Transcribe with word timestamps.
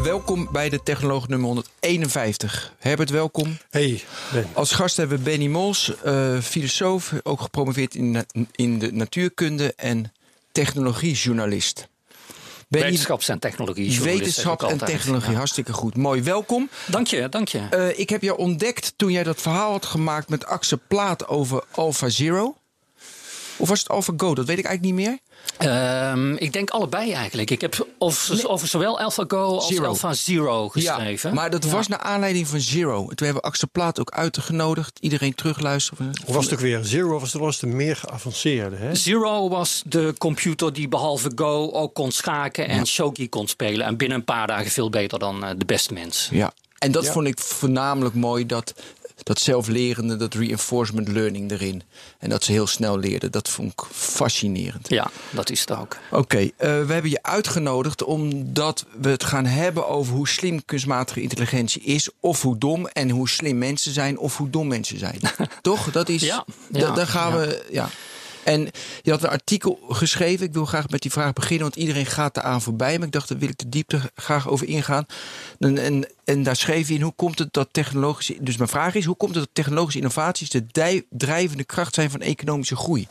Welkom 0.00 0.48
bij 0.52 0.68
de 0.68 0.82
Technoloog 0.82 1.28
nummer 1.28 1.46
151. 1.46 2.72
Herbert, 2.78 3.10
welkom. 3.10 3.56
Hey, 3.70 4.02
Ben. 4.32 4.46
Als 4.52 4.72
gast 4.72 4.96
hebben 4.96 5.18
we 5.18 5.22
Benny 5.22 5.46
Mols, 5.46 5.92
uh, 6.06 6.40
filosoof, 6.40 7.12
ook 7.22 7.40
gepromoveerd 7.40 7.94
in, 7.94 8.26
in 8.52 8.78
de 8.78 8.92
natuurkunde 8.92 9.74
en 9.76 10.12
technologiejournalist. 10.52 11.88
Benny, 12.68 12.86
Wetenschaps- 12.86 13.28
en 13.28 13.38
technologie. 13.38 14.00
Wetenschap 14.00 14.62
en 14.62 14.78
technologie, 14.78 15.30
ja. 15.30 15.36
hartstikke 15.36 15.72
goed. 15.72 15.96
Mooi, 15.96 16.22
welkom. 16.22 16.68
Dank 16.86 17.06
je, 17.06 17.28
dank 17.28 17.48
je. 17.48 17.60
Uh, 17.74 17.98
ik 17.98 18.08
heb 18.08 18.22
jou 18.22 18.38
ontdekt 18.38 18.92
toen 18.96 19.10
jij 19.10 19.22
dat 19.22 19.40
verhaal 19.40 19.70
had 19.70 19.86
gemaakt 19.86 20.28
met 20.28 20.46
Axel 20.46 20.78
Plaat 20.86 21.28
over 21.28 21.64
Alpha 21.70 22.08
Zero. 22.08 22.56
Of 23.62 23.68
was 23.68 23.78
het 23.78 23.88
Alpha 23.88 24.12
Go? 24.16 24.34
Dat 24.34 24.46
weet 24.46 24.58
ik 24.58 24.64
eigenlijk 24.64 24.96
niet 24.96 25.06
meer. 25.06 25.18
Um, 26.12 26.36
ik 26.36 26.52
denk 26.52 26.70
allebei 26.70 27.12
eigenlijk. 27.12 27.50
Ik 27.50 27.60
heb 27.60 27.86
over, 27.98 28.34
nee. 28.34 28.48
over 28.48 28.68
zowel 28.68 29.00
AlphaGo 29.00 29.54
als 29.54 29.66
Zero. 29.66 29.86
Alpha 29.86 30.12
Zero 30.12 30.68
geschreven. 30.68 31.28
Ja, 31.28 31.34
maar 31.34 31.50
dat 31.50 31.64
ja. 31.64 31.70
was 31.70 31.88
naar 31.88 31.98
aanleiding 31.98 32.48
van 32.48 32.60
Zero. 32.60 32.98
Toen 32.98 33.26
hebben 33.26 33.42
we 33.42 33.48
Axel 33.48 33.68
Plaat 33.72 34.00
ook 34.00 34.10
uitgenodigd. 34.10 34.98
Iedereen 35.00 35.34
terugluisteren. 35.34 36.10
Of 36.26 36.34
was 36.34 36.44
het 36.44 36.54
ook 36.54 36.60
weer? 36.60 36.84
Zero 36.84 37.18
was, 37.18 37.32
was 37.32 37.58
de 37.58 37.66
meer 37.66 37.96
geavanceerde. 37.96 38.76
Hè? 38.76 38.94
Zero 38.94 39.48
was 39.48 39.82
de 39.86 40.14
computer 40.18 40.72
die 40.72 40.88
behalve 40.88 41.32
Go 41.34 41.70
ook 41.72 41.94
kon 41.94 42.12
schaken 42.12 42.68
en 42.68 42.76
ja. 42.76 42.84
shogi 42.84 43.28
kon 43.28 43.48
spelen. 43.48 43.86
En 43.86 43.96
binnen 43.96 44.18
een 44.18 44.24
paar 44.24 44.46
dagen 44.46 44.70
veel 44.70 44.90
beter 44.90 45.18
dan 45.18 45.44
uh, 45.44 45.50
de 45.56 45.64
beste 45.64 45.92
mens. 45.92 46.28
Ja, 46.30 46.52
en 46.82 46.92
dat 46.92 47.08
vond 47.08 47.26
ik 47.26 47.38
voornamelijk 47.38 48.14
mooi 48.14 48.46
dat 48.46 48.74
dat 49.22 49.40
zelflerende, 49.40 50.16
dat 50.16 50.34
reinforcement 50.34 51.08
learning 51.08 51.50
erin. 51.50 51.82
En 52.18 52.28
dat 52.28 52.44
ze 52.44 52.52
heel 52.52 52.66
snel 52.66 52.98
leerden. 52.98 53.30
Dat 53.30 53.48
vond 53.48 53.72
ik 53.72 53.84
fascinerend. 53.92 54.88
Ja, 54.88 55.10
dat 55.30 55.50
is 55.50 55.60
het 55.60 55.70
ook. 55.70 55.96
Oké, 56.10 56.20
okay, 56.20 56.44
uh, 56.44 56.86
we 56.86 56.92
hebben 56.92 57.10
je 57.10 57.22
uitgenodigd 57.22 58.04
omdat 58.04 58.86
we 59.00 59.08
het 59.08 59.24
gaan 59.24 59.46
hebben 59.46 59.88
over 59.88 60.14
hoe 60.14 60.28
slim 60.28 60.64
kunstmatige 60.64 61.22
intelligentie 61.22 61.82
is. 61.82 62.08
Of 62.20 62.42
hoe 62.42 62.58
dom. 62.58 62.86
En 62.86 63.10
hoe 63.10 63.28
slim 63.28 63.58
mensen 63.58 63.92
zijn 63.92 64.18
of 64.18 64.36
hoe 64.36 64.50
dom 64.50 64.68
mensen 64.68 64.98
zijn. 64.98 65.20
Toch? 65.62 65.90
Dat 65.90 66.08
is. 66.08 66.22
Ja, 66.22 66.44
ja 66.70 66.90
daar 66.90 67.06
gaan 67.06 67.32
ja. 67.32 67.38
we. 67.38 67.66
Ja. 67.70 67.88
En 68.42 68.70
je 69.02 69.10
had 69.10 69.22
een 69.22 69.28
artikel 69.28 69.78
geschreven. 69.88 70.46
Ik 70.46 70.52
wil 70.52 70.64
graag 70.64 70.88
met 70.88 71.02
die 71.02 71.10
vraag 71.10 71.32
beginnen, 71.32 71.62
want 71.62 71.76
iedereen 71.76 72.06
gaat 72.06 72.36
eraan 72.36 72.62
voorbij. 72.62 72.98
Maar 72.98 73.06
ik 73.06 73.12
dacht, 73.12 73.28
daar 73.28 73.38
wil 73.38 73.48
ik 73.48 73.58
de 73.58 73.68
diepte 73.68 74.00
graag 74.14 74.48
over 74.48 74.68
ingaan. 74.68 75.06
En, 75.58 75.78
en, 75.78 76.08
en 76.24 76.42
daar 76.42 76.56
schreef 76.56 76.88
je 76.88 76.94
in, 76.94 77.00
hoe 77.00 77.12
komt 77.16 77.38
het 77.38 77.52
dat 77.52 77.68
technologische... 77.70 78.36
Dus 78.40 78.56
mijn 78.56 78.68
vraag 78.68 78.94
is, 78.94 79.04
hoe 79.04 79.16
komt 79.16 79.34
het 79.34 79.44
dat 79.44 79.54
technologische 79.54 79.98
innovaties... 79.98 80.50
de 80.50 81.04
drijvende 81.10 81.64
kracht 81.64 81.94
zijn 81.94 82.10
van 82.10 82.20
economische 82.20 82.76
groei? 82.76 83.08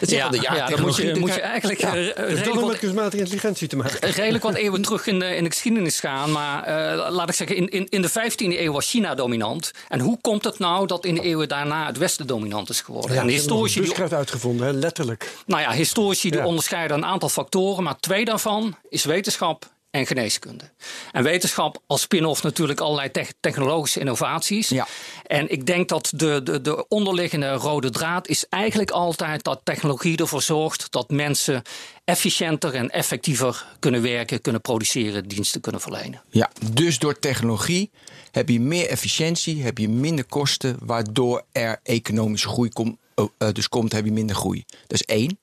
Dat 0.00 0.10
ja, 0.10 0.28
de, 0.28 0.40
ja, 0.40 0.54
ja 0.54 0.68
dan 0.68 0.80
moet 0.80 0.96
je, 0.96 1.16
moet 1.18 1.34
je 1.34 1.40
eigenlijk... 1.40 1.80
Ja, 1.80 1.94
het 1.94 2.40
heeft 2.40 2.66
met 2.66 2.78
kunstmatige 2.78 3.18
intelligentie 3.18 3.68
te 3.68 3.76
maken. 3.76 4.10
Redelijk 4.10 4.44
wat 4.44 4.54
eeuwen 4.54 4.82
terug 4.82 5.06
in 5.06 5.18
de, 5.18 5.36
in 5.36 5.44
de 5.44 5.50
geschiedenis 5.50 6.00
gaan. 6.00 6.32
Maar 6.32 6.68
uh, 6.68 7.10
laat 7.10 7.28
ik 7.28 7.34
zeggen, 7.34 7.56
in, 7.56 7.68
in, 7.68 7.86
in 7.88 8.02
de 8.02 8.10
15e 8.10 8.58
eeuw 8.58 8.72
was 8.72 8.90
China 8.90 9.14
dominant. 9.14 9.70
En 9.88 10.00
hoe 10.00 10.18
komt 10.20 10.44
het 10.44 10.58
nou 10.58 10.86
dat 10.86 11.04
in 11.04 11.14
de 11.14 11.20
eeuwen 11.20 11.48
daarna 11.48 11.86
het 11.86 11.98
Westen 11.98 12.26
dominant 12.26 12.68
is 12.68 12.80
geworden? 12.80 13.14
Ja, 13.14 13.22
en 13.22 13.28
historici 13.28 13.80
die 13.80 14.14
uitgevonden, 14.14 14.66
hè? 14.66 14.72
letterlijk. 14.72 15.34
Nou 15.46 15.62
ja, 15.62 15.72
historici 15.72 16.30
die 16.30 16.44
onderscheiden 16.44 16.96
een 16.96 17.04
aantal 17.04 17.28
factoren. 17.28 17.84
Maar 17.84 17.96
twee 18.00 18.24
daarvan 18.24 18.76
is 18.88 19.04
wetenschap 19.04 19.70
en 19.90 20.06
geneeskunde. 20.06 20.70
En 21.12 21.22
wetenschap 21.22 21.82
als 21.86 22.00
spin-off 22.00 22.42
natuurlijk 22.42 22.80
allerlei 22.80 23.10
te 23.10 23.26
technologische 23.40 24.00
innovaties. 24.00 24.68
Ja. 24.68 24.86
En 25.26 25.50
ik 25.50 25.66
denk 25.66 25.88
dat 25.88 26.12
de, 26.14 26.42
de, 26.42 26.60
de 26.60 26.88
onderliggende 26.88 27.52
rode 27.52 27.90
draad 27.90 28.28
is 28.28 28.46
eigenlijk 28.48 28.90
altijd 28.90 29.44
dat 29.44 29.60
technologie 29.64 30.16
ervoor 30.16 30.42
zorgt 30.42 30.92
dat 30.92 31.10
mensen 31.10 31.62
efficiënter 32.04 32.74
en 32.74 32.90
effectiever 32.90 33.66
kunnen 33.78 34.02
werken, 34.02 34.40
kunnen 34.40 34.60
produceren, 34.60 35.28
diensten 35.28 35.60
kunnen 35.60 35.80
verlenen. 35.80 36.22
Ja, 36.28 36.50
dus 36.72 36.98
door 36.98 37.18
technologie 37.18 37.90
heb 38.30 38.48
je 38.48 38.60
meer 38.60 38.88
efficiëntie, 38.88 39.62
heb 39.62 39.78
je 39.78 39.88
minder 39.88 40.24
kosten, 40.24 40.76
waardoor 40.80 41.42
er 41.52 41.80
economische 41.82 42.48
groei 42.48 42.70
komt. 42.70 42.98
Uh, 43.16 43.48
dus 43.52 43.68
komt, 43.68 43.92
heb 43.92 44.04
je 44.04 44.12
minder 44.12 44.36
groei. 44.36 44.64
Dat 44.86 45.00
is 45.00 45.02
één. 45.02 45.38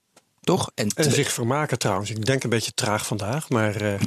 Toch? 0.47 0.71
En, 0.75 0.87
en 0.95 1.11
zich 1.11 1.31
vermaken 1.31 1.79
trouwens. 1.79 2.09
Ik 2.09 2.25
denk 2.25 2.43
een 2.43 2.49
beetje 2.49 2.73
traag 2.73 3.05
vandaag, 3.05 3.49
maar 3.49 3.81
uh, 3.81 3.99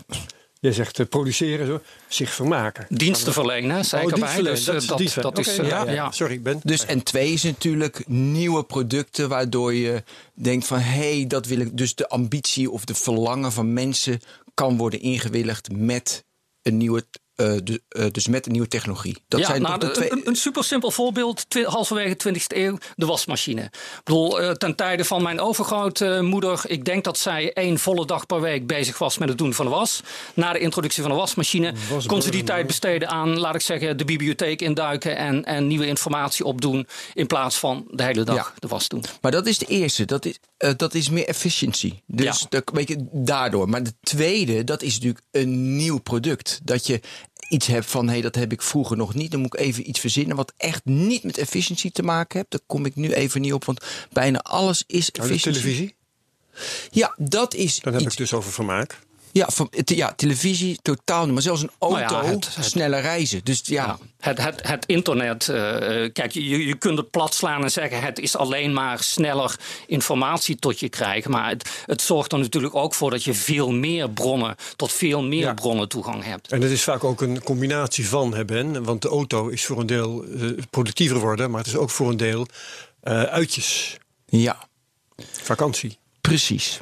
je 0.60 0.72
zegt 0.72 0.98
uh, 0.98 1.06
produceren, 1.06 1.66
zo, 1.66 1.80
zich 2.08 2.30
vermaken. 2.30 2.86
Diensten 2.88 3.32
verlenen, 3.32 3.84
zei 3.84 4.02
ik 4.02 4.08
oh, 4.08 4.14
erbij. 4.14 4.42
Dus, 4.42 4.64
dat, 4.64 4.74
dat, 4.74 4.98
dat, 4.98 5.22
dat 5.22 5.38
is, 5.38 5.58
okay, 5.58 5.66
ja, 5.66 5.84
ja, 5.84 5.92
ja, 5.92 6.10
Sorry, 6.10 6.42
Ben. 6.42 6.60
Dus 6.62 6.84
en 6.84 7.02
twee 7.02 7.32
is 7.32 7.42
natuurlijk 7.42 8.08
nieuwe 8.08 8.64
producten 8.64 9.28
waardoor 9.28 9.74
je 9.74 10.02
denkt 10.34 10.66
van 10.66 10.78
hé, 10.78 11.16
hey, 11.16 11.26
dat 11.26 11.46
wil 11.46 11.60
ik. 11.60 11.76
Dus 11.76 11.94
de 11.94 12.08
ambitie 12.08 12.70
of 12.70 12.84
de 12.84 12.94
verlangen 12.94 13.52
van 13.52 13.72
mensen 13.72 14.20
kan 14.54 14.76
worden 14.76 15.00
ingewilligd 15.00 15.68
met 15.72 16.24
een 16.62 16.76
nieuwe 16.76 17.06
uh, 17.40 17.58
de, 17.64 17.82
uh, 17.88 18.06
dus 18.10 18.28
met 18.28 18.46
een 18.46 18.52
nieuwe 18.52 18.68
technologie. 18.68 19.16
Dat 19.28 19.40
ja, 19.40 19.46
zijn 19.46 19.62
nou, 19.62 19.78
de 19.78 19.90
twee... 19.90 20.12
een, 20.12 20.22
een 20.24 20.36
super 20.36 20.64
simpel 20.64 20.90
voorbeeld, 20.90 21.46
halverwege 21.64 22.16
de 22.16 22.40
20e 22.40 22.56
eeuw, 22.56 22.78
de 22.96 23.06
wasmachine. 23.06 23.62
Ik 23.62 24.00
bedoel, 24.04 24.42
uh, 24.42 24.50
ten 24.50 24.74
tijde 24.74 25.04
van 25.04 25.22
mijn 25.22 25.40
overgrootmoeder, 25.40 26.62
ik 26.66 26.84
denk 26.84 27.04
dat 27.04 27.18
zij 27.18 27.52
één 27.52 27.78
volle 27.78 28.06
dag 28.06 28.26
per 28.26 28.40
week 28.40 28.66
bezig 28.66 28.98
was 28.98 29.18
met 29.18 29.28
het 29.28 29.38
doen 29.38 29.54
van 29.54 29.64
de 29.64 29.70
was. 29.70 30.00
Na 30.34 30.52
de 30.52 30.58
introductie 30.58 31.02
van 31.02 31.10
de 31.10 31.16
wasmachine 31.16 31.74
was 31.90 32.06
kon 32.06 32.22
ze 32.22 32.30
die 32.30 32.44
tijd 32.44 32.66
besteden 32.66 33.08
aan, 33.08 33.38
laat 33.38 33.54
ik 33.54 33.60
zeggen, 33.60 33.96
de 33.96 34.04
bibliotheek 34.04 34.62
induiken 34.62 35.16
en, 35.16 35.44
en 35.44 35.66
nieuwe 35.66 35.86
informatie 35.86 36.44
opdoen, 36.44 36.86
in 37.14 37.26
plaats 37.26 37.56
van 37.56 37.86
de 37.90 38.02
hele 38.02 38.24
dag 38.24 38.36
ja. 38.36 38.52
de 38.58 38.68
was 38.68 38.88
doen. 38.88 39.04
Maar 39.20 39.30
dat 39.30 39.46
is 39.46 39.58
de 39.58 39.66
eerste, 39.66 40.04
dat 40.04 40.24
is, 40.24 40.38
dat 40.76 40.94
is 40.94 41.10
meer 41.10 41.26
efficiency. 41.26 41.94
Dus 42.06 42.40
ja. 42.40 42.46
dat, 42.48 42.70
weet 42.72 42.88
je, 42.88 43.06
daardoor. 43.12 43.68
Maar 43.68 43.82
de 43.82 43.94
tweede, 44.00 44.64
dat 44.64 44.82
is 44.82 44.94
natuurlijk 44.94 45.24
een 45.30 45.76
nieuw 45.76 45.98
product. 45.98 46.60
Dat 46.62 46.86
je 46.86 47.00
iets 47.50 47.66
heb 47.66 47.84
van 47.84 48.06
hé, 48.06 48.12
hey, 48.12 48.20
dat 48.20 48.34
heb 48.34 48.52
ik 48.52 48.62
vroeger 48.62 48.96
nog 48.96 49.14
niet. 49.14 49.30
Dan 49.30 49.40
moet 49.40 49.54
ik 49.54 49.60
even 49.60 49.88
iets 49.88 50.00
verzinnen 50.00 50.36
wat 50.36 50.52
echt 50.56 50.84
niet 50.84 51.22
met 51.22 51.38
efficiëntie 51.38 51.92
te 51.92 52.02
maken 52.02 52.38
heeft. 52.38 52.50
Daar 52.50 52.60
kom 52.66 52.86
ik 52.86 52.96
nu 52.96 53.12
even 53.12 53.40
niet 53.40 53.52
op, 53.52 53.64
want 53.64 53.84
bijna 54.12 54.38
alles 54.38 54.84
is 54.86 55.10
efficiëntie. 55.10 55.52
televisie? 55.52 55.94
Ja, 56.90 57.14
dat 57.16 57.54
is. 57.54 57.80
Dan 57.80 57.92
heb 57.92 58.02
iets... 58.02 58.12
ik 58.12 58.18
dus 58.18 58.32
over 58.32 58.52
vermaak. 58.52 58.98
Ja, 59.32 59.48
ja, 59.84 60.12
televisie 60.16 60.78
totaal 60.82 61.24
niet. 61.24 61.32
Maar 61.32 61.42
zelfs 61.42 61.62
een 61.62 61.70
auto, 61.78 61.98
nou 61.98 62.24
ja, 62.24 62.30
het, 62.30 62.54
het, 62.54 62.64
sneller 62.64 63.00
reizen. 63.00 63.40
Dus 63.44 63.60
ja. 63.64 63.84
ja 63.84 63.98
het, 64.20 64.38
het, 64.38 64.68
het, 64.68 64.86
internet, 64.86 65.48
uh, 65.48 65.56
kijk, 66.12 66.30
je, 66.30 66.66
je 66.66 66.74
kunt 66.74 66.98
het 66.98 67.10
plat 67.10 67.34
slaan 67.34 67.62
en 67.62 67.70
zeggen... 67.70 68.00
het 68.00 68.18
is 68.18 68.36
alleen 68.36 68.72
maar 68.72 69.02
sneller 69.02 69.58
informatie 69.86 70.56
tot 70.56 70.80
je 70.80 70.88
krijgen. 70.88 71.30
Maar 71.30 71.48
het, 71.48 71.82
het 71.86 72.02
zorgt 72.02 72.32
er 72.32 72.38
natuurlijk 72.38 72.74
ook 72.74 72.94
voor 72.94 73.10
dat 73.10 73.24
je 73.24 73.34
veel 73.34 73.72
meer 73.72 74.10
bronnen... 74.10 74.56
tot 74.76 74.92
veel 74.92 75.22
meer 75.22 75.40
ja. 75.40 75.54
bronnen 75.54 75.88
toegang 75.88 76.24
hebt. 76.24 76.52
En 76.52 76.62
het 76.62 76.70
is 76.70 76.82
vaak 76.82 77.04
ook 77.04 77.20
een 77.20 77.42
combinatie 77.42 78.08
van, 78.08 78.34
hè 78.34 78.44
Ben? 78.44 78.84
Want 78.84 79.02
de 79.02 79.08
auto 79.08 79.48
is 79.48 79.66
voor 79.66 79.80
een 79.80 79.86
deel 79.86 80.24
uh, 80.24 80.58
productiever 80.70 81.18
worden... 81.18 81.50
maar 81.50 81.60
het 81.60 81.68
is 81.68 81.76
ook 81.76 81.90
voor 81.90 82.08
een 82.08 82.16
deel 82.16 82.46
uh, 83.04 83.22
uitjes. 83.22 83.98
Ja. 84.26 84.68
Vakantie. 85.32 85.98
Precies. 86.20 86.80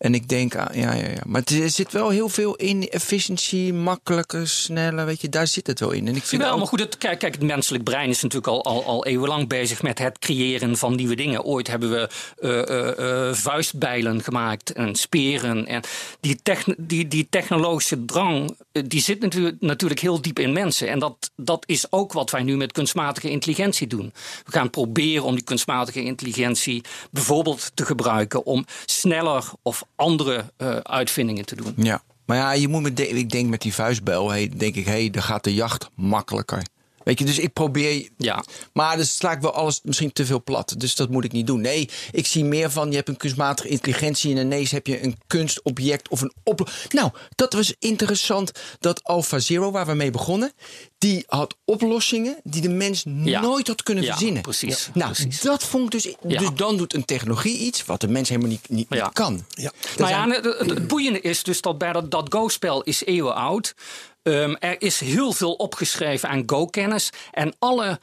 En 0.00 0.14
ik 0.14 0.28
denk, 0.28 0.56
aan, 0.56 0.68
ja, 0.72 0.94
ja, 0.94 1.08
ja. 1.08 1.22
Maar 1.26 1.42
er 1.44 1.70
zit 1.70 1.92
wel 1.92 2.08
heel 2.08 2.28
veel 2.28 2.54
in. 2.54 2.88
Efficiëntie, 2.88 3.74
makkelijker, 3.74 4.48
sneller, 4.48 5.06
weet 5.06 5.20
je, 5.20 5.28
daar 5.28 5.46
zit 5.46 5.66
het 5.66 5.80
wel 5.80 5.90
in. 5.90 6.08
En 6.08 6.16
ik 6.16 6.22
vind 6.22 6.42
wel, 6.42 6.52
ook... 6.52 6.58
maar 6.58 6.66
goed, 6.66 6.80
het, 6.80 6.98
kijk, 6.98 7.18
kijk, 7.18 7.34
het 7.34 7.42
menselijk 7.42 7.84
brein 7.84 8.08
is 8.08 8.22
natuurlijk 8.22 8.52
al, 8.52 8.64
al, 8.64 8.84
al 8.84 9.06
eeuwenlang 9.06 9.48
bezig 9.48 9.82
met 9.82 9.98
het 9.98 10.18
creëren 10.18 10.76
van 10.76 10.94
nieuwe 10.94 11.16
dingen. 11.16 11.44
Ooit 11.44 11.66
hebben 11.66 11.90
we 11.90 12.08
uh, 12.40 12.50
uh, 12.50 13.28
uh, 13.28 13.34
vuistbijlen 13.34 14.22
gemaakt 14.22 14.72
en 14.72 14.94
speren. 14.94 15.66
En 15.66 15.82
die, 16.20 16.40
techn 16.42 16.74
die, 16.78 17.08
die 17.08 17.26
technologische 17.30 18.04
drang, 18.04 18.56
die 18.72 19.00
zit 19.00 19.20
natuurlijk, 19.20 19.56
natuurlijk 19.60 20.00
heel 20.00 20.22
diep 20.22 20.38
in 20.38 20.52
mensen. 20.52 20.88
En 20.88 20.98
dat, 20.98 21.30
dat 21.36 21.64
is 21.66 21.92
ook 21.92 22.12
wat 22.12 22.30
wij 22.30 22.42
nu 22.42 22.56
met 22.56 22.72
kunstmatige 22.72 23.30
intelligentie 23.30 23.86
doen. 23.86 24.12
We 24.44 24.52
gaan 24.52 24.70
proberen 24.70 25.24
om 25.24 25.34
die 25.34 25.44
kunstmatige 25.44 26.02
intelligentie 26.02 26.82
bijvoorbeeld 27.10 27.70
te 27.74 27.84
gebruiken 27.84 28.44
om 28.44 28.66
sneller 28.84 29.44
of 29.62 29.88
andere 30.00 30.44
uh, 30.58 30.76
uitvindingen 30.76 31.46
te 31.46 31.56
doen. 31.56 31.74
Ja, 31.76 32.02
maar 32.24 32.36
ja, 32.36 32.52
je 32.52 32.68
moet 32.68 32.82
met 32.82 33.00
ik 33.00 33.30
denk 33.30 33.48
met 33.48 33.62
die 33.62 33.74
vuistbel, 33.74 34.30
hey, 34.30 34.52
denk 34.56 34.74
ik, 34.74 34.84
hey, 34.84 35.10
dan 35.10 35.22
gaat 35.22 35.44
de 35.44 35.54
jacht 35.54 35.90
makkelijker. 35.94 36.62
Weet 37.10 37.18
je, 37.18 37.24
dus 37.24 37.38
ik 37.38 37.52
probeer. 37.52 38.08
Ja. 38.16 38.44
Maar 38.72 38.96
dus 38.96 39.16
sla 39.16 39.32
ik 39.32 39.40
wel 39.40 39.52
alles 39.52 39.80
misschien 39.82 40.12
te 40.12 40.26
veel 40.26 40.42
plat. 40.42 40.74
Dus 40.76 40.94
dat 40.94 41.10
moet 41.10 41.24
ik 41.24 41.32
niet 41.32 41.46
doen. 41.46 41.60
Nee, 41.60 41.88
ik 42.10 42.26
zie 42.26 42.44
meer 42.44 42.70
van 42.70 42.90
je 42.90 42.96
hebt 42.96 43.08
een 43.08 43.16
kunstmatige 43.16 43.68
intelligentie 43.68 44.34
en 44.34 44.40
ineens 44.40 44.70
heb 44.70 44.86
je 44.86 45.02
een 45.02 45.16
kunstobject 45.26 46.08
of 46.08 46.20
een 46.20 46.32
op. 46.44 46.70
Nou, 46.90 47.10
dat 47.34 47.52
was 47.52 47.74
interessant. 47.78 48.52
Dat 48.80 49.02
Alpha 49.04 49.38
Zero, 49.38 49.70
waar 49.70 49.86
we 49.86 49.94
mee 49.94 50.10
begonnen, 50.10 50.52
die 50.98 51.24
had 51.26 51.56
oplossingen 51.64 52.36
die 52.44 52.62
de 52.62 52.68
mens 52.68 53.04
Ja. 53.24 53.40
nooit 53.40 53.66
had 53.66 53.82
kunnen 53.82 54.04
Ja, 54.04 54.10
verzinnen. 54.12 54.42
precies, 54.42 54.88
Nou, 54.94 55.12
precies. 55.12 55.40
dat 55.40 55.64
vond 55.64 55.84
ik 55.84 55.90
dus. 56.02 56.14
Ja. 56.28 56.38
Dus 56.38 56.48
dan 56.54 56.76
doet 56.76 56.94
een 56.94 57.04
technologie 57.04 57.58
iets 57.58 57.84
wat 57.84 58.00
de 58.00 58.08
mens 58.08 58.28
helemaal 58.28 58.50
niet, 58.50 58.68
niet, 58.88 59.10
kan. 59.12 59.44
Ja. 59.48 59.72
Nou 59.96 60.10
ja, 60.10 60.40
het 60.66 60.86
boeiende 60.88 61.20
is 61.20 61.42
dus 61.42 61.60
dat 61.60 61.78
bij 61.78 61.92
dat, 61.92 62.10
dat 62.10 62.26
Go-spel 62.30 62.82
is 62.82 63.04
eeuwen 63.04 63.34
oud. 63.34 63.74
Ehm, 64.22 64.54
er 64.58 64.82
is 64.82 65.00
heel 65.00 65.32
veel 65.32 65.52
opgeschreven 65.52 66.28
aan 66.28 66.42
Go-kennis. 66.46 67.12
En 67.32 67.54
alle 67.58 67.98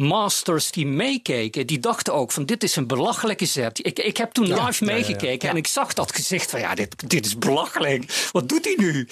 Go-masters 0.00 0.70
die 0.70 0.86
meekeken, 0.86 1.66
die 1.66 1.78
dachten 1.78 2.14
ook 2.14 2.32
van 2.32 2.44
dit 2.44 2.62
is 2.62 2.76
een 2.76 2.86
belachelijke 2.86 3.44
zet. 3.44 3.86
Ik, 3.86 3.98
ik 3.98 4.16
heb 4.16 4.32
toen 4.32 4.64
live 4.64 4.84
meegekeken 4.84 5.48
en 5.48 5.56
ik 5.56 5.66
zag 5.66 5.92
dat 5.92 6.14
gezicht 6.14 6.50
van 6.50 6.60
ja, 6.60 6.74
dit, 6.74 7.08
dit 7.08 7.26
is 7.26 7.38
belachelijk. 7.38 8.28
Wat 8.32 8.48
doet 8.48 8.64
hij 8.64 8.74
nu? 8.76 9.08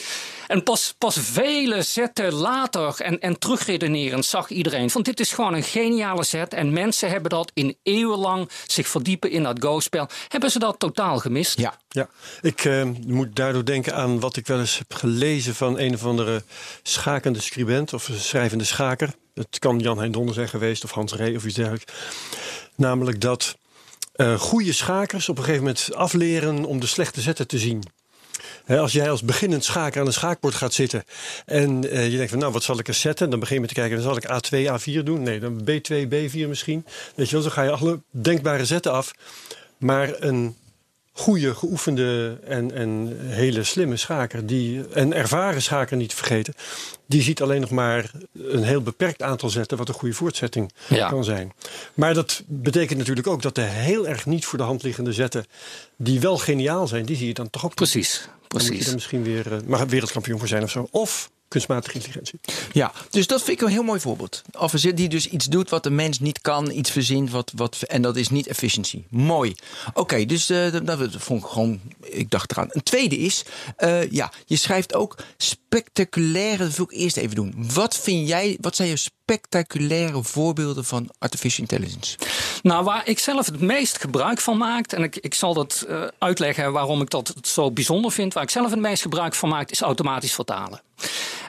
En 0.46 0.62
pas, 0.62 0.94
pas 0.98 1.18
vele 1.20 1.82
zetten 1.82 2.32
later 2.32 3.00
en, 3.00 3.20
en 3.20 3.38
terugredenerend 3.38 4.24
zag 4.24 4.48
iedereen 4.48 4.90
van 4.90 5.02
dit 5.02 5.20
is 5.20 5.32
gewoon 5.32 5.54
een 5.54 5.62
geniale 5.62 6.24
zet. 6.24 6.54
En 6.54 6.72
mensen 6.72 7.10
hebben 7.10 7.30
dat 7.30 7.50
in 7.54 7.76
eeuwenlang 7.82 8.50
zich 8.66 8.88
verdiepen 8.88 9.30
in 9.30 9.42
dat 9.42 9.56
Go-spel. 9.60 10.08
Hebben 10.28 10.50
ze 10.50 10.58
dat 10.58 10.78
totaal 10.78 11.18
gemist? 11.18 11.58
Ja. 11.58 11.76
Ja, 11.88 12.08
ik 12.40 12.64
eh, 12.64 12.84
moet 13.06 13.36
daardoor 13.36 13.64
denken 13.64 13.94
aan 13.94 14.20
wat 14.20 14.36
ik 14.36 14.46
wel 14.46 14.58
eens 14.58 14.78
heb 14.78 14.94
gelezen 14.94 15.54
van 15.54 15.78
een 15.78 15.94
of 15.94 16.04
andere 16.04 16.42
schakende 16.82 17.40
scribent 17.40 17.92
of 17.92 18.10
schrijvende 18.16 18.64
schaker. 18.64 19.14
Het 19.38 19.58
kan 19.58 19.78
Jan 19.78 19.98
Hein 19.98 20.12
Donner 20.12 20.34
zijn 20.34 20.48
geweest 20.48 20.84
of 20.84 20.90
Hans 20.90 21.12
Ree 21.12 21.36
of 21.36 21.44
iets 21.44 21.54
dergelijks. 21.54 21.92
Namelijk 22.74 23.20
dat 23.20 23.56
eh 24.12 24.38
goede 24.38 24.72
schakers 24.72 25.28
op 25.28 25.38
een 25.38 25.44
gegeven 25.44 25.64
moment 25.64 25.94
afleren 25.94 26.64
om 26.64 26.80
de 26.80 26.86
slechte 26.86 27.20
zetten 27.20 27.46
te 27.46 27.58
zien. 27.58 27.82
Als 28.66 28.92
jij 28.92 29.10
als 29.10 29.22
beginnend 29.22 29.64
schaker 29.64 30.00
aan 30.00 30.06
een 30.06 30.12
schaakbord 30.12 30.54
gaat 30.54 30.72
zitten 30.72 31.04
en 31.46 31.90
eh, 31.90 32.10
je 32.10 32.16
denkt 32.16 32.30
van 32.30 32.38
nou 32.38 32.52
wat 32.52 32.62
zal 32.62 32.78
ik 32.78 32.88
eens 32.88 33.00
zetten, 33.00 33.30
dan 33.30 33.40
begin 33.40 33.54
je 33.54 33.60
met 33.60 33.68
te 33.68 33.74
kijken, 33.74 34.02
dan 34.02 34.04
zal 34.04 34.16
ik 34.16 34.24
A2, 34.24 34.80
A4 34.80 35.02
doen. 35.02 35.22
Nee, 35.22 35.40
dan 35.40 35.60
B2, 35.60 36.08
B4 36.08 36.48
misschien. 36.48 36.86
Weet 37.14 37.28
je 37.28 37.32
wel, 37.34 37.42
dan 37.42 37.52
ga 37.52 37.62
je 37.62 37.70
alle 37.70 38.00
denkbare 38.10 38.64
zetten 38.64 38.92
af. 38.92 39.12
Maar 39.78 40.22
een 40.22 40.56
goede, 41.18 41.54
geoefende 41.54 42.38
en, 42.44 42.74
en 42.74 43.16
hele 43.20 43.64
slimme 43.64 43.96
schaker, 43.96 44.46
die, 44.46 44.88
en 44.88 45.12
ervaren 45.14 45.62
schaker 45.62 45.96
niet 45.96 46.08
te 46.08 46.16
vergeten, 46.16 46.54
die 47.06 47.22
ziet 47.22 47.42
alleen 47.42 47.60
nog 47.60 47.70
maar 47.70 48.10
een 48.42 48.62
heel 48.62 48.82
beperkt 48.82 49.22
aantal 49.22 49.50
zetten 49.50 49.78
wat 49.78 49.88
een 49.88 49.94
goede 49.94 50.14
voortzetting 50.14 50.72
Ja. 50.88 51.08
kan 51.08 51.24
zijn. 51.24 51.52
Maar 51.94 52.14
dat 52.14 52.42
betekent 52.46 52.98
natuurlijk 52.98 53.26
ook 53.26 53.42
dat 53.42 53.54
de 53.54 53.60
heel 53.60 54.08
erg 54.08 54.26
niet 54.26 54.44
voor 54.44 54.58
de 54.58 54.64
hand 54.64 54.82
liggende 54.82 55.12
zetten, 55.12 55.46
die 55.96 56.20
wel 56.20 56.38
geniaal 56.38 56.86
zijn, 56.86 57.04
die 57.06 57.16
zie 57.16 57.26
je 57.26 57.34
dan 57.34 57.50
toch 57.50 57.64
ook. 57.64 57.74
Precies, 57.74 58.28
Dan 58.48 58.48
precies. 58.48 58.92
misschien 58.94 59.22
weer 59.22 59.44
maar 59.66 59.86
wereldkampioen 59.88 60.38
voor 60.38 60.48
zijn 60.48 60.62
of 60.62 60.70
zo. 60.70 60.88
Of 60.90 61.30
kunstmatige 61.48 61.94
intelligentie. 61.94 62.40
Ja, 62.72 62.92
dus 63.10 63.26
dat 63.26 63.42
vind 63.42 63.60
ik 63.60 63.66
een 63.66 63.72
heel 63.72 63.82
mooi 63.82 64.00
voorbeeld. 64.00 64.42
Alpha 64.52 64.92
die 64.92 65.08
dus 65.08 65.28
iets 65.28 65.46
doet 65.46 65.70
wat 65.70 65.82
de 65.82 65.90
mens 65.90 66.20
niet 66.20 66.40
kan, 66.40 66.70
iets 66.70 66.90
verzint, 66.90 67.30
wat, 67.30 67.52
wat, 67.56 67.82
en 67.82 68.02
dat 68.02 68.16
is 68.16 68.28
niet 68.28 68.46
efficiëntie. 68.46 69.06
Mooi. 69.10 69.54
Oké, 69.94 70.24
dus 70.24 70.50
uh, 70.50 70.72
dat, 70.82 70.98
vond 71.16 71.42
ik 71.42 71.48
gewoon, 71.48 71.80
ik 72.00 72.30
dacht 72.30 72.50
eraan. 72.50 72.68
Een 72.70 72.82
tweede 72.82 73.18
is, 73.18 73.44
uh, 73.78 74.10
ja, 74.10 74.32
je 74.46 74.56
schrijft 74.56 74.94
ook 74.94 75.16
spectaculaire, 75.36 76.64
dat 76.64 76.76
wil 76.76 76.86
ik 76.90 76.98
eerst 76.98 77.16
even 77.16 77.34
doen. 77.34 77.54
Wat 77.74 77.96
vind 77.96 78.28
jij, 78.28 78.58
wat 78.60 78.76
zijn 78.76 78.88
je 78.88 78.96
spectaculaire 79.28 80.22
voorbeelden 80.22 80.84
van 80.84 81.10
artificial 81.18 81.66
intelligence? 81.70 82.18
Nou, 82.62 82.84
waar 82.84 83.08
ik 83.08 83.18
zelf 83.18 83.46
het 83.46 83.60
meest 83.60 84.00
gebruik 84.00 84.40
van 84.40 84.56
maak, 84.56 84.92
en 84.92 85.02
ik, 85.02 85.16
ik 85.16 85.34
zal 85.34 85.54
dat 85.54 85.86
uh, 85.88 86.02
uitleggen 86.18 86.72
waarom 86.72 87.00
ik 87.00 87.10
dat 87.10 87.34
zo 87.42 87.70
bijzonder 87.70 88.12
vind. 88.12 88.34
Waar 88.34 88.42
ik 88.42 88.50
zelf 88.50 88.70
het 88.70 88.80
meest 88.80 89.02
gebruik 89.02 89.34
van 89.34 89.48
maak, 89.48 89.70
is 89.70 89.80
automatisch 89.80 90.34
vertalen. 90.34 90.80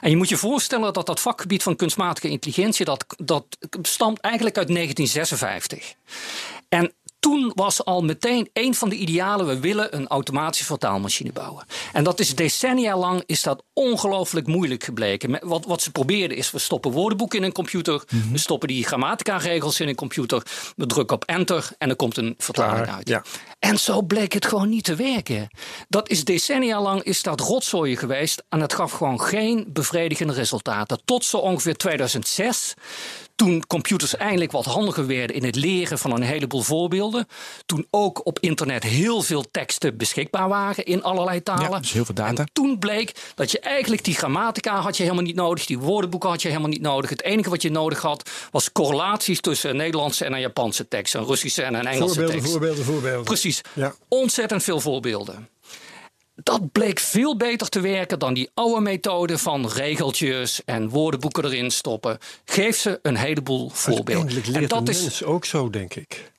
En 0.00 0.10
je 0.10 0.16
moet 0.16 0.28
je 0.28 0.36
voorstellen 0.36 0.92
dat 0.92 1.06
dat 1.06 1.20
vakgebied 1.20 1.62
van 1.62 1.76
kunstmatige 1.76 2.28
intelligentie, 2.28 2.84
dat, 2.84 3.04
dat 3.16 3.44
stamt 3.82 4.20
eigenlijk 4.20 4.56
uit 4.56 4.68
1956. 4.68 5.94
En 6.68 6.92
toen 7.20 7.52
was 7.54 7.84
al 7.84 8.02
meteen 8.02 8.50
een 8.52 8.74
van 8.74 8.88
de 8.88 8.96
idealen, 8.96 9.46
we 9.46 9.60
willen 9.60 9.96
een 9.96 10.08
automatische 10.08 10.64
vertaalmachine 10.64 11.32
bouwen. 11.32 11.64
En 11.92 12.04
dat 12.04 12.20
is 12.20 12.34
decennia 12.34 12.96
lang 12.96 13.22
is 13.26 13.42
dat 13.42 13.62
ongelooflijk 13.72 14.46
moeilijk 14.46 14.84
gebleken. 14.84 15.38
Wat, 15.48 15.64
wat 15.64 15.82
ze 15.82 15.90
probeerden 15.90 16.36
is, 16.36 16.50
we 16.50 16.58
stoppen 16.58 16.90
woordenboeken 16.90 17.38
in 17.38 17.44
een 17.44 17.52
computer, 17.52 18.02
mm 18.08 18.20
-hmm. 18.20 18.32
we 18.32 18.38
stoppen 18.38 18.68
die 18.68 18.84
grammatica-regels 18.84 19.80
in 19.80 19.88
een 19.88 19.94
computer, 19.94 20.42
we 20.76 20.86
drukken 20.86 21.16
op 21.16 21.24
enter 21.24 21.68
en 21.78 21.88
er 21.88 21.96
komt 21.96 22.16
een 22.16 22.34
vertaling 22.38 22.82
Klaar, 22.82 22.96
uit. 22.96 23.08
ja. 23.08 23.22
En 23.58 23.78
zo 23.78 24.02
bleek 24.02 24.32
het 24.32 24.46
gewoon 24.46 24.68
niet 24.68 24.84
te 24.84 24.94
werken. 24.94 25.48
Dat 25.88 26.08
is 26.08 26.24
decennia 26.24 26.82
lang 26.82 27.02
is 27.02 27.22
dat 27.22 27.40
rotzooien 27.40 27.96
geweest 27.96 28.44
en 28.48 28.60
het 28.60 28.74
gaf 28.74 28.92
gewoon 28.92 29.20
geen 29.20 29.66
bevredigende 29.68 30.32
resultaten. 30.32 31.00
Tot 31.04 31.24
zo 31.24 31.36
ongeveer 31.36 31.76
2006 31.76 32.74
toen 33.40 33.66
computers 33.66 34.16
eindelijk 34.16 34.52
wat 34.52 34.64
handiger 34.64 35.06
werden 35.06 35.36
in 35.36 35.44
het 35.44 35.56
leren 35.56 35.98
van 35.98 36.12
een 36.12 36.22
heleboel 36.22 36.60
voorbeelden. 36.60 37.26
Toen 37.66 37.86
ook 37.90 38.26
op 38.26 38.38
internet 38.38 38.82
heel 38.82 39.22
veel 39.22 39.44
teksten 39.50 39.96
beschikbaar 39.96 40.48
waren 40.48 40.84
in 40.84 41.02
allerlei 41.02 41.42
talen. 41.42 41.70
Ja, 41.70 41.78
dus 41.78 41.92
heel 41.92 42.04
veel 42.04 42.14
data. 42.14 42.42
En 42.42 42.50
toen 42.52 42.78
bleek 42.78 43.12
dat 43.34 43.50
je 43.50 43.60
eigenlijk 43.60 44.04
die 44.04 44.14
grammatica 44.14 44.80
had 44.80 44.96
je 44.96 45.02
helemaal 45.02 45.24
niet 45.24 45.34
nodig. 45.34 45.66
Die 45.66 45.78
woordenboeken 45.78 46.28
had 46.28 46.42
je 46.42 46.48
helemaal 46.48 46.68
niet 46.68 46.80
nodig. 46.80 47.10
Het 47.10 47.22
enige 47.22 47.50
wat 47.50 47.62
je 47.62 47.70
nodig 47.70 48.00
had 48.00 48.30
was 48.50 48.72
correlaties 48.72 49.40
tussen 49.40 49.70
een 49.70 49.76
Nederlandse 49.76 50.24
en 50.24 50.32
een 50.32 50.40
Japanse 50.40 50.88
tekst. 50.88 51.14
Een 51.14 51.26
Russische 51.26 51.62
en 51.62 51.74
een 51.74 51.86
Engelse 51.86 52.06
Voorbeelden, 52.06 52.34
tekst. 52.34 52.50
voorbeelden, 52.50 52.84
voorbeelden. 52.84 53.24
Precies. 53.24 53.60
Ja. 53.72 53.94
Ontzettend 54.08 54.62
veel 54.62 54.80
voorbeelden. 54.80 55.48
Dat 56.50 56.72
bleek 56.72 56.98
veel 56.98 57.36
beter 57.36 57.68
te 57.68 57.80
werken 57.80 58.18
dan 58.18 58.34
die 58.34 58.50
oude 58.54 58.80
methode 58.80 59.38
van 59.38 59.68
regeltjes 59.68 60.64
en 60.64 60.88
woordenboeken 60.88 61.44
erin 61.44 61.70
stoppen. 61.70 62.18
Geef 62.44 62.76
ze 62.76 62.98
een 63.02 63.16
heleboel 63.16 63.68
voorbeelden. 63.68 64.14
Uiteindelijk 64.14 64.46
leert 64.46 64.72
En 64.72 64.84
dat 64.84 64.94
is 64.94 65.24
ook 65.24 65.44
zo, 65.44 65.70
denk 65.70 65.94
ik. 65.94 66.32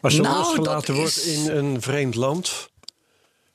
Als 0.00 0.14
je 0.14 0.20
Nou, 0.20 0.36
losgelaten 0.36 0.94
wordt 0.94 1.16
is- 1.16 1.26
in 1.26 1.50
een 1.50 1.82
vreemd 1.82 2.14
land, 2.14 2.70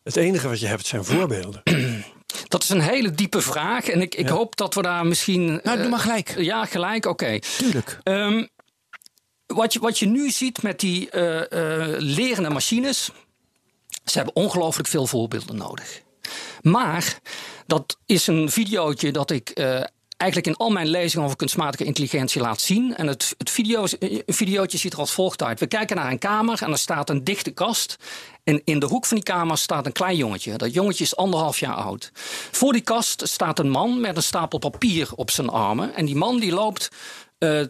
het 0.03 0.15
enige 0.15 0.47
wat 0.47 0.59
je 0.59 0.65
hebt 0.65 0.85
zijn 0.85 1.05
voorbeelden. 1.05 1.61
Dat 2.47 2.63
is 2.63 2.69
een 2.69 2.81
hele 2.81 3.11
diepe 3.11 3.41
vraag. 3.41 3.87
En 3.87 4.01
ik, 4.01 4.15
ik 4.15 4.29
hoop 4.29 4.55
dat 4.55 4.73
we 4.73 4.81
daar 4.81 5.05
misschien. 5.05 5.45
Nou, 5.45 5.61
doe 5.63 5.85
eh, 5.85 5.89
maar 5.89 5.99
gelijk. 5.99 6.35
Ja, 6.37 6.65
gelijk, 6.65 7.05
oké. 7.05 7.39
Tuurlijk. 7.57 7.99
Ehm, 8.03 8.45
wat, 9.45 9.73
je, 9.73 9.79
wat 9.79 9.99
je 9.99 10.05
nu 10.05 10.29
ziet 10.29 10.61
met 10.61 10.79
die 10.79 11.09
eh, 11.09 11.51
eh, 11.51 11.95
lerende 11.97 12.49
machines. 12.49 13.11
Ze 14.09 14.17
hebben 14.17 14.35
ongelooflijk 14.35 14.87
veel 14.87 15.07
voorbeelden 15.07 15.55
nodig. 15.55 16.01
Maar 16.61 17.19
dat 17.65 17.97
is 18.05 18.27
een 18.27 18.49
videootje 18.49 19.11
dat 19.11 19.31
ik 19.31 19.49
eh, 19.49 19.83
eigenlijk 20.19 20.47
in 20.47 20.65
al 20.65 20.69
mijn 20.69 20.87
lezingen 20.87 21.25
over 21.25 21.37
kunstmatige 21.37 21.83
intelligentie 21.83 22.41
laat 22.41 22.61
zien. 22.61 22.95
En 22.95 23.07
het, 23.07 23.35
het 23.37 23.49
video, 23.49 23.85
videootje 24.25 24.77
ziet 24.77 24.93
er 24.93 24.99
als 24.99 25.11
volgt 25.11 25.43
uit. 25.43 25.59
We 25.59 25.67
kijken 25.67 25.95
naar 25.95 26.11
een 26.11 26.19
kamer 26.19 26.61
en 26.61 26.71
er 26.71 26.77
staat 26.77 27.09
een 27.09 27.23
dichte 27.23 27.51
kast. 27.51 27.95
En 28.43 28.61
in 28.63 28.79
de 28.79 28.85
hoek 28.85 29.05
van 29.05 29.17
die 29.17 29.25
kamer 29.25 29.57
staat 29.57 29.85
een 29.85 29.91
klein 29.91 30.15
jongetje. 30.15 30.57
Dat 30.57 30.73
jongetje 30.73 31.03
is 31.03 31.15
anderhalf 31.15 31.59
jaar 31.59 31.73
oud. 31.73 32.11
Voor 32.51 32.73
die 32.73 32.81
kast 32.81 33.27
staat 33.27 33.59
een 33.59 33.69
man 33.69 34.01
met 34.01 34.15
een 34.15 34.23
stapel 34.23 34.59
papier 34.59 35.09
op 35.15 35.31
zijn 35.31 35.49
armen. 35.49 35.95
En 35.95 36.05
die 36.05 36.15
man 36.15 36.39
die 36.39 36.51
loopt 36.51 36.89
eh, 37.37 37.61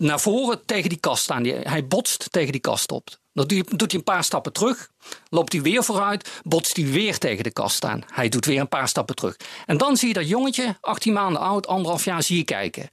naar 0.00 0.20
voren 0.20 0.64
tegen 0.66 0.88
die 0.88 1.00
kast 1.00 1.30
aan. 1.30 1.44
Hij 1.44 1.86
botst 1.86 2.32
tegen 2.32 2.52
die 2.52 2.60
kast 2.60 2.92
op. 2.92 3.08
Dan 3.32 3.46
doet 3.46 3.90
hij 3.90 4.00
een 4.00 4.04
paar 4.04 4.24
stappen 4.24 4.52
terug. 4.52 4.90
Loopt 5.28 5.52
hij 5.52 5.62
weer 5.62 5.84
vooruit. 5.84 6.40
Botst 6.42 6.76
hij 6.76 6.86
weer 6.86 7.18
tegen 7.18 7.44
de 7.44 7.50
kast 7.50 7.84
aan. 7.84 8.02
Hij 8.06 8.28
doet 8.28 8.46
weer 8.46 8.60
een 8.60 8.68
paar 8.68 8.88
stappen 8.88 9.14
terug. 9.14 9.36
En 9.66 9.76
dan 9.76 9.96
zie 9.96 10.08
je 10.08 10.14
dat 10.14 10.28
jongetje, 10.28 10.76
18 10.80 11.12
maanden 11.12 11.40
oud, 11.42 11.66
anderhalf 11.66 12.04
jaar, 12.04 12.22
zie 12.22 12.36
je 12.36 12.44
kijken. 12.44 12.90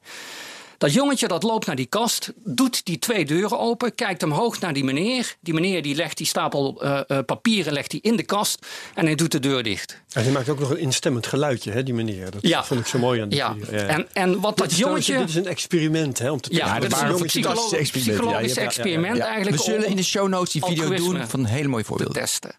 Dat 0.77 0.93
jongetje 0.93 1.27
dat 1.27 1.43
loopt 1.43 1.65
naar 1.65 1.75
die 1.75 1.85
kast, 1.85 2.33
doet 2.43 2.85
die 2.85 2.99
twee 2.99 3.25
deuren 3.25 3.59
open, 3.59 3.95
kijkt 3.95 4.23
omhoog 4.23 4.59
naar 4.59 4.73
die 4.73 4.83
meneer. 4.83 5.35
Die 5.41 5.53
meneer 5.53 5.81
die 5.81 5.95
legt 5.95 6.17
die 6.17 6.25
stapel 6.27 6.81
eh, 6.83 6.99
eh, 7.07 7.19
papieren 7.25 7.73
legt 7.73 7.91
hij 7.91 8.01
in 8.03 8.15
de 8.15 8.23
kast 8.23 8.65
en 8.93 9.05
hij 9.05 9.15
doet 9.15 9.31
de 9.31 9.39
deur 9.39 9.63
dicht. 9.63 10.01
En 10.13 10.23
hij 10.23 10.31
maakt 10.31 10.49
ook 10.49 10.59
nog 10.59 10.69
een 10.69 10.77
instemmend 10.79 11.27
geluidje, 11.27 11.71
hè, 11.71 11.83
die 11.83 11.93
meneer. 11.93 12.31
Dat 12.31 12.41
Ja. 12.47 12.63
vond 12.63 12.79
ik 12.79 12.85
zo 12.85 12.99
mooi 12.99 13.21
aan 13.21 13.29
die 13.29 13.37
Ja. 13.37 13.53
video. 13.59 13.77
En, 13.79 14.07
en 14.13 14.39
wat 14.39 14.57
Dit 14.57 14.69
dat 14.69 14.77
jongetje... 14.77 15.17
Dit 15.17 15.29
is 15.29 15.35
een 15.35 15.47
experiment, 15.47 16.19
hè, 16.19 16.31
om 16.31 16.41
te 16.41 16.53
Ja, 16.53 16.57
testen. 16.63 16.81
dit 16.81 16.91
is 16.91 16.97
Een 16.97 17.03
een 17.05 17.11
jongetje- 17.11 17.27
psycholo- 17.39 17.55
fantastisch 17.55 17.79
experiment. 17.79 18.17
psychologisch 18.17 18.53
Ja, 18.53 18.61
ja, 18.61 18.67
ja, 18.67 18.73
ja, 18.75 18.83
ja. 18.83 18.91
experiment 18.91 19.19
eigenlijk. 19.19 19.57
We 19.57 19.63
zullen 19.63 19.83
om- 19.85 19.89
in 19.91 19.95
de 19.95 20.03
show 20.03 20.27
notes 20.27 20.51
die 20.51 20.63
video 20.65 20.95
doen 20.95 21.27
van 21.27 21.45
hele 21.45 21.67
mooie 21.67 21.81
te 21.83 21.87
voorbeelden. 21.89 22.21
testen. 22.21 22.55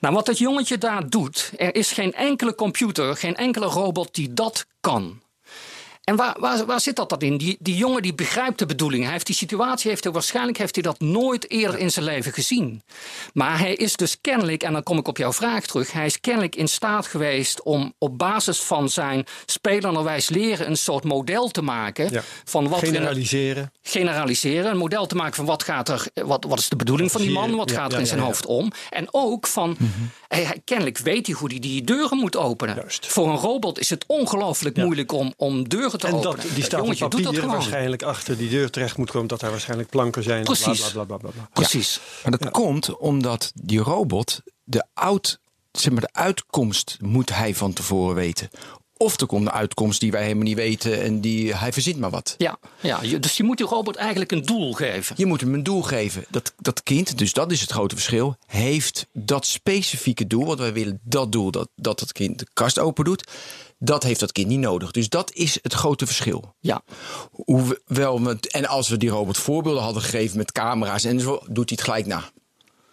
Nou, 0.00 0.14
wat 0.14 0.26
dat 0.26 0.38
jongetje 0.38 0.78
daar 0.78 1.08
doet, 1.08 1.50
er 1.56 1.74
is 1.74 1.92
geen 1.92 2.12
enkele 2.14 2.54
computer, 2.54 3.16
geen 3.16 3.36
enkele 3.36 3.66
robot 3.66 4.14
die 4.14 4.34
dat 4.34 4.66
kan. 4.80 5.20
En 6.04 6.16
waar, 6.16 6.36
waar, 6.40 6.66
waar 6.66 6.80
zit 6.80 6.96
dat 6.96 7.08
dan 7.08 7.18
in? 7.20 7.36
Die, 7.36 7.56
die 7.60 7.76
jongen 7.76 8.02
die 8.02 8.14
begrijpt 8.14 8.58
de 8.58 8.66
bedoeling. 8.66 9.02
Hij 9.02 9.12
heeft 9.12 9.26
die 9.26 9.34
situatie, 9.34 9.90
heeft 9.90 10.04
hij, 10.04 10.12
waarschijnlijk 10.12 10.58
heeft 10.58 10.74
hij 10.74 10.82
dat 10.84 11.00
nooit 11.00 11.50
eerder 11.50 11.78
in 11.80 11.90
zijn 11.90 12.04
leven 12.04 12.32
gezien. 12.32 12.82
Maar 13.32 13.58
hij 13.58 13.74
is 13.74 13.96
dus 13.96 14.20
kennelijk, 14.20 14.62
en 14.62 14.72
dan 14.72 14.82
kom 14.82 14.98
ik 14.98 15.08
op 15.08 15.16
jouw 15.16 15.32
vraag 15.32 15.66
terug, 15.66 15.92
hij 15.92 16.06
is 16.06 16.20
kennelijk 16.20 16.56
in 16.56 16.68
staat 16.68 17.06
geweest 17.06 17.62
om 17.62 17.94
op 17.98 18.18
basis 18.18 18.60
van 18.60 18.88
zijn 18.88 19.24
spelenderwijs 19.46 20.28
leren 20.28 20.66
een 20.66 20.76
soort 20.76 21.04
model 21.04 21.48
te 21.48 21.62
maken 21.62 22.10
Ja. 22.12 22.22
van 22.44 22.68
wat 22.68 22.80
er 22.80 22.86
Generaliseren. 22.86 23.72
generaliseren. 23.82 24.70
Een 24.70 24.76
model 24.76 25.06
te 25.06 25.14
maken 25.14 25.34
van 25.34 25.44
wat, 25.44 25.62
gaat 25.62 25.88
er, 25.88 26.06
wat, 26.14 26.44
wat 26.44 26.58
is 26.58 26.68
de 26.68 26.76
bedoeling 26.76 27.10
van 27.12 27.20
die 27.20 27.30
man, 27.30 27.56
wat 27.56 27.70
Ja, 27.70 27.76
gaat 27.76 27.86
er 27.88 27.94
ja, 27.94 28.00
in 28.00 28.06
zijn 28.06 28.20
hoofd 28.20 28.46
om. 28.46 28.72
En 28.90 29.06
ook 29.10 29.46
van, 29.46 29.76
hij, 30.28 30.42
hij- 30.44 30.60
kennelijk 30.64 30.98
weet 30.98 31.26
hij 31.26 31.34
hoe 31.36 31.48
hij 31.50 31.58
die 31.58 31.84
deuren 31.84 32.18
moet 32.18 32.36
openen. 32.36 32.74
Juist. 32.76 33.06
Voor 33.06 33.28
een 33.28 33.36
robot 33.36 33.78
is 33.78 33.90
het 33.90 34.04
ongelooflijk 34.06 34.76
moeilijk 34.76 35.12
om, 35.12 35.32
om 35.36 35.68
deuren 35.68 35.89
te 35.98 36.06
En 36.06 36.14
openen. 36.14 36.36
dat, 36.36 36.54
die 36.54 36.64
staat 36.64 36.80
op 36.80 36.86
jongetje 36.86 37.08
doet 37.08 37.22
dat 37.22 37.32
papier 37.34 37.50
waarschijnlijk 37.50 38.02
achter 38.02 38.36
die 38.36 38.48
deur 38.48 38.70
terecht 38.70 38.96
moet 38.96 39.10
komen. 39.10 39.28
Dat 39.28 39.40
daar 39.40 39.50
waarschijnlijk 39.50 39.90
planken 39.90 40.22
zijn. 40.22 40.44
Precies. 40.44 40.90
Bla, 40.90 40.90
bla, 40.90 41.04
bla, 41.04 41.16
bla, 41.16 41.30
bla. 41.30 41.48
Precies. 41.52 42.00
Maar 42.22 42.38
dat 42.38 42.50
komt 42.50 42.96
omdat 42.96 43.52
die 43.54 43.80
robot 43.80 44.40
de, 44.64 44.86
oud, 44.94 45.40
zeg 45.72 45.92
maar, 45.92 46.00
de 46.00 46.12
uitkomst 46.12 46.96
moet 47.00 47.34
hij 47.34 47.54
van 47.54 47.72
tevoren 47.72 48.14
weten. 48.14 48.50
Of 48.96 49.20
er 49.20 49.26
komt 49.26 49.46
een 49.46 49.52
uitkomst 49.52 50.00
die 50.00 50.10
wij 50.10 50.22
helemaal 50.22 50.44
niet 50.44 50.56
weten 50.56 51.02
en 51.02 51.20
die 51.20 51.54
hij 51.54 51.72
verzint 51.72 51.98
maar 51.98 52.10
wat. 52.10 52.34
Ja, 52.38 52.58
ja, 52.80 53.00
dus 53.18 53.36
je 53.36 53.42
moet 53.42 53.56
die 53.56 53.66
robot 53.66 53.96
eigenlijk 53.96 54.32
een 54.32 54.42
doel 54.42 54.72
geven. 54.72 55.14
Je 55.18 55.26
moet 55.26 55.40
hem 55.40 55.54
een 55.54 55.62
doel 55.62 55.82
geven. 55.82 56.24
Dat, 56.28 56.52
dat 56.58 56.82
kind, 56.82 57.18
dus 57.18 57.32
dat 57.32 57.52
is 57.52 57.60
het 57.60 57.70
grote 57.70 57.94
verschil, 57.94 58.36
heeft 58.46 59.06
dat 59.12 59.46
specifieke 59.46 60.26
doel. 60.26 60.46
Want 60.46 60.58
wij 60.58 60.72
willen 60.72 61.00
dat 61.02 61.32
doel 61.32 61.50
dat, 61.50 61.68
dat 61.74 62.00
het 62.00 62.12
kind 62.12 62.38
de 62.38 62.46
kast 62.52 62.78
open 62.78 63.04
doet. 63.04 63.30
Dat 63.82 64.02
heeft 64.02 64.20
dat 64.20 64.32
kind 64.32 64.46
niet 64.48 64.58
nodig. 64.58 64.90
Dus 64.90 65.08
dat 65.08 65.32
is 65.34 65.58
het 65.62 65.72
grote 65.72 66.06
verschil. 66.06 66.54
Ja, 66.60 66.82
Hoewel 67.30 68.22
we, 68.22 68.38
en 68.50 68.66
als 68.66 68.88
we 68.88 68.96
die 68.96 69.10
robot 69.10 69.38
voorbeelden 69.38 69.82
hadden 69.82 70.02
gegeven 70.02 70.36
met 70.36 70.52
camera's 70.52 71.04
en 71.04 71.20
zo, 71.20 71.32
doet 71.46 71.68
hij 71.68 71.78
het 71.78 71.82
gelijk 71.82 72.06
na. 72.06 72.24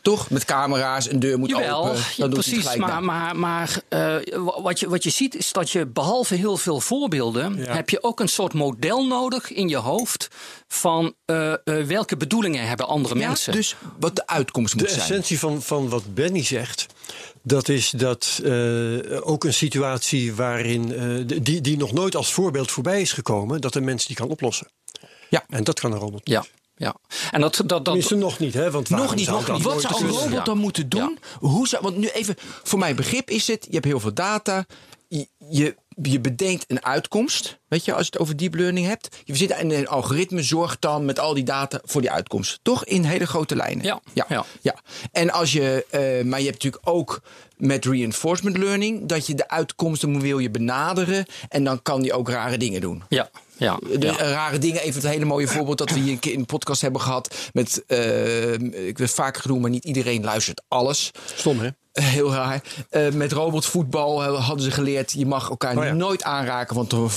Toch? 0.01 0.29
Met 0.29 0.46
camera's, 0.46 1.10
een 1.10 1.20
deur 1.20 1.39
moet 1.39 1.50
Jawel, 1.50 1.86
open. 1.86 1.98
ja, 1.98 2.03
Dan 2.17 2.29
doet 2.29 2.46
hij 2.46 2.53
precies. 2.53 2.53
het 2.53 2.62
gelijk 2.74 2.79
Maar, 2.79 3.01
na. 3.01 3.34
maar, 3.34 3.36
maar 3.36 3.82
eh, 3.89 4.38
wa- 4.44 4.62
wat, 4.62 4.79
je, 4.79 4.89
wat 4.89 5.03
je 5.03 5.10
ziet 5.10 5.36
is 5.36 5.51
dat 5.51 5.70
je 5.70 5.86
behalve 5.86 6.36
heel 6.36 6.58
veel 6.58 6.79
voorbeelden... 6.79 7.56
Ja. 7.56 7.74
heb 7.74 7.89
je 7.89 8.03
ook 8.03 8.20
een 8.20 8.29
soort 8.29 8.53
model 8.53 9.08
nodig 9.08 9.51
in 9.51 9.67
je 9.70 9.77
hoofd... 9.77 10.27
van 10.67 11.13
eh, 11.25 11.53
eh, 11.53 11.60
welke 11.86 12.17
bedoelingen 12.17 12.67
hebben 12.67 12.88
andere 12.88 13.20
Ja, 13.20 13.27
mensen. 13.27 13.51
dus 13.53 13.75
wat 14.00 14.15
de 14.15 14.27
uitkomst 14.27 14.74
De 14.74 14.79
moet 14.79 14.89
zijn. 14.89 15.01
essentie 15.01 15.39
van, 15.39 15.62
van 15.62 15.89
wat 15.89 16.13
Benny 16.13 16.44
zegt, 16.44 16.86
dat 17.48 17.70
is 17.70 17.89
dat 17.89 18.42
eh, 18.44 18.51
ook 19.27 19.44
een 19.44 19.54
situatie 19.54 20.36
waarin 20.36 20.94
eh, 20.94 21.42
die, 21.42 21.62
die 21.62 21.77
nog 21.77 21.94
nooit 21.94 22.16
als 22.16 22.34
voorbeeld 22.34 22.72
voorbij 22.72 23.01
is 23.01 23.12
gekomen, 23.12 23.62
dat 23.62 23.75
een 23.75 23.84
mens 23.84 24.06
die 24.06 24.16
kan 24.16 24.30
oplossen. 24.30 24.68
Ja. 25.30 25.46
En 25.50 25.63
dat 25.63 25.80
kan 25.80 25.92
een 25.92 25.98
robot. 25.98 26.22
Ja, 26.24 26.46
ja. 26.75 26.96
En 27.32 27.42
dat, 27.42 27.56
dat, 27.56 27.70
dat, 27.70 27.84
Tenminste 27.84 28.16
nog 28.16 28.39
niet, 28.39 28.54
hè? 28.54 28.72
Want 28.72 28.89
Nog 28.89 29.16
niet, 29.16 29.27
nog 29.27 29.51
niet. 29.51 29.62
Wat 29.62 29.82
zou 29.82 30.04
een 30.04 30.10
robot 30.10 30.46
dan 30.46 30.58
moeten 30.58 30.89
doen? 30.89 31.20
Hoe 31.39 31.68
zou, 31.68 31.84
want 31.84 31.98
nu 31.98 32.08
even, 32.08 32.36
voor 32.63 32.80
mijn 32.80 32.96
begrip 32.96 33.30
is 33.30 33.48
het, 33.48 33.66
je 33.66 33.74
hebt 33.74 33.86
heel 33.86 34.00
veel 34.00 34.13
data. 34.13 34.66
Je, 35.08 35.27
je, 35.50 35.75
je 36.01 36.20
bedenkt 36.20 36.66
een 36.68 36.86
uitkomst, 36.86 37.60
weet 37.68 37.86
je, 37.86 37.94
als 37.94 38.06
je 38.06 38.12
het 38.12 38.22
over 38.22 38.38
deep 38.38 38.56
learning 38.56 38.88
hebt. 38.88 39.16
Je 39.24 39.36
zit 39.36 39.51
in 39.60 39.72
een 39.72 39.88
algoritme, 39.88 40.44
zorgt 40.44 40.82
dan 40.82 41.06
met 41.06 41.20
al 41.20 41.34
die 41.34 41.44
data 41.44 41.82
voor 41.84 42.01
die 42.01 42.12
uitkomst. 42.12 42.60
Toch 42.62 42.86
in 42.86 43.04
hele 43.04 43.27
grote 43.27 43.56
lijnen. 43.56 43.86
Ja, 43.86 44.01
ja. 44.13 44.25
ja. 44.30 44.46
ja. 44.62 44.75
En 45.12 45.32
als 45.32 45.51
je, 45.54 45.86
eh, 45.89 46.00
maar 46.25 46.39
je 46.39 46.46
hebt 46.46 46.63
natuurlijk 46.63 46.88
ook 46.88 47.22
met 47.58 47.86
reinforcement 47.86 48.58
learning, 48.58 49.08
dat 49.08 49.27
je 49.27 49.36
de 49.36 49.50
uitkomsten 49.50 50.20
wil 50.20 50.39
je 50.39 50.50
benaderen. 50.50 51.25
En 51.50 51.63
dan 51.63 51.82
kan 51.82 52.01
die 52.01 52.13
ook 52.13 52.30
rare 52.30 52.58
dingen 52.58 52.82
doen. 52.82 53.04
ja, 53.10 53.30
ja, 53.58 53.80
De 54.00 54.06
ja. 54.06 54.16
rare 54.16 54.58
dingen. 54.58 54.82
Even 54.82 55.01
het 55.01 55.12
hele 55.12 55.25
mooie 55.25 55.48
voorbeeld 55.48 55.77
dat 55.77 55.92
we 55.92 56.00
hier 56.00 56.12
een 56.12 56.20
keer 56.20 56.34
in 56.34 56.39
een 56.39 56.46
podcast 56.46 56.82
hebben 56.82 57.01
gehad. 57.01 57.36
Met, 57.54 57.84
eh, 57.88 58.54
ik 58.88 58.98
het 58.98 59.12
vaker 59.12 59.42
genoemd, 59.42 59.62
maar 59.62 59.70
niet 59.70 59.86
iedereen 59.86 60.24
luistert 60.24 60.62
alles. 60.68 61.12
Stom, 61.36 61.60
hè? 61.60 61.70
Heel 62.18 62.34
raar. 62.34 62.62
Eh, 62.89 63.12
met 63.12 63.32
robotvoetbal 63.32 64.24
eh, 64.24 64.46
hadden 64.46 64.63
ze 64.63 64.72
geleerd: 64.72 65.12
je 65.12 65.25
mag 65.25 65.50
elkaar 65.50 65.77
Oh 65.77 65.84
ja. 65.84 65.94
nooit 65.94 66.24
aanraken, 66.24 66.75
want 66.75 66.89
dan, 66.89 67.10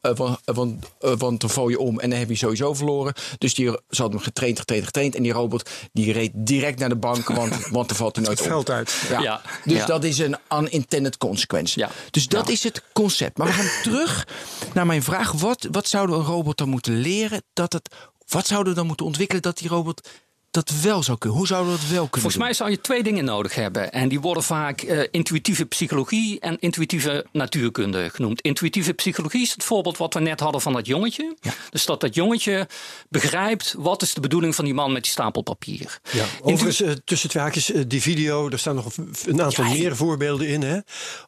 eh, 0.00 0.14
want, 0.14 0.38
want, 0.44 0.84
want 1.00 1.40
dan 1.40 1.50
val 1.50 1.68
je 1.68 1.78
om 1.78 2.00
en 2.00 2.10
dan 2.10 2.18
heb 2.18 2.28
je 2.28 2.34
sowieso 2.34 2.74
verloren. 2.74 3.14
Dus 3.38 3.54
die, 3.54 3.66
ze 3.66 3.78
hadden 4.02 4.10
hem 4.16 4.20
getraind, 4.26 4.58
getraind, 4.58 4.84
getraind. 4.84 5.14
En 5.14 5.22
die 5.22 5.32
robot 5.32 5.70
die 5.92 6.12
reed 6.12 6.30
direct 6.34 6.78
naar 6.78 6.88
de 6.88 6.96
bank, 6.96 7.28
want, 7.38 7.68
want 7.68 7.88
dan 7.88 7.96
valt 7.96 8.16
hij 8.16 8.24
nooit 8.24 8.38
Het 8.38 8.46
om. 8.46 8.52
geld 8.52 8.70
uit. 8.70 8.94
Ja. 9.08 9.20
Ja, 9.20 9.40
Dus 9.64 9.76
ja. 9.76 9.86
dat 9.86 10.04
is 10.04 10.18
een 10.18 10.36
unintended 10.52 11.16
consequence. 11.18 11.78
Ja. 11.78 11.90
Dus 12.10 12.26
dat 12.28 12.46
Ja. 12.46 12.52
is 12.52 12.62
het 12.62 12.82
concept. 12.92 13.38
Maar 13.38 13.46
we 13.46 13.52
gaan 13.52 13.82
terug 13.92 14.26
naar 14.74 14.86
mijn 14.86 15.02
vraag. 15.02 15.32
Wat, 15.32 15.68
wat 15.70 15.88
zou 15.88 16.12
een 16.12 16.22
robot 16.24 16.56
dan 16.58 16.68
moeten 16.68 17.00
leren? 17.00 17.42
Dat 17.52 17.72
het, 17.72 17.94
wat 18.28 18.46
zouden 18.46 18.72
we 18.72 18.78
dan 18.78 18.86
moeten 18.86 19.06
ontwikkelen 19.06 19.42
dat 19.42 19.58
die 19.58 19.68
robot 19.68 20.08
dat 20.52 20.70
wel 20.82 21.02
zou 21.02 21.18
kunnen? 21.18 21.38
Hoe 21.38 21.46
zouden 21.46 21.72
we 21.72 21.78
dat 21.78 21.88
wel 21.88 22.08
kunnen 22.08 22.10
Volgens 22.10 22.34
doen? 22.34 22.42
mij 22.44 22.52
zou 22.52 22.70
je 22.70 22.80
twee 22.80 23.02
dingen 23.02 23.24
nodig 23.24 23.54
hebben. 23.54 23.92
En 23.92 24.08
die 24.08 24.20
worden 24.20 24.42
vaak 24.42 24.80
eh, 24.80 25.08
intuïtieve 25.10 25.64
psychologie 25.64 26.40
en 26.40 26.56
intuïtieve 26.60 27.26
natuurkunde 27.32 28.10
genoemd. 28.12 28.40
Intuïtieve 28.40 28.92
psychologie 28.92 29.42
is 29.42 29.52
het 29.52 29.64
voorbeeld 29.64 29.96
wat 29.96 30.14
we 30.14 30.20
net 30.20 30.40
hadden 30.40 30.60
van 30.60 30.72
dat 30.72 30.86
jongetje. 30.86 31.36
Dus 31.70 31.84
dat 31.86 32.00
dat 32.00 32.14
jongetje 32.14 32.68
begrijpt 33.08 33.74
wat 33.78 34.02
is 34.02 34.14
de 34.14 34.20
bedoeling 34.20 34.54
van 34.54 34.64
die 34.64 34.74
man 34.74 34.92
met 34.92 35.02
die 35.02 35.12
stapel 35.12 35.42
papier. 35.42 36.00
Ja, 36.12 36.24
overigens, 36.40 36.80
eh, 36.82 36.90
tussen 37.04 37.28
twee 37.28 37.42
haakjes, 37.42 37.72
eh, 37.72 37.82
die 37.86 38.02
video, 38.02 38.48
daar 38.48 38.58
staan 38.58 38.74
nog 38.74 38.96
een- 38.96 39.42
aantal 39.42 39.64
Ja, 39.64 39.70
meer 39.70 39.96
voorbeelden 39.96 40.46
in. 40.48 40.62
Hè? 40.62 40.78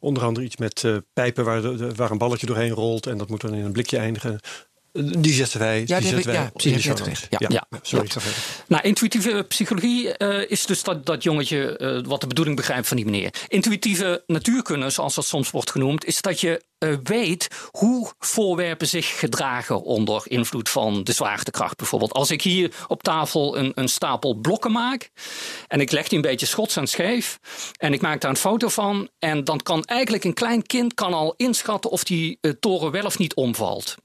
Onder 0.00 0.22
andere 0.24 0.46
iets 0.46 0.56
met 0.56 0.84
eh, 0.84 0.96
pijpen 1.12 1.44
waar, 1.44 1.62
de, 1.62 1.76
de- 1.76 1.94
waar 1.94 2.10
een 2.10 2.18
balletje 2.18 2.46
doorheen 2.46 2.70
rolt 2.70 3.06
en 3.06 3.18
dat 3.18 3.28
moet 3.28 3.40
dan 3.40 3.54
in 3.54 3.64
een 3.64 3.72
blikje 3.72 3.98
eindigen. 3.98 4.40
Die 4.94 5.32
zetten 5.32 5.58
wij, 5.58 5.84
die 5.84 5.96
die 5.96 6.08
zetten 6.08 6.26
wij 6.26 6.34
ja, 6.34 6.50
in 6.62 6.72
de 6.72 6.80
gezegd. 6.80 7.26
Ja. 7.30 7.48
Ja. 7.48 7.66
sorry, 7.82 8.06
Ja. 8.06 8.20
verder. 8.20 8.64
Nou, 8.66 8.82
intuïtieve 8.82 9.44
psychologie 9.48 10.16
eh, 10.16 10.50
is 10.50 10.66
dus 10.66 10.82
dat, 10.82 11.06
dat 11.06 11.22
jongetje 11.22 11.76
eh, 11.76 12.00
wat 12.06 12.20
de 12.20 12.26
bedoeling 12.26 12.56
begrijpt 12.56 12.88
van 12.88 12.96
die 12.96 13.06
meneer. 13.06 13.34
Intuïtieve 13.48 14.22
natuurkunde, 14.26 14.90
zoals 14.90 15.14
dat 15.14 15.26
soms 15.26 15.50
wordt 15.50 15.70
genoemd, 15.70 16.04
is 16.04 16.20
dat 16.20 16.40
je 16.40 16.64
eh, 16.78 16.94
weet 17.02 17.48
hoe 17.70 18.12
voorwerpen 18.18 18.86
zich 18.86 19.18
gedragen 19.18 19.82
onder 19.82 20.22
invloed 20.24 20.68
van 20.68 21.04
de 21.04 21.12
zwaartekracht. 21.12 21.76
Bijvoorbeeld, 21.76 22.12
als 22.12 22.30
ik 22.30 22.42
hier 22.42 22.74
op 22.86 23.02
tafel 23.02 23.58
een, 23.58 23.72
een 23.74 23.88
stapel 23.88 24.34
blokken 24.34 24.72
maak 24.72 25.10
en 25.68 25.80
ik 25.80 25.90
leg 25.90 26.08
die 26.08 26.16
een 26.16 26.24
beetje 26.24 26.46
schots 26.46 26.76
en 26.76 26.86
scheef 26.86 27.38
en 27.76 27.92
ik 27.92 28.00
maak 28.00 28.20
daar 28.20 28.30
een 28.30 28.36
foto 28.36 28.68
van, 28.68 29.08
en 29.18 29.44
dan 29.44 29.58
kan 29.62 29.84
eigenlijk 29.84 30.24
een 30.24 30.34
klein 30.34 30.62
kind 30.62 30.94
kan 30.94 31.14
al 31.14 31.34
inschatten 31.36 31.90
of 31.90 32.04
die 32.04 32.38
toren 32.60 32.90
wel 32.90 33.04
of 33.04 33.18
niet 33.18 33.34
omvalt. 33.34 33.96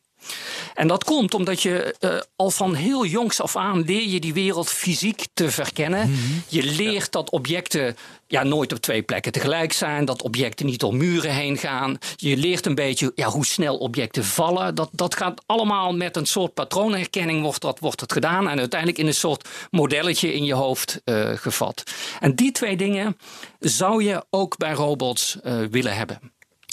En 0.74 0.88
dat 0.88 1.04
komt 1.04 1.34
omdat 1.34 1.62
je 1.62 1.96
eh, 2.00 2.20
al 2.36 2.52
van 2.52 2.74
heel 2.74 3.06
jongs 3.06 3.42
af 3.42 3.56
aan 3.56 3.82
leer 3.82 4.08
je 4.08 4.20
die 4.20 4.34
wereld 4.34 4.70
fysiek 4.70 5.26
te 5.34 5.52
verkennen. 5.52 6.16
Je 6.48 6.64
leert 6.64 7.12
dat 7.12 7.30
objecten 7.30 7.96
ja, 8.28 8.44
nooit 8.44 8.72
op 8.72 8.80
twee 8.80 9.02
plekken 9.02 9.32
tegelijk 9.32 9.74
zijn. 9.74 10.06
Dat 10.06 10.22
objecten 10.22 10.66
niet 10.66 10.80
door 10.80 10.96
muren 10.96 11.34
heen 11.34 11.58
gaan. 11.58 11.98
Je 12.16 12.38
leert 12.38 12.66
een 12.66 12.76
beetje 12.76 13.12
ja, 13.16 13.28
hoe 13.28 13.46
snel 13.46 13.78
objecten 13.78 14.26
vallen. 14.26 14.76
Dat, 14.76 14.90
dat 14.92 15.16
gaat 15.16 15.42
allemaal 15.46 15.96
met 15.96 16.16
een 16.16 16.26
soort 16.26 16.54
patroonherkenning 16.54 17.42
wordt, 17.42 17.62
dat, 17.62 17.80
wordt 17.80 18.02
het 18.02 18.14
gedaan. 18.14 18.50
En 18.50 18.60
uiteindelijk 18.60 19.00
in 19.00 19.08
een 19.08 19.14
soort 19.14 19.50
modelletje 19.72 20.34
in 20.34 20.46
je 20.46 20.54
hoofd 20.54 21.02
eh, 21.04 21.32
gevat. 21.36 21.84
En 22.20 22.36
die 22.36 22.52
twee 22.52 22.78
dingen 22.78 23.18
zou 23.60 24.04
je 24.04 24.26
ook 24.30 24.58
bij 24.58 24.74
robots 24.74 25.40
eh, 25.42 25.60
willen 25.72 25.96
hebben. 25.96 26.20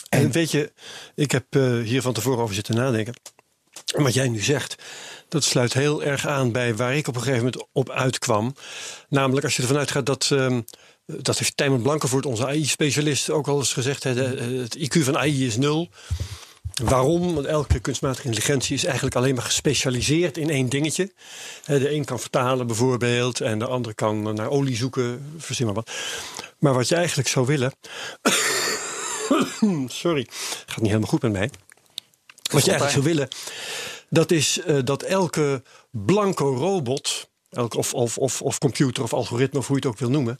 En 0.08 0.30
weet 0.30 0.50
je, 0.50 0.72
ik 1.14 1.30
heb 1.30 1.44
eh, 1.50 1.78
hier 1.78 2.02
van 2.02 2.12
tevoren 2.12 2.42
over 2.42 2.54
zitten 2.54 2.74
nadenken. 2.74 3.14
Wat 4.04 4.14
jij 4.14 4.28
nu 4.28 4.40
zegt, 4.40 4.74
dat 5.28 5.44
sluit 5.44 5.72
heel 5.72 6.02
erg 6.02 6.26
aan 6.26 6.52
bij 6.52 6.76
waar 6.76 6.96
ik 6.96 7.08
op 7.08 7.14
een 7.16 7.22
gegeven 7.22 7.44
moment 7.44 7.66
op 7.72 7.90
uitkwam. 7.90 8.54
Namelijk 9.08 9.44
als 9.44 9.56
je 9.56 9.62
ervan 9.62 9.76
uitgaat 9.76 10.06
dat. 10.06 10.28
ehm, 10.32 10.60
dat 11.06 11.38
heeft 11.38 11.56
Tijmen 11.56 11.82
Blankenvoort, 11.82 12.26
onze 12.26 12.46
AI-specialist, 12.46 13.30
ook 13.30 13.48
al 13.48 13.58
eens 13.58 13.72
gezegd. 13.72 14.02
Hè, 14.02 14.14
de- 14.14 14.58
het 14.62 14.76
IQ 14.78 15.02
van 15.04 15.16
AI 15.18 15.46
is 15.46 15.56
nul. 15.56 15.88
Waarom? 16.84 17.34
Want 17.34 17.46
elke 17.46 17.78
kunstmatige 17.78 18.26
intelligentie 18.26 18.74
is 18.74 18.84
eigenlijk 18.84 19.16
alleen 19.16 19.34
maar 19.34 19.44
gespecialiseerd 19.44 20.36
in 20.36 20.50
één 20.50 20.68
dingetje. 20.68 21.12
De 21.66 21.92
een 21.94 22.04
kan 22.04 22.20
vertalen 22.20 22.66
bijvoorbeeld, 22.66 23.40
en 23.40 23.58
de 23.58 23.66
andere 23.66 23.94
kan 23.94 24.34
naar 24.34 24.48
olie 24.50 24.76
zoeken, 24.76 25.32
verzin 25.38 25.66
maar 25.66 25.74
wat. 25.74 25.90
Maar 26.58 26.74
wat 26.74 26.88
je 26.88 26.94
eigenlijk 26.94 27.28
zou 27.28 27.46
willen. 27.46 27.72
Sorry, 29.86 30.26
gaat 30.66 30.76
niet 30.80 30.86
helemaal 30.86 31.08
goed 31.08 31.22
met 31.22 31.32
mij. 31.32 31.50
Wat 32.52 32.64
je 32.64 32.70
eigenlijk 32.70 32.90
zou 32.90 33.14
willen, 33.14 33.28
dat 34.08 34.30
is 34.30 34.60
eh, 34.60 34.78
dat 34.84 35.02
elke 35.02 35.62
blanco 35.90 36.56
robot, 36.56 37.28
elk, 37.50 37.74
of, 37.74 37.94
of, 37.94 38.18
of, 38.18 38.42
of 38.42 38.58
computer 38.58 39.02
of 39.02 39.12
algoritme, 39.12 39.58
of 39.58 39.66
hoe 39.66 39.76
je 39.76 39.82
het 39.82 39.92
ook 39.92 40.00
wil 40.00 40.10
noemen, 40.10 40.38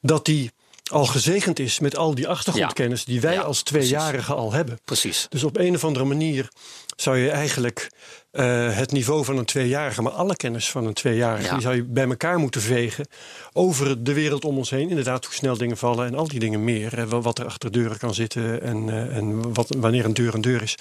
dat 0.00 0.24
die 0.24 0.52
al 0.90 1.04
gezegend 1.06 1.58
is 1.58 1.78
met 1.78 1.96
al 1.96 2.14
die 2.14 2.28
achtergrondkennis 2.28 3.04
die 3.04 3.20
wij 3.20 3.34
Ja, 3.34 3.40
als 3.40 3.62
tweejarigen 3.62 4.36
al 4.36 4.52
hebben. 4.52 4.78
Precies. 4.84 5.26
Dus 5.28 5.44
op 5.44 5.56
een 5.56 5.74
of 5.74 5.84
andere 5.84 6.04
manier 6.04 6.48
zou 6.96 7.16
je 7.18 7.30
eigenlijk 7.30 7.90
eh, 8.30 8.76
het 8.76 8.92
niveau 8.92 9.24
van 9.24 9.36
een 9.38 9.44
tweejarige, 9.44 10.02
maar 10.02 10.12
alle 10.12 10.36
kennis 10.36 10.70
van 10.70 10.86
een 10.86 10.92
tweejarige, 10.92 11.44
Ja. 11.44 11.52
die 11.52 11.60
zou 11.62 11.74
je 11.76 11.82
bij 11.84 12.04
elkaar 12.08 12.38
moeten 12.38 12.60
vegen 12.60 13.06
over 13.52 14.04
de 14.04 14.12
wereld 14.12 14.44
om 14.44 14.56
ons 14.56 14.70
heen. 14.70 14.88
Inderdaad, 14.88 15.24
hoe 15.24 15.34
snel 15.34 15.56
dingen 15.56 15.76
vallen 15.76 16.06
en 16.06 16.14
al 16.14 16.28
die 16.28 16.40
dingen 16.40 16.64
meer. 16.64 16.98
Eh, 16.98 17.04
wa- 17.04 17.20
wat 17.20 17.38
er 17.38 17.44
achter 17.46 17.72
deuren 17.72 17.98
kan 17.98 18.14
zitten 18.14 18.62
en, 18.62 18.88
eh, 18.88 19.16
en 19.16 19.54
wat, 19.54 19.74
wanneer 19.78 20.04
een 20.04 20.14
deur 20.14 20.34
een 20.34 20.40
deur 20.40 20.62
is. 20.62 20.74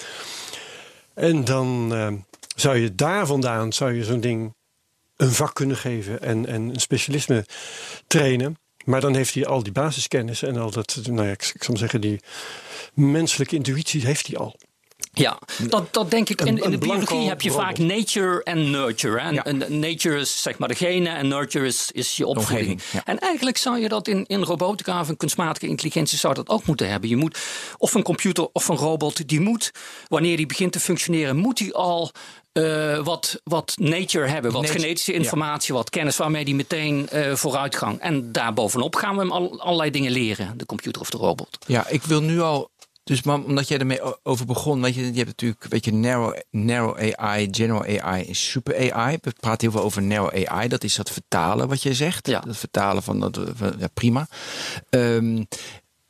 En 1.14 1.46
dan 1.46 1.90
uh, 1.94 2.08
zou 2.56 2.78
je 2.78 2.96
daar 2.96 3.26
vandaan 3.26 3.74
zou 3.74 3.94
je 3.94 4.04
zo'n 4.04 4.20
ding 4.20 4.54
een 5.16 5.32
vak 5.32 5.54
kunnen 5.54 5.78
geven 5.78 6.22
en, 6.22 6.46
en 6.46 6.62
een 6.70 6.80
specialisme 6.80 7.46
trainen. 8.08 8.58
Maar 8.86 9.02
dan 9.02 9.16
heeft 9.16 9.34
hij 9.34 9.46
al 9.46 9.64
die 9.64 9.72
basiskennis 9.72 10.44
en 10.44 10.58
al 10.58 10.72
dat, 10.72 11.00
nou 11.04 11.26
ja, 11.26 11.32
ik, 11.32 11.52
ik 11.54 11.64
zou 11.64 11.78
zeggen, 11.78 12.02
die 12.02 12.20
menselijke 12.94 13.56
intuïtie 13.56 14.06
heeft 14.06 14.28
hij 14.28 14.38
al. 14.38 14.56
Ja, 15.16 15.40
dat, 15.70 15.94
dat 15.94 16.12
denk 16.12 16.30
ik. 16.30 16.42
In, 16.42 16.58
in 16.58 16.72
de 16.72 16.78
biologie 16.78 17.28
heb 17.28 17.42
je 17.42 17.52
vaak 17.52 17.78
nature 17.78 18.44
en 18.44 18.70
nurture. 18.72 19.20
En, 19.20 19.44
en, 19.44 19.80
nature 19.80 20.20
is 20.20 20.42
zeg 20.42 20.58
maar 20.58 20.68
de 20.68 20.76
gene 20.76 21.10
en 21.10 21.28
nurture 21.28 21.66
is, 21.66 21.92
is 21.92 22.18
je 22.18 22.26
opvoeding. 22.28 22.82
En 23.06 23.20
eigenlijk 23.20 23.58
zou 23.58 23.80
je 23.80 23.90
dat 23.90 24.08
in, 24.08 24.26
in 24.28 24.44
robotica 24.44 25.00
of 25.00 25.10
in 25.10 25.18
kunstmatige 25.18 25.68
intelligentie 25.68 26.18
zou 26.18 26.34
dat 26.34 26.50
ook 26.50 26.66
moeten 26.66 26.90
hebben. 26.90 27.10
Je 27.10 27.16
moet 27.16 27.40
of 27.78 27.94
een 27.94 28.04
computer 28.04 28.48
of 28.52 28.68
een 28.68 28.76
robot, 28.76 29.28
die 29.28 29.40
moet, 29.40 29.72
wanneer 30.08 30.38
die 30.38 30.46
begint 30.46 30.72
te 30.72 30.80
functioneren, 30.80 31.36
moet 31.36 31.58
die 31.58 31.74
al 31.74 32.12
uh, 32.58 33.04
wat, 33.04 33.42
wat 33.44 33.74
nature 33.78 34.28
hebben, 34.28 34.52
wat 34.52 34.70
genetische 34.70 35.14
informatie, 35.14 35.74
wat 35.74 35.90
kennis 35.90 36.18
waarmee 36.18 36.46
die 36.46 36.56
meteen 36.56 37.10
uh, 37.14 37.36
vooruitgang. 37.36 38.00
En 38.00 38.32
daarbovenop 38.32 38.96
gaan 38.96 39.16
we 39.16 39.22
hem 39.22 39.32
al, 39.32 39.62
allerlei 39.62 39.92
dingen 39.92 40.12
leren, 40.12 40.58
de 40.58 40.66
computer 40.66 41.02
of 41.02 41.10
de 41.10 41.18
robot. 41.18 41.58
Ja, 41.68 41.88
ik 41.88 42.04
wil 42.04 42.22
nu 42.22 42.42
al 42.42 42.70
dus 43.04 43.24
mam, 43.24 43.44
omdat 43.44 43.68
jij 43.68 43.78
ermee 43.78 44.24
over 44.24 44.46
begon, 44.46 44.82
weet 44.82 44.96
je, 44.96 45.02
je 45.02 45.18
hebt 45.18 45.28
natuurlijk, 45.28 45.66
weet 45.70 45.86
je, 45.86 45.94
narrow, 45.94 46.38
narrow 46.52 47.14
AI, 47.16 47.48
general 47.52 48.02
AI 48.02 48.28
en 48.28 48.36
super 48.36 48.94
AI. 48.94 49.18
We 49.22 49.34
praten 49.40 49.62
heel 49.62 49.78
veel 49.78 49.86
over 49.86 50.04
narrow 50.04 50.46
AI. 50.46 50.68
Dat 50.68 50.84
is 50.84 50.96
dat 50.96 51.12
vertalen 51.12 51.68
wat 51.68 51.82
je 51.82 51.94
zegt. 51.94 52.28
Ja. 52.28 52.40
Dat 52.40 52.58
vertalen 52.58 53.04
van 53.04 53.20
dat, 53.20 53.40
ja, 53.80 53.88
prima. 53.94 54.28
Um, 54.90 55.48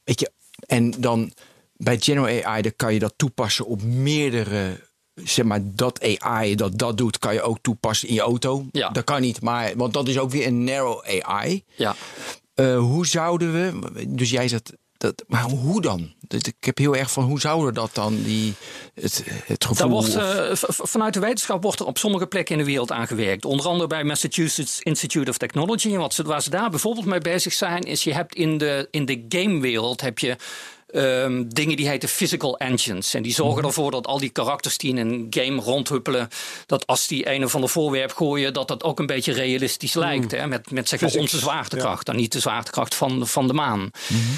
weet 0.04 0.20
je, 0.20 0.32
en 0.68 0.92
dan 0.92 1.32
bij 1.74 1.98
general 2.00 2.44
AI, 2.44 2.62
dan 2.62 2.74
kan 2.75 2.94
je 2.94 3.00
dat 3.00 3.14
toepassen 3.16 3.66
op 3.66 3.84
meerdere 3.84 4.80
zeg 5.24 5.46
maar, 5.46 5.60
dat 5.64 6.20
AI 6.22 6.56
dat 6.56 6.78
dat 6.78 6.98
doet, 6.98 7.20
kan 7.20 7.34
je 7.34 7.42
ook 7.42 7.58
toepassen 7.62 8.08
in 8.08 8.14
je 8.14 8.22
auto. 8.22 8.66
Ja. 8.72 8.90
Dat 8.90 9.04
kan 9.04 9.22
niet, 9.22 9.42
maar, 9.42 9.72
want 9.76 9.94
dat 9.94 10.08
is 10.08 10.18
ook 10.18 10.32
weer 10.32 10.48
een 10.48 10.64
narrow 10.64 11.04
AI. 11.22 11.64
Ja. 11.76 11.96
Uh, 12.56 12.78
hoe 12.78 13.08
zouden 13.08 13.54
we, 13.54 14.06
dus 14.08 14.30
jij 14.30 14.48
zegt 14.48 14.74
dat, 14.98 15.24
maar 15.28 15.44
hoe 15.44 15.82
dan? 15.82 16.14
Ik 16.28 16.56
heb 16.60 16.78
heel 16.78 16.96
erg 16.96 17.12
van 17.12 17.24
hoe 17.24 17.40
zouden 17.40 17.74
dat 17.74 17.90
dan, 17.94 18.24
die, 18.24 18.54
het, 18.94 19.24
het 19.46 19.66
gevoel... 19.66 19.90
Wordt, 19.90 20.16
uh, 20.16 20.52
vanuit 20.68 21.14
de 21.14 21.20
wetenschap 21.20 21.64
wordt 21.64 21.80
er 21.80 21.86
op 21.86 21.98
sommige 21.98 22.28
plekken 22.28 22.56
in 22.56 22.62
de 22.62 22.68
wereld 22.70 22.92
aan 22.92 23.08
gewerkt. 23.08 23.46
Onder 23.46 23.66
andere 23.66 23.88
bij 23.88 24.04
Massachusetts 24.04 24.80
Institute 24.80 25.30
of 25.30 25.38
Technology. 25.38 25.94
En 25.94 26.00
wat 26.00 26.14
ze, 26.14 26.24
waar 26.24 26.42
ze 26.42 26.50
daar 26.50 26.70
bijvoorbeeld 26.70 27.06
mee 27.06 27.20
bezig 27.20 27.54
zijn, 27.54 27.82
is 27.82 28.04
je 28.04 28.14
hebt 28.14 28.36
in 28.36 28.58
de, 28.58 28.88
in 28.92 29.06
de 29.06 29.26
gamewereld 29.30 30.02
heb 30.02 30.20
je 30.20 30.36
Um, 30.96 31.54
dingen 31.54 31.78
die 31.78 31.88
heten 31.88 32.10
physical 32.10 32.58
engines. 32.58 33.14
En 33.14 33.24
die 33.24 33.34
zorgen 33.34 33.58
mhm. 33.58 33.66
ervoor 33.66 33.92
dat 33.92 34.08
al 34.08 34.20
die 34.20 34.30
karakters 34.30 34.78
die 34.78 34.90
in 34.90 34.98
een 34.98 35.28
game 35.30 35.62
rondhuppelen, 35.62 36.30
dat 36.66 36.88
als 36.88 37.08
die 37.08 37.30
een 37.30 37.44
of 37.44 37.56
ander 37.56 37.70
voorwerp 37.70 38.14
gooien, 38.14 38.54
dat 38.54 38.68
dat 38.68 38.84
ook 38.84 39.00
een 39.00 39.06
beetje 39.06 39.34
realistisch 39.34 39.94
lijkt. 39.94 40.32
Mhm. 40.32 40.36
Hè? 40.36 40.48
Met, 40.48 40.72
met 40.72 40.90
zeg 40.90 41.02
maar 41.02 41.16
onze 41.16 41.38
zwaartekracht, 41.38 42.06
dan 42.06 42.16
niet 42.16 42.32
de 42.32 42.40
zwaartekracht 42.40 42.96
van, 42.96 43.28
van 43.28 43.48
de 43.48 43.54
maan. 43.54 43.80
Mm 43.80 44.38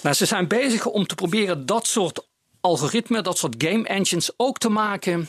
maar 0.00 0.14
ze 0.14 0.26
zijn 0.26 0.48
bezig 0.48 0.86
om 0.86 1.06
te 1.06 1.14
proberen 1.14 1.66
dat 1.66 1.86
soort 1.86 2.26
algoritmen, 2.60 3.24
dat 3.24 3.38
soort 3.38 3.54
game 3.58 3.88
engines 3.88 4.30
ook 4.36 4.58
te 4.58 4.68
maken 4.68 5.28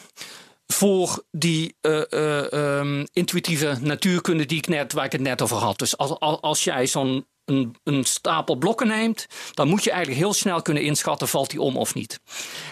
voor 0.68 1.24
die 1.32 1.76
uh, 1.82 2.02
uh, 2.10 2.52
um, 2.52 3.08
intuïtieve 3.14 3.78
natuurkunde 3.82 4.46
die 4.46 4.58
ik 4.58 4.68
net, 4.68 4.94
waar 4.94 5.06
ik 5.06 5.12
het 5.12 5.22
net 5.22 5.42
over 5.42 5.58
had. 5.58 5.80
Dus 5.80 5.98
als, 5.98 6.20
als 6.20 6.64
jij 6.64 6.88
zo'n 6.88 7.26
een, 7.52 7.76
een, 7.84 8.04
stapel 8.04 8.56
blokken 8.56 8.88
neemt, 8.88 9.28
dan 9.54 9.68
moet 9.68 9.84
je 9.84 9.92
eigenlijk 9.92 10.22
heel 10.22 10.34
snel 10.34 10.62
kunnen 10.62 10.84
inschatten, 10.84 11.28
valt 11.28 11.50
die 11.50 11.62
om 11.62 11.78
of 11.78 11.94
niet. 11.94 12.20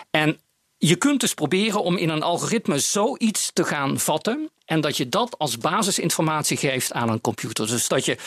En 0.10 0.40
je 0.78 0.96
kunt 0.96 1.20
dus 1.20 1.34
proberen 1.34 1.84
om 1.84 1.98
in 1.98 2.10
een 2.10 2.24
algoritme 2.24 2.80
zoiets 2.80 3.50
te 3.54 3.64
gaan 3.64 4.00
vatten 4.00 4.50
en 4.66 4.82
dat 4.82 4.98
je 4.98 5.10
dat 5.10 5.38
als 5.38 5.58
basisinformatie 5.58 6.58
geeft 6.58 6.94
aan 6.94 7.10
een 7.10 7.22
computer. 7.22 7.68
Dus 7.68 7.88
dat 7.88 8.06
je 8.06 8.18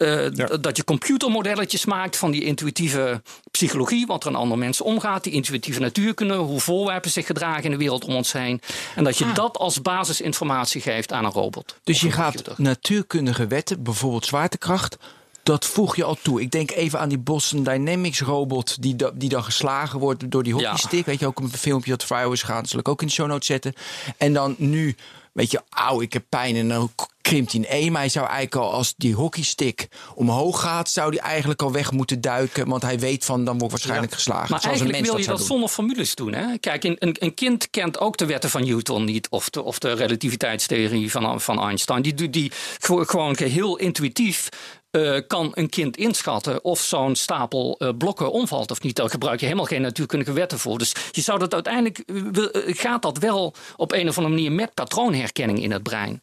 uh, 0.00 0.26
Dat 0.60 0.76
je 0.76 0.84
computermodelletjes 0.84 1.84
maakt 1.84 2.16
van 2.16 2.30
die 2.30 2.44
intuïtieve 2.44 3.22
psychologie, 3.50 4.06
wat 4.06 4.22
er 4.22 4.28
aan 4.28 4.36
andere 4.36 4.60
mensen 4.60 4.84
omgaat, 4.84 5.24
die 5.24 5.32
intuïtieve 5.32 5.80
natuurkunde, 5.80 6.34
hoe 6.34 6.60
voorwerpen 6.60 7.10
zich 7.10 7.26
gedragen 7.26 7.64
in 7.64 7.70
de 7.70 7.76
wereld 7.76 8.04
om 8.04 8.14
ons 8.14 8.32
heen. 8.32 8.60
En 8.94 9.04
dat 9.04 9.18
je 9.18 9.24
ah. 9.24 9.34
dat 9.34 9.58
als 9.58 9.82
basisinformatie 9.82 10.80
geeft 10.80 11.12
aan 11.12 11.24
een 11.24 11.30
robot. 11.30 11.76
Dus 11.84 12.00
je 12.00 12.10
gaat 12.10 12.58
natuurkundige 12.58 13.46
wetten, 13.46 13.82
bijvoorbeeld 13.82 14.26
zwaartekracht, 14.26 14.96
dat 15.42 15.66
voeg 15.66 15.96
je 15.96 16.04
al 16.04 16.18
toe. 16.22 16.40
Ik 16.40 16.50
denk 16.50 16.70
even 16.70 16.98
aan 16.98 17.08
die 17.08 17.18
Boston 17.18 17.62
Dynamics 17.62 18.20
robot 18.20 18.82
die, 18.82 18.96
die 19.14 19.28
dan 19.28 19.44
geslagen 19.44 19.98
wordt 19.98 20.30
door 20.30 20.42
die 20.42 20.52
hockeystick. 20.52 21.06
Weet 21.06 21.20
je 21.20 21.26
ook 21.26 21.40
een 21.40 21.52
filmpje 21.52 21.90
dat 21.90 22.04
vrijwel 22.04 22.32
is 22.32 22.42
gaan. 22.42 22.60
Dat 22.60 22.68
zal 22.68 22.80
ik 22.80 22.88
ook 22.88 23.00
in 23.00 23.06
de 23.06 23.12
show 23.12 23.26
notes 23.26 23.46
zetten. 23.46 23.74
En 24.16 24.32
dan 24.32 24.54
nu 24.58 24.96
weet 25.32 25.50
je, 25.50 25.62
auw, 25.70 26.00
ik 26.00 26.12
heb 26.12 26.24
pijn 26.28 26.56
en 26.56 26.68
dan 26.68 26.90
krimpt 27.20 27.52
hij 27.52 27.60
in 27.60 27.66
één. 27.66 27.92
Maar 27.92 28.00
hij 28.00 28.10
zou 28.10 28.26
eigenlijk 28.26 28.56
al, 28.56 28.72
als 28.72 28.94
die 28.96 29.14
hockeystick 29.14 29.88
omhoog 30.14 30.60
gaat, 30.60 30.90
zou 30.90 31.16
hij 31.16 31.18
eigenlijk 31.18 31.62
al 31.62 31.72
weg 31.72 31.92
moeten 31.92 32.20
duiken. 32.20 32.68
Want 32.68 32.82
hij 32.82 32.98
weet 32.98 33.24
van, 33.24 33.44
dan 33.44 33.58
wordt 33.58 33.72
waarschijnlijk 33.72 34.12
geslagen. 34.12 34.50
Maar 34.50 34.62
eigenlijk 34.62 35.04
wil 35.04 35.16
je 35.16 35.26
dat, 35.26 35.40
zonder 35.40 35.68
formules 35.68 36.14
doen. 36.14 36.32
Hè? 36.32 36.58
Kijk, 36.58 36.84
een, 36.84 36.96
een, 36.98 37.34
kind 37.34 37.70
kent 37.70 37.98
ook 38.00 38.16
de 38.16 38.26
wetten 38.26 38.50
van 38.50 38.64
Newton 38.64 39.04
niet. 39.04 39.28
Of 39.28 39.50
de, 39.50 39.62
of 39.62 39.78
de 39.78 39.92
relativiteitstheorie 39.92 41.10
van, 41.10 41.40
van 41.40 41.60
Einstein. 41.60 42.02
Die, 42.02 42.14
die, 42.14 42.30
die 42.30 42.52
gewoon 42.78 43.36
heel 43.36 43.76
intuïtief 43.76 44.48
uh, 44.90 45.18
kan 45.26 45.50
een 45.54 45.68
kind 45.68 45.96
inschatten 45.96 46.64
of 46.64 46.80
zo'n 46.80 47.16
stapel 47.16 47.76
uh, 47.78 47.88
blokken 47.98 48.32
omvalt 48.32 48.70
of 48.70 48.82
niet. 48.82 48.96
Daar 48.96 49.10
gebruik 49.10 49.40
je 49.40 49.46
helemaal 49.46 49.66
geen 49.66 49.82
natuurkundige 49.82 50.32
wetten 50.32 50.58
voor. 50.58 50.78
Dus 50.78 50.94
je 51.10 51.20
zou 51.20 51.38
dat 51.38 51.54
uiteindelijk 51.54 52.02
uh, 52.06 52.46
gaat 52.66 53.02
dat 53.02 53.18
wel 53.18 53.54
op 53.76 53.92
een 53.92 54.08
of 54.08 54.16
andere 54.16 54.34
manier 54.34 54.52
met 54.52 54.74
patroonherkenning 54.74 55.62
in 55.62 55.72
het 55.72 55.82
brein. 55.82 56.22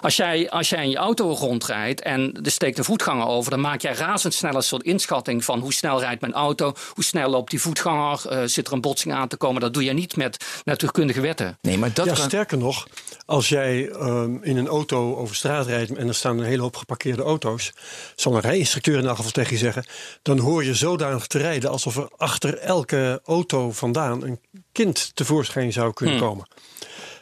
Als 0.00 0.16
jij, 0.16 0.50
als 0.50 0.68
jij 0.68 0.82
in 0.82 0.90
je 0.90 0.96
auto 0.96 1.30
rondrijdt 1.30 2.00
en 2.00 2.38
er 2.42 2.50
steekt 2.50 2.78
een 2.78 2.84
voetganger 2.84 3.26
over, 3.26 3.50
dan 3.50 3.60
maak 3.60 3.80
jij 3.80 3.92
razendsnel 3.92 4.54
een 4.54 4.62
soort 4.62 4.82
inschatting 4.82 5.44
van 5.44 5.60
hoe 5.60 5.72
snel 5.72 6.00
rijdt 6.00 6.20
mijn 6.20 6.32
auto, 6.32 6.74
hoe 6.94 7.04
snel 7.04 7.30
loopt 7.30 7.50
die 7.50 7.60
voetganger, 7.60 8.22
uh, 8.30 8.42
zit 8.44 8.66
er 8.66 8.72
een 8.72 8.80
botsing 8.80 9.14
aan 9.14 9.28
te 9.28 9.36
komen. 9.36 9.60
Dat 9.60 9.74
doe 9.74 9.84
je 9.84 9.92
niet 9.92 10.16
met 10.16 10.44
natuurkundige 10.64 11.20
wetten. 11.20 11.58
Nee, 11.60 11.78
maar 11.78 11.92
dat 11.92 12.06
ja, 12.06 12.14
sterker 12.14 12.58
nog, 12.58 12.86
als 13.26 13.48
jij 13.48 13.88
um, 13.88 14.42
in 14.42 14.56
een 14.56 14.66
auto 14.66 15.16
over 15.16 15.36
straat 15.36 15.66
rijdt 15.66 15.94
en 15.94 16.08
er 16.08 16.14
staan 16.14 16.38
een 16.38 16.44
hele 16.44 16.62
hoop 16.62 16.76
geparkeerde 16.76 17.22
auto's, 17.22 17.72
zal 18.16 18.34
een 18.34 18.40
rijinstructeur 18.40 18.98
in 18.98 19.06
elk 19.06 19.16
geval 19.16 19.30
tegen 19.30 19.52
je 19.52 19.58
zeggen, 19.58 19.84
dan 20.22 20.38
hoor 20.38 20.64
je 20.64 20.74
zodanig 20.74 21.26
te 21.26 21.38
rijden 21.38 21.70
alsof 21.70 21.96
er 21.96 22.08
achter 22.16 22.58
elke 22.58 23.20
auto 23.24 23.72
vandaan 23.72 24.22
een 24.22 24.40
kind 24.72 25.10
tevoorschijn 25.14 25.72
zou 25.72 25.92
kunnen 25.92 26.18
hmm. 26.18 26.26
komen. 26.26 26.48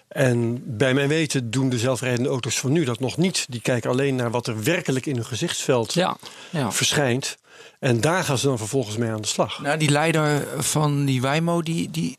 En 0.08 0.62
bij 0.76 0.94
mijn 0.94 1.08
weten 1.08 1.50
doen 1.50 1.68
de 1.68 1.78
zelfrijdende 1.78 2.28
auto's 2.28 2.58
van 2.58 2.72
nu 2.72 2.84
dat 2.84 3.00
nog 3.00 3.16
niet. 3.16 3.46
Die 3.48 3.60
kijken 3.60 3.90
alleen 3.90 4.14
naar 4.14 4.30
wat 4.30 4.46
er 4.46 4.62
werkelijk 4.62 5.06
in 5.06 5.14
hun 5.14 5.24
gezichtsveld 5.24 5.92
ja, 5.92 6.16
ja. 6.50 6.72
verschijnt. 6.72 7.36
En 7.80 8.00
daar 8.00 8.24
gaan 8.24 8.38
ze 8.38 8.46
dan 8.46 8.58
vervolgens 8.58 8.96
mee 8.96 9.10
aan 9.10 9.20
de 9.20 9.26
slag. 9.26 9.60
Nou, 9.60 9.78
die 9.78 9.90
leider 9.90 10.46
van 10.62 11.04
die 11.04 11.20
Waymo, 11.20 11.62
die, 11.62 11.90
die, 11.90 12.16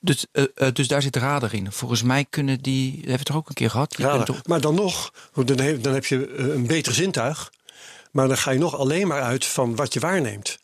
dus, 0.00 0.26
uh, 0.32 0.44
uh, 0.56 0.68
dus 0.72 0.88
daar 0.88 1.02
zit 1.02 1.16
radar 1.16 1.54
in. 1.54 1.72
Volgens 1.72 2.02
mij 2.02 2.26
kunnen 2.30 2.58
die, 2.60 2.90
dat 2.90 3.00
hebben 3.00 3.18
we 3.18 3.24
toch 3.24 3.36
ook 3.36 3.48
een 3.48 3.54
keer 3.54 3.70
gehad. 3.70 3.96
Toch... 4.24 4.46
Maar 4.46 4.60
dan 4.60 4.74
nog, 4.74 5.12
dan 5.44 5.60
heb, 5.60 5.82
dan 5.82 5.94
heb 5.94 6.06
je 6.06 6.26
eh, 6.26 6.46
een 6.46 6.66
beter 6.66 6.94
zintuig. 6.94 7.52
Maar 8.12 8.28
dan 8.28 8.38
ga 8.38 8.50
je 8.50 8.58
nog 8.58 8.76
alleen 8.76 9.06
maar 9.06 9.22
uit 9.22 9.44
van 9.44 9.76
wat 9.76 9.92
je 9.92 10.00
waarneemt. 10.00 10.58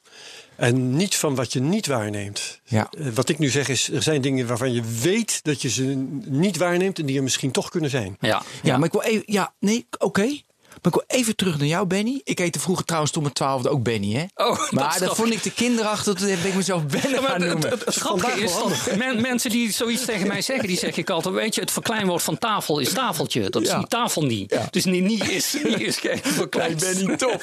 En 0.56 0.96
niet 0.96 1.16
van 1.16 1.34
wat 1.34 1.52
je 1.52 1.60
niet 1.60 1.86
waarneemt. 1.86 2.60
Ja. 2.64 2.90
Eh, 2.98 3.06
wat 3.14 3.28
ik 3.28 3.38
nu 3.38 3.48
zeg 3.48 3.68
is, 3.68 3.90
er 3.90 4.02
zijn 4.02 4.20
dingen 4.20 4.46
waarvan 4.46 4.72
je 4.72 4.82
weet 5.02 5.44
dat 5.44 5.62
je 5.62 5.68
ze 5.68 5.82
niet 6.26 6.56
waarneemt 6.56 6.98
en 6.98 7.06
die 7.06 7.16
er 7.16 7.22
misschien 7.22 7.50
toch 7.50 7.70
kunnen 7.70 7.90
zijn. 7.90 8.16
Ja, 8.20 8.42
ja, 8.62 8.76
maar 8.76 8.86
ik 8.86 8.92
wil 8.92 9.02
even, 9.02 9.22
ja, 9.26 9.54
nee, 9.58 9.86
oké. 9.98 10.40
Maar 10.84 10.92
ik 10.92 11.02
wil 11.08 11.18
even 11.18 11.36
terug 11.36 11.58
naar 11.58 11.66
jou, 11.66 11.86
Benny. 11.86 12.20
Ik 12.24 12.38
heette 12.38 12.60
vroeger 12.60 12.84
trouwens 12.84 13.12
tot 13.12 13.22
mijn 13.22 13.34
twaalfde 13.34 13.68
ook 13.68 13.82
Benny, 13.82 14.12
hè? 14.12 14.24
Oh, 14.34 14.70
maar 14.70 14.98
dat, 14.98 15.16
vond 15.16 15.32
ik 15.32 15.42
te 15.42 15.50
kinderachtig. 15.50 16.14
Dat 16.14 16.28
heb 16.28 16.44
ik 16.44 16.54
mezelf 16.54 16.86
Benny 17.00 17.18
gaan 17.18 17.40
noemen. 17.40 17.70
Het, 17.70 17.84
het, 17.84 17.94
grappige 17.94 18.40
is 18.40 18.52
dat 18.52 19.20
mensen 19.20 19.50
die 19.50 19.72
zoiets 19.72 20.04
tegen 20.04 20.26
mij 20.26 20.42
zeggen... 20.42 20.68
die 20.68 20.78
zeg 20.78 20.96
ik 20.96 21.10
altijd, 21.10 21.34
weet 21.34 21.54
je, 21.54 21.60
het 21.60 21.70
verkleinwoord 21.70 22.22
van 22.22 22.38
tafel 22.38 22.78
is 22.78 22.92
tafeltje. 22.92 23.50
Dat 23.50 23.62
is 23.62 23.68
ja. 23.68 23.78
die 23.78 23.86
tafel 23.86 24.22
niet. 24.22 24.50
Ja. 24.50 24.68
Dus 24.70 24.84
niet, 24.84 25.04
niet 25.04 25.28
is, 25.28 25.56
niet 25.64 25.80
is 25.80 25.96
geen 25.96 26.20
verklein. 26.22 26.76
Nee, 26.76 26.94
Benny, 26.94 27.16
top. 27.16 27.42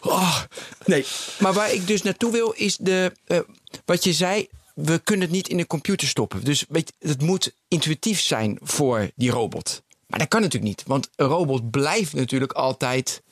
Oh, 0.00 0.38
nee, 0.84 1.04
maar 1.38 1.52
waar 1.52 1.72
ik 1.72 1.86
dus 1.86 2.02
naartoe 2.02 2.32
wil 2.32 2.52
is 2.56 2.76
de... 2.76 3.12
Uh, 3.26 3.38
wat 3.84 4.04
je 4.04 4.12
zei, 4.12 4.48
we 4.74 4.98
kunnen 4.98 5.24
het 5.24 5.34
niet 5.34 5.48
in 5.48 5.56
de 5.56 5.66
computer 5.66 6.08
stoppen. 6.08 6.44
Dus 6.44 6.64
weet 6.68 6.92
je, 6.98 7.08
het 7.08 7.20
moet 7.20 7.52
intuïtief 7.68 8.20
zijn 8.20 8.58
voor 8.62 9.10
die 9.14 9.30
robot. 9.30 9.82
Maar 10.06 10.18
dat 10.18 10.28
kan 10.28 10.40
natuurlijk 10.40 10.76
niet, 10.76 10.82
want 10.86 11.10
een 11.16 11.26
robot 11.26 11.70
blijft 11.70 12.12
natuurlijk 12.12 12.52
altijd 12.52 13.22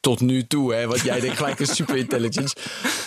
tot 0.00 0.20
nu 0.20 0.46
toe, 0.46 0.74
hè, 0.74 0.86
wat 0.86 1.00
jij 1.00 1.20
denkt 1.20 1.36
gelijk 1.36 1.60
een 1.60 1.66
superintelligence. 1.80 2.56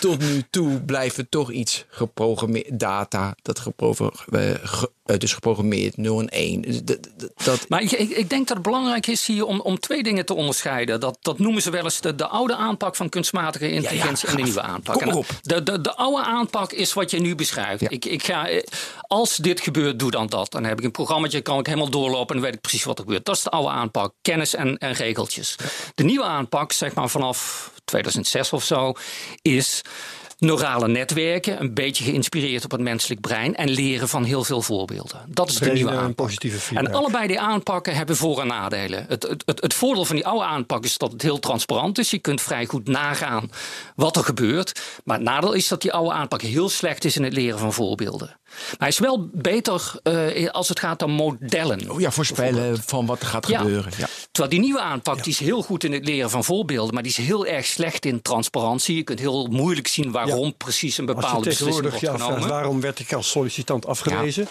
tot 0.00 0.18
nu 0.18 0.42
toe 0.50 0.80
blijft 0.80 1.16
het 1.16 1.30
toch 1.30 1.50
iets 1.50 1.84
geprogrammeerd 1.88 2.80
data 2.80 3.34
dat 3.42 3.58
uh, 5.10 5.18
dus 5.18 5.32
geprogrammeerd, 5.32 5.96
0 5.96 6.20
en 6.20 6.28
1. 6.28 6.60
Dus 6.60 6.80
dat... 7.44 7.68
Maar 7.68 7.82
ik, 7.82 7.90
ik, 7.92 8.30
denk 8.30 8.48
dat 8.48 8.56
het 8.56 8.66
belangrijk 8.66 9.06
is 9.06 9.26
hier 9.26 9.44
om, 9.44 9.60
om 9.60 9.80
twee 9.80 10.02
dingen 10.02 10.26
te 10.26 10.34
onderscheiden. 10.34 11.00
Dat, 11.00 11.18
dat 11.20 11.38
noemen 11.38 11.62
ze 11.62 11.70
wel 11.70 11.84
eens 11.84 12.00
de, 12.00 12.14
de 12.14 12.26
oude 12.26 12.56
aanpak 12.56 12.96
van 12.96 13.08
kunstmatige 13.08 13.70
intelligentie 13.70 14.28
en 14.28 14.36
de 14.36 14.42
nieuwe 14.42 14.62
aanpak. 14.62 15.02
Kom 15.02 15.12
op. 15.12 15.26
De, 15.42 15.62
de, 15.62 15.80
de 15.80 15.94
oude 15.94 16.22
aanpak 16.22 16.72
is 16.72 16.92
wat 16.92 17.10
je 17.10 17.20
nu 17.20 17.34
beschrijft. 17.34 17.90
Ik, 17.92 18.04
ik 18.04 18.24
ga, 18.24 18.48
eh, 18.48 18.62
als 19.00 19.36
dit 19.36 19.60
gebeurt, 19.60 19.98
doe 19.98 20.10
dan 20.10 20.26
dat. 20.26 20.50
Dan 20.50 20.64
heb 20.64 20.78
ik 20.78 20.84
een 20.84 20.90
programmaatje, 20.90 21.40
kan 21.40 21.58
ik 21.58 21.66
helemaal 21.66 21.90
doorlopen 21.90 22.34
en 22.34 22.34
dan 22.34 22.44
weet 22.50 22.54
ik 22.54 22.60
precies 22.60 22.84
wat 22.84 22.98
er 22.98 23.04
gebeurt. 23.04 23.24
Dat 23.24 23.36
is 23.36 23.42
de 23.42 23.50
oude 23.50 23.70
aanpak, 23.70 24.12
kennis 24.22 24.54
en, 24.54 24.76
en 24.78 24.92
regeltjes. 24.92 25.56
De 25.94 26.04
nieuwe 26.04 26.24
aanpak, 26.24 26.72
zeg 26.72 26.94
maar 26.94 27.08
vanaf 27.08 27.70
2006 27.84 28.52
of 28.52 28.64
zo, 28.64 28.92
is 29.42 29.82
neurale 30.38 30.88
netwerken, 30.88 31.60
een 31.60 31.74
beetje 31.74 32.04
geïnspireerd 32.04 32.64
op 32.64 32.70
het 32.70 32.80
menselijk 32.80 33.20
brein 33.20 33.56
en 33.56 33.68
leren 33.68 34.08
van 34.08 34.24
heel 34.24 34.44
veel 34.44 34.62
voorbeelden. 34.62 35.20
Dat 35.26 35.48
is 35.48 35.56
de 35.56 35.72
nieuwe 35.72 35.90
aanpak. 35.90 36.14
Positieve 36.14 36.76
en 36.76 36.92
allebei 36.92 37.26
die 37.26 37.40
aanpakken 37.40 37.94
hebben 37.94 38.16
voor- 38.16 38.40
en 38.40 38.46
nadelen. 38.46 39.04
Het, 39.08 39.22
het, 39.22 39.42
het, 39.46 39.60
het, 39.60 39.74
voordeel 39.74 40.04
van 40.04 40.16
die 40.16 40.26
oude 40.26 40.44
aanpak 40.44 40.84
is 40.84 40.98
dat 40.98 41.12
het 41.12 41.22
heel 41.22 41.38
transparant 41.38 41.98
is. 41.98 42.10
Je 42.10 42.18
kunt 42.18 42.40
vrij 42.40 42.66
goed 42.66 42.88
nagaan 42.88 43.50
wat 43.94 44.16
er 44.16 44.24
gebeurt. 44.24 44.80
Maar 45.04 45.16
het 45.16 45.24
nadeel 45.24 45.52
is 45.52 45.68
dat 45.68 45.82
die 45.82 45.92
oude 45.92 46.12
aanpak 46.12 46.42
heel 46.42 46.68
slecht 46.68 47.04
is 47.04 47.16
in 47.16 47.24
het 47.24 47.32
leren 47.32 47.58
van 47.58 47.72
voorbeelden. 47.72 48.36
Maar 48.48 48.76
hij 48.78 48.88
is 48.88 48.98
wel 48.98 49.28
beter 49.32 49.92
uh, 50.02 50.50
als 50.50 50.68
het 50.68 50.80
gaat 50.80 51.02
om 51.02 51.10
modellen. 51.10 51.90
Oh 51.90 52.00
ja, 52.00 52.10
voorspellen 52.10 52.82
van 52.82 53.06
wat 53.06 53.20
er 53.20 53.26
gaat 53.26 53.46
gebeuren. 53.46 53.92
Ja. 53.96 54.06
Terwijl 54.30 54.54
die 54.54 54.60
nieuwe 54.60 54.80
aanpak 54.80 55.24
die 55.24 55.32
is 55.32 55.38
heel 55.38 55.62
goed 55.62 55.84
in 55.84 55.92
het 55.92 56.04
leren 56.04 56.30
van 56.30 56.44
voorbeelden, 56.44 56.94
maar 56.94 57.02
die 57.02 57.12
is 57.12 57.18
heel 57.18 57.46
erg 57.46 57.66
slecht 57.66 58.04
in 58.04 58.22
transparantie. 58.22 58.96
Je 58.96 59.02
kunt 59.02 59.18
heel 59.18 59.46
moeilijk 59.46 59.86
zien 59.86 60.10
waarom 60.10 60.56
precies 60.56 60.98
een 60.98 61.06
bepaalde 61.06 61.48
beslissing 61.48 61.80
wordt 61.80 62.00
ja, 62.00 62.12
genomen. 62.12 62.36
Vraagt, 62.36 62.50
waarom 62.50 62.80
werd 62.80 62.98
ik 62.98 63.12
als 63.12 63.30
sollicitant 63.30 63.86
afgewezen? 63.86 64.48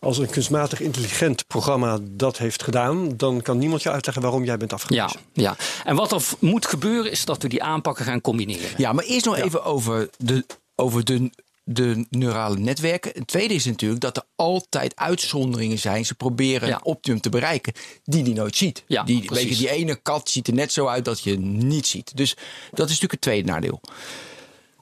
Als 0.00 0.18
een 0.18 0.30
kunstmatig 0.30 0.80
intelligent 0.80 1.46
programma 1.46 1.98
dat 2.02 2.38
heeft 2.38 2.62
gedaan, 2.62 3.16
dan 3.16 3.42
kan 3.42 3.58
niemand 3.58 3.82
je 3.82 3.90
uitleggen 3.90 4.22
waarom 4.22 4.44
jij 4.44 4.56
bent 4.56 4.72
afgewezen. 4.72 5.20
Ja, 5.32 5.42
ja. 5.42 5.56
en 5.84 5.96
wat 5.96 6.12
er 6.12 6.22
moet 6.38 6.66
gebeuren 6.66 7.10
is 7.10 7.24
dat 7.24 7.42
we 7.42 7.48
die 7.48 7.62
aanpakken 7.62 8.04
gaan 8.04 8.20
combineren. 8.20 8.70
Ja, 8.76 8.92
maar 8.92 9.04
eerst 9.04 9.24
nog 9.24 9.36
even 9.36 9.64
over 9.64 10.08
de, 10.16 10.44
over 10.74 11.04
de 11.04 11.30
de 11.64 12.06
neurale 12.10 12.58
netwerken. 12.58 13.12
Het 13.14 13.26
tweede 13.26 13.54
is 13.54 13.64
natuurlijk 13.64 14.00
dat 14.00 14.16
er 14.16 14.24
altijd 14.36 14.96
uitzonderingen 14.96 15.78
zijn. 15.78 16.04
Ze 16.06 16.14
proberen 16.14 16.68
een 16.68 16.84
optimum 16.84 17.20
te 17.20 17.28
bereiken 17.28 17.72
die 18.04 18.22
die 18.22 18.34
nooit 18.34 18.56
ziet. 18.56 18.84
Ja, 18.86 19.02
die, 19.02 19.28
weet 19.28 19.48
je, 19.48 19.56
die 19.56 19.70
ene 19.70 19.94
kat 19.94 20.30
ziet 20.30 20.46
er 20.46 20.54
net 20.54 20.72
zo 20.72 20.86
uit 20.86 21.04
dat 21.04 21.22
je 21.22 21.38
niet 21.38 21.86
ziet. 21.86 22.16
Dus 22.16 22.34
dat 22.70 22.88
is 22.88 23.00
natuurlijk 23.00 23.12
het 23.12 23.20
tweede 23.20 23.48
nadeel. 23.48 23.80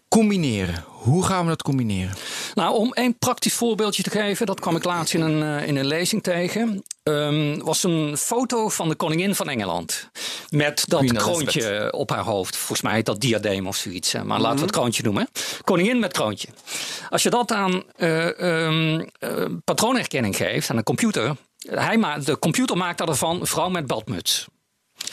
Combineren. 0.09 0.85
Hoe 1.02 1.24
gaan 1.24 1.42
we 1.42 1.48
dat 1.48 1.62
combineren? 1.62 2.14
Nou, 2.54 2.74
om 2.74 2.90
een 2.94 3.18
praktisch 3.18 3.54
voorbeeldje 3.54 4.02
te 4.02 4.10
geven, 4.10 4.46
dat 4.46 4.60
kwam 4.60 4.76
ik 4.76 4.84
laatst 4.84 5.14
in 5.14 5.20
een, 5.20 5.42
uh, 5.42 5.66
in 5.66 5.76
een 5.76 5.86
lezing 5.86 6.22
tegen. 6.22 6.82
Um, 7.02 7.64
was 7.64 7.82
een 7.82 8.16
foto 8.16 8.68
van 8.68 8.88
de 8.88 8.94
koningin 8.94 9.34
van 9.34 9.48
Engeland. 9.48 10.10
Met 10.50 10.84
dat 10.88 10.98
Queen 10.98 11.14
kroontje 11.14 11.60
Elizabeth. 11.60 11.92
op 11.92 12.10
haar 12.10 12.24
hoofd. 12.24 12.56
Volgens 12.56 12.80
mij 12.82 13.02
dat 13.02 13.20
diadeem 13.20 13.66
of 13.66 13.76
zoiets. 13.76 14.12
Maar 14.12 14.24
mm 14.24 14.30
-hmm. 14.30 14.40
laten 14.40 14.58
we 14.58 14.64
het 14.64 14.72
kroontje 14.72 15.02
noemen. 15.02 15.28
Koningin 15.64 15.98
met 15.98 16.12
kroontje. 16.12 16.48
Als 17.10 17.22
je 17.22 17.30
dat 17.30 17.52
aan 17.52 17.82
uh, 17.96 18.26
um, 18.38 18.98
uh, 18.98 19.06
patroonherkenning 19.64 20.36
geeft 20.36 20.70
aan 20.70 20.76
een 20.76 20.82
computer. 20.82 21.36
Hij 21.58 21.96
ma 21.96 22.18
de 22.18 22.38
computer 22.38 22.76
maakt 22.76 22.98
dat 22.98 23.08
ervan 23.08 23.46
vrouw 23.46 23.68
met 23.68 23.86
badmuts. 23.86 24.46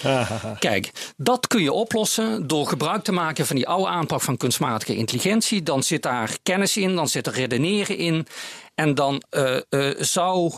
Kijk, 0.60 1.13
dat 1.18 1.48
kun 1.48 1.62
je 1.62 1.72
oplossen 1.72 2.48
door 2.48 2.68
gebruik 2.68 3.04
te 3.04 3.12
maken 3.12 3.46
van 3.46 3.56
die 3.56 3.68
oude 3.68 3.88
aanpak 3.88 4.22
van 4.22 4.38
kunstmatige 4.38 4.96
intelligentie. 4.96 5.63
Dan 5.63 5.84
zit 5.84 6.02
daar 6.02 6.38
kennis 6.44 6.78
in, 6.78 6.96
dan 6.96 7.08
zit 7.08 7.28
er 7.28 7.34
redeneren 7.34 7.98
in. 7.98 8.28
En 8.76 8.96
dan 8.96 9.24
uh, 9.32 9.60
uh, 9.70 9.96
zou 9.98 10.54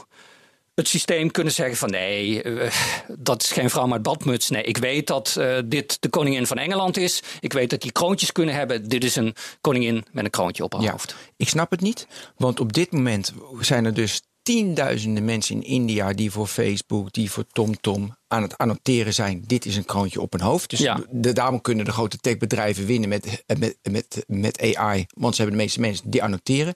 het 0.75 0.87
systeem 0.87 1.31
kunnen 1.31 1.53
zeggen 1.53 1.77
van 1.77 1.89
nee, 1.89 2.43
uh, 2.43 2.71
dat 3.07 3.43
is 3.43 3.51
geen 3.51 3.69
vrouw 3.69 3.87
met 3.87 4.01
badmuts. 4.01 4.49
Nee, 4.49 4.63
ik 4.63 4.77
weet 4.77 5.07
dat 5.07 5.35
uh, 5.39 5.57
dit 5.65 6.01
de 6.01 6.09
koningin 6.09 6.47
van 6.47 6.57
Engeland 6.57 6.97
is. 6.97 7.23
Ik 7.39 7.53
weet 7.53 7.69
dat 7.69 7.81
die 7.81 7.91
kroontjes 7.91 8.31
kunnen 8.31 8.55
hebben. 8.55 8.89
Dit 8.89 9.03
is 9.03 9.15
een 9.15 9.35
koningin 9.61 10.05
met 10.11 10.23
een 10.23 10.29
kroontje 10.29 10.63
op 10.63 10.73
haar 10.73 10.81
ja, 10.81 10.91
hoofd. 10.91 11.15
Ik 11.37 11.49
snap 11.49 11.71
het 11.71 11.81
niet, 11.81 12.07
want 12.37 12.59
op 12.59 12.73
dit 12.73 12.91
moment 12.91 13.33
zijn 13.59 13.85
er 13.85 13.93
dus 13.93 14.21
tienduizenden 14.41 15.25
mensen 15.25 15.55
in 15.55 15.63
India 15.63 16.13
die 16.13 16.31
voor 16.31 16.47
Facebook, 16.47 17.13
die 17.13 17.31
voor 17.31 17.45
TomTom 17.51 18.15
aan 18.27 18.41
het 18.41 18.57
annoteren 18.57 19.13
zijn. 19.13 19.43
Dit 19.47 19.65
is 19.65 19.75
een 19.75 19.85
kroontje 19.85 20.21
op 20.21 20.33
een 20.33 20.41
hoofd. 20.41 20.69
Dus 20.69 20.79
ja. 20.79 20.99
de, 21.09 21.33
daarom 21.33 21.61
kunnen 21.61 21.85
de 21.85 21.91
grote 21.91 22.17
techbedrijven 22.17 22.85
winnen 22.85 23.09
met, 23.09 23.43
met, 23.59 23.77
met, 23.89 24.23
met 24.27 24.75
AI. 24.75 25.05
Want 25.13 25.35
ze 25.35 25.41
hebben 25.41 25.59
de 25.59 25.63
meeste 25.63 25.79
mensen 25.79 26.09
die 26.09 26.23
annoteren. 26.23 26.75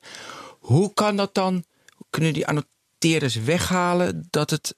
Hoe 0.60 0.93
kan 0.93 1.15
dat 1.15 1.34
dan? 1.34 1.63
Kunnen 2.10 2.34
die 2.34 2.47
annoteerders 2.47 3.36
weghalen 3.36 4.28
dat 4.30 4.49
het 4.49 4.75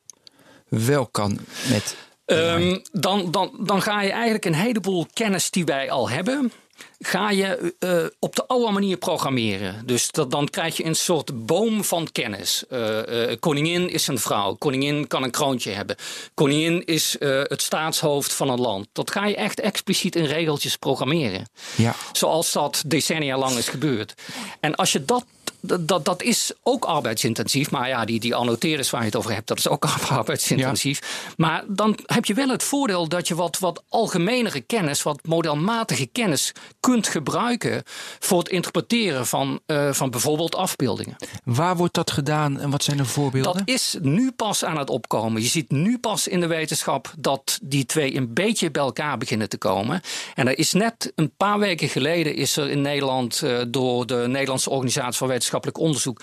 wel 0.67 1.07
kan 1.07 1.39
met. 1.69 1.95
Um, 2.25 2.81
dan, 2.91 3.31
dan, 3.31 3.59
dan 3.65 3.81
ga 3.81 4.01
je 4.01 4.11
eigenlijk 4.11 4.45
een 4.45 4.53
heleboel 4.53 5.07
kennis 5.13 5.49
die 5.49 5.65
wij 5.65 5.91
al 5.91 6.09
hebben 6.09 6.51
ga 6.99 7.31
je 7.31 7.75
uh, 7.79 8.05
op 8.19 8.35
de 8.35 8.47
oude 8.47 8.71
manier 8.71 8.97
programmeren. 8.97 9.85
Dus 9.85 10.11
dat, 10.11 10.31
dan 10.31 10.49
krijg 10.49 10.77
je 10.77 10.85
een 10.85 10.95
soort 10.95 11.45
boom 11.45 11.83
van 11.83 12.11
kennis. 12.11 12.63
Uh, 12.69 13.29
uh, 13.29 13.35
koningin 13.39 13.89
is 13.89 14.07
een 14.07 14.19
vrouw. 14.19 14.53
Koningin 14.53 15.07
kan 15.07 15.23
een 15.23 15.31
kroontje 15.31 15.71
hebben. 15.71 15.95
Koningin 16.33 16.85
is 16.85 17.15
het 17.19 17.61
staatshoofd 17.61 18.33
van 18.33 18.49
een 18.49 18.59
land. 18.59 18.87
Dat 18.91 19.11
ga 19.11 19.25
je 19.25 19.35
echt 19.35 19.59
expliciet 19.59 20.15
in 20.15 20.25
regeltjes 20.25 20.75
programmeren. 20.75 21.49
Ja. 21.75 21.95
Zoals 22.11 22.51
dat 22.51 22.83
decennia 22.85 23.37
lang 23.37 23.57
is 23.57 23.67
gebeurd. 23.67 24.13
En 24.59 24.75
als 24.75 24.91
je 24.91 25.05
dat 25.05 25.25
dat, 25.61 26.05
dat 26.05 26.23
is 26.23 26.51
ook 26.63 26.85
arbeidsintensief. 26.85 27.71
Maar 27.71 27.87
ja, 27.87 28.05
die, 28.05 28.19
die 28.19 28.35
annoteerders 28.35 28.89
waar 28.89 28.99
je 28.99 29.07
het 29.07 29.15
over 29.15 29.33
hebt, 29.33 29.47
dat 29.47 29.57
is 29.57 29.67
ook 29.67 29.85
arbeidsintensief. 30.09 30.99
Ja. 31.01 31.33
Maar 31.37 31.63
dan 31.67 31.97
heb 32.05 32.25
je 32.25 32.33
wel 32.33 32.49
het 32.49 32.63
voordeel 32.63 33.07
dat 33.07 33.27
je 33.27 33.35
wat, 33.35 33.59
wat 33.59 33.83
algemenere 33.89 34.61
kennis, 34.61 35.03
wat 35.03 35.19
modelmatige 35.23 36.05
kennis 36.05 36.53
kunt 36.87 37.07
gebruiken 37.07 37.83
voor 38.19 38.39
het 38.39 38.49
interpreteren 38.49 39.27
van, 39.27 39.59
uh, 39.67 39.91
van 39.91 40.09
bijvoorbeeld 40.09 40.55
afbeeldingen. 40.55 41.15
Waar 41.43 41.75
wordt 41.75 41.93
dat 41.93 42.11
gedaan 42.11 42.59
en 42.59 42.69
wat 42.69 42.83
zijn 42.83 42.97
de 42.97 43.05
voorbeelden? 43.05 43.53
Dat 43.53 43.61
is 43.65 43.97
nu 44.01 44.31
pas 44.31 44.65
aan 44.65 44.77
het 44.77 44.89
opkomen. 44.89 45.41
Je 45.41 45.47
ziet 45.47 45.71
nu 45.71 45.97
pas 45.97 46.27
in 46.27 46.39
de 46.39 46.47
wetenschap 46.47 47.13
dat 47.17 47.59
die 47.61 47.85
twee 47.85 48.15
een 48.15 48.33
beetje 48.33 48.71
bij 48.71 48.81
elkaar 48.81 49.17
beginnen 49.17 49.49
te 49.49 49.57
komen. 49.57 50.01
En 50.35 50.47
er 50.47 50.57
is 50.57 50.73
net 50.73 51.11
een 51.15 51.31
paar 51.37 51.59
weken 51.59 51.89
geleden 51.89 52.35
is 52.35 52.57
er 52.57 52.69
in 52.69 52.81
Nederland 52.81 53.41
uh, 53.43 53.61
door 53.67 54.05
de 54.05 54.25
Nederlandse 54.27 54.69
Organisatie 54.69 55.17
voor 55.17 55.27
Wetenschappelijk 55.27 55.77
Onderzoek 55.77 56.21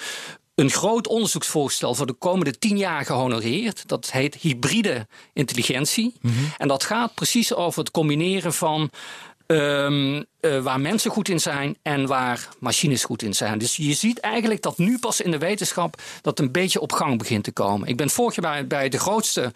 een 0.54 0.70
groot 0.70 1.08
onderzoeksvoorstel 1.08 1.94
voor 1.94 2.06
de 2.06 2.12
komende 2.12 2.58
tien 2.58 2.76
jaar 2.76 3.04
gehonoreerd. 3.04 3.88
Dat 3.88 4.10
heet 4.10 4.34
hybride 4.34 5.06
intelligentie. 5.32 6.14
Mhm. 6.20 6.32
Mm 6.32 6.38
-hmm. 6.38 6.52
En 6.56 6.68
dat 6.68 6.84
gaat 6.84 7.14
precies 7.14 7.54
over 7.54 7.80
het 7.80 7.90
combineren 7.90 8.52
van 8.52 8.90
Um, 9.46 10.24
uh, 10.40 10.62
waar 10.62 10.80
mensen 10.80 11.10
goed 11.10 11.28
in 11.28 11.40
zijn 11.40 11.76
en 11.82 12.06
waar 12.06 12.48
machines 12.58 13.04
goed 13.04 13.22
in 13.22 13.34
zijn. 13.34 13.58
Dus 13.58 13.76
je 13.76 13.94
ziet 13.94 14.20
eigenlijk 14.20 14.62
dat 14.62 14.78
nu 14.78 14.98
pas 14.98 15.20
in 15.20 15.30
de 15.30 15.38
wetenschap 15.38 16.02
dat 16.20 16.38
een 16.38 16.52
beetje 16.52 16.80
op 16.80 16.92
gang 16.92 17.18
begint 17.18 17.44
te 17.44 17.52
komen. 17.52 17.88
Ik 17.88 17.96
ben 17.96 18.10
vorig 18.10 18.34
jaar 18.34 18.52
bij, 18.52 18.66
bij 18.66 18.88
de 18.88 18.98
grootste 18.98 19.52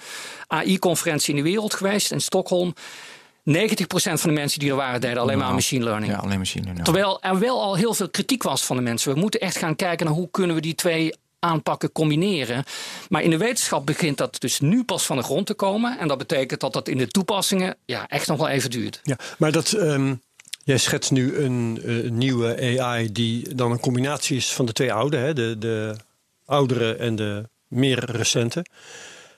AI-conferentie 0.46 1.35
in 1.35 1.42
de 1.42 1.48
wereld 1.51 1.74
geweest 1.74 2.12
in 2.12 2.20
Stockholm. 2.20 2.74
90% 2.74 3.53
van 3.92 4.18
de 4.22 4.31
mensen 4.31 4.59
die 4.59 4.70
er 4.70 4.77
waren 4.77 5.01
deden 5.01 5.18
alleen 5.18 5.38
maar 5.38 5.55
machine 5.55 5.85
learning. 5.85 6.12
Ja, 6.12 6.18
alleen 6.18 6.38
machine 6.38 6.62
learning. 6.64 6.85
Terwijl 6.85 7.22
er 7.22 7.38
wel 7.38 7.62
al 7.62 7.77
heel 7.77 7.94
veel 7.94 8.09
kritiek 8.09 8.42
was 8.42 8.64
van 8.64 8.77
de 8.77 8.83
mensen. 8.83 9.14
We 9.14 9.20
moeten 9.20 9.40
echt 9.40 9.59
gaan 9.59 9.77
kijken 9.77 10.07
naar 10.07 10.14
hoe 10.14 10.31
kunnen 10.31 10.57
we 10.57 10.62
die 10.62 10.74
twee 10.74 11.14
aanpakken 11.38 11.92
combineren. 11.92 12.64
Maar 13.09 13.22
in 13.22 13.31
de 13.31 13.37
wetenschap 13.37 13.87
begint 13.87 14.18
dat 14.18 14.40
dus 14.40 14.61
nu 14.61 14.85
pas 14.85 15.07
van 15.07 15.16
de 15.16 15.22
grond 15.22 15.46
te 15.46 15.55
komen. 15.55 15.98
En 15.98 16.09
dat 16.09 16.18
betekent 16.18 16.61
dat 16.61 16.72
dat 16.72 16.88
in 16.88 16.98
de 16.98 17.09
toepassingen 17.09 17.77
ja, 17.85 18.07
echt 18.09 18.27
nog 18.27 18.38
wel 18.38 18.48
even 18.48 18.70
duurt. 18.70 19.01
Ja, 19.03 19.16
maar 19.38 19.53
dat, 19.53 19.72
um, 19.72 20.22
jij 20.64 20.79
schetst 20.79 21.11
nu 21.11 21.37
een 21.37 21.81
uh, 21.85 22.11
nieuwe 22.11 22.79
AI 22.81 23.12
die 23.12 23.55
dan 23.55 23.70
een 23.70 23.81
combinatie 23.81 24.37
is 24.37 24.53
van 24.53 24.66
de 24.66 24.72
twee 24.72 24.92
oude. 24.92 25.16
Hè? 25.16 25.33
De, 25.33 25.57
de 25.59 25.96
oudere 26.44 26.94
en 26.94 27.16
de 27.16 27.48
meer 27.68 28.11
recente. 28.11 28.64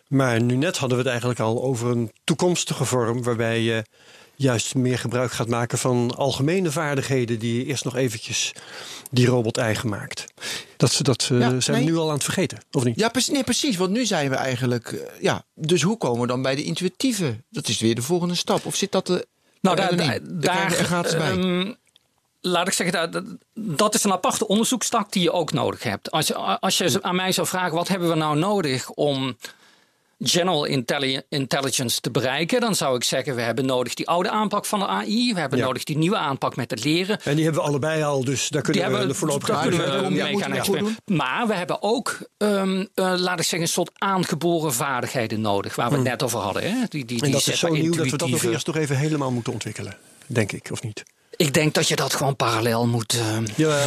Maar 0.06 0.42
nu 0.42 0.56
net 0.56 0.76
hadden 0.76 0.96
we 0.96 1.02
het 1.02 1.12
eigenlijk 1.12 1.40
al 1.40 1.62
over 1.62 1.90
een 1.90 2.12
toekomstige 2.24 2.84
vorm 2.84 3.22
waarbij 3.22 3.60
je 3.60 3.84
juist 4.40 4.74
meer 4.74 4.98
gebruik 4.98 5.32
gaat 5.32 5.48
maken 5.48 5.78
van 5.78 6.14
algemene 6.16 6.70
vaardigheden 6.70 7.38
die 7.38 7.58
je 7.58 7.64
eerst 7.64 7.84
nog 7.84 7.96
eventjes 7.96 8.52
die 9.10 9.26
robot 9.26 9.56
eigen 9.56 9.88
maakt. 9.88 10.24
Dat, 10.76 10.98
dat 11.02 11.28
uh, 11.32 11.40
ja, 11.40 11.60
zijn 11.60 11.76
nee. 11.76 11.86
we 11.86 11.92
nu 11.92 11.96
al 11.96 12.08
aan 12.08 12.14
het 12.14 12.24
vergeten, 12.24 12.58
of 12.72 12.84
niet? 12.84 12.98
Ja, 12.98 13.08
precies, 13.08 13.32
nee, 13.32 13.44
precies. 13.44 13.76
Want 13.76 13.90
nu 13.90 14.06
zijn 14.06 14.30
we 14.30 14.36
eigenlijk. 14.36 14.90
Uh, 14.90 15.00
ja, 15.20 15.44
dus 15.54 15.82
hoe 15.82 15.98
komen 15.98 16.20
we 16.20 16.26
dan 16.26 16.42
bij 16.42 16.54
de 16.54 16.64
intuïtieve? 16.64 17.42
Dat 17.50 17.68
is 17.68 17.80
weer 17.80 17.94
de 17.94 18.02
volgende 18.02 18.34
stap. 18.34 18.66
Of 18.66 18.76
zit 18.76 18.92
dat 18.92 19.08
er. 19.08 19.24
Nou, 19.60 19.76
daar, 19.76 19.96
daar, 19.96 20.20
daar 20.22 20.70
gaat 20.70 21.16
bij. 21.16 21.30
Um, 21.30 21.76
laat 22.40 22.66
ik 22.66 22.72
zeggen, 22.72 23.10
dat, 23.12 23.24
dat 23.54 23.94
is 23.94 24.04
een 24.04 24.12
aparte 24.12 24.46
onderzoekstak 24.46 25.12
die 25.12 25.22
je 25.22 25.32
ook 25.32 25.52
nodig 25.52 25.82
hebt. 25.82 26.10
Als 26.10 26.26
je, 26.26 26.34
als 26.34 26.78
je 26.78 27.02
aan 27.02 27.16
mij 27.16 27.32
zou 27.32 27.46
vragen, 27.46 27.74
wat 27.74 27.88
hebben 27.88 28.08
we 28.08 28.14
nou 28.14 28.38
nodig 28.38 28.90
om 28.90 29.36
general 30.22 30.64
intelli- 30.64 31.20
intelligence 31.28 32.00
te 32.00 32.10
bereiken, 32.10 32.60
dan 32.60 32.74
zou 32.74 32.96
ik 32.96 33.04
zeggen: 33.04 33.34
we 33.34 33.42
hebben 33.42 33.66
nodig 33.66 33.94
die 33.94 34.08
oude 34.08 34.30
aanpak 34.30 34.66
van 34.66 34.78
de 34.78 34.86
AI. 34.86 35.32
We 35.34 35.40
hebben 35.40 35.58
Ja. 35.58 35.64
nodig 35.64 35.84
die 35.84 35.98
nieuwe 35.98 36.16
aanpak 36.16 36.56
met 36.56 36.70
het 36.70 36.84
leren. 36.84 37.20
En 37.22 37.34
die 37.34 37.44
hebben 37.44 37.62
we 37.62 37.68
allebei 37.68 38.02
al, 38.02 38.24
dus 38.24 38.48
daar 38.48 38.62
Die 38.62 38.72
kunnen 38.72 38.82
we 38.82 38.96
hebben 38.96 39.08
de 39.08 39.18
voorlopig 39.18 39.48
daar 39.48 39.56
aan 39.56 39.68
kunnen 39.68 39.86
doen. 39.86 40.08
we 40.12 40.14
Ja, 40.14 40.24
mee 40.24 40.38
gaan. 40.40 40.96
Maar 41.06 41.46
we 41.46 41.54
hebben 41.54 41.82
ook, 41.82 42.18
ehm, 42.36 42.84
eh, 42.94 43.14
laat 43.16 43.38
ik 43.38 43.42
zeggen, 43.44 43.60
een 43.60 43.68
soort 43.68 43.90
aangeboren 43.98 44.72
vaardigheden 44.74 45.40
nodig. 45.40 45.76
Waar 45.76 45.88
we 45.90 45.94
het 45.94 46.04
net 46.04 46.22
over 46.22 46.38
hadden. 46.38 46.62
Hè? 46.62 46.68
Die, 46.70 46.86
die, 46.88 47.04
die 47.04 47.16
Hmm. 47.16 47.26
En 47.26 47.32
dat 47.32 47.46
is 47.46 47.58
zo 47.58 47.68
nieuw 47.68 47.94
dat 47.94 48.08
we 48.10 48.16
dat 48.16 48.28
nog 48.28 48.42
eerst 48.44 48.64
toch 48.64 48.76
even 48.76 48.96
helemaal 48.96 49.30
moeten 49.30 49.52
ontwikkelen. 49.52 49.96
Denk 50.26 50.52
ik, 50.52 50.68
of 50.72 50.82
niet? 50.82 51.02
Ik 51.40 51.52
denk 51.54 51.74
dat 51.74 51.88
je 51.88 51.96
dat 51.96 52.14
gewoon 52.14 52.36
parallel 52.36 52.86
moet, 52.86 53.12
eh, 53.18 53.38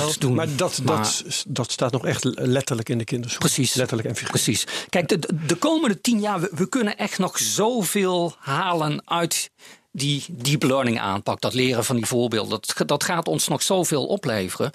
moet 0.03 0.21
doen. 0.21 0.33
maar 0.33 0.55
dat, 0.55 0.81
Maar- 0.83 0.97
Dat, 0.97 1.43
dat 1.47 1.71
staat 1.71 1.91
nog 1.91 2.05
echt 2.05 2.23
letterlijk 2.23 2.89
in 2.89 2.97
de 2.97 3.03
kinderschool. 3.03 3.39
Precies. 3.39 3.73
Letterlijk 3.73 4.07
en 4.07 4.15
figuurlijk. 4.15 4.43
Precies. 4.43 4.85
Kijk, 4.89 5.07
de, 5.07 5.19
de 5.45 5.55
komende 5.55 6.01
tien 6.01 6.19
jaar, 6.19 6.39
we, 6.39 6.49
we 6.55 6.69
kunnen 6.69 6.97
echt 6.97 7.17
nog 7.17 7.37
zoveel 7.37 8.35
halen 8.39 9.01
uit 9.05 9.49
die 9.91 10.25
deep 10.29 10.63
learning 10.63 10.99
aanpak. 10.99 11.41
Dat 11.41 11.53
leren 11.53 11.85
van 11.85 11.95
die 11.95 12.05
voorbeelden. 12.05 12.49
Dat, 12.49 12.87
dat 12.87 13.03
gaat 13.03 13.27
ons 13.27 13.47
nog 13.47 13.61
zoveel 13.63 14.05
opleveren. 14.05 14.71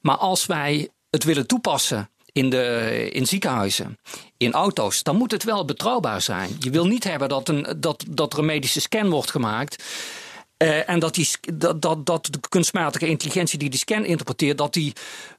Maar 0.00 0.16
als 0.16 0.46
wij 0.46 0.88
het 1.10 1.24
willen 1.24 1.46
toepassen 1.46 2.10
in, 2.32 2.50
de, 2.50 3.08
in 3.12 3.26
ziekenhuizen, 3.26 3.98
in 4.36 4.52
auto's, 4.52 5.02
dan 5.02 5.16
moet 5.16 5.30
het 5.30 5.44
wel 5.44 5.64
betrouwbaar 5.64 6.22
zijn. 6.22 6.56
Je 6.60 6.70
wil 6.70 6.86
niet 6.86 7.04
hebben 7.04 7.28
dat, 7.28 7.48
een, 7.48 7.76
dat, 7.76 8.04
dat 8.08 8.32
er 8.32 8.38
een 8.38 8.44
medische 8.44 8.80
scan 8.80 9.10
wordt 9.10 9.30
gemaakt. 9.30 9.82
Eh, 10.58 10.88
en 10.88 10.98
dat, 10.98 11.14
die, 11.14 11.28
dat, 11.54 11.82
dat, 11.82 12.06
dat 12.06 12.28
de 12.30 12.40
kunstmatige 12.48 13.06
intelligentie 13.06 13.58
die 13.58 13.70
die 13.70 13.78
scan 13.78 14.04
interpreteert, 14.04 14.58
dat 14.58 14.72
die 14.72 14.92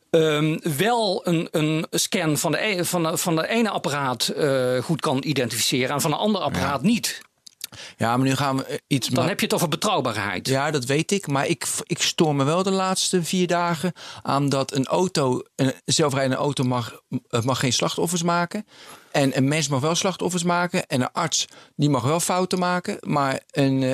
ehm, 0.10 0.58
wel 0.77 1.27
een, 1.27 1.47
een 1.51 1.86
scan 1.89 2.38
van 2.38 2.51
de, 2.51 2.65
e- 2.65 2.84
van 2.84 3.03
de, 3.03 3.17
van 3.17 3.36
de 3.36 3.47
ene 3.47 3.69
apparaat 3.69 4.27
eh, 4.27 4.77
goed 4.77 5.01
kan 5.01 5.23
identificeren 5.23 5.95
en 5.95 6.01
van 6.01 6.12
de 6.12 6.17
andere 6.17 6.43
apparaat 6.43 6.82
niet. 6.82 7.21
Ja, 7.97 8.17
maar 8.17 8.27
nu 8.27 8.36
gaan 8.36 8.58
we 8.58 8.65
eh, 8.65 8.77
iets... 8.88 9.08
Dan 9.08 9.27
heb 9.27 9.39
je 9.39 9.45
het 9.45 9.55
over 9.55 9.69
betrouwbaarheid. 9.69 10.47
Ja, 10.47 10.71
dat 10.71 10.86
weet 10.86 11.12
ik. 11.12 11.27
Maar 11.27 11.47
ik, 11.47 11.67
ik 11.84 12.01
stoor 12.01 12.36
me 12.36 12.43
wel 12.43 12.63
de 12.63 12.71
laatste 12.71 13.23
vier 13.23 13.47
dagen 13.47 13.93
aan 14.21 14.49
dat 14.49 14.73
een 14.73 14.86
auto, 14.86 15.41
een 15.55 15.73
zelfrijdende 15.86 16.38
auto 16.38 16.63
mag, 16.63 17.01
mag 17.43 17.60
geen 17.60 17.73
slachtoffers 17.73 18.23
maken. 18.23 18.65
En 19.19 19.38
een 19.38 19.47
mens 19.47 19.67
mag 19.67 19.79
wel 19.79 19.95
slachtoffers 19.95 20.43
maken. 20.43 20.88
En 20.88 21.01
een 21.01 21.12
arts 21.12 21.47
die 21.75 21.89
mag 21.89 22.03
wel 22.03 22.19
fouten 22.19 22.60
maken. 22.60 22.97
Maar 23.01 23.39
een, 23.51 23.84
eh, 23.84 23.93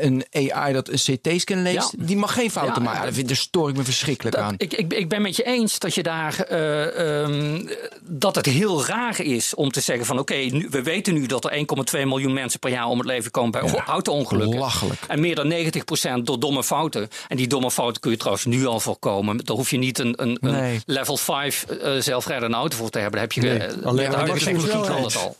een 0.00 0.24
AI 0.32 0.72
dat 0.72 0.88
een 0.88 0.98
CT-scan 0.98 1.62
leest, 1.62 1.92
Ja. 1.98 2.04
die 2.04 2.16
mag 2.16 2.32
geen 2.34 2.50
fouten 2.50 2.74
Ja, 2.74 2.80
maken. 2.82 2.98
ja. 2.98 3.04
Daar 3.04 3.14
vind- 3.14 3.28
Daar 3.28 3.36
stoor 3.36 3.68
ik 3.68 3.76
me 3.76 3.82
verschrikkelijk 3.84 4.36
aan. 4.36 4.54
Ik, 4.56 4.72
ik, 4.72 4.92
ik 4.92 5.08
ben 5.08 5.22
met 5.22 5.36
je 5.36 5.42
eens 5.42 5.78
dat 5.78 5.94
je 5.94 6.02
daar 6.02 6.40
eh, 6.40 7.22
ehm, 7.22 7.66
dat 8.02 8.34
het 8.34 8.46
heel 8.46 8.84
raar 8.86 9.20
is 9.20 9.54
om 9.54 9.70
te 9.70 9.80
zeggen 9.80 10.06
van 10.06 10.18
oké, 10.18 10.34
nu 10.34 10.66
we 10.70 10.82
weten 10.82 11.14
nu 11.14 11.26
dat 11.26 11.44
er 11.44 11.52
1,2 11.52 12.06
miljoen 12.06 12.32
mensen 12.32 12.60
per 12.60 12.70
jaar 12.70 12.86
om 12.86 12.98
het 12.98 13.06
leven 13.06 13.30
komen 13.30 13.50
bij 13.50 13.82
auto-ongelukken. 13.86 14.50
belachelijk. 14.50 15.00
En 15.08 15.20
meer 15.20 15.34
dan 15.34 15.48
90% 15.48 16.26
door 16.26 16.40
domme 16.40 16.64
fouten. 16.64 17.08
En 17.28 17.36
die 17.36 17.46
domme 17.46 17.70
fouten 17.70 18.00
kun 18.00 18.10
je 18.10 18.16
trouwens 18.16 18.44
nu 18.44 18.66
al 18.66 18.80
voorkomen. 18.80 19.36
Daar 19.44 19.56
hoef 19.56 19.70
je 19.70 19.78
niet 19.78 19.98
een, 19.98 20.22
een, 20.22 20.38
een 20.40 20.82
level 20.86 21.16
5 21.16 21.64
eh 21.64 21.92
zelfrijdende 21.98 22.56
auto 22.56 22.76
voor 22.76 22.90
te 22.90 22.98
hebben. 22.98 23.20
Daar 23.20 23.28
heb 23.28 23.32
je 23.32 23.40
Nee, 23.40 23.58
eh, 23.58 23.86
alleen 23.86 24.10
maar 24.10 24.26
het 24.62 25.16
al. 25.16 25.36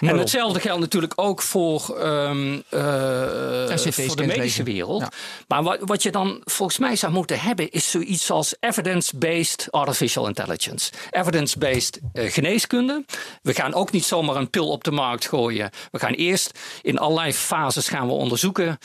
En 0.00 0.18
hetzelfde 0.18 0.60
geldt 0.60 0.80
natuurlijk 0.80 1.12
ook 1.16 1.42
voor, 1.42 1.98
ehm, 1.98 2.60
eh, 2.68 3.76
voor 3.76 4.16
de 4.16 4.26
medische 4.26 4.62
wereld. 4.62 5.00
Ja. 5.00 5.10
Maar 5.48 5.62
wat, 5.62 5.78
wat 5.80 6.02
je 6.02 6.10
dan 6.10 6.40
volgens 6.44 6.78
mij 6.78 6.96
zou 6.96 7.12
moeten 7.12 7.40
hebben, 7.40 7.70
is 7.70 7.90
zoiets 7.90 8.30
als 8.30 8.56
evidence-based 8.60 9.68
artificial 9.70 10.26
intelligence. 10.26 10.92
Evidence-based 11.10 12.00
eh, 12.12 12.32
geneeskunde. 12.32 13.04
We 13.42 13.54
gaan 13.54 13.74
ook 13.74 13.92
niet 13.92 14.04
zomaar 14.04 14.36
een 14.36 14.50
pil 14.50 14.68
op 14.68 14.84
de 14.84 14.90
markt 14.90 15.28
gooien. 15.28 15.70
We 15.90 15.98
gaan 15.98 16.12
eerst 16.12 16.58
in 16.82 16.98
allerlei 16.98 17.32
fases 17.32 17.88
gaan 17.88 18.06
we 18.06 18.12
onderzoeken. 18.12 18.78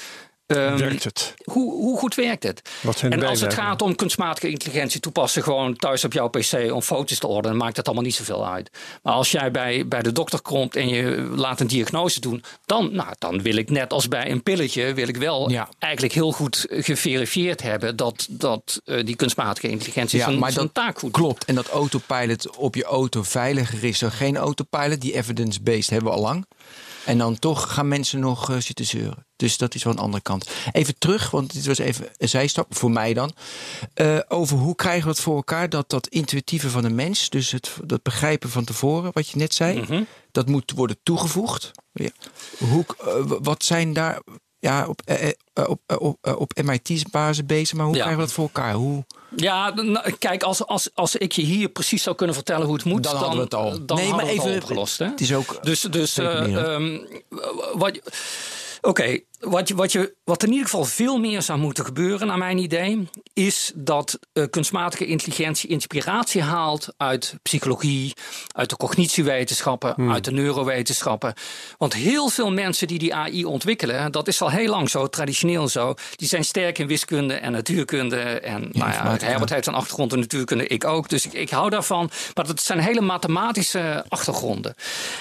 Ehm, 0.51 0.77
Werkt 0.77 1.03
het? 1.03 1.33
hoe, 1.43 1.71
hoe 1.73 1.97
goed 1.97 2.15
werkt 2.15 2.43
het? 2.43 2.69
Wat 2.81 2.97
zijn 2.97 3.11
de 3.11 3.17
en 3.17 3.23
als 3.23 3.41
het 3.41 3.53
gaat 3.53 3.81
om 3.81 3.95
kunstmatige 3.95 4.49
intelligentie 4.49 4.99
toepassen, 4.99 5.43
gewoon 5.43 5.75
thuis 5.75 6.03
op 6.03 6.13
jouw 6.13 6.27
PC 6.27 6.71
om 6.71 6.81
foto's 6.81 7.19
te 7.19 7.27
ordenen, 7.27 7.57
maakt 7.57 7.77
het 7.77 7.85
allemaal 7.85 8.03
niet 8.05 8.15
zoveel 8.15 8.47
uit. 8.47 8.69
Maar 9.03 9.13
als 9.13 9.31
jij 9.31 9.51
bij, 9.51 9.87
bij 9.87 10.01
de 10.01 10.11
dokter 10.11 10.41
komt 10.41 10.75
en 10.75 10.89
je 10.89 11.15
laat 11.35 11.59
een 11.59 11.67
diagnose 11.67 12.19
doen, 12.19 12.43
dan, 12.65 12.95
nou, 12.95 13.09
dan 13.19 13.41
wil 13.41 13.55
ik 13.55 13.69
net 13.69 13.93
als 13.93 14.07
bij 14.07 14.31
een 14.31 14.43
pilletje, 14.43 14.93
wil 14.93 15.07
ik 15.07 15.17
wel 15.17 15.49
Ja. 15.49 15.69
eigenlijk 15.79 16.13
heel 16.13 16.31
goed 16.31 16.65
geverifieerd 16.69 17.61
hebben 17.61 17.95
dat, 17.95 18.27
dat 18.29 18.81
eh, 18.85 19.05
die 19.05 19.15
kunstmatige 19.15 19.67
intelligentie 19.69 20.19
zijn, 20.19 20.39
zijn 20.39 20.53
dat 20.53 20.73
taak 20.73 20.99
goed 20.99 21.11
klopt. 21.11 21.45
En 21.45 21.55
dat 21.55 21.67
autopilot 21.69 22.57
op 22.57 22.75
je 22.75 22.83
auto 22.83 23.23
veiliger 23.23 23.83
is 23.83 23.99
dan 23.99 24.11
geen 24.11 24.37
autopilot. 24.37 25.01
Die 25.01 25.13
evidence-based 25.13 25.89
hebben 25.89 26.09
we 26.11 26.17
al 26.17 26.23
lang. 26.23 26.45
En 27.05 27.17
dan 27.17 27.39
toch 27.39 27.73
gaan 27.73 27.87
mensen 27.87 28.19
nog 28.19 28.49
eh, 28.49 28.57
zitten 28.57 28.85
zeuren. 28.85 29.25
Dus 29.35 29.57
dat 29.57 29.75
is 29.75 29.83
wel 29.83 29.93
een 29.93 29.99
andere 29.99 30.23
kant. 30.23 30.49
Even 30.71 30.97
terug, 30.97 31.31
want 31.31 31.53
dit 31.53 31.65
was 31.65 31.77
even 31.77 32.07
een 32.17 32.29
zijstap, 32.29 32.75
voor 32.75 32.91
mij 32.91 33.13
dan. 33.13 33.33
Eh, 33.93 34.19
over 34.27 34.57
hoe 34.57 34.75
krijgen 34.75 35.03
we 35.03 35.09
het 35.09 35.19
voor 35.19 35.35
elkaar 35.35 35.69
dat 35.69 35.89
dat 35.89 36.07
intuïtieve 36.07 36.69
van 36.69 36.81
de 36.83 36.89
mens, 36.89 37.29
dus 37.29 37.51
het, 37.51 37.71
dat 37.85 38.03
begrijpen 38.03 38.49
van 38.49 38.63
tevoren, 38.63 39.11
wat 39.13 39.27
je 39.29 39.37
net 39.37 39.53
zei, 39.53 39.79
Mhm. 39.79 40.03
dat 40.31 40.47
moet 40.47 40.71
worden 40.71 40.97
toegevoegd. 41.03 41.71
Ja. 41.93 42.09
Hoe, 42.57 42.85
eh, 42.99 43.13
wat 43.41 43.63
zijn 43.63 43.93
daar 43.93 44.21
ja, 44.62 44.88
op, 44.88 45.02
eh, 45.06 45.28
eh, 45.28 45.34
op, 45.69 45.80
eh, 45.86 45.97
op, 46.00 46.17
eh, 46.21 46.39
op 46.39 46.52
MIT's-basis 46.63 47.45
bezig, 47.45 47.78
maar 47.78 47.86
hoe 47.86 47.95
Ja. 47.95 48.00
krijgen 48.02 48.19
we 48.21 48.28
dat 48.28 48.36
voor 48.36 48.43
elkaar? 48.43 48.74
Hoe, 48.74 49.06
Ja, 49.36 49.74
nou, 49.74 50.12
kijk, 50.12 50.43
als, 50.43 50.65
als, 50.65 50.89
als 50.93 51.15
ik 51.15 51.32
je 51.32 51.41
hier 51.41 51.69
precies 51.69 52.04
zou 52.04 52.15
kunnen 52.15 52.36
vertellen 52.36 52.65
hoe 52.65 52.76
het 52.76 52.84
moet, 52.86 53.04
Dan 53.04 53.12
dan, 53.13 53.21
hadden 53.21 53.38
we 53.38 53.43
het 53.43 53.54
al. 53.54 53.86
Dan 53.86 53.97
Nee, 53.97 54.10
maar 54.10 54.26
we 54.26 54.32
het 54.32 54.39
al 54.39 54.45
even- 54.47 54.62
opgelost. 54.62 54.97
Hè? 55.00 55.06
het 55.06 55.21
is 55.21 55.34
ook 55.34 55.63
Dus, 55.63 55.82
dus 55.82 56.17
eh, 56.17 56.56
ehm, 56.74 56.97
wat, 57.74 58.00
Oké, 58.82 59.19
wat, 59.41 59.67
je, 59.67 59.75
wat, 59.75 59.91
je, 59.91 60.15
wat 60.23 60.43
in 60.43 60.49
ieder 60.49 60.65
geval 60.65 60.86
veel 60.86 61.17
meer 61.17 61.41
zou 61.41 61.60
moeten 61.60 61.86
gebeuren, 61.86 62.27
naar 62.27 62.38
mijn 62.38 62.58
idee, 62.58 63.10
is 63.34 63.71
dat 63.75 64.19
eh, 64.34 64.43
kunstmatige 64.49 65.06
intelligentie 65.06 65.69
inspiratie 65.69 66.41
haalt 66.41 66.93
uit 66.97 67.36
psychologie, 67.41 68.13
uit 68.51 68.69
de 68.69 68.77
cognitiewetenschappen, 68.77 69.93
Hmm. 69.95 70.12
uit 70.12 70.23
de 70.23 70.32
neurowetenschappen. 70.32 71.34
Want 71.77 71.93
heel 71.93 72.30
veel 72.30 72.51
mensen 72.51 72.88
die 72.88 72.99
die 72.99 73.15
AI 73.15 73.45
ontwikkelen, 73.45 74.12
dat 74.12 74.27
is 74.27 74.41
al 74.41 74.49
heel 74.49 74.69
lang 74.69 74.89
zo, 74.89 75.08
traditioneel 75.08 75.67
zo, 75.67 75.93
die 76.15 76.27
zijn 76.27 76.43
sterk 76.43 76.77
in 76.77 76.88
wiskunde 76.88 77.34
en 77.34 77.51
natuurkunde. 77.51 78.19
En 78.21 78.69
nou 78.71 78.91
ja. 78.91 79.17
Herbert 79.19 79.49
heeft 79.49 79.67
een 79.67 79.73
achtergrond 79.73 80.13
in 80.13 80.19
natuurkunde, 80.19 80.67
ik 80.67 80.86
ook. 80.86 81.10
Dus 81.10 81.25
ik, 81.25 81.34
ik 81.34 81.49
hou 81.49 81.69
daarvan. 81.69 82.10
Maar 82.34 82.47
dat 82.47 82.62
zijn 82.62 82.80
hele 82.80 83.01
mathematische 83.01 84.06
achtergronden. 84.08 84.75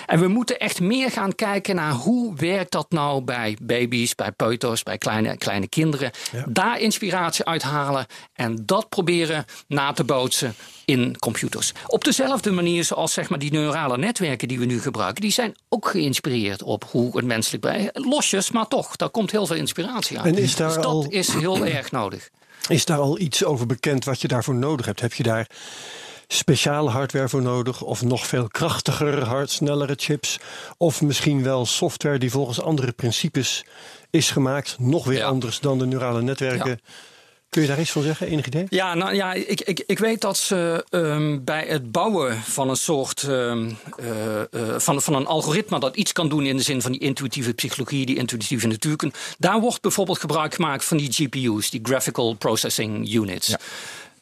En 0.06 0.20
we 0.20 0.28
moeten 0.28 0.58
echt 0.58 0.80
meer 0.80 1.10
gaan 1.10 1.34
kijken 1.34 1.74
naar 1.74 1.92
hoe 1.92 2.34
werkt 2.36 2.72
dat 2.72 2.90
nou 2.90 3.22
bij 3.22 3.56
baby's, 3.62 4.09
bij 4.14 4.32
peuters, 4.32 4.82
bij 4.82 4.98
kleine, 4.98 5.36
kleine 5.36 5.68
kinderen. 5.68 6.10
Daar 6.48 6.80
inspiratie 6.80 7.44
uithalen 7.44 8.06
en 8.34 8.62
dat 8.66 8.88
proberen 8.88 9.44
na 9.66 9.92
te 9.92 10.04
bootsen 10.04 10.54
in 10.84 11.18
computers. 11.18 11.72
Op 11.86 12.04
dezelfde 12.04 12.50
manier 12.50 12.84
zoals 12.84 13.12
zeg 13.12 13.28
maar, 13.28 13.38
die 13.38 13.52
neurale 13.52 13.98
netwerken 13.98 14.48
die 14.48 14.58
we 14.58 14.64
nu 14.64 14.80
gebruiken, 14.80 15.20
die 15.22 15.32
zijn 15.32 15.54
ook 15.68 15.88
geïnspireerd 15.88 16.62
op 16.62 16.84
hoe 16.90 17.16
het 17.16 17.24
menselijk 17.24 17.62
brein. 17.62 17.90
Losjes, 17.92 18.50
maar 18.50 18.66
toch, 18.68 18.96
daar 18.96 19.10
komt 19.10 19.30
heel 19.30 19.46
veel 19.46 19.56
inspiratie 19.56 20.18
uit. 20.20 20.36
En 20.36 20.42
is 20.42 20.56
daar 20.56 20.66
dus 20.66 20.76
dat 20.76 20.84
al- 20.84 21.06
is 21.08 21.32
heel 21.32 21.66
erg 21.76 21.90
nodig. 21.90 22.30
Is 22.68 22.84
daar 22.84 22.98
al 22.98 23.18
iets 23.18 23.44
over 23.44 23.66
bekend 23.66 24.04
wat 24.04 24.20
je 24.20 24.28
daarvoor 24.28 24.54
nodig 24.54 24.86
hebt? 24.86 25.00
Heb 25.00 25.12
je 25.12 25.22
daar 25.22 25.46
speciale 26.28 26.90
hardware 26.90 27.28
voor 27.28 27.42
nodig? 27.42 27.82
Of 27.82 28.02
nog 28.02 28.26
veel 28.26 28.48
krachtiger, 28.48 29.24
hard, 29.24 29.50
snellere 29.50 29.94
chips? 29.96 30.38
Of 30.76 31.02
misschien 31.02 31.42
wel 31.42 31.66
software 31.66 32.18
die 32.18 32.30
volgens 32.30 32.60
andere 32.60 32.92
principes 32.92 33.64
is 34.10 34.30
gemaakt? 34.30 34.76
Nog 34.78 35.04
weer 35.04 35.18
Ja. 35.18 35.26
anders 35.26 35.60
dan 35.60 35.78
de 35.78 35.86
neurale 35.86 36.22
netwerken? 36.22 36.80
Kun 37.48 37.62
je 37.62 37.68
daar 37.68 37.80
iets 37.80 37.90
van 37.90 38.02
zeggen? 38.02 38.26
Enig 38.26 38.46
idee? 38.46 38.66
Ja, 38.68 38.94
nou 38.94 39.14
ja, 39.14 39.32
ik, 39.32 39.60
ik, 39.60 39.82
ik 39.86 39.98
weet 39.98 40.20
dat 40.20 40.36
ze 40.36 40.84
ehm, 40.90 41.38
bij 41.44 41.64
het 41.68 41.92
bouwen 41.92 42.42
van 42.42 42.68
een 42.68 42.76
soort 42.76 43.22
ehm, 43.22 43.70
eh, 43.98 44.40
eh, 44.40 44.78
van, 44.78 45.02
van 45.02 45.14
een 45.14 45.26
algoritme 45.26 45.80
dat 45.80 45.96
iets 45.96 46.12
kan 46.12 46.28
doen 46.28 46.46
in 46.46 46.56
de 46.56 46.62
zin 46.62 46.82
van 46.82 46.92
die 46.92 47.00
intuïtieve 47.00 47.52
psychologie, 47.54 48.06
die 48.06 48.16
intuïtieve 48.16 48.66
natuurkunde. 48.66 49.14
Daar 49.38 49.60
wordt 49.60 49.80
bijvoorbeeld 49.80 50.18
gebruik 50.18 50.54
gemaakt 50.54 50.84
van 50.84 50.96
die 50.96 51.12
GPU's, 51.12 51.70
die 51.70 51.80
Graphical 51.82 52.34
Processing 52.34 53.12
Units. 53.14 53.54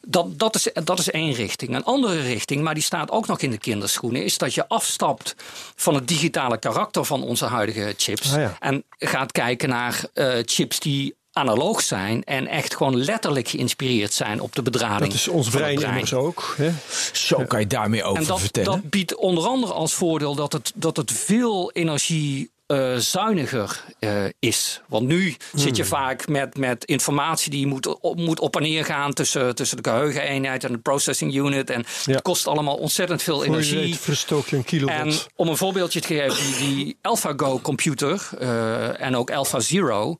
Dat, 0.01 0.39
dat, 0.39 0.55
is, 0.55 0.69
dat 0.83 0.99
is 0.99 1.09
één 1.09 1.33
richting. 1.33 1.75
Een 1.75 1.83
andere 1.83 2.21
richting, 2.21 2.61
maar 2.61 2.73
die 2.73 2.83
staat 2.83 3.11
ook 3.11 3.27
nog 3.27 3.39
in 3.39 3.51
de 3.51 3.57
kinderschoenen, 3.57 4.23
is 4.23 4.37
dat 4.37 4.53
je 4.53 4.67
afstapt 4.67 5.35
van 5.75 5.95
het 5.95 6.07
digitale 6.07 6.57
karakter 6.57 7.05
van 7.05 7.23
onze 7.23 7.45
huidige 7.45 7.93
chips. 7.97 8.33
Ah 8.33 8.39
ja. 8.39 8.57
En 8.59 8.83
gaat 8.97 9.31
kijken 9.31 9.69
naar 9.69 10.03
eh, 10.13 10.37
chips 10.45 10.79
die 10.79 11.17
analoog 11.33 11.81
zijn 11.81 12.23
en 12.23 12.47
echt 12.47 12.75
gewoon 12.75 12.97
letterlijk 12.97 13.47
geïnspireerd 13.47 14.13
zijn 14.13 14.39
op 14.39 14.55
de 14.55 14.61
bedrading. 14.61 15.11
Dat 15.11 15.19
is 15.19 15.27
ons 15.27 15.49
brein 15.49 15.81
immers 15.81 16.13
ook. 16.13 16.53
Hè? 16.57 16.71
Zo 17.13 17.45
kan 17.45 17.59
je 17.59 17.67
daarmee 17.67 18.03
over 18.03 18.21
En 18.21 18.27
dat, 18.27 18.39
vertellen. 18.39 18.71
dat 18.71 18.89
biedt 18.89 19.15
onder 19.15 19.45
andere 19.45 19.73
als 19.73 19.93
voordeel 19.93 20.35
dat 20.35 20.53
het, 20.53 20.71
dat 20.75 20.97
het 20.97 21.11
veel 21.11 21.71
energie 21.71 22.49
uh, 22.71 22.95
zuiniger 22.97 23.83
uh, 23.99 24.23
is. 24.39 24.81
Want 24.87 25.07
nu 25.07 25.35
zit 25.53 25.75
je 25.75 25.81
Hmm. 25.81 25.91
vaak 25.91 26.27
met, 26.27 26.57
met 26.57 26.85
informatie 26.85 27.51
die 27.51 27.67
moet 27.67 27.99
op, 27.99 28.15
moet 28.17 28.39
op 28.39 28.55
en 28.55 28.61
neer 28.61 28.85
gaan 28.85 29.13
tussen, 29.13 29.55
tussen 29.55 29.83
de 29.83 29.89
geheugeneenheid 29.89 30.63
en 30.63 30.71
de 30.71 30.77
processing 30.77 31.35
unit. 31.35 31.69
En 31.69 31.85
Ja. 32.05 32.11
het 32.13 32.21
kost 32.21 32.47
allemaal 32.47 32.75
ontzettend 32.75 33.23
veel 33.23 33.35
Voor 33.35 33.45
energie. 33.45 33.95
verstook 33.95 34.47
je 34.47 34.55
een 34.55 34.63
kilowatt. 34.63 34.99
En 34.99 35.13
om 35.35 35.47
een 35.47 35.57
voorbeeldje 35.57 35.99
te 36.01 36.07
geven, 36.07 36.57
die, 36.57 36.75
die 36.75 36.97
AlphaGo 37.01 37.59
computer 37.59 38.29
eh, 38.39 39.01
en 39.01 39.15
ook 39.15 39.31
AlphaZero. 39.31 40.17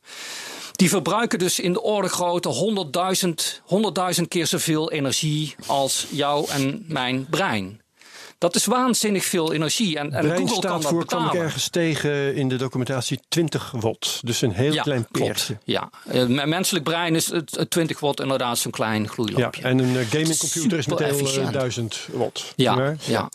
Die 0.71 0.89
verbruiken 0.89 1.39
dus 1.39 1.59
in 1.59 1.73
de 1.73 1.81
orde 1.81 2.07
grootte 2.09 2.49
100.000 2.49 3.61
100.000 4.15 4.27
keer 4.27 4.47
zoveel 4.47 4.91
energie 4.91 5.55
als 5.65 6.05
jouw 6.09 6.45
en 6.47 6.85
mijn 6.87 7.27
brein. 7.29 7.81
Dat 8.39 8.55
is 8.55 8.65
waanzinnig 8.65 9.25
veel 9.25 9.53
energie. 9.53 9.97
En, 9.97 10.13
en 10.13 10.23
Google 10.23 10.37
kan 10.45 10.47
staat 10.47 10.61
dat 10.81 10.91
voor, 10.91 11.05
kwam 11.05 11.19
ik 11.19 11.25
betalen. 11.25 11.45
ergens 11.45 11.67
tegen 11.69 12.35
in 12.35 12.47
de 12.49 12.55
documentatie, 12.55 13.19
20 13.29 13.71
watt. 13.79 14.19
Dus 14.23 14.41
een 14.41 14.51
heel 14.51 14.73
ja, 14.73 14.81
klein 14.81 15.07
klopt. 15.11 15.27
peertje. 15.33 15.57
Ja, 15.63 15.89
Eh, 16.07 16.25
m- 16.25 16.49
menselijk 16.49 16.83
brein 16.83 17.15
is 17.15 17.31
het, 17.31 17.55
het 17.55 17.69
20 17.69 17.99
watt 17.99 18.19
inderdaad 18.19 18.57
zo'n 18.57 18.71
klein 18.71 19.01
Ja, 19.03 19.07
gloeilampje. 19.09 19.61
en 19.61 19.79
een 19.79 19.97
eh, 19.97 20.05
gamingcomputer 20.09 20.77
is 20.77 20.87
meteen 20.87 21.07
wel, 21.07 21.15
eh, 21.17 21.21
efficiënt. 21.23 21.53
1000 21.53 22.07
watt. 22.11 22.53
Ja, 22.55 22.95
ja. 23.05 23.29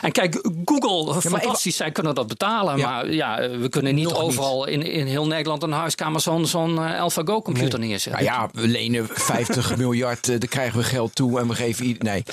En 0.00 0.12
kijk, 0.12 0.50
Google, 0.64 1.20
fantastisch, 1.20 1.76
zij 1.76 1.90
kunnen 1.90 2.14
dat 2.14 2.26
betalen. 2.26 2.76
Ja. 2.76 2.90
Maar 2.90 3.10
ja, 3.12 3.48
we 3.58 3.68
kunnen 3.68 3.94
niet 3.94 4.04
Nog 4.04 4.12
niet. 4.12 4.22
overal 4.22 4.66
In, 4.66 4.82
in 4.82 5.06
heel 5.06 5.26
Nederland 5.26 5.62
een 5.62 5.72
huiskamer 5.72 6.20
zo'n 6.20 6.46
zo'n 6.46 6.78
eh, 6.78 7.00
AlphaGo-computer 7.00 7.78
neerzetten. 7.78 8.24
Nou 8.24 8.36
ja, 8.36 8.48
we 8.52 8.68
lenen 8.68 9.08
50 9.10 9.76
miljard, 9.76 10.28
eh, 10.28 10.38
daar 10.38 10.48
krijgen 10.48 10.78
we 10.78 10.84
geld 10.84 11.14
toe 11.14 11.40
en 11.40 11.48
we 11.48 11.54
geven 11.54 11.84
ieder. 11.84 12.04
Nee. 12.04 12.24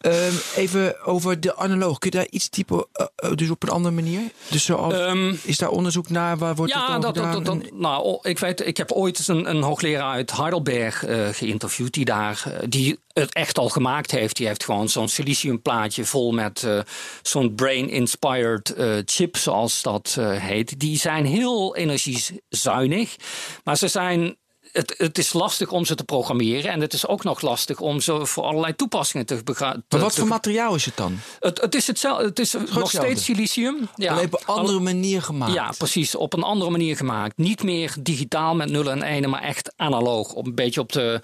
Ehm, 0.00 0.34
even 0.56 1.04
over 1.04 1.40
de 1.40 1.56
analoog. 1.56 1.98
Kun 1.98 2.10
je 2.10 2.16
daar 2.16 2.26
iets 2.30 2.48
typen, 2.48 2.86
eh, 2.92 3.30
dus 3.34 3.50
op 3.50 3.62
een 3.62 3.68
andere 3.68 3.94
manier? 3.94 4.20
Dus 4.48 4.64
zoals, 4.64 4.94
Ehm, 4.94 5.34
is 5.42 5.58
daar 5.58 5.70
onderzoek 5.70 6.08
naar? 6.08 6.38
Waar 6.38 6.54
wordt 6.54 6.72
Ja, 6.72 6.98
dat, 6.98 7.14
dat, 7.14 7.32
dan 7.32 7.44
dat, 7.44 7.72
nou, 7.72 8.02
oh, 8.02 8.18
ik, 8.22 8.38
weet, 8.38 8.66
ik 8.66 8.76
heb 8.76 8.92
ooit 8.92 9.28
een, 9.28 9.50
een 9.50 9.62
hoogleraar 9.62 10.14
uit 10.14 10.36
Heidelberg 10.36 11.04
geïnterviewd. 11.32 11.92
Die, 11.92 12.04
daar, 12.04 12.42
die 12.68 12.98
het 13.12 13.32
echt 13.32 13.58
al 13.58 13.68
gemaakt 13.68 14.10
heeft. 14.10 14.36
Die 14.36 14.46
heeft 14.46 14.64
gewoon 14.64 14.88
zo'n 14.88 15.08
siliciumplaatje 15.08 16.04
vol 16.04 16.32
met 16.32 16.65
eh, 16.66 16.80
zo'n 17.22 17.54
brain-inspired 17.54 18.74
eh, 18.74 18.94
chip, 19.04 19.36
zoals 19.36 19.82
dat 19.82 20.16
eh, 20.18 20.30
heet. 20.30 20.80
Die 20.80 20.98
zijn 20.98 21.26
heel 21.26 21.76
energiezuinig. 21.76 23.16
Maar 23.64 23.76
ze 23.76 23.88
zijn 23.88 24.36
het, 24.76 24.94
het 24.98 25.18
is 25.18 25.32
lastig 25.32 25.70
om 25.70 25.84
ze 25.84 25.94
te 25.94 26.04
programmeren. 26.04 26.70
En 26.70 26.80
het 26.80 26.92
is 26.92 27.06
ook 27.06 27.24
nog 27.24 27.40
lastig 27.40 27.80
om 27.80 28.00
ze 28.00 28.26
voor 28.26 28.44
allerlei 28.44 28.76
toepassingen 28.76 29.26
te 29.26 29.40
begrijpen. 29.44 29.84
Maar 29.88 30.00
wat 30.00 30.14
voor 30.14 30.26
materiaal 30.26 30.74
is 30.74 30.84
het 30.84 30.96
dan? 30.96 31.18
Het, 31.40 31.60
het 31.60 31.74
is 31.74 31.86
hetzelfde. 31.86 32.24
Het 32.24 32.38
is 32.38 32.52
nog 32.52 32.62
hetzelfde. 32.62 32.98
steeds 32.98 33.24
silicium. 33.24 33.88
Ja, 33.96 34.12
Alleen 34.12 34.24
op 34.24 34.40
een 34.40 34.54
andere 34.54 34.80
manier 34.80 35.22
gemaakt. 35.22 35.52
ja, 35.52 35.72
precies. 35.78 36.14
Op 36.14 36.32
een 36.32 36.42
andere 36.42 36.70
manier 36.70 36.96
gemaakt. 36.96 37.36
Niet 37.36 37.62
meer 37.62 37.94
digitaal 38.00 38.54
met 38.54 38.70
nullen 38.70 38.92
en 38.92 39.02
enen, 39.02 39.30
maar 39.30 39.42
echt 39.42 39.72
analoog. 39.76 40.32
Op 40.32 40.46
een 40.46 40.54
beetje 40.54 40.80
op 40.80 40.92
de. 40.92 41.20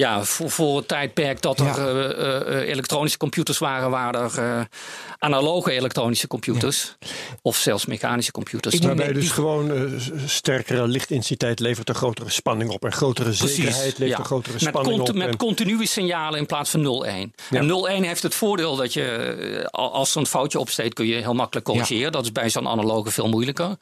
Ja, 0.00 0.24
voor, 0.24 0.50
voor 0.50 0.76
het 0.76 0.88
tijdperk 0.88 1.42
dat 1.42 1.58
er 1.58 1.64
Ja. 1.66 1.76
eh, 1.76 2.04
eh, 2.10 2.40
eh, 2.62 2.68
elektronische 2.68 3.18
computers 3.18 3.58
waren, 3.58 3.90
waren 3.90 4.20
er 4.20 4.38
eh, 4.38 4.64
analoge 5.18 5.70
elektronische 5.72 6.26
computers. 6.26 6.96
Of 7.42 7.56
zelfs 7.56 7.86
mechanische 7.86 8.32
computers. 8.32 8.74
Ik 8.74 8.82
Waarbij 8.82 9.06
die- 9.06 9.14
dus 9.14 9.30
gewoon 9.30 9.72
eh, 9.72 9.82
sterkere 10.26 10.86
lichtintensiteit 10.86 11.60
levert 11.60 11.88
een 11.88 11.94
grotere 11.94 12.30
spanning 12.30 12.70
op. 12.70 12.84
En 12.84 12.92
grotere 12.92 13.32
zekerheid 13.32 13.98
levert 13.98 14.18
een 14.18 14.24
grotere 14.24 14.52
met, 14.52 14.62
spanning 14.62 15.00
op. 15.00 15.14
met 15.14 15.28
en- 15.28 15.36
continue 15.36 15.86
signalen 15.86 16.38
in 16.38 16.46
plaats 16.46 16.70
van 16.70 16.80
0-1. 16.82 17.32
Ja. 17.50 17.58
En 17.58 17.66
0-1 17.66 18.04
heeft 18.04 18.22
het 18.22 18.34
voordeel 18.34 18.76
dat 18.76 18.92
je, 18.92 19.68
als 19.70 20.14
er 20.14 20.20
een 20.20 20.26
foutje 20.26 20.58
opsteekt, 20.58 20.94
kun 20.94 21.06
je 21.06 21.14
heel 21.14 21.34
makkelijk 21.34 21.66
corrigeren. 21.66 22.12
Dat 22.12 22.24
is 22.24 22.32
bij 22.32 22.50
zo'n 22.50 22.68
analoge 22.68 23.10
veel 23.10 23.28
moeilijker. 23.28 23.76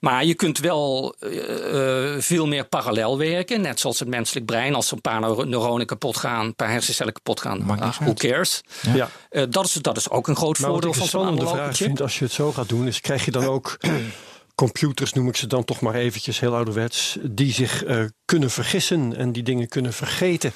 Maar 0.00 0.24
je 0.24 0.34
kunt 0.34 0.58
wel 0.58 1.14
eh, 1.18 2.14
eh, 2.14 2.20
veel 2.20 2.46
meer 2.46 2.64
parallel 2.64 3.18
werken. 3.18 3.60
Net 3.60 3.80
zoals 3.80 3.98
het 3.98 4.08
menselijk 4.08 4.46
brein. 4.46 4.74
Als 4.74 4.92
een 4.92 5.00
paar 5.00 5.20
neuro- 5.20 5.44
neuronen 5.44 5.86
kapot 5.86 6.16
gaan, 6.16 6.46
een 6.46 6.54
paar 6.54 6.70
hersencellen 6.70 7.12
kapot 7.12 7.40
gaan. 7.40 7.66
Niks 7.80 7.98
who 7.98 8.12
cares? 8.14 8.60
ja. 8.94 9.10
Eh, 9.30 9.44
dat, 9.50 9.64
is, 9.64 9.72
dat 9.72 9.96
is 9.96 10.10
ook 10.10 10.28
een 10.28 10.36
groot 10.36 10.58
Maar 10.58 10.70
voordeel 10.70 10.92
van 10.92 11.06
zo'n 11.06 11.48
vraag 11.48 11.76
vind 11.76 12.00
als 12.02 12.18
je 12.18 12.24
het 12.24 12.32
zo 12.32 12.52
gaat 12.52 12.68
doen, 12.68 12.86
is 12.86 13.00
krijg 13.00 13.24
je 13.24 13.30
dan 13.30 13.44
ook 13.44 13.78
computers, 14.54 15.12
noem 15.12 15.28
ik 15.28 15.36
ze 15.36 15.46
dan 15.46 15.64
toch 15.64 15.80
maar 15.80 15.94
eventjes 15.94 16.40
heel 16.40 16.54
ouderwets, 16.54 17.18
die 17.22 17.52
zich 17.52 17.84
eh, 17.84 18.04
kunnen 18.24 18.50
vergissen 18.50 19.16
en 19.16 19.32
die 19.32 19.42
dingen 19.42 19.68
kunnen 19.68 19.92
vergeten. 19.92 20.52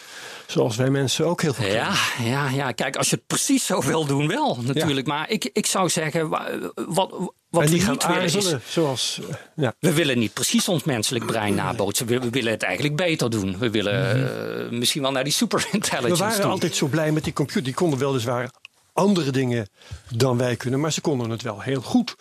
Zoals 0.46 0.76
wij 0.76 0.90
mensen 0.90 1.26
ook 1.26 1.42
heel 1.42 1.54
veel. 1.54 1.66
Ja, 1.72 1.92
ja, 2.22 2.48
ja, 2.48 2.72
kijk, 2.72 2.96
als 2.96 3.11
je 3.11 3.16
het 3.16 3.26
precies 3.26 3.66
zo 3.66 3.83
wil 3.83 4.07
doen, 4.07 4.28
wel 4.28 4.59
natuurlijk. 4.62 5.07
Maar 5.07 5.30
ik, 5.30 5.50
ik 5.52 5.66
zou 5.66 5.88
zeggen, 5.88 6.28
wa- 6.28 6.50
wat, 6.74 7.11
wat 7.50 7.64
we 7.64 7.70
niet 7.70 7.87
willen 7.87 8.22
is... 8.22 8.35
aarzelen, 8.37 8.61
zoals... 8.68 9.20
eh, 9.30 9.35
ja. 9.57 9.74
We 9.78 9.92
willen 9.92 10.18
niet 10.18 10.33
precies 10.33 10.68
ons 10.68 10.85
menselijk 10.85 11.26
brein 11.26 11.54
nabootsen. 11.54 12.07
We, 12.07 12.18
we 12.18 12.30
willen 12.30 12.52
het 12.52 12.62
eigenlijk 12.62 12.96
beter 12.96 13.30
doen. 13.30 13.59
We 13.59 13.70
willen 13.70 14.26
eh, 14.64 14.70
misschien 14.78 15.02
wel 15.02 15.12
naar 15.12 15.24
die 15.24 15.35
Mhm. 15.38 15.44
We 15.44 15.59
superintelligence 15.61 16.22
waren 16.22 16.40
toe. 16.40 16.50
altijd 16.50 16.74
zo 16.76 16.87
blij 16.87 17.12
met 17.12 17.24
die 17.24 17.33
computer. 17.33 17.62
Die 17.64 17.74
konden 17.74 17.98
weliswaar 17.98 18.50
andere 18.94 19.30
dingen 19.30 19.68
dan 20.11 20.37
wij 20.38 20.57
kunnen, 20.57 20.80
maar 20.80 20.92
ze 20.92 21.00
konden 21.00 21.30
het 21.30 21.42
wel 21.42 21.61
heel 21.61 21.80
goed. 21.80 22.14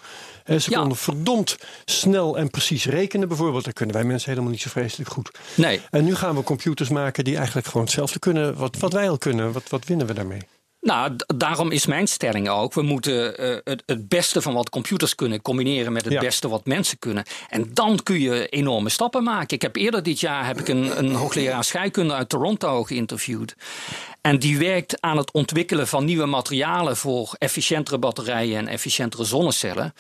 Eh, 0.43 0.59
ze 0.59 0.71
Ja. 0.71 0.79
konden 0.79 0.97
verdomd 0.97 1.57
snel 1.85 2.37
en 2.37 2.49
precies 2.49 2.85
rekenen, 2.85 3.27
bijvoorbeeld. 3.27 3.63
Dat 3.65 3.73
kunnen 3.73 3.95
wij 3.95 4.03
mensen 4.03 4.29
helemaal 4.29 4.51
niet 4.51 4.61
zo 4.61 4.69
vreselijk 4.69 5.09
goed. 5.09 5.31
Nee. 5.55 5.81
En 5.89 6.03
nu 6.05 6.15
gaan 6.15 6.35
we 6.35 6.43
computers 6.43 6.89
maken 6.89 7.23
die 7.23 7.35
eigenlijk 7.37 7.67
gewoon 7.67 7.83
hetzelfde 7.85 8.19
kunnen 8.19 8.55
wat, 8.55 8.77
wat 8.77 8.93
wij 8.93 9.09
al 9.09 9.17
kunnen. 9.17 9.51
Wat, 9.51 9.69
wat 9.69 9.85
winnen 9.85 10.07
we 10.07 10.13
daarmee? 10.13 10.41
Nou, 10.81 11.15
daarom 11.35 11.71
is 11.71 11.85
mijn 11.85 12.07
stelling 12.07 12.49
ook. 12.49 12.73
We 12.73 12.81
moeten 12.81 13.37
eh, 13.37 13.57
het, 13.63 13.83
het 13.85 14.07
beste 14.07 14.41
van 14.41 14.53
wat 14.53 14.69
computers 14.69 15.15
kunnen 15.15 15.41
combineren 15.41 15.93
met 15.93 16.03
het 16.03 16.13
Ja. 16.13 16.19
beste 16.19 16.47
wat 16.49 16.65
mensen 16.65 16.99
kunnen. 16.99 17.23
En 17.49 17.69
dan 17.73 17.99
kun 18.03 18.19
je 18.19 18.47
enorme 18.47 18.89
stappen 18.89 19.23
maken. 19.23 19.55
Ik 19.55 19.61
heb 19.61 19.75
eerder 19.75 20.03
dit 20.03 20.19
jaar 20.19 20.45
heb 20.45 20.59
ik 20.59 20.67
een, 20.67 20.97
een 20.97 21.13
hoogleraar 21.13 21.63
scheikunde 21.63 22.13
uit 22.13 22.29
Toronto 22.29 22.83
geïnterviewd. 22.83 23.55
En 24.23 24.39
die 24.39 24.57
werkt 24.57 25.01
aan 25.01 25.17
het 25.17 25.31
ontwikkelen 25.31 25.87
van 25.87 26.05
nieuwe 26.05 26.25
materialen 26.25 26.97
voor 26.97 27.35
efficiëntere 27.37 27.97
batterijen 27.97 28.57
en 28.57 28.67
efficiëntere 28.67 29.23
zonnecellen. 29.23 29.93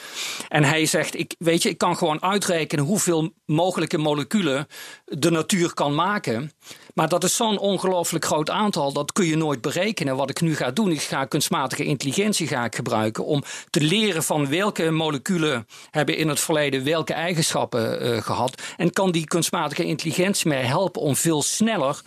En 0.47 0.63
hij 0.63 0.85
zegt: 0.85 1.19
ik, 1.19 1.35
Weet 1.37 1.63
je, 1.63 1.69
ik 1.69 1.77
kan 1.77 1.97
gewoon 1.97 2.21
uitrekenen 2.21 2.85
hoeveel 2.85 3.33
mogelijke 3.45 3.97
moleculen 3.97 4.67
de 5.05 5.31
natuur 5.31 5.73
kan 5.73 5.95
maken. 5.95 6.51
Maar 6.93 7.09
dat 7.09 7.23
is 7.23 7.35
zo'n 7.35 7.57
ongelooflijk 7.57 8.25
groot 8.25 8.49
aantal, 8.49 8.93
dat 8.93 9.11
kun 9.11 9.25
je 9.25 9.35
nooit 9.35 9.61
berekenen. 9.61 10.15
Wat 10.15 10.29
ik 10.29 10.41
nu 10.41 10.55
ga 10.55 10.71
doen, 10.71 10.91
ik 10.91 11.01
ga 11.01 11.25
kunstmatige 11.25 11.83
intelligentie 11.83 12.47
ga 12.47 12.65
ik 12.65 12.75
gebruiken 12.75 13.25
om 13.25 13.43
te 13.69 13.81
leren 13.81 14.23
van 14.23 14.49
welke 14.49 14.91
moleculen 14.91 15.67
hebben 15.91 16.17
in 16.17 16.27
het 16.27 16.39
verleden 16.39 16.83
welke 16.83 17.13
eigenschappen 17.13 17.99
eh, 17.99 18.21
gehad. 18.21 18.61
En 18.77 18.91
kan 18.91 19.11
die 19.11 19.25
kunstmatige 19.25 19.85
intelligentie 19.85 20.47
mij 20.47 20.63
helpen 20.63 21.01
om 21.01 21.15
veel 21.15 21.41
sneller 21.41 22.01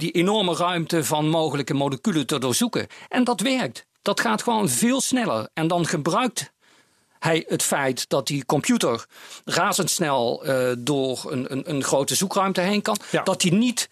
die 0.00 0.10
enorme 0.10 0.54
ruimte 0.54 1.04
van 1.04 1.28
mogelijke 1.28 1.74
moleculen 1.74 2.26
te 2.26 2.38
doorzoeken. 2.38 2.86
En 3.08 3.24
dat 3.24 3.40
werkt. 3.40 3.86
Dat 4.02 4.20
gaat 4.20 4.42
gewoon 4.42 4.68
veel 4.68 5.00
sneller. 5.00 5.48
En 5.54 5.68
dan 5.68 5.86
gebruikt 5.86 6.52
hij 7.18 7.44
het 7.48 7.62
feit 7.62 8.08
dat 8.08 8.26
die 8.26 8.44
computer 8.44 9.06
razendsnel 9.44 10.44
eh, 10.44 10.72
door 10.78 11.22
een, 11.28 11.52
een, 11.52 11.70
een 11.70 11.84
grote 11.84 12.14
zoekruimte 12.14 12.60
heen 12.60 12.82
kan. 12.82 12.96
Ja. 13.10 13.22
Dat 13.22 13.42
hij 13.42 13.50
niet 13.50 13.88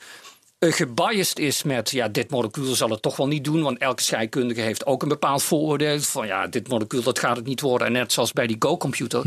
eh, 0.58 0.72
gebiased 0.72 1.38
is 1.38 1.62
met 1.62 1.90
ja, 1.90 2.08
dit 2.08 2.30
molecuul 2.30 2.74
zal 2.74 2.90
het 2.90 3.02
toch 3.02 3.16
wel 3.16 3.26
niet 3.26 3.44
doen. 3.44 3.62
Want 3.62 3.78
elke 3.78 4.02
scheikundige 4.02 4.60
heeft 4.60 4.86
ook 4.86 5.02
een 5.02 5.08
bepaald 5.08 5.42
vooroordeel. 5.42 6.00
Van 6.00 6.26
ja, 6.26 6.46
dit 6.46 6.68
molecuul 6.68 7.02
dat 7.02 7.18
gaat 7.18 7.36
het 7.36 7.46
niet 7.46 7.60
worden. 7.60 7.86
En 7.86 7.92
net 7.92 8.12
zoals 8.12 8.32
bij 8.32 8.46
die 8.46 8.56
Go-computer. 8.58 9.22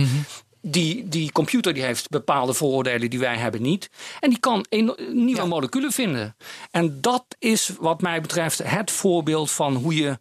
Die, 0.61 1.07
die 1.07 1.31
computer 1.31 1.73
die 1.73 1.83
heeft 1.83 2.09
bepaalde 2.09 2.53
vooroordelen 2.53 3.09
die 3.09 3.19
wij 3.19 3.37
hebben 3.37 3.61
niet. 3.61 3.89
En 4.19 4.29
die 4.29 4.39
kan 4.39 4.65
nieuwe 5.11 5.45
moleculen 5.45 5.91
vinden. 5.91 6.35
En 6.71 7.01
dat 7.01 7.25
is 7.39 7.71
wat 7.79 8.01
mij 8.01 8.21
betreft 8.21 8.57
het 8.63 8.91
voorbeeld 8.91 9.51
van 9.51 9.75
hoe 9.75 9.95
je 9.95 10.17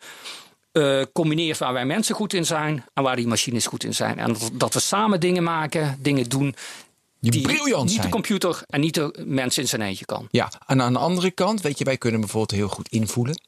eh, 0.73 1.03
combineert 1.13 1.59
waar 1.59 1.73
wij 1.73 1.85
mensen 1.87 2.15
goed 2.15 2.33
in 2.33 2.47
zijn 2.47 2.85
en 2.95 3.03
waar 3.03 3.17
die 3.17 3.27
machines 3.27 3.67
goed 3.67 3.85
in 3.85 3.95
zijn. 3.95 4.19
En 4.19 4.33
dat, 4.33 4.51
dat 4.53 4.75
we 4.75 4.81
samen 4.81 5.21
dingen 5.21 5.43
maken, 5.43 5.99
dingen 6.03 6.29
doen 6.29 6.55
Die 7.21 7.41
briljant 7.41 7.83
niet 7.85 7.93
zijn. 7.93 8.07
de 8.07 8.13
computer 8.13 8.63
en 8.67 8.81
niet 8.81 8.95
de 8.95 9.23
mens 9.27 9.59
in 9.59 9.69
zijn 9.69 9.83
eentje 9.83 10.05
kan. 10.05 10.29
Ja, 10.31 10.53
en 10.67 10.83
aan 10.83 10.93
de 10.93 10.99
andere 10.99 11.31
kant, 11.31 11.61
weet 11.61 11.79
je, 11.79 11.85
wij 11.85 11.97
kunnen 11.97 12.21
bijvoorbeeld 12.21 12.59
heel 12.61 12.69
goed 12.69 12.89
invoelen. 12.89 13.41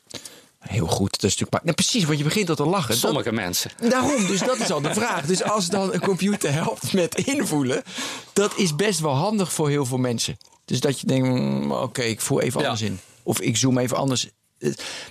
Heel 0.63 0.87
goed, 0.87 1.21
dat 1.21 1.31
is 1.31 1.37
natuurlijk. 1.39 1.75
precies, 1.75 2.05
want 2.05 2.19
je 2.19 2.25
begint 2.25 2.49
al 2.49 2.55
te 2.55 2.65
lachen. 2.67 2.89
Dat- 2.91 2.99
Sommige 2.99 3.33
mensen. 3.33 3.71
Daarom, 3.89 4.27
dus 4.27 4.41
dat 4.41 4.59
is 4.59 4.71
al 4.71 4.81
de 4.81 4.95
vraag. 5.01 5.27
Dus 5.27 5.43
als 5.43 5.67
dan 5.67 5.93
een 5.93 6.01
computer 6.01 6.53
helpt 6.53 6.93
met 6.93 7.15
invoelen, 7.15 7.83
dat 8.33 8.53
is 8.57 8.77
best 8.77 9.01
wel 9.01 9.15
handig 9.15 9.53
voor 9.53 9.69
heel 9.69 9.87
veel 9.87 9.99
mensen. 9.99 10.37
Dus 10.65 10.81
dat 10.81 11.01
je 11.01 11.07
denkt, 11.07 11.29
mm, 11.29 11.73
oké, 11.73 12.03
ik 12.03 12.21
voel 12.21 12.41
even 12.41 12.61
Ja. 12.61 12.67
anders 12.69 12.85
in. 12.91 13.01
Of 13.23 13.41
ik 13.41 13.57
zoom 13.57 13.79
even 13.79 13.97
anders 13.97 14.29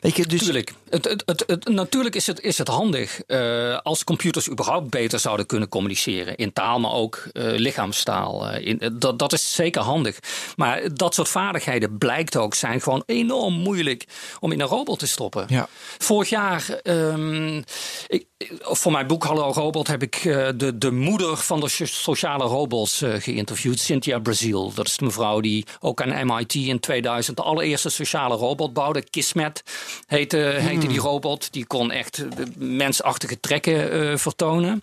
weet 0.01 0.15
je, 0.15 0.25
dus... 0.25 0.39
Tuurlijk. 0.43 0.73
Het, 0.89 1.05
het, 1.05 1.23
het, 1.25 1.43
het- 1.47 1.67
natuurlijk 1.69 2.15
is 2.15 2.27
het, 2.27 2.39
is 2.41 2.57
het 2.57 2.67
handig 2.67 3.21
eh, 3.21 3.77
als 3.77 4.03
computers 4.03 4.49
überhaupt 4.49 4.89
beter 4.89 5.19
zouden 5.19 5.45
kunnen 5.45 5.69
communiceren. 5.69 6.35
In 6.35 6.53
taal, 6.53 6.79
maar 6.79 6.91
ook 6.91 7.23
eh, 7.31 7.43
lichaamstaal. 7.45 8.47
Eh, 8.47 8.67
in, 8.67 8.93
dat, 8.93 9.19
dat 9.19 9.33
is 9.33 9.53
zeker 9.55 9.81
handig. 9.81 10.19
Maar 10.55 10.93
dat 10.93 11.13
soort 11.13 11.29
vaardigheden 11.29 11.97
blijkt 11.97 12.37
ook 12.37 12.53
zijn 12.53 12.81
gewoon 12.81 13.03
enorm 13.05 13.53
moeilijk 13.53 14.05
om 14.39 14.51
in 14.51 14.61
een 14.61 14.67
robot 14.67 14.99
te 14.99 15.07
stoppen. 15.07 15.45
Ja. 15.49 15.67
Vorig 15.97 16.29
jaar, 16.29 16.69
ehm, 16.83 17.61
ik, 18.07 18.25
voor 18.61 18.91
mijn 18.91 19.07
boek 19.07 19.23
Hallo 19.23 19.51
Robot 19.51 19.87
heb 19.87 20.01
ik 20.01 20.19
de, 20.57 20.71
de 20.77 20.91
moeder 20.91 21.37
van 21.37 21.59
de 21.59 21.69
so- 21.69 21.85
sociale 21.85 22.43
robots 22.43 23.01
geïnterviewd, 23.05 23.79
Cynthia 23.79 24.19
Brazil. 24.19 24.71
Dat 24.73 24.87
is 24.87 24.97
de 24.97 25.05
mevrouw 25.05 25.39
die 25.39 25.65
ook 25.79 26.01
aan 26.01 26.27
MIT 26.27 26.53
in 26.55 26.79
2000 26.79 27.37
de 27.37 27.43
allereerste 27.43 27.89
sociale 27.89 28.35
robot 28.35 28.73
bouwde. 28.73 29.01
Kismet 29.09 29.39
heette, 30.07 30.39
heette 30.57 30.87
die 30.87 30.99
robot. 30.99 31.53
Die 31.53 31.65
kon 31.65 31.91
echt 31.91 32.25
mensachtige 32.57 33.39
trekken 33.39 33.91
eh, 33.91 34.17
vertonen. 34.17 34.81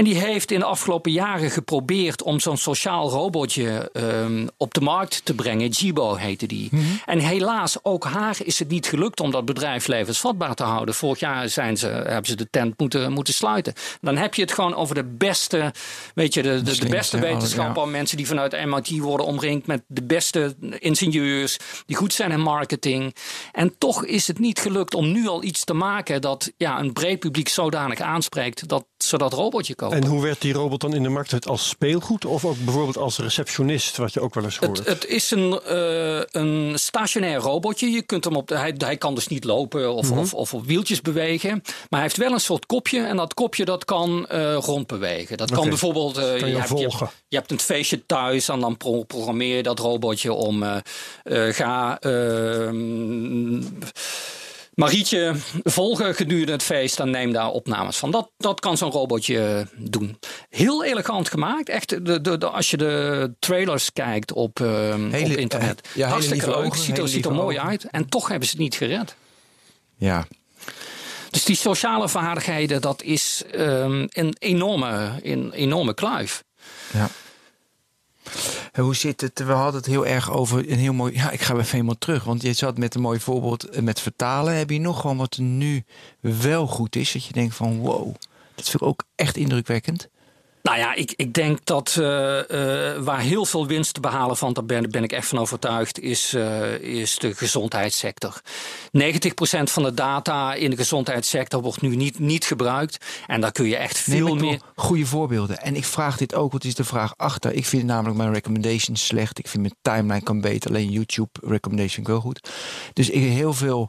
En 0.00 0.06
die 0.06 0.18
heeft 0.18 0.50
in 0.50 0.58
de 0.58 0.64
afgelopen 0.64 1.12
jaren 1.12 1.50
geprobeerd 1.50 2.22
om 2.22 2.40
zo'n 2.40 2.56
sociaal 2.56 3.10
robotje 3.10 3.90
ehm, 3.92 4.46
op 4.56 4.74
de 4.74 4.80
markt 4.80 5.24
te 5.24 5.34
brengen. 5.34 5.68
Jibo 5.68 6.14
heette 6.14 6.46
die. 6.46 6.70
En 7.06 7.18
helaas, 7.18 7.84
ook 7.84 8.04
haar 8.04 8.36
is 8.44 8.58
het 8.58 8.68
niet 8.68 8.86
gelukt 8.86 9.20
om 9.20 9.30
dat 9.30 9.44
bedrijf 9.44 9.86
levensvatbaar 9.86 10.54
te 10.54 10.62
houden. 10.62 10.94
Vorig 10.94 11.20
jaar 11.20 11.48
zijn 11.48 11.76
ze, 11.76 11.86
hebben 11.86 12.26
ze 12.26 12.36
de 12.36 12.50
tent 12.50 12.78
moeten, 12.78 13.12
moeten 13.12 13.34
sluiten. 13.34 13.72
Dan 14.00 14.16
heb 14.16 14.34
je 14.34 14.42
het 14.42 14.52
gewoon 14.52 14.74
over 14.74 14.94
de 14.94 15.04
beste, 15.04 15.72
weet 16.14 16.34
je, 16.34 16.42
de, 16.42 16.62
de, 16.62 16.78
de 16.78 16.88
beste 16.88 17.16
ja. 17.54 17.84
Mensen 17.84 18.16
die 18.16 18.26
vanuit 18.26 18.64
MIT 18.66 18.98
worden 18.98 19.26
omringd 19.26 19.66
met 19.66 19.82
de 19.86 20.02
beste 20.02 20.56
ingenieurs. 20.78 21.58
Die 21.86 21.96
goed 21.96 22.12
zijn 22.12 22.30
in 22.30 22.40
marketing. 22.40 23.14
En 23.52 23.74
toch 23.78 24.04
is 24.04 24.26
het 24.26 24.38
niet 24.38 24.58
gelukt 24.58 24.94
om 24.94 25.12
nu 25.12 25.28
al 25.28 25.42
iets 25.42 25.64
te 25.64 25.74
maken 25.74 26.20
dat 26.20 26.52
ja, 26.56 26.78
een 26.78 26.92
breed 26.92 27.18
publiek 27.18 27.48
zodanig 27.48 28.00
aanspreekt 28.00 28.68
dat 28.68 28.84
ze 29.04 29.18
dat 29.18 29.32
robotje 29.32 29.74
kopen. 29.74 29.96
En 29.96 30.06
hoe 30.06 30.22
werd 30.22 30.40
die 30.40 30.52
robot 30.52 30.80
dan 30.80 30.94
in 30.94 31.02
de 31.02 31.08
markt? 31.08 31.48
Als 31.48 31.68
speelgoed 31.68 32.24
of 32.24 32.44
ook 32.44 32.56
bijvoorbeeld 32.64 32.96
als 32.96 33.18
receptionist, 33.18 33.96
wat 33.96 34.12
je 34.12 34.20
ook 34.20 34.34
wel 34.34 34.44
eens 34.44 34.56
hoort? 34.58 34.78
Het, 34.78 34.86
het 34.86 35.06
is 35.06 35.30
een, 35.30 35.60
eh, 35.60 36.20
een 36.42 36.72
stationair 36.78 37.38
robotje. 37.40 37.90
Je 37.90 38.02
kunt 38.02 38.24
hem 38.24 38.36
op 38.36 38.48
de, 38.48 38.56
hij, 38.56 38.74
hij 38.78 38.96
kan 38.96 39.14
dus 39.14 39.26
niet 39.26 39.44
lopen 39.44 39.92
of, 39.94 40.10
Mhm. 40.10 40.18
of, 40.18 40.34
of 40.34 40.54
op 40.54 40.64
wieltjes 40.66 41.00
bewegen. 41.00 41.50
Maar 41.62 41.86
hij 41.90 42.00
heeft 42.02 42.16
wel 42.16 42.32
een 42.32 42.40
soort 42.40 42.66
kopje. 42.66 43.00
En 43.02 43.16
dat 43.16 43.34
kopje 43.34 43.64
dat 43.64 43.84
kan 43.84 44.26
eh, 44.26 44.54
rondbewegen. 44.54 45.36
Dat 45.36 45.50
kan 45.50 45.68
bijvoorbeeld. 45.68 46.16
eh, 46.16 46.22
je 46.24 46.30
hebt, 46.30 46.46
je, 46.50 46.56
hebt, 46.56 46.68
volgen. 46.68 47.10
je 47.28 47.36
hebt 47.36 47.50
een 47.50 47.60
feestje 47.60 48.06
thuis. 48.06 48.48
En 48.48 48.60
dan 48.60 48.76
pro- 48.76 49.02
programmeer 49.02 49.56
je 49.56 49.62
dat 49.62 49.78
robotje 49.78 50.32
om. 50.32 50.64
ga. 51.50 51.98
Marietje 54.80 55.34
volgen 55.64 56.14
gedurende 56.14 56.52
het 56.52 56.62
feest 56.62 57.00
en 57.00 57.10
neem 57.10 57.32
daar 57.32 57.48
opnames 57.50 57.96
van. 57.96 58.10
Dat, 58.10 58.30
dat 58.36 58.60
kan 58.60 58.76
zo'n 58.76 58.90
robotje 58.90 59.66
doen. 59.76 60.18
Heel 60.48 60.84
elegant 60.84 61.28
gemaakt. 61.28 61.68
Echt, 61.68 61.88
de, 61.88 62.20
de, 62.20 62.38
de, 62.38 62.46
als 62.48 62.70
je 62.70 62.76
de 62.76 63.32
trailers 63.38 63.92
kijkt 63.92 64.32
op, 64.32 64.58
Hele- 64.58 65.32
op 65.32 65.38
internet. 65.38 65.80
eh, 65.80 65.90
ja, 65.94 66.08
Hartstikke 66.08 66.46
leuk. 66.46 66.54
ogen, 66.56 66.78
ziet 66.78 66.98
er, 66.98 67.08
ziet 67.08 67.24
er 67.24 67.32
mooi 67.32 67.56
ogen. 67.58 67.68
uit. 67.68 67.84
En 67.90 68.08
toch 68.08 68.28
hebben 68.28 68.48
ze 68.48 68.54
het 68.54 68.62
niet 68.62 68.74
gered. 68.74 69.14
Ja. 69.96 70.26
Dus 71.30 71.44
die 71.44 71.56
sociale 71.56 72.08
vaardigheden, 72.08 72.80
dat 72.80 73.02
is 73.02 73.42
ehm, 73.52 74.06
een 74.08 74.36
enorme, 74.38 75.10
een 75.22 75.52
enorme 75.52 75.94
kluif. 75.94 76.44
Ja. 76.92 77.08
Hoe 78.72 78.94
zit 78.94 79.20
het? 79.20 79.44
We 79.44 79.52
hadden 79.52 79.80
het 79.80 79.86
heel 79.86 80.06
erg 80.06 80.30
over 80.30 80.70
een 80.70 80.78
heel 80.78 80.92
mooi. 80.92 81.14
Ja, 81.14 81.30
ik 81.30 81.40
ga 81.40 81.54
even 81.54 81.70
helemaal 81.70 81.98
terug. 81.98 82.24
Want 82.24 82.42
je 82.42 82.52
zat 82.52 82.78
met 82.78 82.94
een 82.94 83.00
mooi 83.00 83.20
voorbeeld 83.20 83.68
eh, 83.68 83.82
met 83.82 84.00
vertalen. 84.00 84.56
Heb 84.56 84.70
je 84.70 84.80
nog 84.80 85.00
gewoon 85.00 85.16
wat 85.16 85.38
nu 85.38 85.84
wel 86.20 86.66
goed 86.66 86.96
is? 86.96 87.12
Dat 87.12 87.24
je 87.24 87.32
denkt 87.32 87.54
van 87.54 87.78
wow, 87.78 88.14
dat 88.54 88.68
vind 88.68 88.82
ik 88.82 88.88
ook 88.88 89.04
echt 89.14 89.36
indrukwekkend. 89.36 90.08
Nou 90.62 90.78
ja, 90.78 90.94
ik, 90.94 91.12
ik 91.16 91.32
denk 91.32 91.58
dat 91.64 91.96
eh, 91.98 92.38
eh, 92.38 93.02
waar 93.02 93.20
heel 93.20 93.44
veel 93.44 93.66
winst 93.66 93.94
te 93.94 94.00
behalen 94.00 94.36
van, 94.36 94.52
daar 94.52 94.64
ben, 94.64 94.90
ben 94.90 95.02
ik 95.02 95.12
echt 95.12 95.26
van 95.26 95.38
overtuigd, 95.38 96.00
is, 96.00 96.34
eh, 96.34 96.74
is 96.74 97.18
de 97.18 97.34
gezondheidssector. 97.34 98.40
90% 98.92 99.70
van 99.70 99.82
de 99.82 99.94
data 99.94 100.54
in 100.54 100.70
de 100.70 100.76
gezondheidssector 100.76 101.62
wordt 101.62 101.80
nu 101.80 101.96
niet, 101.96 102.18
niet 102.18 102.44
gebruikt. 102.44 103.04
En 103.26 103.40
daar 103.40 103.52
kun 103.52 103.68
je 103.68 103.76
echt 103.76 103.98
veel 103.98 104.34
meer. 104.34 104.60
goede 104.76 105.06
voorbeelden. 105.06 105.58
En 105.58 105.76
ik 105.76 105.84
vraag 105.84 106.16
dit 106.16 106.34
ook, 106.34 106.52
wat 106.52 106.64
is 106.64 106.74
de 106.74 106.84
vraag 106.84 107.14
achter? 107.16 107.52
Ik 107.52 107.66
vind 107.66 107.84
namelijk 107.84 108.16
mijn 108.16 108.32
recommendations 108.32 109.06
slecht. 109.06 109.38
Ik 109.38 109.48
vind 109.48 109.62
mijn 109.62 109.76
timeline 109.82 110.24
kan 110.24 110.40
beter. 110.40 110.70
Alleen 110.70 110.90
YouTube 110.90 111.30
recommendation 111.42 112.06
wel 112.06 112.20
goed. 112.20 112.50
Dus 112.92 113.10
ik 113.10 113.22
heel 113.22 113.52
veel 113.52 113.88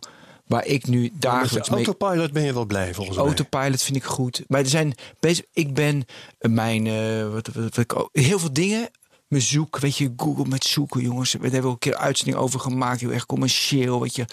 waar 0.52 0.66
ik 0.66 0.88
nu 0.88 1.12
dagelijks 1.14 1.70
mee... 1.70 1.86
autopilot 1.86 2.32
ben 2.32 2.44
je 2.44 2.54
wel 2.54 2.66
blij 2.66 2.94
volgens 2.94 3.18
mij. 3.18 3.26
Autopilot 3.26 3.82
vind 3.82 3.98
ik 3.98 4.04
goed. 4.04 4.44
Maar 4.48 4.60
er 4.60 4.68
zijn 4.68 4.96
bezig. 5.20 5.46
Ik 5.54 5.74
ben 5.74 6.06
eh, 6.38 6.52
mijn. 6.52 6.88
eh, 6.88 7.32
wat, 7.32 7.48
wat, 7.48 8.10
heel 8.12 8.40
veel 8.40 8.54
dingen. 8.54 8.90
Mijn 9.28 9.44
zoek, 9.44 9.80
weet 9.80 9.98
je, 9.98 10.14
Google 10.18 10.46
met 10.46 10.64
zoeken, 10.64 11.02
jongens. 11.02 11.34
We 11.34 11.50
hebben 11.50 11.64
ook 11.64 11.72
een 11.72 11.80
keer 11.80 11.94
een 11.94 12.00
uitzending 12.00 12.38
over 12.38 12.60
gemaakt. 12.60 13.02
Heel 13.02 13.12
erg 13.12 13.26
commercieel, 13.26 14.02
weet 14.02 14.16
je. 14.16 14.26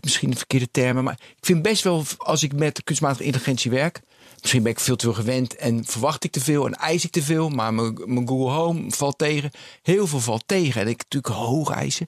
Misschien 0.00 0.30
de 0.30 0.36
verkeerde 0.36 0.70
termen. 0.70 1.04
Maar 1.04 1.18
ik 1.36 1.46
vind 1.46 1.62
best 1.62 1.82
wel, 1.82 2.04
als 2.16 2.42
ik 2.42 2.52
met 2.52 2.84
kunstmatige 2.84 3.24
intelligentie 3.24 3.70
werk. 3.70 4.00
Misschien 4.46 4.64
ben 4.64 4.72
ik 4.74 4.80
veel 4.80 4.96
te 4.96 5.04
veel 5.04 5.14
gewend 5.14 5.56
en 5.56 5.84
verwacht 5.84 6.24
ik 6.24 6.30
te 6.30 6.40
veel 6.40 6.66
en 6.66 6.72
eis 6.72 7.04
ik 7.04 7.10
te 7.10 7.22
veel. 7.22 7.48
Maar 7.48 7.74
mijn, 7.74 7.98
mijn 8.04 8.28
Google 8.28 8.50
Home 8.54 8.84
valt 8.88 9.18
tegen. 9.18 9.50
Heel 9.82 10.06
veel 10.06 10.20
valt 10.20 10.42
tegen. 10.46 10.80
En 10.80 10.88
ik 10.88 10.98
natuurlijk 11.08 11.34
hoog 11.34 11.70
eisen. 11.70 12.06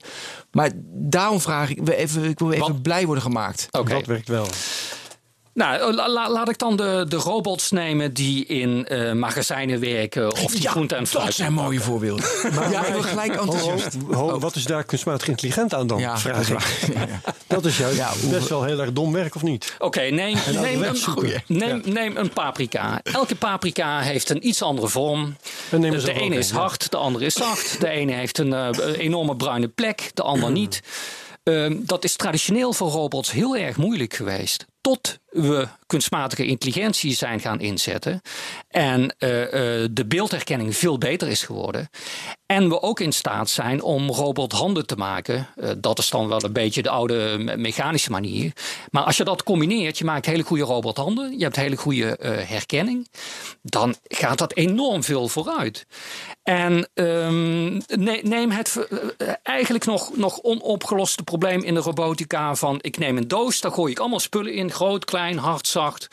Maar 0.51 0.71
daarom 0.93 1.41
vraag 1.41 1.71
ik, 1.71 1.79
we 1.85 1.97
even, 1.97 2.25
ik 2.25 2.39
wil 2.39 2.53
even 2.53 2.67
Wat- 2.73 2.83
blij 2.83 3.05
worden 3.07 3.23
gemaakt. 3.23 3.69
Oké. 3.71 3.93
Dat 3.93 4.07
werkt 4.07 4.29
wel. 4.29 4.47
Nou, 5.59 5.93
la- 5.95 6.09
la- 6.09 6.31
laat 6.31 6.49
ik 6.49 6.59
dan 6.59 6.77
de, 6.77 7.05
de 7.09 7.17
robots 7.17 7.71
nemen 7.71 8.13
die 8.15 8.47
in 8.47 8.87
eh, 8.87 9.13
magazijnen 9.13 9.81
werken 9.81 10.33
of 10.33 10.53
die 10.53 10.63
Ja, 10.63 10.71
groente 10.71 10.95
en 10.95 11.07
fruit. 11.07 11.27
Dat 11.27 11.35
zijn 11.35 11.53
mooie 11.53 11.81
voorbeelden. 11.81 12.25
ja, 12.71 12.87
ik 12.87 12.93
word 12.95 13.07
gelijk 13.07 13.35
enthousiast. 13.37 13.97
Ho, 14.11 14.31
ho, 14.31 14.39
wat 14.39 14.57
is 14.57 14.65
daar 14.65 14.85
kunstmatig 14.85 15.29
intelligent 15.29 15.75
aan 15.75 15.87
dan? 15.87 15.99
Ja, 15.99 16.19
vraag 16.19 16.51
ik. 16.51 16.59
Ja. 16.95 17.21
Dat 17.47 17.65
is 17.65 17.79
juist 17.79 18.01
hoe- 18.21 18.31
best 18.31 18.49
wel 18.49 18.65
heel 18.65 18.81
erg 18.81 18.93
dom 18.93 19.13
werk, 19.13 19.35
of 19.35 19.43
niet? 19.43 19.75
Oké, 19.79 20.01
neem, 20.01 20.37
neem, 20.53 20.83
een, 20.83 20.97
zoeken. 20.97 21.43
neem, 21.47 21.83
neem 21.85 22.17
een 22.17 22.31
paprika. 22.33 23.01
Elke 23.03 23.35
paprika 23.35 24.01
heeft 24.01 24.31
een 24.31 24.47
iets 24.47 24.63
andere 24.63 24.89
vorm. 24.89 25.37
Dus 25.71 26.05
de 26.05 26.11
een 26.11 26.17
ene 26.21 26.37
is 26.37 26.51
hard, 26.51 26.91
de 26.91 26.97
andere 26.97 27.25
is 27.25 27.35
zacht. 27.35 27.81
De 27.81 27.89
ene 27.89 28.13
heeft 28.13 28.39
een 28.39 28.53
eh, 28.53 28.69
enorme 28.99 29.37
bruine 29.37 29.69
plek, 29.69 30.11
de 30.15 30.23
ander 30.23 30.51
niet. 30.51 30.81
Ehm, 31.43 31.77
dat 31.79 32.05
is 32.05 32.17
traditioneel 32.17 32.73
voor 32.73 32.91
robots 32.91 33.31
heel 33.33 33.57
erg 33.57 33.77
moeilijk 33.77 34.15
geweest. 34.15 34.67
Tot 34.81 35.19
we 35.31 35.69
kunstmatige 35.87 36.47
intelligentie 36.47 37.15
zijn 37.15 37.41
gaan 37.41 37.61
inzetten. 37.61 38.21
En 38.69 39.15
eh, 39.19 39.43
eh, 39.83 39.89
de 39.91 40.07
beeldherkenning 40.07 40.77
veel 40.77 40.99
beter 40.99 41.29
is 41.29 41.43
geworden. 41.43 41.89
En 42.47 42.69
we 42.69 42.83
ook 42.83 43.01
in 43.01 43.13
staat 43.13 43.51
zijn 43.51 43.83
om 43.83 44.11
robothanden 44.11 44.87
te 44.87 44.97
maken. 44.97 45.49
Eh, 45.57 45.71
dat 45.79 45.99
is 45.99 46.11
dan 46.11 46.29
wel 46.29 46.45
een 46.45 46.53
beetje 46.53 46.83
de 46.83 46.91
oude 46.91 47.37
me- 47.39 47.57
mechanische 47.57 48.11
manier. 48.11 48.53
Maar 48.91 49.03
als 49.03 49.17
je 49.17 49.25
dat 49.25 49.43
combineert, 49.43 49.99
je 49.99 50.05
maakt 50.05 50.27
hele 50.27 50.43
goede 50.43 50.63
robothanden. 50.63 51.39
Je 51.39 51.45
hebt 51.45 51.57
hele 51.57 51.77
goede 51.77 52.17
herkenning. 52.47 53.09
Dan 53.63 53.95
gaat 54.03 54.39
dat 54.39 54.55
enorm 54.55 55.03
veel 55.03 55.29
vooruit. 55.29 55.87
En 56.43 56.89
ehm, 56.95 57.73
ne- 57.87 58.21
neem 58.23 58.51
het 58.51 58.87
eigenlijk 59.43 59.85
nog, 59.85 60.17
nog 60.17 60.43
onopgeloste 60.43 61.23
probleem 61.23 61.63
in 61.63 61.75
de 61.75 61.81
robotica 61.81 62.55
van 62.55 62.79
ik 62.81 62.99
neem 62.99 63.17
een 63.17 63.29
doos, 63.29 63.61
daar 63.61 63.73
gooi 63.73 63.93
ik 63.93 63.99
allemaal 63.99 64.21
spullen 64.21 64.55
in, 64.55 64.71
groot, 64.71 65.05
klein, 65.05 65.18
hard, 65.39 65.67
zacht. 65.67 66.09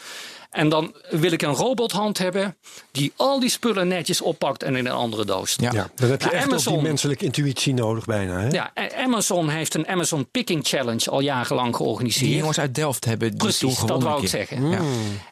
En 0.55 0.69
dan 0.69 0.95
wil 1.09 1.31
ik 1.31 1.41
een 1.41 1.53
robothand 1.53 2.17
hebben 2.17 2.55
die 2.91 3.13
al 3.15 3.39
die 3.39 3.49
spullen 3.49 3.87
netjes 3.87 4.21
oppakt 4.21 4.63
en 4.63 4.75
in 4.75 4.85
een 4.85 4.91
andere 4.91 5.25
doos 5.25 5.51
stopt. 5.51 5.73
Ja. 5.73 5.79
Ja, 5.79 5.89
dan 5.95 6.09
heb 6.09 6.19
je 6.21 6.25
Nou, 6.25 6.37
echt 6.37 6.45
Amazon- 6.47 6.73
die 6.73 6.81
menselijke 6.81 7.25
intuïtie 7.25 7.73
nodig 7.73 8.05
bijna. 8.05 8.39
Hè? 8.39 8.47
Ja, 8.49 8.71
en 8.73 8.95
Amazon 8.95 9.49
heeft 9.49 9.73
een 9.73 9.87
Amazon 9.87 10.27
Picking 10.31 10.67
Challenge 10.67 11.09
al 11.09 11.19
jarenlang 11.19 11.75
georganiseerd. 11.75 12.25
Die 12.25 12.37
jongens 12.37 12.59
uit 12.59 12.75
Delft 12.75 13.05
hebben 13.05 13.29
die 13.29 13.37
Precies, 13.37 13.73
stoel 13.75 13.87
dat 13.87 14.03
wou 14.03 14.21
ik 14.21 14.27
zeggen. 14.29 14.69
Ja. 14.69 14.79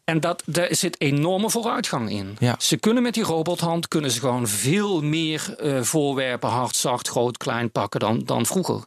En 0.04 0.20
dat, 0.20 0.44
daar 0.46 0.68
zit 0.76 1.02
enorme 1.02 1.50
vooruitgang 1.50 2.10
in. 2.12 2.36
Ja. 2.40 2.56
Ze 2.60 2.78
kunnen 2.78 3.04
met 3.04 3.14
die 3.14 3.24
robothand 3.24 3.88
kunnen 3.88 4.12
ze 4.12 4.20
gewoon 4.20 4.48
veel 4.48 5.02
meer 5.02 5.56
eh, 5.60 5.82
voorwerpen 5.82 6.50
hard, 6.50 6.76
zacht, 6.76 7.08
groot, 7.08 7.38
klein 7.38 7.72
pakken 7.72 8.00
dan, 8.00 8.22
dan 8.26 8.46
vroeger. 8.46 8.84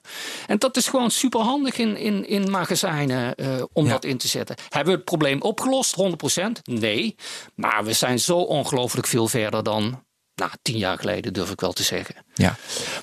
En 0.47 0.59
dat 0.59 0.77
is 0.77 0.89
gewoon 0.89 1.11
superhandig 1.11 1.79
in, 1.79 1.97
in, 1.97 2.29
in 2.29 2.51
magazijnen 2.51 3.35
eh, 3.35 3.49
om 3.73 3.85
Ja. 3.85 3.91
dat 3.91 4.05
in 4.05 4.19
te 4.19 4.29
zetten. 4.29 4.57
Hebben 4.69 4.93
we 4.93 4.97
het 4.99 5.05
probleem 5.05 5.43
opgelost? 5.43 5.95
100%? 6.03 6.26
Nee. 6.65 7.15
Maar 7.55 7.85
we 7.85 7.93
zijn 7.93 8.19
zo 8.19 8.39
ongelooflijk 8.39 9.07
veel 9.07 9.29
verder 9.29 9.63
dan 9.63 10.05
nou, 10.35 10.51
tien 10.63 10.79
jaar 10.79 10.99
geleden, 10.99 11.33
durf 11.33 11.51
ik 11.51 11.61
wel 11.61 11.73
te 11.73 11.83
zeggen. 11.83 12.15
Ja, 12.35 12.57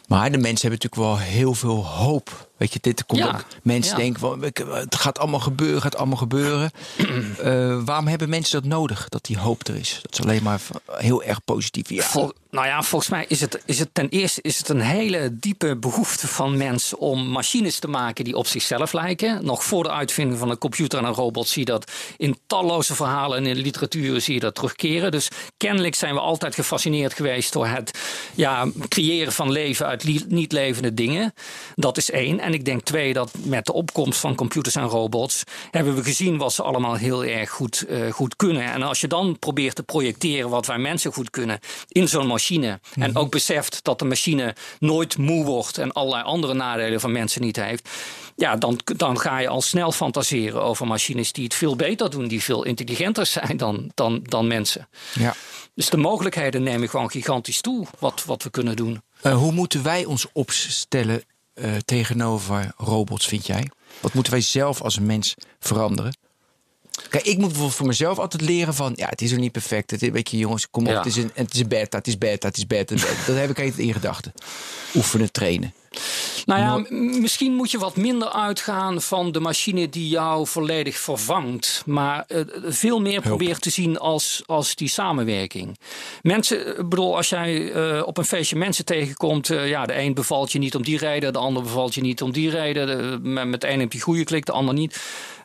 maar 0.08 0.32
de 0.32 0.38
mensen 0.38 0.70
hebben 0.70 0.88
natuurlijk 0.90 1.20
wel 1.20 1.28
heel 1.28 1.54
veel 1.54 1.86
hoop. 1.86 2.52
Weet 2.64 2.74
je, 2.74 2.80
dit 2.82 3.06
komt 3.06 3.20
Ja, 3.20 3.28
ook. 3.28 3.46
Mensen 3.64 3.92
ja. 3.92 3.98
denken 4.04 4.20
van, 4.20 4.42
het 4.74 4.96
gaat 4.96 5.20
allemaal 5.20 5.40
gebeuren, 5.40 5.82
gaat 5.82 5.96
allemaal 5.96 6.18
gebeuren. 6.18 6.72
Eh, 7.44 7.84
waarom 7.86 8.08
hebben 8.08 8.30
mensen 8.30 8.62
dat 8.62 8.72
nodig? 8.72 9.10
Dat 9.10 9.26
die 9.26 9.38
hoop 9.38 9.68
er 9.68 9.76
is. 9.76 10.00
Dat 10.02 10.12
is 10.12 10.22
alleen 10.22 10.44
maar 10.44 10.62
heel 10.92 11.24
erg 11.24 11.44
positief. 11.44 11.90
Ja, 11.90 12.04
Vol- 12.04 12.34
nou 12.54 12.68
ja, 12.68 12.84
volgens 12.84 13.12
mij 13.12 13.26
is 13.28 13.42
het, 13.42 13.62
is 13.66 13.80
het 13.80 13.90
ten 13.94 14.10
eerste 14.10 14.42
is 14.42 14.58
het 14.58 14.70
een 14.70 14.82
hele 14.82 15.38
diepe 15.40 15.76
behoefte 15.76 16.28
van 16.28 16.58
mensen 16.58 16.98
om 16.98 17.28
machines 17.28 17.80
te 17.80 17.88
maken 17.88 18.24
die 18.24 18.36
op 18.36 18.48
zichzelf 18.48 18.94
lijken. 18.94 19.46
Nog 19.46 19.64
voor 19.64 19.84
de 19.84 19.92
uitvinding 19.92 20.40
van 20.40 20.50
een 20.50 20.58
computer 20.58 21.00
en 21.00 21.06
een 21.06 21.14
robot 21.14 21.48
zie 21.48 21.66
je 21.66 21.72
dat 21.72 21.92
in 22.18 22.38
talloze 22.48 22.96
verhalen 22.96 23.38
en 23.38 23.46
in 23.46 23.56
de 23.56 23.62
literatuur 23.62 24.22
zie 24.22 24.34
je 24.34 24.40
dat 24.40 24.56
terugkeren. 24.56 25.12
Dus 25.12 25.28
kennelijk 25.58 25.96
zijn 25.96 26.14
we 26.14 26.20
altijd 26.20 26.56
gefascineerd 26.56 27.14
geweest 27.14 27.54
door 27.54 27.68
het 27.68 28.00
ja, 28.36 28.68
creëren 28.88 29.34
van 29.34 29.52
leven 29.52 29.86
uit 29.86 30.28
niet 30.28 30.52
levende 30.52 30.94
dingen. 30.94 31.34
Dat 31.76 31.98
is 31.98 32.12
één. 32.12 32.40
En 32.40 32.53
ik 32.54 32.66
denk 32.66 32.82
twee, 32.82 33.14
dat 33.14 33.32
met 33.44 33.66
de 33.66 33.74
opkomst 33.74 34.20
van 34.20 34.36
computers 34.36 34.76
en 34.76 34.84
robots 34.84 35.44
hebben 35.72 35.96
we 35.96 36.04
gezien 36.04 36.38
wat 36.38 36.54
ze 36.54 36.64
allemaal 36.64 36.96
heel 36.96 37.26
erg 37.26 37.50
goed, 37.50 37.82
eh, 37.82 38.12
goed 38.12 38.36
kunnen. 38.36 38.64
En 38.64 38.84
als 38.84 39.02
je 39.02 39.08
dan 39.08 39.40
probeert 39.40 39.76
te 39.76 39.84
projecteren 39.84 40.50
wat 40.50 40.66
wij 40.66 40.78
mensen 40.78 41.14
goed 41.14 41.30
kunnen 41.30 41.60
in 41.88 42.08
zo'n 42.08 42.28
machine. 42.28 42.80
En 42.96 43.16
ook 43.16 43.32
beseft 43.32 43.84
dat 43.84 44.00
de 44.00 44.06
machine 44.06 44.56
nooit 44.80 45.18
moe 45.18 45.46
wordt 45.46 45.78
en 45.78 45.92
allerlei 45.92 46.24
andere 46.24 46.54
nadelen 46.54 47.00
van 47.00 47.12
mensen 47.12 47.42
niet 47.42 47.56
heeft. 47.56 47.90
Ja, 48.36 48.56
dan, 48.56 48.80
dan 48.84 49.20
ga 49.20 49.40
je 49.40 49.48
al 49.48 49.62
snel 49.62 49.92
fantaseren 49.92 50.62
over 50.62 50.88
machines 50.88 51.32
die 51.32 51.44
het 51.44 51.54
veel 51.54 51.76
beter 51.76 52.10
doen, 52.10 52.28
die 52.28 52.44
veel 52.44 52.64
intelligenter 52.64 53.26
zijn 53.26 53.58
dan, 53.58 53.92
dan, 53.94 54.20
dan 54.24 54.48
mensen. 54.48 54.88
ja. 55.14 55.34
Dus 55.76 55.90
de 55.90 55.98
mogelijkheden 55.98 56.64
nemen 56.64 56.90
gewoon 56.90 57.12
gigantisch 57.12 57.62
toe 57.62 57.86
wat, 58.00 58.24
wat 58.26 58.44
we 58.44 58.50
kunnen 58.50 58.76
doen. 58.76 59.02
Eh, 59.22 59.36
hoe 59.36 59.52
moeten 59.52 59.84
wij 59.84 60.06
ons 60.06 60.26
opstellen 60.34 61.24
tegenover 61.86 62.72
robots, 62.78 63.26
vind 63.28 63.46
jij? 63.46 63.70
Wat 64.00 64.14
moeten 64.14 64.34
wij 64.34 64.42
zelf 64.42 64.82
als 64.82 65.00
mens 65.00 65.36
veranderen? 65.60 66.18
Kijk, 67.10 67.26
ik 67.26 67.38
moet 67.38 67.46
bijvoorbeeld 67.48 67.76
voor 67.76 67.88
mezelf 67.88 68.20
altijd 68.20 68.42
leren 68.42 68.74
van... 68.74 68.94
ja, 68.96 69.08
het 69.10 69.22
is 69.22 69.32
nog 69.32 69.40
niet 69.40 69.52
perfect. 69.52 69.92
Het 69.92 70.02
is, 70.02 70.10
weet 70.10 70.30
je, 70.30 70.38
jongens, 70.38 70.70
kom 70.70 70.84
op, 70.84 70.92
Ja. 70.92 70.98
het, 70.98 71.06
is 71.06 71.16
een, 71.16 71.32
het 71.34 71.54
is 71.54 71.60
een 71.60 71.68
beta, 71.68 71.98
het 71.98 72.08
is 72.08 72.18
beta, 72.18 72.48
het 72.48 72.58
is 72.58 72.68
beta. 72.68 72.96
Dat 73.28 73.36
heb 73.36 73.50
ik 73.50 73.58
altijd 73.60 73.78
in 73.78 73.94
gedachten. 73.94 74.34
Oefenen, 74.96 75.32
trainen. 75.32 75.74
Nou 76.46 76.60
ja, 76.62 76.96
misschien 77.20 77.54
moet 77.56 77.72
je 77.72 77.78
wat 77.78 77.96
minder 77.96 78.30
uitgaan 78.30 79.02
van 79.02 79.32
de 79.32 79.40
machine 79.40 79.90
die 79.90 80.08
jou 80.08 80.48
volledig 80.48 80.98
vervangt. 80.98 81.84
Maar 81.86 82.24
eh, 82.28 82.42
veel 82.66 83.02
meer 83.02 83.22
probeert 83.22 83.62
te 83.62 83.70
zien 83.70 83.98
als, 84.00 84.44
als 84.46 84.76
die 84.76 84.88
samenwerking. 84.90 85.78
Mensen, 86.22 86.68
ik 86.80 86.90
bedoel, 86.90 87.16
als 87.16 87.30
jij 87.30 87.72
eh, 87.72 88.02
op 88.08 88.18
een 88.18 88.26
feestje 88.26 88.56
mensen 88.56 88.86
tegenkomt. 88.86 89.50
eh, 89.50 89.68
ja, 89.70 89.86
de 89.86 89.98
een 89.98 90.14
bevalt 90.14 90.52
je 90.52 90.60
niet 90.60 90.76
om 90.76 90.84
die 90.84 90.98
reden, 90.98 91.34
de 91.34 91.40
ander 91.40 91.64
bevalt 91.64 91.96
je 91.96 92.02
niet 92.02 92.22
om 92.22 92.32
die 92.32 92.50
reden. 92.50 92.88
De, 92.88 93.20
met, 93.30 93.48
met 93.48 93.62
de 93.62 93.70
een 93.70 93.80
heb 93.80 93.94
je 93.94 94.00
goede 94.02 94.24
klik, 94.24 94.46
de 94.46 94.52
ander 94.52 94.74
niet. 94.74 95.02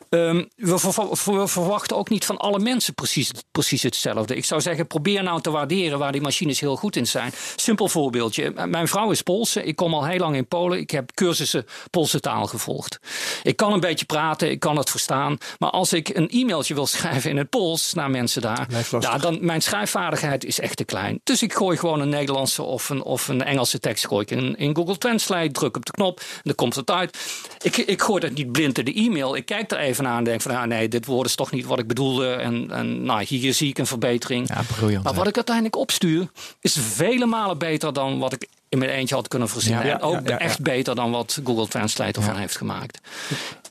Ehm, 0.09 0.43
we, 0.55 0.79
we 1.25 1.47
verwachten 1.47 1.97
ook 1.97 2.09
niet 2.09 2.25
van 2.25 2.37
alle 2.37 2.59
mensen 2.59 2.93
precies, 2.93 3.31
precies 3.51 3.83
hetzelfde. 3.83 4.35
Ik 4.35 4.45
zou 4.45 4.61
zeggen, 4.61 4.87
probeer 4.87 5.23
nou 5.23 5.41
te 5.41 5.51
waarderen 5.51 5.99
waar 5.99 6.11
die 6.11 6.21
machines 6.21 6.59
heel 6.59 6.75
goed 6.75 6.95
in 6.95 7.07
zijn. 7.07 7.31
Simpel 7.55 7.87
voorbeeldje. 7.87 8.53
Mijn 8.67 8.87
vrouw 8.87 9.11
is 9.11 9.21
Poolse. 9.21 9.63
Ik 9.63 9.75
kom 9.75 9.93
al 9.93 10.05
heel 10.05 10.17
lang 10.17 10.35
in 10.35 10.47
Polen. 10.47 10.79
Ik 10.79 10.91
heb 10.91 11.13
cursussen 11.13 11.65
Poolse 11.89 12.19
taal 12.19 12.47
gevolgd. 12.47 12.99
Ik 13.43 13.55
kan 13.55 13.73
een 13.73 13.79
beetje 13.79 14.05
praten, 14.05 14.49
ik 14.49 14.59
kan 14.59 14.77
het 14.77 14.89
verstaan. 14.89 15.37
Maar 15.57 15.69
als 15.69 15.93
ik 15.93 16.09
een 16.09 16.29
e-mailtje 16.29 16.73
wil 16.73 16.87
schrijven 16.97 17.29
in 17.29 17.37
het 17.37 17.49
Pools 17.49 17.93
naar 17.93 18.09
mensen 18.09 18.41
daar, 18.41 18.67
ja, 18.99 19.17
dan 19.17 19.37
mijn 19.41 19.61
schrijfvaardigheid 19.61 20.45
is 20.45 20.59
echt 20.59 20.77
te 20.77 20.83
klein. 20.83 21.19
Dus 21.23 21.41
ik 21.41 21.53
gooi 21.53 21.77
gewoon 21.77 21.99
een 21.99 22.09
Nederlandse 22.09 22.63
of 22.63 22.89
een, 22.89 23.03
of 23.03 23.27
een 23.27 23.43
Engelse 23.43 23.79
tekst 23.79 24.07
gooi 24.07 24.21
ik 24.21 24.31
in, 24.31 24.57
in 24.57 24.75
Google 24.75 24.97
Translate, 24.97 25.51
druk 25.51 25.77
op 25.77 25.85
de 25.85 25.91
knop, 25.91 26.19
en 26.19 26.41
dan 26.43 26.55
komt 26.55 26.75
het 26.75 26.91
uit. 26.91 27.17
Ik, 27.61 27.77
ik 27.77 28.01
gooi 28.01 28.19
dat 28.19 28.31
niet 28.31 28.51
blind 28.51 28.77
in 28.77 28.85
de 28.85 28.93
e-mail. 28.93 29.35
Ik 29.35 29.45
kijk 29.45 29.71
er 29.71 29.77
even 29.77 29.98
naar 30.03 30.17
en 30.17 30.23
denk 30.23 30.41
van, 30.41 30.55
ah, 30.55 30.63
nee, 30.63 30.87
dit 30.87 31.05
woord 31.05 31.27
is 31.27 31.35
toch 31.35 31.51
niet 31.51 31.65
wat 31.65 31.79
ik 31.79 31.87
bedoelde. 31.87 32.27
En, 32.33 32.71
en 32.71 33.03
nou, 33.03 33.23
hier 33.23 33.53
zie 33.53 33.69
ik 33.69 33.77
een 33.77 33.85
verbetering. 33.87 34.47
Ja, 34.47 34.61
briljant. 34.75 35.03
Maar 35.03 35.13
wat 35.13 35.27
ik 35.27 35.35
uiteindelijk 35.35 35.75
opstuur, 35.75 36.27
is 36.61 36.77
vele 36.79 37.25
malen 37.25 37.57
beter 37.57 37.93
dan 37.93 38.19
wat 38.19 38.33
ik 38.33 38.47
in 38.69 38.77
mijn 38.77 38.91
eentje 38.91 39.15
had 39.15 39.27
kunnen 39.27 39.49
verzinnen. 39.49 39.85
Ja, 39.85 39.93
en 39.93 40.01
ook 40.01 40.13
ja, 40.13 40.19
ja, 40.23 40.29
ja. 40.31 40.39
echt 40.39 40.61
beter 40.61 40.95
dan 40.95 41.11
wat 41.11 41.39
Google 41.43 41.67
Translate 41.67 42.19
ervan 42.19 42.35
heeft 42.35 42.57
gemaakt. 42.57 42.99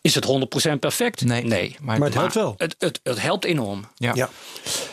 Is 0.01 0.15
het 0.15 0.27
100% 0.75 0.79
perfect? 0.81 1.25
Nee, 1.25 1.45
nee. 1.45 1.77
maar- 1.81 1.99
Maar 1.99 2.09
het 2.09 2.17
helpt 2.19 2.35
wel. 2.35 2.55
Het, 2.57 2.75
het, 2.79 3.01
het 3.03 3.21
helpt 3.23 3.45
enorm. 3.45 3.85
Ja. 3.95 4.13
Ja. 4.15 4.29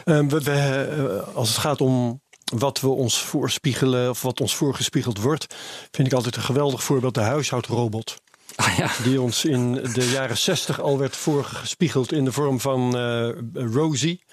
Ehm, 0.06 0.28
we, 0.28 0.42
we, 0.42 0.52
eh, 0.52 1.36
als 1.36 1.50
het 1.50 1.58
gaat 1.58 1.82
om 1.82 2.22
wat 2.54 2.80
we 2.80 2.88
ons 2.90 3.18
voorspiegelen 3.22 4.10
of 4.10 4.22
wat 4.22 4.42
ons 4.42 4.56
voorgespiegeld 4.56 5.22
wordt, 5.22 5.56
vind 5.92 6.08
ik 6.08 6.14
altijd 6.14 6.36
een 6.36 6.42
geweldig 6.42 6.84
voorbeeld 6.84 7.14
de 7.14 7.22
huishoudrobot. 7.22 8.16
Ah, 8.56 8.78
ja. 8.78 8.92
Die 9.04 9.22
ons 9.22 9.46
in 9.46 9.74
de 9.74 10.10
jaren 10.12 10.38
60 10.38 10.82
al 10.82 10.98
werd 10.98 11.16
voorgespiegeld 11.16 12.12
in 12.12 12.26
de 12.26 12.32
vorm 12.32 12.60
van 12.60 12.98
eh, 12.98 13.30
Rosie, 13.54 14.24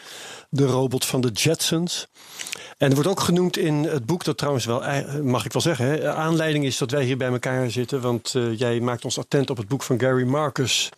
de 0.50 0.66
robot 0.66 1.06
van 1.06 1.20
de 1.20 1.30
Jetsons. 1.30 2.06
En 2.78 2.88
er 2.88 2.94
wordt 2.94 3.10
ook 3.10 3.20
genoemd 3.20 3.56
in 3.56 3.74
het 3.74 4.06
boek, 4.06 4.24
dat 4.24 4.38
trouwens 4.38 4.64
wel, 4.64 4.84
eh, 4.84 5.20
mag 5.20 5.44
ik 5.44 5.52
wel 5.52 5.62
zeggen, 5.62 5.86
hè, 5.86 6.14
aanleiding 6.14 6.64
is 6.64 6.78
dat 6.78 6.90
wij 6.90 7.04
hier 7.04 7.16
bij 7.16 7.28
elkaar 7.28 7.70
zitten. 7.70 8.00
Want 8.00 8.34
eh, 8.34 8.58
jij 8.58 8.80
maakt 8.80 9.04
ons 9.04 9.18
attent 9.18 9.50
op 9.50 9.56
het 9.56 9.68
boek 9.68 9.82
van 9.82 10.00
Gary 10.00 10.24
Marcus, 10.24 10.88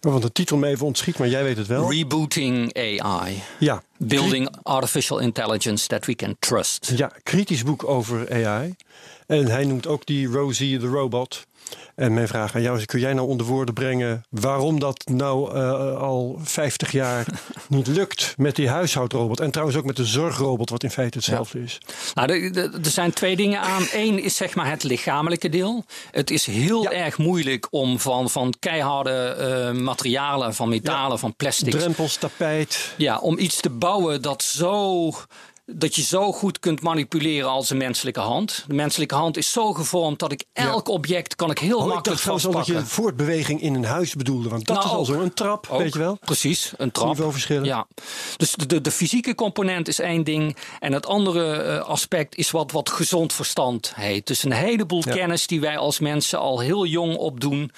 waarvan 0.00 0.20
de 0.20 0.32
titel 0.32 0.56
me 0.56 0.66
even 0.66 0.86
ontschiet, 0.86 1.18
maar 1.18 1.28
jij 1.28 1.42
weet 1.42 1.56
het 1.56 1.66
wel. 1.66 1.90
Rebooting 1.92 2.76
AI. 2.76 3.42
Ja, 3.58 3.82
Building 3.98 4.56
artificial 4.62 5.18
intelligence 5.18 5.86
that 5.88 6.06
we 6.06 6.14
can 6.14 6.36
trust. 6.38 6.92
Ja, 6.96 7.12
kritisch 7.22 7.62
boek 7.62 7.84
over 7.84 8.46
AI. 8.46 8.74
En 9.26 9.46
hij 9.46 9.64
noemt 9.64 9.86
ook 9.86 10.06
die 10.06 10.26
Rosie 10.28 10.78
the 10.78 10.86
Robot. 10.86 11.46
En 11.94 12.14
mijn 12.14 12.28
vraag 12.28 12.54
aan 12.54 12.62
jou 12.62 12.78
is: 12.78 12.84
kun 12.86 13.00
jij 13.00 13.12
nou 13.12 13.28
onder 13.28 13.46
woorden 13.46 13.74
brengen 13.74 14.24
waarom 14.30 14.80
dat 14.80 15.04
nou 15.10 15.54
eh, 15.54 15.96
al 16.00 16.38
50 16.42 16.92
jaar 16.92 17.26
niet 17.68 17.86
lukt 17.86 18.34
met 18.36 18.56
die 18.56 18.68
huishoudrobot? 18.68 19.40
En 19.40 19.50
trouwens 19.50 19.78
ook 19.78 19.84
met 19.84 19.96
de 19.96 20.04
zorgrobot, 20.04 20.70
wat 20.70 20.82
in 20.82 20.90
feite 20.90 21.16
hetzelfde 21.16 21.62
is. 21.62 21.78
Nou, 22.14 22.28
er- 22.52 22.70
zijn 22.82 23.12
twee 23.12 23.36
dingen 23.36 23.60
aan. 23.60 23.82
Eén 24.04 24.22
is 24.22 24.36
zeg 24.36 24.54
maar 24.54 24.70
het 24.70 24.82
lichamelijke 24.82 25.48
deel. 25.48 25.84
Het 26.10 26.30
is 26.30 26.46
heel 26.46 26.82
Ja. 26.82 26.90
erg 26.92 27.18
moeilijk 27.18 27.66
om 27.70 27.98
van, 28.00 28.30
van 28.30 28.54
keiharde 28.60 29.10
eh, 29.10 29.72
materialen, 29.72 30.54
van 30.54 30.68
metalen, 30.68 31.18
van 31.18 31.34
plastics. 31.36 31.76
Drempels, 31.76 32.16
tapijt. 32.16 32.94
Ja, 32.96 33.18
om 33.18 33.38
iets 33.38 33.60
te 33.60 33.70
bouwen 33.70 34.22
dat 34.22 34.42
zo. 34.42 35.10
Dat 35.72 35.94
je 35.94 36.02
zo 36.02 36.32
goed 36.32 36.58
kunt 36.58 36.80
manipuleren 36.82 37.48
als 37.48 37.70
een 37.70 37.76
menselijke 37.76 38.20
hand. 38.20 38.64
De 38.66 38.74
menselijke 38.74 39.14
hand 39.14 39.36
is 39.36 39.52
zo 39.52 39.72
gevormd 39.72 40.18
dat 40.18 40.32
ik 40.32 40.44
elk 40.52 40.88
object 40.88 41.34
kan 41.36 41.50
ik 41.50 41.58
heel 41.58 41.76
Oh, 41.78 41.86
ik 41.86 41.92
makkelijk 41.92 42.04
dacht 42.04 42.20
trouwens 42.20 42.46
al 42.46 42.52
dat 42.52 42.60
vastpakken. 42.60 42.88
je 42.88 42.94
voortbeweging 42.94 43.60
in 43.60 43.74
een 43.74 43.84
huis 43.84 44.14
bedoelde. 44.14 44.48
Want 44.48 44.66
dat 44.66 44.76
Nou, 44.76 44.88
is 44.88 44.94
al 44.94 45.04
zo. 45.04 45.20
Een 45.20 45.34
trap, 45.34 45.66
Ook, 45.70 45.78
weet 45.78 45.92
je 45.92 45.98
wel? 45.98 46.18
Precies, 46.24 46.72
een 46.76 46.90
trap. 46.90 47.08
Niveauverschillen. 47.08 47.64
Ja. 47.64 47.86
Dus 48.36 48.52
de, 48.52 48.66
de, 48.66 48.80
de 48.80 48.90
fysieke 48.90 49.34
component 49.34 49.88
is 49.88 49.98
één 49.98 50.24
ding. 50.24 50.56
En 50.80 50.92
het 50.92 51.06
andere 51.06 51.52
eh, 51.56 51.80
aspect 51.88 52.36
is 52.36 52.50
wat, 52.50 52.72
wat 52.72 52.90
gezond 52.90 53.32
verstand 53.32 53.92
heet. 53.94 54.26
Dus 54.26 54.42
een 54.42 54.52
heleboel 54.52 55.02
Ja. 55.06 55.14
kennis 55.14 55.46
die 55.46 55.60
wij 55.60 55.78
als 55.78 55.98
mensen 55.98 56.38
al 56.38 56.58
heel 56.60 56.86
jong 56.86 57.16
opdoen. 57.16 57.70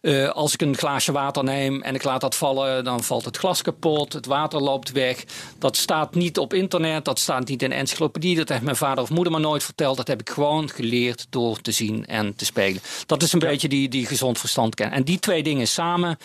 Eh, 0.00 0.28
als 0.28 0.52
ik 0.52 0.62
een 0.62 0.76
glaasje 0.76 1.12
water 1.12 1.44
neem 1.44 1.82
en 1.82 1.94
ik 1.94 2.04
laat 2.04 2.20
dat 2.20 2.34
vallen, 2.36 2.84
dan 2.84 3.02
valt 3.02 3.24
het 3.24 3.36
glas 3.36 3.62
kapot, 3.62 4.12
het 4.12 4.26
water 4.26 4.60
loopt 4.60 4.92
weg. 4.92 5.24
Dat 5.58 5.76
staat 5.76 6.14
niet 6.14 6.38
op 6.38 6.54
internet, 6.54 7.04
dat 7.04 7.18
staat 7.28 7.48
niet 7.48 7.62
in 7.62 7.72
encyclopedie. 7.72 8.36
Dat 8.36 8.48
heeft 8.48 8.62
mijn 8.62 8.76
vader 8.76 9.02
of 9.02 9.10
moeder 9.10 9.32
me 9.32 9.38
nooit 9.38 9.62
verteld. 9.62 9.96
Dat 9.96 10.08
heb 10.08 10.20
ik 10.20 10.30
gewoon 10.30 10.70
geleerd 10.70 11.26
door 11.30 11.60
te 11.60 11.70
zien 11.70 12.06
en 12.06 12.34
te 12.34 12.44
spelen. 12.44 12.80
Dat 13.06 13.22
is 13.22 13.32
een 13.32 13.38
beetje 13.38 13.68
die, 13.68 13.88
die 13.88 14.06
gezond 14.06 14.38
verstand 14.38 14.74
kennen. 14.74 14.96
En 14.96 15.04
die 15.04 15.18
twee 15.18 15.42
dingen 15.42 15.68
samen. 15.68 16.18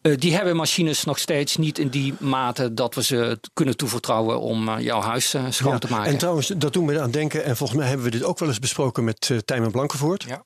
Eh, 0.00 0.12
die 0.16 0.34
hebben 0.34 0.56
machines 0.56 1.04
nog 1.04 1.18
steeds 1.18 1.56
niet 1.56 1.78
in 1.78 1.88
die 1.88 2.14
mate 2.18 2.74
dat 2.74 2.94
we 2.94 3.02
ze 3.02 3.40
kunnen 3.52 3.76
toevertrouwen 3.76 4.40
om 4.40 4.68
eh, 4.68 4.80
jouw 4.80 5.00
huis 5.00 5.34
eh, 5.34 5.44
schoon 5.48 5.72
Ja, 5.72 5.78
te 5.78 5.90
maken. 5.90 6.12
En 6.12 6.18
trouwens, 6.18 6.46
dat 6.46 6.72
doen 6.72 6.86
we 6.86 7.00
aan 7.00 7.10
denken. 7.10 7.44
En 7.44 7.56
volgens 7.56 7.78
mij 7.78 7.88
hebben 7.88 8.06
we 8.06 8.12
dit 8.12 8.24
ook 8.24 8.38
wel 8.38 8.48
eens 8.48 8.58
besproken 8.58 9.04
met 9.04 9.28
uh, 9.32 9.38
Tijmen 9.38 9.70
Blankenvoort. 9.70 10.22
Ja, 10.22 10.44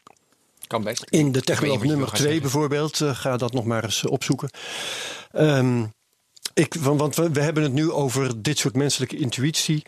kan 0.67 0.83
best. 0.83 1.05
In 1.09 1.33
de 1.33 1.43
je 1.45 1.55
nummer 1.61 1.87
wil 1.87 1.97
gaan 1.97 2.07
2 2.07 2.17
zeggen. 2.17 2.41
bijvoorbeeld. 2.41 2.97
ga 2.97 3.37
dat 3.37 3.53
nog 3.53 3.65
maar 3.65 3.85
eens 3.85 4.07
opzoeken. 4.07 4.51
Ehm, 5.33 5.85
ik, 6.55 6.75
want 6.75 7.17
we 7.17 7.41
hebben 7.41 7.63
het 7.63 7.73
nu 7.73 7.91
over 7.91 8.43
dit 8.43 8.59
soort 8.59 8.75
menselijke 8.75 9.17
intuïtie. 9.17 9.83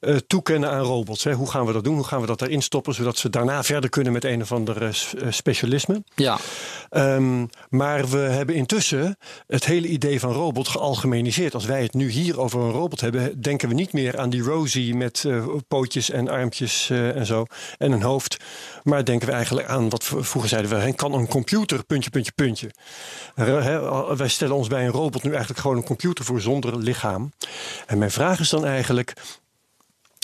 Eh, 0.00 0.16
toekennen 0.16 0.70
aan 0.70 0.82
robots. 0.82 1.24
Hè. 1.24 1.32
Hoe 1.32 1.50
gaan 1.50 1.66
we 1.66 1.72
dat 1.72 1.84
doen? 1.84 1.94
Hoe 1.94 2.04
gaan 2.04 2.20
we 2.20 2.26
dat 2.26 2.42
erin 2.42 2.62
stoppen? 2.62 2.94
Zodat 2.94 3.16
ze 3.16 3.30
daarna 3.30 3.62
verder 3.62 3.90
kunnen 3.90 4.12
met 4.12 4.24
een 4.24 4.42
of 4.42 4.52
ander 4.52 4.82
eh, 4.82 4.88
eh, 4.88 5.32
specialisme. 5.32 6.02
ja, 6.14 6.38
Ehm, 6.88 7.46
maar 7.68 8.08
we 8.08 8.18
hebben 8.18 8.54
intussen 8.54 9.16
het 9.46 9.64
hele 9.64 9.86
idee 9.86 10.20
van 10.20 10.32
robot 10.32 10.68
gealgemeniseerd. 10.68 11.54
Als 11.54 11.64
wij 11.64 11.82
het 11.82 11.94
nu 11.94 12.08
hier 12.08 12.40
over 12.40 12.60
een 12.60 12.70
robot 12.70 13.00
hebben, 13.00 13.40
denken 13.40 13.68
we 13.68 13.74
niet 13.74 13.92
meer 13.92 14.18
aan 14.18 14.30
die 14.30 14.42
Rosie 14.42 14.94
met 14.94 15.24
pootjes 15.68 16.10
en 16.10 16.28
armpjes 16.28 16.90
en 16.90 17.26
zo 17.26 17.44
en 17.78 17.92
een 17.92 18.02
hoofd. 18.02 18.36
Maar 18.82 19.04
denken 19.04 19.28
we 19.28 19.34
eigenlijk 19.34 19.68
aan 19.68 19.88
wat 19.88 20.04
vroeger 20.04 20.48
zeiden 20.48 20.84
we: 20.84 20.94
kan 20.94 21.12
een 21.12 21.28
computer, 21.28 21.84
puntje, 21.84 22.10
puntje, 22.10 22.32
puntje. 22.32 22.70
Wij 24.16 24.28
stellen 24.28 24.56
ons 24.56 24.68
bij 24.68 24.84
een 24.84 24.92
robot 24.92 25.22
nu 25.22 25.30
eigenlijk 25.30 25.60
gewoon 25.60 25.76
een 25.76 25.84
computer 25.84 26.24
voor 26.24 26.40
zonder 26.40 26.78
lichaam. 26.78 27.32
En 27.86 27.98
mijn 27.98 28.10
vraag 28.10 28.40
is 28.40 28.50
dan 28.50 28.64
eigenlijk. 28.64 29.14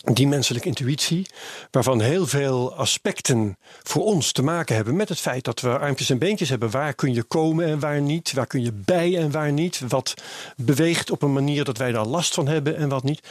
Die 0.03 0.29
menselijke 0.29 0.69
intuïtie, 0.69 1.27
waarvan 1.71 2.01
heel 2.01 2.27
veel 2.27 2.75
aspecten 2.75 3.57
voor 3.83 4.05
ons 4.05 4.33
te 4.33 4.43
maken 4.43 4.75
hebben 4.75 4.97
met 4.97 5.09
het 5.09 5.21
feit 5.21 5.45
dat 5.45 5.61
we 5.61 5.79
armpjes 5.79 6.11
en 6.11 6.19
beentjes 6.19 6.49
hebben. 6.49 6.71
Waar 6.71 6.95
kun 6.95 7.15
je 7.15 7.23
komen 7.23 7.67
en 7.67 7.79
waar 7.79 8.01
niet? 8.01 8.33
Waar 8.33 8.47
kun 8.47 8.63
je 8.63 8.73
bij 8.73 9.19
en 9.19 9.31
waar 9.31 9.53
niet? 9.53 9.81
Wat 9.89 10.15
beweegt 10.57 11.11
op 11.11 11.23
een 11.23 11.33
manier 11.33 11.65
dat 11.65 11.79
wij 11.79 11.93
daar 11.93 12.07
last 12.07 12.35
van 12.35 12.49
hebben 12.49 12.77
en 12.77 12.89
wat 12.89 13.03
niet? 13.03 13.29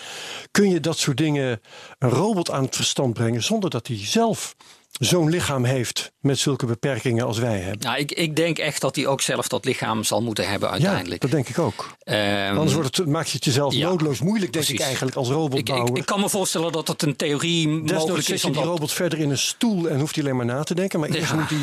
Kun 0.52 0.70
je 0.70 0.80
dat 0.80 0.98
soort 0.98 1.18
dingen 1.18 1.62
een 2.00 2.10
robot 2.10 2.52
aan 2.52 2.64
het 2.64 2.76
verstand 2.76 3.14
brengen 3.14 3.44
zonder 3.44 3.70
dat 3.70 3.88
hij 3.88 3.98
zelf 4.06 4.56
zo'n 4.92 5.30
lichaam 5.30 5.64
heeft 5.64 6.12
met 6.20 6.40
zulke 6.40 6.66
beperkingen 6.66 7.26
als 7.26 7.38
wij 7.38 7.60
hebben. 7.60 7.86
Nou, 7.88 7.98
ik, 8.00 8.12
ik 8.12 8.36
denk 8.36 8.58
echt 8.58 8.82
dat 8.82 8.96
hij 8.96 9.08
ook 9.08 9.22
zelf 9.22 9.48
dat 9.48 9.66
lichaam 9.66 10.04
zal 10.04 10.22
moeten 10.22 10.50
hebben 10.50 10.70
uiteindelijk. 10.70 11.12
Ja, 11.24 11.30
dat 11.30 11.32
denk 11.32 11.50
ik 11.50 11.60
ook. 11.60 11.96
Ehm, 12.04 12.56
Anders 12.58 12.74
wordt 12.74 12.98
het, 12.98 13.08
maak 13.08 13.26
je 13.26 13.36
het 13.36 13.46
jezelf 13.46 13.74
ja, 13.74 13.88
noodloos 13.90 14.20
moeilijk, 14.22 14.54
denk 14.54 14.68
ik 14.68 14.80
eigenlijk, 14.80 15.16
als 15.16 15.28
ik, 15.28 15.34
robotbouwer. 15.34 15.90
ik, 15.90 15.98
ik 15.98 16.06
kan 16.06 16.20
me 16.20 16.30
voorstellen 16.30 16.72
dat 16.72 16.88
het 16.88 17.02
een 17.02 17.16
theorie 17.16 17.66
Desnoods 17.68 17.92
mogelijk 17.94 18.28
is. 18.28 18.42
je 18.42 18.52
die 18.52 18.62
robot 18.62 18.92
verder 18.94 19.20
in 19.20 19.30
een 19.30 19.38
stoel 19.38 19.90
en 19.90 20.00
hoeft 20.00 20.16
hij 20.16 20.24
alleen 20.24 20.36
maar 20.36 20.46
na 20.46 20.64
te 20.64 20.76
denken. 20.76 21.00
Maar 21.00 21.10
eerst 21.10 21.30
Ja. 21.32 21.36
moet 21.36 21.50
hij 21.50 21.60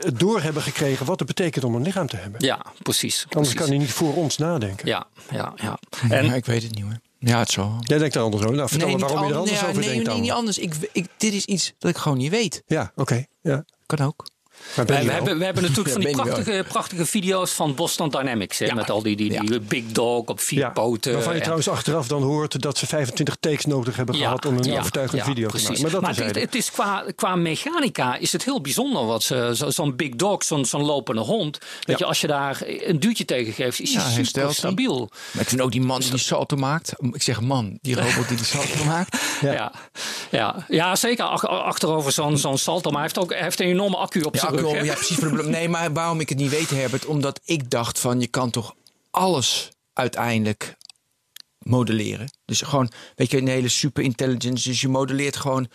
het 0.00 0.18
door 0.18 0.40
hebben 0.40 0.62
gekregen 0.62 1.06
wat 1.06 1.18
het 1.18 1.28
betekent 1.28 1.64
om 1.64 1.74
een 1.74 1.82
lichaam 1.82 2.06
te 2.06 2.16
hebben. 2.16 2.44
Ja, 2.44 2.62
precies. 2.82 3.22
Anders 3.22 3.38
precies. 3.38 3.54
kan 3.54 3.68
hij 3.68 3.78
niet 3.78 3.92
voor 3.92 4.14
ons 4.14 4.36
nadenken. 4.38 4.86
Ja, 4.88 5.06
ja, 5.30 5.52
ja. 5.56 5.78
En, 6.02 6.10
En 6.10 6.32
ik 6.34 6.44
weet 6.46 6.62
het 6.62 6.74
niet 6.74 6.84
hoor. 6.84 6.98
Ja, 7.18 7.38
het 7.38 7.50
zal. 7.50 7.76
Jij 7.80 7.98
denkt 7.98 8.14
er 8.14 8.22
anders 8.22 8.42
over. 8.42 8.56
Nou, 8.56 8.68
vertel 8.68 8.88
me 8.88 8.98
waarom 8.98 9.18
je 9.18 9.24
er 9.24 9.32
an- 9.32 9.38
anders 9.38 9.60
ja, 9.60 9.66
over 9.68 9.80
nee, 9.80 9.88
denkt 9.88 10.04
nee, 10.04 10.14
dan. 10.14 10.22
niet 10.22 10.30
anders. 10.30 10.58
Ik, 10.58 10.74
ik, 10.92 11.06
dit 11.16 11.32
is 11.32 11.44
iets 11.44 11.74
dat 11.78 11.90
ik 11.90 11.96
gewoon 11.96 12.18
niet 12.18 12.30
weet. 12.30 12.62
Ja, 12.66 12.92
oké. 12.94 13.24
Ja. 13.40 13.64
Kan 13.86 14.06
ook. 14.06 14.26
Maar 14.76 14.84
ben 14.84 15.04
we, 15.06 15.12
hebben, 15.12 15.38
we 15.38 15.44
hebben 15.44 15.62
natuurlijk 15.62 15.90
van 15.96 16.00
die 16.00 16.10
prachtige, 16.10 16.64
prachtige 16.68 17.06
video's 17.06 17.50
van 17.50 17.74
Boston 17.74 18.08
Dynamics. 18.08 18.58
Hè, 18.58 18.66
Ja. 18.66 18.74
Met 18.74 18.90
al 18.90 19.02
die, 19.02 19.16
die, 19.16 19.40
die 19.44 19.60
big 19.60 19.84
dog 19.86 20.24
op 20.26 20.40
vier 20.40 20.58
ja, 20.58 20.70
poten. 20.70 21.12
waarvan 21.12 21.30
je 21.32 21.36
en- 21.36 21.42
trouwens 21.42 21.68
achteraf 21.68 22.06
dan 22.06 22.22
hoort 22.22 22.60
dat 22.62 22.78
ze 22.78 22.86
25 22.86 23.36
takes 23.40 23.64
nodig 23.64 23.96
hebben 23.96 24.14
gehad 24.14 24.46
om 24.46 24.56
een 24.56 24.64
ja, 24.64 24.78
overtuigende 24.78 25.22
ja, 25.24 25.28
video 25.28 25.48
te 25.48 25.62
maken. 25.62 25.82
Maar 25.82 25.90
dat 25.90 26.00
maar 26.00 26.10
is 26.10 26.16
het, 26.18 26.34
het 26.34 26.54
is 26.54 26.70
qua, 26.70 27.04
qua 27.16 27.36
mechanica 27.36 28.16
is 28.16 28.32
het 28.32 28.44
heel 28.44 28.60
bijzonder. 28.60 29.04
Wat 29.06 29.22
ze, 29.22 29.52
zo- 29.54 29.70
zo'n 29.70 29.96
big 29.96 30.10
dog, 30.14 30.44
zo'n 30.44 30.64
zo'n 30.64 30.84
lopende 30.84 31.20
hond. 31.20 31.58
Ja. 31.80 31.94
je, 31.98 32.04
als 32.04 32.20
je 32.20 32.26
daar 32.26 32.60
een 32.66 33.00
duwtje 33.00 33.24
tegen 33.24 33.52
geeft, 33.52 33.80
is 33.80 33.92
Ja, 33.92 34.00
hij 34.02 34.24
super 34.24 34.54
stabiel. 34.54 35.10
Maar 35.32 35.42
ik 35.42 35.48
vind 35.48 35.60
ook 35.60 35.72
die 35.72 35.80
man 35.80 36.00
die 36.00 36.10
die 36.10 36.18
salto 36.18 36.56
maakt. 36.56 36.92
Ik 37.12 37.22
zeg 37.22 37.40
man, 37.40 37.78
die 37.82 37.94
robot 37.94 38.28
die 38.28 38.36
die 38.36 38.46
salto 38.46 38.84
maakt. 38.94 39.16
Ja. 39.40 39.52
Ja, 39.52 39.72
ja. 40.30 40.64
ja, 40.68 40.96
zeker 40.96 41.24
ach- 41.24 41.46
achterover 41.46 42.12
zo'n 42.12 42.38
zo'n 42.38 42.58
salto. 42.58 42.90
Maar 42.90 43.00
hij 43.00 43.08
heeft 43.08 43.18
ook 43.18 43.32
hij 43.32 43.42
heeft 43.42 43.60
een 43.60 43.66
enorme 43.66 43.96
accu 43.96 44.22
op 44.22 44.36
zijn 44.36 44.52
ik 44.58 44.64
rug. 44.64 44.72
wil- 44.72 44.80
hè? 44.80 44.86
ja, 44.86 44.94
precies. 44.94 45.16
Voor 45.16 45.28
de, 45.28 45.34
blo- 45.34 45.48
nee, 45.48 45.68
maar 45.68 45.92
waarom 45.92 46.20
ik 46.20 46.28
het 46.28 46.38
niet 46.38 46.50
weet, 46.50 46.70
Herbert? 46.70 47.06
Omdat 47.06 47.40
ik 47.44 47.70
dacht 47.70 47.98
van 47.98 48.20
je 48.20 48.26
kan 48.26 48.50
toch 48.50 48.74
alles 49.10 49.68
uiteindelijk 49.92 50.76
modelleren. 51.58 52.28
Dus 52.44 52.60
gewoon, 52.60 52.90
weet 53.16 53.30
je, 53.30 53.36
een 53.38 53.48
hele 53.48 53.68
super 53.68 54.02
intelligence. 54.02 54.68
Dus 54.68 54.80
je 54.80 54.88
modelleert 54.88 55.36
gewoon, 55.36 55.68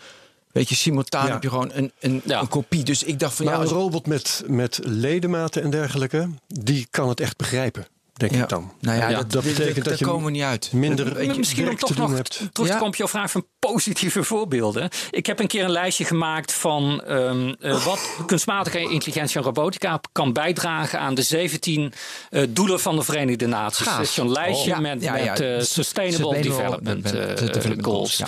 weet 0.52 0.68
je, 0.68 0.74
simultaan 0.74 1.26
Ja. 1.26 1.32
heb 1.32 1.42
je 1.42 1.48
gewoon 1.48 1.70
een, 1.72 1.92
een, 2.00 2.22
Ja. 2.24 2.40
een 2.40 2.48
kopie. 2.48 2.82
Dus 2.84 3.02
ik 3.02 3.18
dacht 3.18 3.34
van 3.36 3.44
Maar 3.44 3.54
ja, 3.54 3.60
een 3.60 3.66
robot 3.68 4.06
met, 4.06 4.42
met 4.46 4.80
ledematen 4.82 5.62
en 5.62 5.70
dergelijke, 5.70 6.28
die 6.46 6.86
kan 6.90 7.08
het 7.08 7.20
echt 7.20 7.36
begrijpen, 7.36 7.86
denk 8.16 8.32
ja. 8.34 8.42
ik 8.42 8.48
dan. 8.48 8.72
Nou 8.80 8.98
ja, 8.98 9.08
Ja. 9.08 9.16
dat, 9.16 9.32
Dat 9.32 9.42
betekent 9.44 9.74
dat 9.74 9.84
daar 9.84 9.96
je 9.98 10.04
komen 10.04 10.24
we 10.24 10.30
niet 10.30 10.42
uit. 10.42 10.72
minder- 10.72 11.14
Dat- 11.14 11.24
je, 11.24 11.34
Misschien 11.38 11.68
om 11.68 11.76
toch 11.76 11.96
nog 11.96 12.14
hebt. 12.14 12.30
terug 12.30 12.50
te 12.52 12.62
Ja. 12.62 12.68
komen 12.72 12.86
op 12.86 12.96
jouw 12.96 13.08
vraag 13.08 13.30
van 13.30 13.46
positieve 13.58 14.22
voorbeelden. 14.24 14.88
Ik 15.10 15.26
heb 15.26 15.38
een 15.40 15.46
keer 15.46 15.64
een 15.64 15.70
lijstje 15.70 16.04
gemaakt 16.04 16.52
van 16.52 17.02
ehm, 17.04 17.54
eh, 17.60 17.84
wat 17.84 18.16
kunstmatige 18.26 18.80
intelligentie 18.80 19.36
en 19.38 19.42
robotica 19.44 20.00
kan 20.12 20.32
bijdragen 20.32 20.98
aan 21.00 21.14
de 21.14 21.22
17 21.22 21.92
eh, 22.30 22.42
doelen 22.48 22.80
van 22.80 22.96
de 22.96 23.02
Verenigde 23.02 23.46
Naties. 23.46 23.86
Gaaf. 23.86 23.98
Dus 23.98 24.14
zo'n 24.14 24.32
lijstje 24.32 24.72
Oh. 24.72 24.78
met, 24.78 25.02
Ja, 25.02 25.16
ja, 25.16 25.30
met 25.30 25.40
eh, 25.40 25.54
ja. 25.56 25.62
Sustainable, 25.62 26.34
Sustainable 26.34 26.40
Development, 26.40 27.12
eh, 27.12 27.84
Goals. 27.84 28.22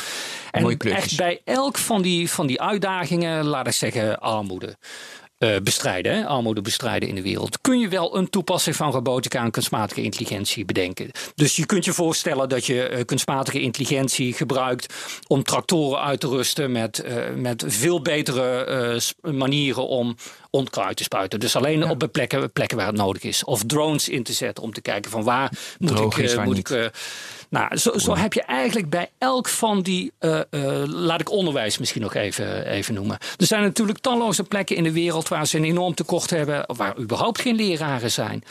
En 0.51 0.78
echt 0.78 1.16
bij 1.16 1.41
elk 1.45 1.78
van 1.78 2.03
die, 2.03 2.30
van 2.30 2.47
die 2.47 2.61
uitdagingen, 2.61 3.45
laat 3.45 3.66
ik 3.66 3.72
zeggen, 3.72 4.18
armoede. 4.18 4.76
Eh, 5.39 5.57
bestrijden, 5.62 6.16
hè? 6.16 6.26
armoede 6.26 6.62
bestrijden 6.62 7.09
in 7.09 7.14
de 7.14 7.22
wereld. 7.22 7.61
Kun 7.61 7.78
je 7.78 7.89
wel 7.89 8.16
een 8.16 8.30
toepassing 8.30 8.76
van 8.76 8.91
robotica 8.91 9.45
en 9.45 9.51
kunstmatige 9.51 10.03
intelligentie 10.03 10.64
bedenken. 10.64 11.11
Dus 11.34 11.57
je 11.57 11.66
kunt 11.66 11.84
je 11.84 11.93
voorstellen 11.93 12.49
dat 12.49 12.66
je 12.66 12.89
eh, 12.89 13.05
kunstmatige 13.05 13.61
intelligentie 13.61 14.32
gebruikt 14.32 14.95
om 15.26 15.43
tractoren 15.43 16.01
uit 16.01 16.20
te 16.20 16.28
rusten 16.28 16.72
met, 16.72 16.99
eh, 16.99 17.16
met 17.34 17.64
veel 17.66 18.03
betere 18.03 19.01
manieren 19.20 19.87
om 19.87 20.16
onkruid 20.51 20.97
te 20.97 21.03
spuiten. 21.03 21.41
Dus 21.41 21.57
alleen 21.57 21.91
op 21.91 22.09
plekken, 22.12 22.53
plekken 22.53 22.76
waar 22.76 22.87
het 22.87 22.97
nodig 22.97 23.22
is. 23.22 23.45
Of 23.45 23.64
drones 23.64 24.09
in 24.09 24.22
te 24.22 24.32
zetten 24.32 24.64
om 24.64 24.72
te 24.72 24.80
kijken 24.80 25.11
van 25.11 25.24
waar 25.24 25.53
moet 25.78 26.18
ik, 26.18 26.34
waar 26.34 26.45
moet 26.45 26.59
ik 26.59 26.91
nou, 27.49 27.76
zo, 27.76 27.99
zo 27.99 28.16
heb 28.16 28.32
je 28.32 28.42
eigenlijk 28.42 28.90
bij 28.90 29.11
elk 29.18 29.49
van 29.49 29.82
die, 29.82 30.12
eh, 30.18 30.40
eh, 30.40 30.47
laat 30.86 31.20
ik 31.20 31.30
onderwijs 31.30 31.78
misschien 31.78 32.03
nog 32.03 32.14
even, 32.14 32.66
even 32.66 32.94
noemen. 32.94 33.18
Er 33.36 33.47
zijn 33.47 33.62
natuurlijk 33.62 33.99
talloze 33.99 34.42
plekken 34.42 34.76
in 34.76 34.82
de 34.82 34.92
wereld 34.92 35.28
waar 35.28 35.47
ze 35.47 35.57
een 35.57 35.64
enorm 35.64 35.94
tekort 35.94 36.30
hebben, 36.30 36.64
waar 36.76 36.99
überhaupt 36.99 37.40
geen 37.40 37.55
leraren 37.57 38.11
zijn. 38.11 38.44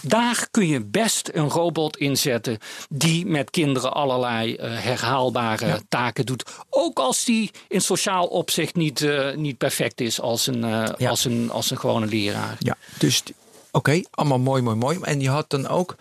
Daar 0.00 0.48
kun 0.50 0.66
je 0.66 0.84
best 0.84 1.30
een 1.32 1.48
robot 1.48 1.96
inzetten 1.96 2.58
die 2.88 3.26
met 3.26 3.50
kinderen 3.50 3.92
allerlei 3.94 4.54
eh, 4.54 4.70
herhaalbare 4.72 5.80
taken 5.88 6.26
doet. 6.26 6.44
Ook 6.70 6.98
als 6.98 7.24
die 7.24 7.50
in 7.68 7.80
sociaal 7.80 8.26
opzicht 8.26 8.74
niet, 8.74 9.08
niet 9.36 9.58
perfect 9.58 10.00
is 10.00 10.20
als 10.20 10.46
een, 10.46 10.60
Ja. 10.98 11.08
als 11.08 11.24
een, 11.24 11.50
als 11.50 11.70
een 11.70 11.78
gewone 11.78 12.06
leraar. 12.06 12.56
Ja, 12.58 12.76
dus 12.98 13.22
oké, 13.70 14.02
allemaal 14.10 14.38
mooi, 14.38 14.62
mooi, 14.62 14.76
mooi. 14.76 14.98
En 15.02 15.20
je 15.20 15.28
had 15.28 15.50
dan 15.50 15.68
ook, 15.68 15.96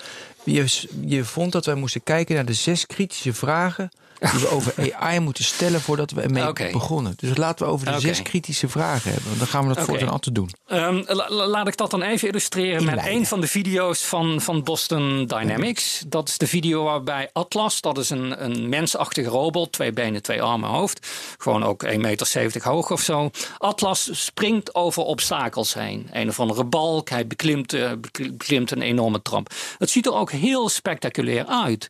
je, 0.53 0.87
je 1.05 1.23
vond 1.23 1.51
dat 1.51 1.65
wij 1.65 1.75
moesten 1.75 2.03
kijken 2.03 2.35
naar 2.35 2.45
de 2.45 2.53
zes 2.53 2.85
kritische 2.85 3.33
vragen 3.33 3.89
die 4.31 4.39
we 4.39 4.49
over 4.49 4.93
AI 4.99 5.19
moeten 5.19 5.43
stellen 5.43 5.81
voordat 5.81 6.11
we 6.11 6.21
ermee 6.21 6.53
begonnen. 6.71 7.13
Dus 7.17 7.37
laten 7.37 7.65
we 7.65 7.71
over 7.71 7.91
de 7.91 7.99
zes 7.99 8.21
kritische 8.21 8.69
vragen 8.69 9.11
hebben. 9.11 9.37
Dan 9.37 9.47
gaan 9.47 9.61
we 9.61 9.67
dat 9.67 9.77
Oké. 9.77 9.85
voortaan 9.85 10.09
altijd 10.09 10.35
doen. 10.35 10.49
Ehm, 10.67 11.01
la- 11.05 11.29
la- 11.29 11.47
laat 11.47 11.67
ik 11.67 11.77
dat 11.77 11.91
dan 11.91 12.01
even 12.01 12.27
illustreren 12.27 12.83
met 12.85 13.05
een 13.05 13.25
van 13.25 13.41
de 13.41 13.47
video's 13.47 14.01
van, 14.03 14.41
van 14.41 14.63
Boston 14.63 15.25
Dynamics. 15.25 16.03
Dat 16.07 16.27
is 16.29 16.37
de 16.37 16.47
video 16.47 16.83
waarbij 16.83 17.29
Atlas, 17.33 17.81
dat 17.81 17.97
is 17.97 18.09
een, 18.09 18.43
een 18.43 18.69
mensachtige 18.69 19.29
robot, 19.29 19.71
twee 19.71 19.91
benen, 19.91 20.21
twee 20.21 20.41
armen, 20.41 20.69
hoofd. 20.69 21.07
Gewoon 21.37 21.63
ook 21.63 21.85
1,70 21.85 21.97
meter 21.97 22.63
hoog 22.63 22.91
of 22.91 23.01
zo. 23.01 23.29
Atlas 23.57 24.09
springt 24.25 24.75
over 24.75 25.03
obstakels 25.03 25.73
heen. 25.73 26.09
Een 26.11 26.29
of 26.29 26.39
andere 26.39 26.63
balk, 26.63 27.09
hij 27.09 27.27
beklimt, 27.27 27.73
eh, 27.73 27.91
bekl- 27.99 28.31
beklimt 28.31 28.71
een 28.71 28.81
enorme 28.81 29.21
trap. 29.21 29.51
Het 29.77 29.89
ziet 29.89 30.05
er 30.05 30.13
ook 30.13 30.31
heel 30.31 30.69
spectaculair 30.69 31.45
uit. 31.45 31.89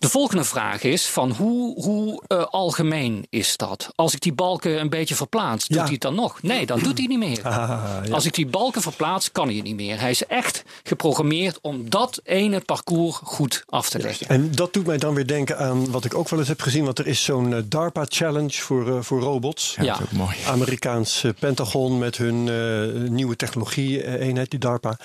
De 0.00 0.08
volgende 0.08 0.44
vraag 0.44 0.82
is 0.82 1.06
van 1.06 1.30
hoe, 1.30 1.82
hoe 1.82 2.22
eh, 2.26 2.44
algemeen 2.44 3.26
is 3.30 3.56
dat? 3.56 3.90
Als 3.94 4.14
ik 4.14 4.20
die 4.20 4.32
balken 4.32 4.80
een 4.80 4.88
beetje 4.88 5.14
verplaats, 5.14 5.66
doet 5.68 5.76
Ja. 5.76 5.82
hij 5.82 5.92
het 5.92 6.00
dan 6.00 6.14
nog? 6.14 6.42
Nee, 6.42 6.66
dan 6.66 6.78
doet 6.78 6.98
hij 6.98 7.06
niet 7.06 7.18
meer. 7.18 7.40
Ah, 7.42 8.04
ja. 8.04 8.12
Als 8.14 8.24
ik 8.24 8.34
die 8.34 8.46
balken 8.46 8.82
verplaats, 8.82 9.32
kan 9.32 9.46
hij 9.46 9.54
het 9.56 9.64
niet 9.64 9.74
meer. 9.76 10.00
Hij 10.00 10.10
is 10.10 10.26
echt 10.26 10.62
geprogrammeerd 10.82 11.58
om 11.60 11.90
dat 11.90 12.20
ene 12.24 12.60
parcours 12.60 13.16
goed 13.22 13.64
af 13.66 13.90
te 13.90 13.98
leggen. 13.98 14.28
En 14.28 14.50
dat 14.54 14.72
doet 14.72 14.86
mij 14.86 14.98
dan 14.98 15.14
weer 15.14 15.26
denken 15.26 15.58
aan 15.58 15.90
wat 15.90 16.04
ik 16.04 16.14
ook 16.14 16.28
wel 16.28 16.38
eens 16.38 16.48
heb 16.48 16.60
gezien. 16.60 16.84
Want 16.84 16.98
er 16.98 17.06
is 17.06 17.24
zo'n 17.24 17.54
eh, 17.54 17.62
DARPA 17.64 18.04
Challenge 18.08 18.52
voor, 18.52 18.88
eh, 18.96 19.02
voor 19.02 19.20
robots. 19.20 19.74
Ja. 19.80 19.84
Dat 19.84 19.96
is 20.00 20.04
ook 20.04 20.12
mooi. 20.12 20.36
Amerikaans 20.46 21.24
Pentagon 21.38 21.98
met 21.98 22.16
hun 22.16 22.48
eh, 22.48 23.10
nieuwe 23.10 23.36
technologie-eenheid, 23.36 24.50
die 24.50 24.58
DARPA. 24.60 24.98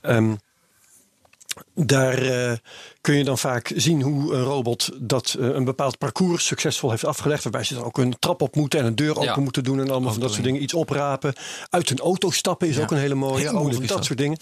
Ehm, 0.00 0.34
daar 1.74 2.18
eh, 2.18 2.52
kun 3.00 3.14
je 3.14 3.24
dan 3.24 3.38
vaak 3.38 3.72
zien 3.76 4.02
hoe 4.02 4.34
een 4.34 4.42
robot 4.42 4.90
dat 4.98 5.36
eh, 5.40 5.46
een 5.46 5.64
bepaald 5.64 5.98
parcours 5.98 6.46
succesvol 6.46 6.90
heeft 6.90 7.04
afgelegd. 7.04 7.42
Waarbij 7.42 7.64
ze 7.64 7.74
dan 7.74 7.84
ook 7.84 7.98
een 7.98 8.18
trap 8.18 8.42
op 8.42 8.56
moeten 8.56 8.80
en 8.80 8.86
een 8.86 8.96
deur 8.96 9.10
open 9.10 9.24
Ja. 9.24 9.40
moeten 9.40 9.64
doen. 9.64 9.80
En 9.80 9.90
allemaal 9.90 10.12
van 10.12 10.20
dat 10.20 10.32
soort 10.32 10.44
dingen. 10.44 10.62
Iets 10.62 10.74
oprapen. 10.74 11.34
Uit 11.70 11.90
een 11.90 11.98
auto 11.98 12.30
stappen 12.30 12.68
is 12.68 12.78
ook 12.78 12.90
een 12.90 12.98
hele 12.98 13.14
mooie. 13.14 13.48
Heel 13.48 13.86
dat. 13.86 14.04
soort 14.04 14.18
dingen. 14.18 14.38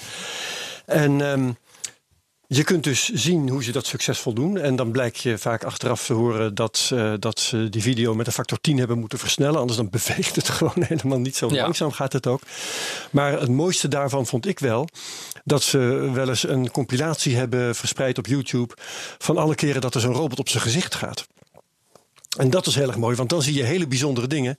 En 0.87 1.21
ehm, 1.21 1.51
je 2.47 2.64
kunt 2.64 2.84
dus 2.84 3.09
zien 3.09 3.49
hoe 3.49 3.64
ze 3.64 3.72
dat 3.72 3.86
succesvol 3.86 4.32
doen. 4.32 4.59
En 4.59 4.76
dan 4.76 4.90
blijkt 4.92 5.18
je 5.20 5.38
vaak 5.38 5.64
achteraf 5.64 6.07
te 6.07 6.12
horen 6.12 6.55
dat, 6.55 6.90
eh, 6.92 7.12
dat 7.18 7.40
ze 7.40 7.68
die 7.68 7.82
video 7.82 8.14
met 8.14 8.26
een 8.26 8.32
factor 8.32 8.59
10 8.61 8.78
hebben 8.78 8.99
moeten 8.99 9.18
versnellen. 9.18 9.59
Anders 9.61 9.78
dan 9.78 9.90
beweegt 9.90 10.36
het 10.36 10.49
gewoon 10.59 10.84
helemaal 10.88 11.18
niet. 11.18 11.36
Zo 11.36 11.49
Ja. 11.51 11.62
langzaam 11.62 11.92
gaat 11.92 12.12
het 12.12 12.26
ook. 12.26 12.40
Maar 13.11 13.40
het 13.40 13.51
mooiste 13.51 13.88
daarvan 13.88 14.26
vond 14.26 14.47
ik 14.47 14.59
wel 14.59 14.88
dat 15.45 15.62
ze 15.62 15.78
wel 16.12 16.28
eens 16.28 16.49
een 16.49 16.70
compilatie 16.70 17.36
hebben 17.36 17.74
verspreid 17.74 18.18
op 18.18 18.26
YouTube. 18.26 18.74
van 19.18 19.36
alle 19.38 19.55
keren 19.55 19.80
dat 19.80 19.95
er 19.95 20.01
zo'n 20.01 20.12
robot 20.14 20.38
op 20.38 20.49
zijn 20.49 20.62
gezicht 20.62 20.95
gaat. 20.95 21.26
En 22.38 22.51
dat 22.51 22.66
is 22.66 22.74
heel 22.74 22.86
erg 22.88 22.97
mooi, 22.97 23.16
want 23.16 23.28
dan 23.30 23.42
zie 23.42 23.55
je 23.55 23.62
hele 23.62 23.86
bijzondere 23.86 24.26
dingen. 24.26 24.57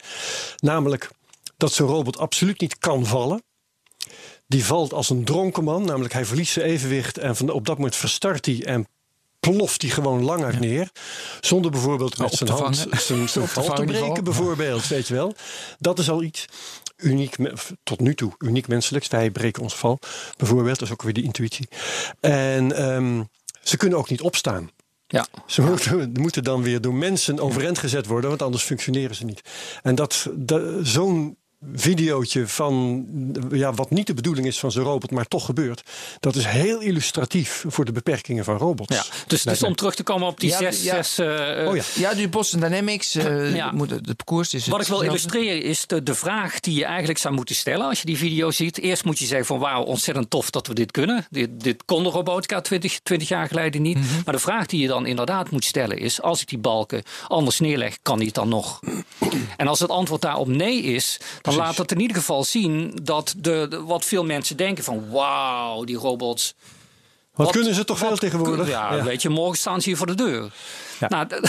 Namelijk 0.58 1.10
dat 1.58 1.74
zo'n 1.74 1.88
robot 1.88 2.18
absoluut 2.18 2.60
niet 2.62 2.78
kan 2.78 3.06
vallen. 3.06 3.44
Die 4.48 4.66
valt 4.66 4.94
als 4.94 5.10
een 5.10 5.24
dronken 5.24 5.64
man, 5.64 5.86
namelijk 5.86 6.14
hij 6.14 6.26
verliest 6.26 6.52
zijn 6.52 6.66
evenwicht 6.66 7.18
en 7.18 7.36
van, 7.36 7.50
op 7.50 7.66
dat 7.66 7.78
moment 7.78 7.96
verstart 7.96 8.46
hij 8.46 8.66
en 8.66 8.88
ploft 9.40 9.82
hij 9.82 9.92
gewoon 9.92 10.24
lang 10.24 10.44
uit 10.44 10.60
neer. 10.60 10.90
Zonder 11.42 11.72
bijvoorbeeld 11.72 12.18
met 12.18 12.34
zijn 12.34 12.50
hand 12.50 12.88
zijn, 12.92 13.28
val 13.28 13.74
te 13.76 13.84
breken, 13.84 14.24
bijvoorbeeld. 14.24 14.88
Weet 14.88 15.08
je 15.08 15.14
wel. 15.14 15.36
Dat 15.80 16.00
is 16.00 16.10
al 16.10 16.24
iets 16.24 16.46
uniek, 16.98 17.36
tot 17.84 18.00
nu 18.00 18.16
toe 18.16 18.34
uniek 18.38 18.68
menselijks. 18.68 19.08
Wij 19.08 19.32
breken 19.32 19.62
onze 19.62 19.78
val, 19.78 20.00
bijvoorbeeld. 20.38 20.80
Dat 20.80 20.88
is 20.88 20.94
ook 20.94 21.02
weer 21.02 21.14
die 21.14 21.24
intuïtie. 21.24 21.68
En 22.20 22.76
ehm, 22.76 23.24
ze 23.64 23.78
kunnen 23.78 23.98
ook 23.98 24.10
niet 24.10 24.22
opstaan. 24.22 24.70
Ja. 25.08 25.28
Ze 25.46 25.62
moeten, 25.62 26.12
moeten 26.14 26.44
dan 26.44 26.62
weer 26.64 26.82
door 26.82 26.94
mensen 26.94 27.40
overeind 27.40 27.78
gezet 27.78 28.06
worden, 28.06 28.30
want 28.30 28.42
anders 28.42 28.64
functioneren 28.64 29.16
ze 29.16 29.26
niet. 29.26 29.42
En 29.82 29.96
dat, 29.96 30.28
dat 30.34 30.62
zo'n 30.82 31.38
videootje 31.76 32.48
van 32.48 33.06
ja, 33.52 33.74
wat 33.74 33.90
niet 33.90 34.08
de 34.08 34.14
bedoeling 34.14 34.48
is 34.48 34.60
van 34.60 34.72
zo'n 34.72 34.84
robot, 34.84 35.12
maar 35.12 35.26
toch 35.28 35.46
gebeurt. 35.46 35.84
Dat 36.20 36.36
is 36.36 36.46
heel 36.46 36.80
illustratief 36.80 37.66
voor 37.68 37.86
de 37.86 37.92
beperkingen 37.92 38.44
van 38.44 38.58
robots. 38.58 38.96
Ja, 38.96 39.04
dus, 39.28 39.44
dus 39.44 39.64
om 39.64 39.76
terug 39.76 39.96
te 39.96 40.04
komen 40.04 40.28
op 40.28 40.40
die 40.40 40.50
Ja, 40.50 40.58
zes. 40.58 40.84
ja. 40.84 41.04
zes 41.04 41.18
eh, 41.18 41.68
Oh 41.68 41.76
ja, 41.76 41.84
ja 41.96 42.14
die 42.14 42.30
Boston 42.30 42.60
Dynamics, 42.60 43.16
eh 43.16 43.56
Ja. 43.56 43.72
moet, 43.72 43.90
de 43.90 44.16
parcours 44.16 44.54
is 44.54 44.68
Wat 44.68 44.82
ik 44.82 44.88
wil 44.88 45.02
illustreren 45.02 45.64
is 45.64 45.88
de, 45.88 46.04
de 46.04 46.16
vraag 46.16 46.60
die 46.60 46.76
je 46.78 46.86
eigenlijk 46.86 47.20
zou 47.20 47.34
moeten 47.34 47.56
stellen 47.56 47.86
als 47.88 48.00
je 48.00 48.06
die 48.06 48.18
video 48.18 48.52
ziet. 48.52 48.80
Eerst 48.80 49.06
moet 49.06 49.20
je 49.20 49.26
zeggen 49.26 49.46
van 49.46 49.60
wauw, 49.60 49.84
ontzettend 49.84 50.30
tof 50.30 50.50
dat 50.50 50.68
we 50.68 50.74
dit 50.74 50.92
kunnen. 50.92 51.26
Dit, 51.30 51.50
dit 51.64 51.84
kon 51.86 52.04
de 52.04 52.10
robotica 52.10 52.62
20, 52.62 53.00
20 53.00 53.28
jaar 53.28 53.48
geleden 53.48 53.82
niet. 53.82 53.98
Mhm. 53.98 54.06
Maar 54.26 54.34
de 54.34 54.40
vraag 54.40 54.66
die 54.66 54.82
je 54.82 54.88
dan 54.88 55.06
inderdaad 55.06 55.50
moet 55.52 55.66
stellen 55.66 55.98
is, 55.98 56.22
als 56.22 56.42
ik 56.42 56.48
die 56.48 56.58
balken 56.58 57.04
anders 57.28 57.60
neerleg, 57.60 57.98
kan 58.02 58.18
die 58.18 58.26
het 58.26 58.36
dan 58.36 58.50
nog? 58.50 58.80
En 59.58 59.68
als 59.68 59.80
het 59.80 59.90
antwoord 59.90 60.22
daarop 60.22 60.48
nee 60.48 60.82
is, 60.82 61.20
dan 61.42 61.55
laat 61.56 61.76
dat 61.76 61.92
in 61.92 62.00
ieder 62.00 62.18
geval 62.18 62.44
zien 62.44 63.00
dat 63.04 63.34
de, 63.38 63.66
de- 63.70 63.84
wat 63.84 64.06
veel 64.06 64.24
mensen 64.26 64.58
denken 64.58 64.84
van 64.84 65.10
wauw, 65.10 65.84
die 65.84 65.96
robots. 65.98 66.54
Wat, 67.34 67.52
kunnen 67.52 67.74
ze 67.76 67.84
toch 67.86 67.98
veel 67.98 68.18
tegenwoordig? 68.18 68.68
Ja, 68.68 68.96
Ja. 68.96 69.04
weet 69.04 69.22
je, 69.22 69.30
morgen 69.30 69.58
staan 69.58 69.82
ze 69.82 69.90
hier 69.90 69.98
voor 69.98 70.08
de 70.08 70.16
deur. 70.16 70.52
Ja. 71.00 71.08
Nou, 71.10 71.28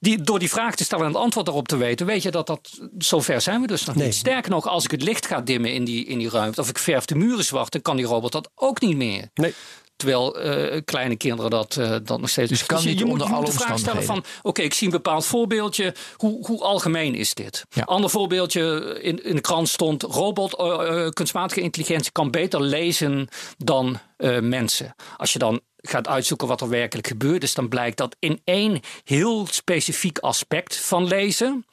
die, 0.00 0.22
door 0.22 0.38
die 0.38 0.50
vraag 0.50 0.74
te 0.74 0.84
stellen 0.84 1.04
en 1.06 1.12
het 1.12 1.20
antwoord 1.20 1.48
erop 1.48 1.68
te 1.68 1.76
weten, 1.76 2.06
weet 2.06 2.22
je 2.22 2.30
dat 2.30 2.46
dat. 2.46 2.78
Zover 2.98 3.40
zijn 3.40 3.60
we 3.60 3.66
dus 3.66 3.84
nog 3.84 3.94
Nee. 3.96 4.06
niet. 4.06 4.14
Sterker 4.14 4.50
nog, 4.50 4.66
als 4.68 4.84
ik 4.84 4.90
het 4.90 5.02
licht 5.02 5.26
ga 5.26 5.40
dimmen 5.40 5.72
in 5.72 5.84
die, 5.84 6.04
in 6.04 6.18
die 6.18 6.28
ruimte, 6.30 6.60
of 6.60 6.68
ik 6.68 6.78
verf 6.78 7.04
de 7.04 7.14
muren 7.14 7.44
zwart, 7.44 7.72
dan 7.72 7.82
kan 7.82 7.96
die 7.96 8.06
robot 8.06 8.32
dat 8.32 8.50
ook 8.54 8.80
niet 8.80 8.96
meer. 8.96 9.30
Nee. 9.34 9.54
Terwijl 10.00 10.40
eh, 10.40 10.80
kleine 10.84 11.16
kinderen 11.16 11.50
dat, 11.50 11.76
eh, 11.76 11.96
dat 12.02 12.20
nog 12.20 12.30
steeds. 12.30 12.48
Dus 12.48 12.66
kan 12.66 12.82
je, 12.82 12.88
niet 12.88 12.98
je 12.98 13.04
moet, 13.04 13.12
onder 13.12 13.28
je 13.28 13.34
moet 13.34 13.46
de 13.46 13.52
vraag 13.52 13.78
stellen 13.78 14.04
van: 14.04 14.24
oké, 14.42 14.62
ik 14.62 14.74
zie 14.74 14.86
een 14.86 14.92
bepaald 14.92 15.26
voorbeeldje. 15.26 15.94
Hoe, 16.16 16.46
hoe 16.46 16.62
algemeen 16.62 17.14
is 17.14 17.34
dit? 17.34 17.64
Ja. 17.70 17.82
Ander 17.82 18.10
voorbeeldje 18.10 18.98
in, 19.02 19.24
in 19.24 19.34
de 19.34 19.40
krant 19.40 19.68
stond: 19.68 20.02
robot, 20.02 20.56
eh, 20.56 21.08
kunstmatige 21.08 21.60
intelligentie 21.60 22.12
kan 22.12 22.30
beter 22.30 22.62
lezen 22.62 23.28
dan 23.56 23.98
mensen. 24.40 24.94
Als 25.16 25.32
je 25.32 25.38
dan 25.38 25.60
gaat 25.76 26.08
uitzoeken 26.08 26.48
wat 26.48 26.60
er 26.60 26.68
werkelijk 26.68 27.06
gebeurt, 27.06 27.42
is 27.42 27.54
dan 27.54 27.68
blijkt 27.68 27.96
dat 27.96 28.16
in 28.18 28.40
één 28.44 28.80
heel 29.04 29.46
specifiek 29.50 30.18
aspect 30.18 30.76
van 30.76 31.06
lezen 31.06 31.64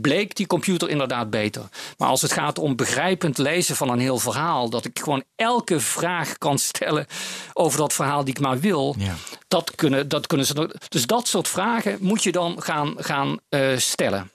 bleek 0.00 0.34
die 0.36 0.46
computer 0.46 0.88
inderdaad 0.88 1.30
beter. 1.30 1.62
Maar 1.98 2.08
als 2.08 2.22
het 2.22 2.32
gaat 2.32 2.58
om 2.58 2.76
begrijpend 2.76 3.38
lezen 3.38 3.76
van 3.76 3.88
een 3.88 3.98
heel 3.98 4.18
verhaal, 4.18 4.70
dat 4.70 4.84
ik 4.84 4.98
gewoon 4.98 5.24
elke 5.36 5.80
vraag 5.80 6.38
kan 6.38 6.58
stellen 6.58 7.06
over 7.52 7.78
dat 7.78 7.92
verhaal 7.92 8.24
die 8.24 8.34
ik 8.34 8.40
maar 8.40 8.60
wil, 8.60 8.94
Ja. 8.98 9.14
dat, 9.48 9.74
kunnen, 9.74 10.08
dat 10.08 10.26
kunnen 10.26 10.46
ze. 10.46 10.76
Dus 10.88 11.06
dat 11.06 11.28
soort 11.28 11.48
vragen 11.48 11.96
moet 12.00 12.22
je 12.22 12.32
dan 12.32 12.62
gaan, 12.62 12.94
gaan 12.96 13.38
eh, 13.48 13.76
stellen. 13.76 14.30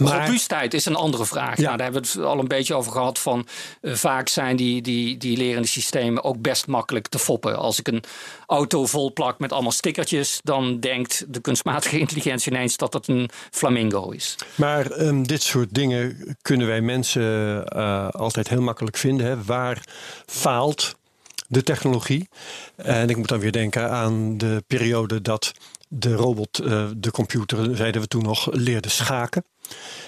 Maar- 0.00 0.20
Robuustheid 0.20 0.74
is 0.74 0.86
een 0.86 0.94
andere 0.94 1.26
vraag. 1.26 1.56
Ja. 1.56 1.62
Nou, 1.62 1.76
daar 1.76 1.92
hebben 1.92 2.02
we 2.12 2.18
het 2.18 2.26
al 2.26 2.38
een 2.38 2.48
beetje 2.48 2.74
over 2.74 2.92
gehad. 2.92 3.18
Van, 3.18 3.46
eh, 3.80 3.94
vaak 3.94 4.28
zijn 4.28 4.56
die, 4.56 4.82
die, 4.82 5.16
die 5.16 5.36
lerende 5.36 5.68
systemen 5.68 6.24
ook 6.24 6.40
best 6.40 6.66
makkelijk 6.66 7.08
te 7.08 7.18
foppen. 7.18 7.56
Als 7.56 7.78
ik 7.78 7.88
een 7.88 8.02
auto 8.46 8.86
vol 8.86 9.12
plak 9.12 9.38
met 9.38 9.52
allemaal 9.52 9.72
stickertjes, 9.72 10.40
dan 10.42 10.80
denkt 10.80 11.24
de 11.28 11.40
kunstmatige 11.40 11.98
intelligentie 12.04 12.52
ineens 12.52 12.76
dat 12.76 12.92
het 12.92 13.08
een 13.08 13.30
flamingo 13.50 14.10
is. 14.10 14.34
Maar 14.54 14.90
ehm, 14.90 15.22
dit 15.22 15.42
soort 15.42 15.74
dingen 15.74 16.36
kunnen 16.42 16.66
wij 16.66 16.80
mensen 16.80 17.64
eh, 17.66 18.08
altijd 18.08 18.48
heel 18.48 18.62
makkelijk 18.62 18.96
vinden. 18.96 19.26
Hè. 19.26 19.42
Waar 19.44 19.84
faalt 20.26 20.94
de 21.48 21.62
technologie? 21.62 22.28
En 22.76 23.08
ik 23.08 23.16
moet 23.16 23.28
dan 23.28 23.40
weer 23.40 23.52
denken 23.52 23.90
aan 23.90 24.38
de 24.38 24.62
periode 24.66 25.22
dat 25.22 25.52
de 25.92 26.14
robot, 26.14 26.58
eh, 26.58 26.88
de 26.96 27.10
computer, 27.10 27.76
zeiden 27.76 28.00
we 28.00 28.08
toen 28.08 28.22
nog, 28.22 28.48
leerde 28.52 28.88
schaken. 28.88 29.44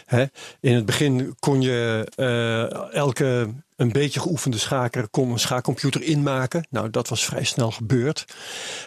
Hè. 0.07 0.25
In 0.61 0.75
het 0.75 0.87
begin 0.87 1.37
kon 1.39 1.61
je 1.61 2.09
eh, 2.15 2.95
elke 2.95 3.49
een 3.77 3.93
beetje 3.93 4.21
geoefende 4.21 4.59
schaker 4.59 5.09
kon 5.09 5.31
een 5.31 5.39
schaakcomputer 5.39 6.03
inmaken. 6.03 6.67
Nou, 6.71 6.91
dat 6.91 7.09
was 7.09 7.25
vrij 7.25 7.45
snel 7.45 7.71
gebeurd. 7.71 8.25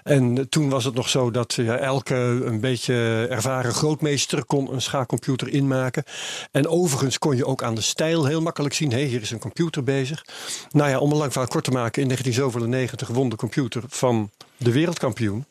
En 0.04 0.50
toen 0.50 0.70
was 0.70 0.84
het 0.84 0.94
nog 0.94 1.10
zo 1.10 1.32
dat 1.32 1.58
elke 1.58 2.16
een 2.46 2.60
beetje 2.60 3.28
ervaren 3.30 3.74
grootmeester 3.74 4.46
kon 4.46 4.74
een 4.74 4.82
schaakcomputer 4.82 5.50
inmaken. 5.50 6.04
En 6.52 6.68
overigens 6.68 7.18
kon 7.18 7.36
je 7.36 7.46
ook 7.46 7.64
aan 7.64 7.76
de 7.76 7.82
stijl 7.82 8.26
heel 8.26 8.42
makkelijk 8.42 8.74
zien: 8.74 8.92
hé, 8.92 9.06
hier 9.06 9.22
is 9.22 9.32
een 9.32 9.40
computer 9.40 9.84
bezig. 9.84 10.26
Nou 10.72 10.90
ja, 10.90 11.00
om 11.00 11.12
een 11.12 11.18
lang 11.18 11.32
verhaal 11.32 11.50
kort 11.50 11.64
te 11.64 11.72
maken, 11.72 12.02
in 12.02 12.08
1997 12.08 13.08
won 13.08 13.30
de 13.30 13.36
computer 13.36 13.84
van 13.88 14.30
de 14.58 14.72
wereldkampioen. 14.72 15.46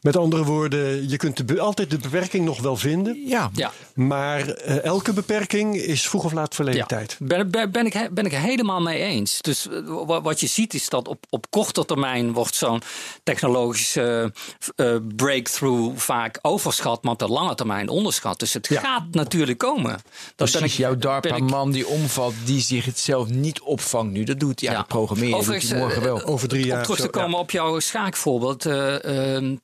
Met 0.00 0.16
andere 0.16 0.44
woorden, 0.44 1.08
je 1.08 1.16
kunt 1.16 1.48
de 1.48 1.60
altijd 1.60 1.90
de 1.90 1.98
beperking 1.98 2.44
nog 2.44 2.60
wel 2.60 2.76
vinden. 2.76 3.22
Ja, 3.26 3.50
Ja. 3.54 3.72
Maar 3.94 4.48
eh, 4.48 4.84
elke 4.84 5.12
beperking 5.12 5.76
is 5.76 6.08
vroeg 6.08 6.24
of 6.24 6.32
laat 6.32 6.54
verleden 6.54 6.80
Ja, 6.80 6.86
tijd. 6.86 7.16
ben, 7.18 7.50
ben, 7.50 7.70
ben, 7.70 7.86
ik, 7.86 8.08
ben 8.12 8.24
ik 8.26 8.32
helemaal 8.32 8.80
mee 8.80 8.98
eens. 9.02 9.38
Dus 9.40 9.68
eh, 9.68 9.80
wa- 10.06 10.22
wat 10.22 10.40
je 10.40 10.46
ziet 10.46 10.74
is 10.74 10.88
dat 10.88 11.08
op, 11.08 11.24
op 11.30 11.46
korte 11.50 11.84
termijn 11.84 12.32
wordt 12.32 12.54
zo'n 12.54 12.82
technologische 13.22 14.32
eh, 14.76 14.96
breakthrough 15.16 15.96
vaak 15.98 16.38
overschat, 16.42 17.02
maar 17.02 17.12
op 17.12 17.18
de 17.18 17.28
lange 17.28 17.54
termijn 17.54 17.88
onderschat. 17.88 18.38
Dus 18.38 18.52
het 18.52 18.66
Ja. 18.68 18.80
gaat 18.80 19.04
natuurlijk 19.10 19.58
komen. 19.58 20.00
Dat 20.36 20.50
precies. 20.50 20.72
ik- 20.72 20.78
Jouw 20.78 20.96
DARPA-man 20.96 21.70
die 21.70 21.86
omvalt, 21.86 22.34
die 22.44 22.60
zich 22.60 22.84
het 22.84 22.98
zelf 22.98 23.28
niet 23.28 23.60
opvangt 23.60 24.12
nu. 24.12 24.24
Dat 24.24 24.40
doet 24.40 24.60
ja, 24.60 24.82
programmeren 24.82 25.30
doet 25.30 25.40
Overigens, 25.40 25.70
hij 25.70 25.80
morgen 25.80 26.02
wel. 26.02 26.24
Over 26.24 26.48
drie 26.48 26.62
om 26.62 26.68
jaar. 26.68 26.82
terug 26.82 27.00
te 27.00 27.08
komen 27.08 27.38
op 27.38 27.50
jouw 27.50 27.78
schaakvoorbeeld. 27.80 28.66
eh, 28.66 29.34
ehm, 29.36 29.56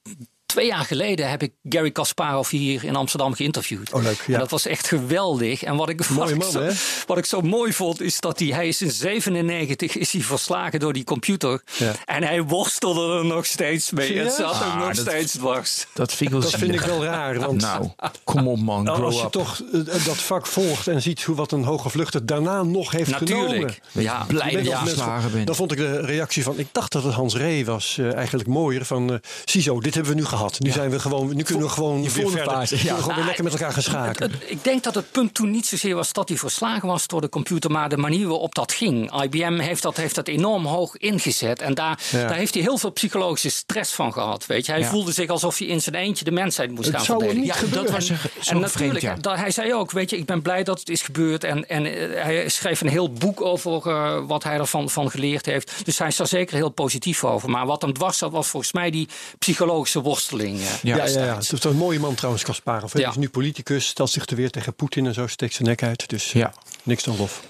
Twee 0.54 0.66
jaar 0.66 0.84
geleden 0.84 1.30
heb 1.30 1.42
ik 1.42 1.52
Gary 1.68 1.90
Kasparov 1.90 2.50
hier 2.50 2.84
in 2.84 2.96
Amsterdam 2.96 3.34
geïnterviewd. 3.34 3.92
Oh, 3.92 4.02
leuk, 4.02 4.22
ja. 4.26 4.34
En 4.34 4.38
dat 4.40 4.50
was 4.50 4.66
echt 4.66 4.88
geweldig. 4.88 5.62
En 5.62 5.76
wat 5.76 5.88
ik, 5.88 5.98
wat, 6.04 6.08
Mooie 6.18 6.30
ik 6.34 6.36
man, 6.42 6.50
zo, 6.50 6.60
hè? 6.60 6.70
wat 7.06 7.18
ik 7.18 7.24
zo 7.26 7.40
mooi 7.40 7.72
vond, 7.72 8.00
is 8.00 8.20
dat 8.20 8.38
hij, 8.38 8.48
hij 8.48 8.68
is 8.68 8.82
in 8.82 8.90
97 8.90 9.96
is 9.96 10.12
hij 10.12 10.20
verslagen 10.22 10.80
door 10.80 10.92
die 10.92 11.04
computer. 11.04 11.62
Ja. 11.76 11.92
En 12.04 12.22
hij 12.22 12.42
worstelde 12.42 13.18
er 13.18 13.24
nog 13.24 13.46
steeds 13.46 13.90
mee. 13.90 14.06
Het 14.06 14.14
Serieus? 14.16 14.36
zat 14.36 14.58
hem 14.64 14.70
Ah, 14.70 14.78
nog 14.78 14.86
dat- 14.94 15.06
steeds 15.06 15.32
dwars. 15.32 15.86
Dat 15.94 16.08
vind 16.12 16.20
ik 16.20 16.28
wel 16.30 16.40
Dat 16.40 16.50
vind 16.50 16.62
ik 16.74 16.80
zielig. 16.80 16.86
wel 16.86 17.04
raar. 17.04 17.38
Want 17.38 17.60
Nou, 17.60 17.88
kom 18.24 18.48
op 18.48 18.58
man, 18.60 18.84
Nou, 18.84 18.96
grow 18.96 19.06
als 19.06 19.16
je 19.18 19.24
up. 19.24 19.32
toch 19.32 19.62
eh, 19.72 20.04
dat 20.04 20.16
vak 20.16 20.46
volgt 20.46 20.88
en 20.88 21.02
ziet 21.02 21.22
hoe 21.22 21.36
wat 21.36 21.52
een 21.52 21.64
hoge 21.64 21.88
vlucht 21.90 22.14
het 22.14 22.28
daarna 22.28 22.62
nog 22.62 22.90
heeft 22.90 23.12
genomen. 23.12 23.44
Natuurlijk. 23.44 23.80
Ja, 23.92 24.24
blij 24.28 24.52
Ben 24.52 24.64
dat 24.64 24.72
je 24.72 24.88
geslagen 24.90 25.32
bent. 25.32 25.46
Dan 25.46 25.56
vond 25.56 25.72
ik 25.72 25.78
de 25.78 26.00
reactie 26.00 26.42
van, 26.42 26.58
ik 26.58 26.68
dacht 26.72 26.92
dat 26.92 27.02
het 27.04 27.14
Hans 27.14 27.36
Ree 27.36 27.64
was, 27.64 27.98
eh, 27.98 28.14
eigenlijk 28.14 28.48
mooier. 28.48 28.84
Van, 28.84 29.12
eh 29.12 29.18
ziezo, 29.44 29.80
dit 29.80 29.94
hebben 29.94 30.12
we 30.12 30.18
nu 30.18 30.24
gehad. 30.24 30.43
Nu, 30.58 30.70
zijn 30.70 30.90
we 30.90 30.98
gewoon, 31.00 31.34
nu 31.36 31.42
kunnen 31.42 31.66
we 31.66 31.72
gewoon 31.72 32.00
weer 32.00 32.10
volgende 32.10 32.36
verder. 32.38 32.58
We 32.60 32.66
kunnen 32.68 32.86
ja. 32.86 32.92
gewoon 32.94 33.04
weer 33.06 33.14
Nou, 33.14 33.26
lekker 33.26 33.44
met 33.44 33.52
elkaar 33.52 33.72
gaan 33.72 33.82
schaken. 33.82 34.30
Het- 34.30 34.42
Ik 34.50 34.64
denk 34.64 34.82
dat 34.82 34.94
het 34.94 35.10
punt 35.10 35.34
toen 35.34 35.50
niet 35.50 35.66
zozeer 35.66 35.94
was 35.94 36.12
dat 36.12 36.28
hij 36.28 36.38
verslagen 36.38 36.88
was 36.88 37.06
door 37.06 37.20
de 37.20 37.28
computer, 37.28 37.70
maar 37.70 37.88
de 37.88 37.96
manier 37.96 38.28
waarop 38.28 38.54
dat 38.54 38.72
ging. 38.72 39.22
IBM 39.22 39.58
heeft 39.58 39.82
dat, 39.82 39.96
heeft 39.96 40.14
dat 40.14 40.28
enorm 40.28 40.66
hoog 40.66 40.96
ingezet. 40.96 41.60
En 41.60 41.74
daar, 41.74 41.98
Ja. 42.10 42.26
daar 42.26 42.36
heeft 42.36 42.54
hij 42.54 42.62
heel 42.62 42.78
veel 42.78 42.90
psychologische 42.92 43.50
stress 43.50 43.92
van 43.92 44.12
gehad. 44.12 44.46
Weet 44.46 44.66
je? 44.66 44.72
Hij 44.72 44.84
voelde 44.84 45.12
zich 45.12 45.28
alsof 45.30 45.58
hij 45.58 45.66
in 45.66 45.82
zijn 45.82 45.94
eentje 45.94 46.24
de 46.24 46.30
mensheid 46.30 46.70
moest 46.70 46.86
Het 46.86 46.96
gaan 46.96 47.04
verdedigen. 47.04 47.42
Ja, 47.44 47.52
dat 47.52 47.56
gebeuren. 47.56 47.92
was 47.92 48.08
een, 48.08 48.16
En 48.16 48.70
vreemd, 48.70 48.92
natuurlijk, 48.92 49.22
dat, 49.22 49.36
hij 49.36 49.50
zei 49.50 49.74
ook, 49.74 49.90
weet 49.90 50.10
je, 50.10 50.16
ik 50.16 50.26
ben 50.26 50.42
blij 50.42 50.62
dat 50.62 50.78
het 50.78 50.88
is 50.88 51.02
gebeurd. 51.02 51.44
En, 51.44 51.68
en 51.68 51.86
eh, 51.86 52.22
hij 52.24 52.48
schreef 52.48 52.80
een 52.80 52.88
heel 52.88 53.12
boek 53.12 53.40
over 53.40 53.86
eh, 53.90 54.18
wat 54.26 54.42
hij 54.44 54.58
ervan 54.58 54.90
van 54.90 55.10
geleerd 55.10 55.46
heeft. 55.46 55.72
Dus 55.84 55.98
hij 55.98 56.08
is 56.08 56.16
daar 56.16 56.26
zeker 56.26 56.56
heel 56.56 56.68
positief 56.68 57.24
over. 57.24 57.50
Maar 57.50 57.66
wat 57.66 57.82
hem 57.82 57.92
dwars 57.92 58.18
zat, 58.18 58.32
was 58.32 58.48
volgens 58.48 58.72
mij 58.72 58.90
die 58.90 59.08
psychologische 59.38 60.00
worsteling. 60.00 60.33
Eh, 60.40 60.82
Ja. 60.82 60.96
Ja, 60.96 61.06
ja. 61.06 61.34
Het 61.36 61.52
is 61.52 61.64
een 61.64 61.76
mooie 61.76 61.98
man 61.98 62.14
trouwens, 62.14 62.44
Kasparov. 62.44 62.92
Hij 62.92 63.02
is 63.02 63.16
nu 63.16 63.28
politicus, 63.28 63.86
stelt 63.86 64.10
zich 64.10 64.24
te 64.24 64.34
weer 64.34 64.50
tegen 64.50 64.74
Poetin 64.74 65.06
en 65.06 65.14
zo, 65.14 65.26
steekt 65.26 65.54
zijn 65.54 65.68
nek 65.68 65.82
uit. 65.82 66.08
Dus 66.08 66.32
Ja. 66.32 66.54
niks 66.82 67.04
dan 67.04 67.16
lof. 67.16 67.42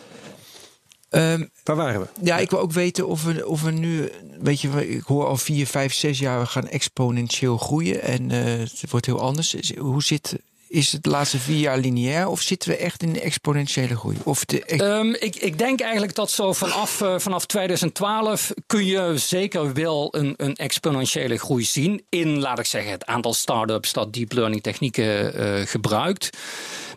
Ehm, 1.11 1.45
Waar 1.64 1.76
waren 1.76 2.01
we? 2.01 2.07
ja, 2.22 2.39
ik 2.39 2.51
wil 2.51 2.59
ook 2.59 2.72
weten 2.72 3.07
of 3.09 3.24
we, 3.24 3.47
of 3.47 3.62
we 3.62 3.70
nu, 3.70 4.11
weet 4.41 4.61
je, 4.61 4.89
ik 4.89 5.03
hoor 5.03 5.26
al 5.26 5.37
vier, 5.37 5.66
vijf, 5.66 5.95
zes 5.95 6.18
jaar, 6.18 6.41
we 6.41 6.47
gaan 6.47 6.68
exponentieel 6.68 7.59
groeien 7.59 8.03
en 8.03 8.30
eh, 8.30 8.45
het 8.59 8.91
wordt 8.91 9.07
heel 9.07 9.20
anders. 9.20 9.57
Hoe 9.78 10.03
zit, 10.03 10.37
is 10.68 10.92
het 10.92 11.06
laatste 11.06 11.38
vier 11.38 11.58
jaar 11.58 11.78
lineair 11.78 12.28
of 12.28 12.40
zitten 12.40 12.70
we 12.70 12.76
echt 12.76 13.02
in 13.02 13.12
de 13.12 13.20
exponentiële 13.20 13.96
groei? 13.96 14.16
Of 14.24 14.44
de, 14.44 14.64
Ehm, 14.64 15.14
ik, 15.18 15.36
ik 15.36 15.58
denk 15.58 15.80
eigenlijk 15.80 16.14
dat 16.14 16.30
zo 16.30 16.52
vanaf, 16.52 17.00
eh, 17.00 17.18
vanaf 17.18 17.46
2012 17.46 18.52
kun 18.66 18.84
je 18.84 19.12
zeker 19.16 19.72
wel 19.72 20.08
een, 20.16 20.34
een 20.36 20.54
exponentiële 20.54 21.38
groei 21.38 21.64
zien. 21.64 22.04
In, 22.08 22.38
laat 22.38 22.58
ik 22.58 22.66
zeggen, 22.66 22.92
het 22.92 23.06
aantal 23.06 23.34
start-ups 23.34 23.92
dat 23.92 24.12
deep 24.12 24.32
learning 24.32 24.62
technieken 24.62 25.34
eh, 25.34 25.66
gebruikt. 25.66 26.30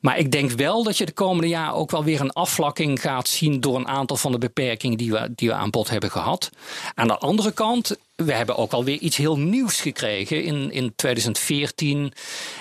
Maar 0.02 0.18
ik 0.18 0.32
denk 0.32 0.52
wel 0.52 0.84
dat 0.84 0.98
je 0.98 1.06
de 1.06 1.12
komende 1.12 1.48
jaren 1.48 1.74
ook 1.74 1.92
wel 1.92 2.04
weer 2.04 2.22
een 2.22 2.32
afvlakking 2.32 3.02
gaat 3.02 3.28
zien 3.28 3.60
door 3.60 3.76
een 3.76 3.88
aantal 3.88 4.18
van 4.18 4.32
de 4.32 4.38
beperkingen 4.38 4.98
die 4.98 5.12
we, 5.12 5.34
die 5.36 5.48
we 5.48 5.54
aan 5.54 5.70
bod 5.70 5.90
hebben 5.90 6.12
gehad. 6.12 6.50
Aan 6.94 7.08
de 7.08 7.18
andere 7.18 7.52
kant 7.52 7.98
we 8.26 8.34
hebben 8.34 8.56
ook 8.56 8.72
alweer 8.72 8.98
iets 8.98 9.18
heel 9.18 9.38
nieuws 9.38 9.82
gekregen 9.82 10.44
in, 10.44 10.72
in 10.72 10.96
2014. 10.96 12.14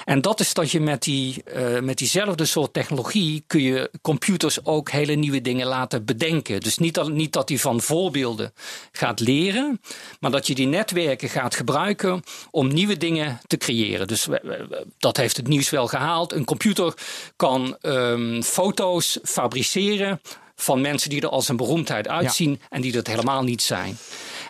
En 0.05 0.21
dat 0.21 0.41
is 0.41 0.55
dat 0.55 0.71
je 0.71 0.81
met, 0.81 1.03
die, 1.03 1.43
uh, 1.57 1.81
met 1.81 1.99
diezelfde 1.99 2.45
soort 2.45 2.73
technologie 2.73 3.45
kun 3.47 3.63
je 3.63 3.91
computers 4.03 4.65
ook 4.65 4.91
hele 4.91 5.15
nieuwe 5.15 5.41
dingen 5.41 5.67
laten 5.67 6.05
bedenken. 6.05 6.61
Dus 6.61 6.79
niet 6.79 6.95
dat, 6.95 7.11
niet 7.11 7.33
dat 7.33 7.49
die 7.49 7.61
van 7.61 7.81
voorbeelden 7.81 8.53
gaat 8.93 9.21
leren, 9.21 9.81
maar 10.21 10.31
dat 10.31 10.47
je 10.47 10.55
die 10.55 10.67
netwerken 10.67 11.29
gaat 11.29 11.55
gebruiken 11.55 12.23
om 12.51 12.69
nieuwe 12.69 12.97
dingen 12.97 13.41
te 13.47 13.57
creëren. 13.57 14.07
Dus 14.07 14.29
dat 14.99 15.17
heeft 15.17 15.37
het 15.37 15.49
nieuws 15.49 15.71
wel 15.71 15.87
gehaald. 15.87 16.33
Een 16.33 16.45
computer 16.45 16.95
kan 17.37 17.77
um, 17.83 18.43
foto's 18.43 19.19
fabriceren 19.23 20.21
van 20.57 20.81
mensen 20.81 21.11
die 21.11 21.21
er 21.21 21.29
als 21.29 21.49
een 21.49 21.57
beroemdheid 21.57 22.09
uitzien 22.09 22.61
en 22.71 22.81
die 22.81 22.93
dat 22.93 23.07
helemaal 23.07 23.43
niet 23.43 23.63
zijn. 23.63 23.99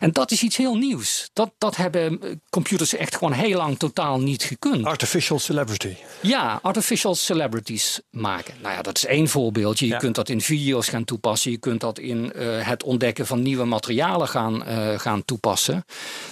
En 0.01 0.13
dat 0.13 0.31
is 0.31 0.43
iets 0.43 0.57
heel 0.57 0.77
nieuws. 0.77 1.31
Dat, 1.33 1.53
dat 1.59 1.77
hebben 1.77 2.23
eh, 2.23 2.31
computers 2.51 2.95
echt 2.95 3.17
gewoon 3.17 3.33
heel 3.33 3.57
lang 3.57 3.79
totaal 3.79 4.21
niet 4.21 4.43
gekund. 4.43 4.85
Artificial 4.85 5.39
celebrity. 5.39 5.95
Ja, 6.21 6.59
artificial 6.63 7.15
celebrities 7.15 8.01
maken. 8.11 8.55
Nou 8.63 8.75
ja, 8.75 8.83
dat 8.83 8.97
is 8.97 9.07
één 9.07 9.29
voorbeeldje. 9.29 9.87
Je 9.87 9.97
kunt 9.97 10.15
dat 10.15 10.29
in 10.29 10.41
video's 10.41 10.89
gaan 10.89 11.05
toepassen. 11.05 11.51
Je 11.51 11.59
kunt 11.59 11.81
dat 11.81 11.99
in 11.99 12.33
uh, 12.37 12.67
het 12.67 12.83
ontdekken 12.83 13.27
van 13.27 13.43
nieuwe 13.43 13.65
materialen 13.65 14.29
gaan, 14.29 14.69
uh, 14.69 14.99
gaan 14.99 15.25
toepassen. 15.25 15.85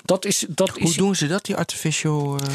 Dat 0.02 0.24
is, 0.24 0.44
dat 0.48 0.68
Hoe 0.68 0.82
is... 0.82 0.96
doen 0.96 1.14
ze 1.14 1.26
dat, 1.26 1.44
die 1.44 1.56
artificial... 1.56 2.38
Uh... 2.42 2.54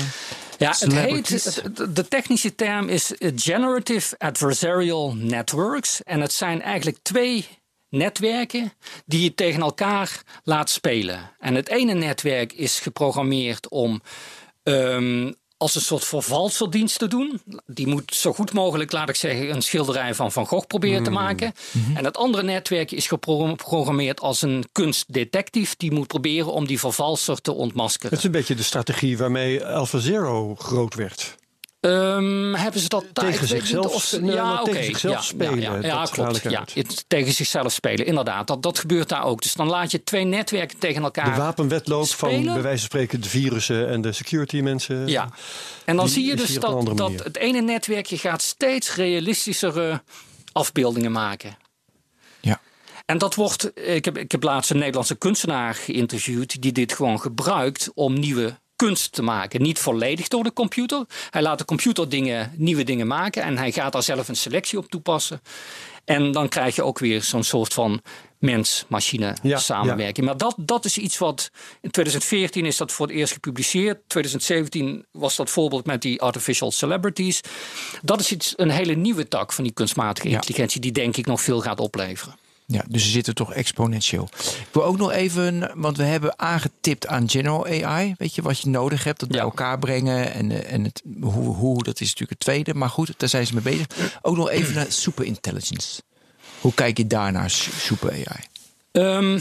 Ja, 0.58 0.76
het 0.80 0.94
heet, 0.94 1.64
de 1.96 2.08
technische 2.08 2.56
term 2.56 2.90
is 2.90 3.14
Generative 3.36 4.16
Adversarial 4.18 5.14
Networks. 5.16 6.04
En 6.04 6.22
het 6.22 6.34
zijn 6.34 6.62
eigenlijk 6.62 6.98
twee 7.02 7.48
netwerken 7.90 8.74
die 9.06 9.24
je 9.24 9.34
tegen 9.34 9.62
elkaar 9.62 10.24
laat 10.44 10.70
spelen. 10.70 11.32
En 11.40 11.56
het 11.56 11.70
ene 11.70 11.94
netwerk 11.94 12.54
is 12.54 12.80
geprogrammeerd 12.80 13.70
om 13.70 14.02
um, 14.64 15.34
als 15.60 15.76
een 15.76 15.82
soort 15.82 16.06
vervalseldienst 16.06 17.00
te 17.00 17.08
doen. 17.08 17.42
Die 17.66 17.88
moet 17.88 18.16
zo 18.16 18.34
goed 18.34 18.54
mogelijk, 18.54 18.92
laat 18.92 19.10
ik 19.10 19.16
zeggen, 19.16 19.50
een 19.50 19.62
schilderij 19.62 20.14
van 20.14 20.32
Van 20.32 20.48
Gogh 20.48 20.68
proberen 20.68 21.04
te 21.04 21.10
mm. 21.10 21.16
maken. 21.16 21.54
Mhm. 21.72 21.98
En 21.98 22.06
het 22.06 22.18
andere 22.18 22.44
netwerk 22.44 22.92
is 22.92 23.08
geprogrammeerd 23.08 24.20
als 24.20 24.42
een 24.42 24.66
kunstdetectief. 24.72 25.76
Die 25.76 25.92
moet 25.92 26.08
proberen 26.08 26.54
om 26.54 26.68
die 26.68 26.80
vervalser 26.80 27.42
te 27.42 27.52
ontmaskeren. 27.52 28.10
Het 28.10 28.20
is 28.20 28.26
een 28.26 28.32
beetje 28.32 28.56
de 28.56 28.64
strategie 28.64 29.18
waarmee 29.18 29.66
AlphaZero 29.66 30.56
groot 30.56 30.96
werd. 30.96 31.38
Um, 31.82 32.56
hebben 32.56 32.82
ze 32.82 32.88
dat 32.88 33.06
tegen 33.14 33.48
zichzelf, 33.48 33.94
of, 33.94 34.12
ja, 34.12 34.20
nou, 34.20 34.66
tegen 34.66 34.84
zichzelf 34.84 35.16
ja, 35.16 35.22
spelen? 35.22 35.60
Ja, 35.60 35.78
ja, 35.82 36.06
klopt. 36.12 36.42
Ja, 36.44 36.66
tegen 37.08 37.34
zichzelf 37.34 37.72
spelen, 37.72 38.06
inderdaad. 38.06 38.48
Dat, 38.48 38.64
dat 38.64 38.80
gebeurt 38.80 39.10
daar 39.10 39.24
ook. 39.24 39.42
Dus 39.42 39.54
dan 39.54 39.68
laat 39.68 39.92
je 39.92 40.04
twee 40.04 40.24
netwerken 40.24 40.80
tegen 40.80 41.04
elkaar. 41.04 41.34
De 41.34 41.42
wapenwetloop 41.42 42.08
van 42.08 42.44
bij 42.44 42.62
wijze 42.62 42.64
van 42.64 42.78
spreken 42.78 43.22
de 43.22 43.30
virussen 43.30 43.90
en 43.90 44.02
de 44.02 44.12
security 44.12 44.60
mensen. 44.60 45.08
Ja, 45.08 45.30
en 45.86 45.96
dan 45.96 46.10
zie 46.10 46.26
je 46.26 46.36
dus 46.36 46.54
dat, 46.54 46.98
dat 46.98 47.24
het 47.24 47.38
ene 47.38 47.62
netwerkje 47.62 48.18
gaat 48.18 48.42
steeds 48.42 48.96
realistischere 48.96 50.04
afbeeldingen 50.52 51.12
maken. 51.12 51.58
Ja. 52.40 52.62
En 53.06 53.18
dat 53.18 53.36
wordt, 53.36 53.72
ik 53.88 54.06
heb, 54.06 54.18
ik 54.18 54.32
heb 54.32 54.44
laatst 54.44 54.72
een 54.72 54.78
Nederlandse 54.78 55.16
kunstenaar 55.16 55.76
geïnterviewd 55.76 56.62
die 56.62 56.72
dit 56.72 56.94
gewoon 56.94 57.22
gebruikt 57.22 57.92
om 57.94 58.20
nieuwe 58.20 58.58
kunst 58.86 59.12
te 59.12 59.22
maken. 59.22 59.62
Niet 59.62 59.80
volledig 59.80 60.28
door 60.28 60.44
de 60.44 60.54
computer. 60.54 61.06
Hij 61.30 61.42
laat 61.42 61.58
de 61.58 61.66
computer 61.66 62.10
dingen, 62.10 62.52
nieuwe 62.56 62.84
dingen 62.84 63.08
maken 63.08 63.44
en 63.44 63.58
hij 63.58 63.72
gaat 63.72 63.92
daar 63.92 64.04
zelf 64.04 64.28
een 64.28 64.36
selectie 64.36 64.78
op 64.78 64.90
toepassen. 64.90 65.42
En 66.06 66.32
dan 66.32 66.50
krijg 66.50 66.76
je 66.76 66.84
ook 66.84 67.00
weer 67.00 67.24
zo'n 67.24 67.44
soort 67.44 67.74
van 67.74 68.02
mens-machine 68.38 69.36
samenwerking. 69.44 70.26
Maar 70.26 70.38
dat, 70.38 70.56
dat 70.58 70.86
is 70.86 70.98
iets 70.98 71.18
wat 71.18 71.52
in 71.82 71.92
2014 71.92 72.66
is 72.66 72.78
dat 72.78 72.92
voor 72.92 73.08
het 73.08 73.16
eerst 73.16 73.34
gepubliceerd. 73.34 73.98
2017 74.08 75.06
was 75.12 75.36
dat 75.36 75.50
voorbeeld 75.50 75.86
met 75.86 76.02
die 76.02 76.22
artificial 76.22 76.72
celebrities. 76.72 77.42
Dat 78.02 78.20
is 78.20 78.32
iets, 78.32 78.54
een 78.56 78.70
hele 78.70 78.94
nieuwe 78.94 79.28
tak 79.28 79.54
van 79.54 79.64
die 79.64 79.74
kunstmatige 79.74 80.28
intelligentie, 80.28 80.82
die 80.82 80.92
denk 80.92 81.18
ik 81.18 81.26
nog 81.26 81.42
veel 81.42 81.62
gaat 81.62 81.80
opleveren. 81.80 82.36
Ja, 82.72 82.84
dus 82.90 83.04
ze 83.04 83.10
zitten 83.10 83.36
toch 83.36 83.54
exponentieel. 83.54 84.30
Ik 84.40 84.68
wil 84.72 84.84
ook 84.84 84.98
nog 84.98 85.12
even, 85.12 85.72
want 85.76 85.98
we 85.98 86.04
hebben 86.04 86.40
aangetipt 86.40 87.08
aan 87.08 87.30
General 87.30 87.66
AI. 87.66 88.16
Weet 88.18 88.36
je 88.36 88.42
wat 88.42 88.60
je 88.60 88.70
nodig 88.70 89.04
hebt, 89.04 89.20
dat 89.20 89.30
bij 89.30 89.40
elkaar 89.40 89.80
brengen. 89.80 90.34
En, 90.34 90.52
eh, 90.52 90.74
en 90.74 90.84
het, 90.84 91.02
hoe, 91.22 91.56
hoe, 91.56 91.84
dat 91.84 92.00
is 92.00 92.08
natuurlijk 92.08 92.30
het 92.30 92.40
tweede. 92.40 92.74
Maar 92.74 92.90
goed, 92.90 93.14
daar 93.18 93.30
zijn 93.30 93.48
ze 93.48 93.54
mee 93.54 93.64
bezig. 93.64 94.18
Ook 94.22 94.36
nog 94.36 94.50
even 94.50 94.74
naar 94.74 94.86
super 94.92 95.26
intelligence. 95.26 96.02
Hoe 96.62 96.74
kijk 96.74 96.98
je 96.98 97.08
daar 97.08 97.32
naar 97.32 97.50
super 97.50 98.12
AI? 98.12 98.48
Um, 98.92 99.40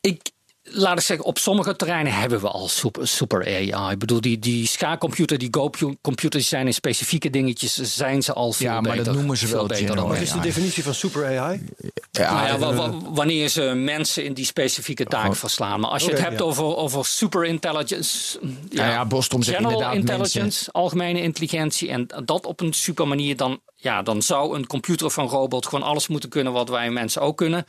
ik, 0.00 0.30
laat 0.72 0.98
ik 0.98 1.04
zeggen, 1.04 1.26
op 1.26 1.38
sommige 1.38 1.76
terreinen 1.76 2.12
hebben 2.12 2.40
we 2.40 2.48
al 2.48 2.68
super, 2.68 3.08
super 3.08 3.44
AI. 3.44 3.92
Ik 3.92 3.98
bedoel, 3.98 4.20
die, 4.20 4.38
die 4.38 4.66
schaakcomputer, 4.66 5.38
die 5.38 5.48
Go-computers 5.50 6.48
zijn 6.48 6.66
in 6.66 6.74
specifieke 6.74 7.30
dingetjes, 7.30 7.74
zijn 7.74 8.22
ze 8.22 8.32
al 8.32 8.52
veel 8.52 8.66
ja, 8.66 8.80
maar 8.80 8.82
beter. 8.82 9.04
dat 9.04 9.14
noemen 9.14 9.36
ze 9.36 9.46
wel 9.46 9.66
beter 9.66 9.96
dan 9.96 10.08
Wat 10.08 10.20
is 10.20 10.32
de 10.32 10.40
definitie 10.40 10.82
van 10.82 10.94
super 10.94 11.38
AI? 11.38 11.64
Ja, 12.10 12.46
nou 12.46 12.74
ja, 12.74 12.92
wanneer 13.12 13.48
ze 13.48 13.62
mensen 13.62 14.24
in 14.24 14.32
die 14.32 14.44
specifieke 14.44 15.04
taak 15.04 15.36
verslaan. 15.36 15.80
Maar 15.80 15.90
als 15.90 16.04
je 16.04 16.10
het 16.10 16.20
hebt 16.20 16.42
over, 16.42 16.64
over 16.76 17.04
super 17.04 17.44
intelligence, 17.44 18.38
ja, 18.70 18.90
ja, 18.90 19.06
Boston 19.06 19.44
general 19.44 19.92
intelligence, 19.92 20.72
algemene 20.72 21.22
intelligentie 21.22 21.88
en 21.88 22.06
dat 22.24 22.46
op 22.46 22.60
een 22.60 22.72
super 22.72 23.08
manier, 23.08 23.36
dan 23.36 23.60
ja, 23.76 24.02
dan 24.02 24.22
zou 24.22 24.56
een 24.56 24.66
computer 24.66 25.06
of 25.06 25.16
een 25.16 25.28
robot 25.28 25.66
gewoon 25.66 25.84
alles 25.84 26.08
moeten 26.08 26.28
kunnen 26.28 26.52
wat 26.52 26.68
wij 26.68 26.90
mensen 26.90 27.22
ook 27.22 27.36
kunnen. 27.36 27.64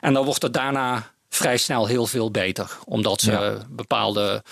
En 0.00 0.12
dan 0.12 0.24
wordt 0.24 0.42
het 0.42 0.52
daarna 0.52 1.14
vrij 1.36 1.56
snel 1.56 1.86
heel 1.86 2.06
veel 2.06 2.30
beter. 2.30 2.78
Omdat 2.84 3.20
ze 3.20 3.58
bepaalde. 3.68 4.42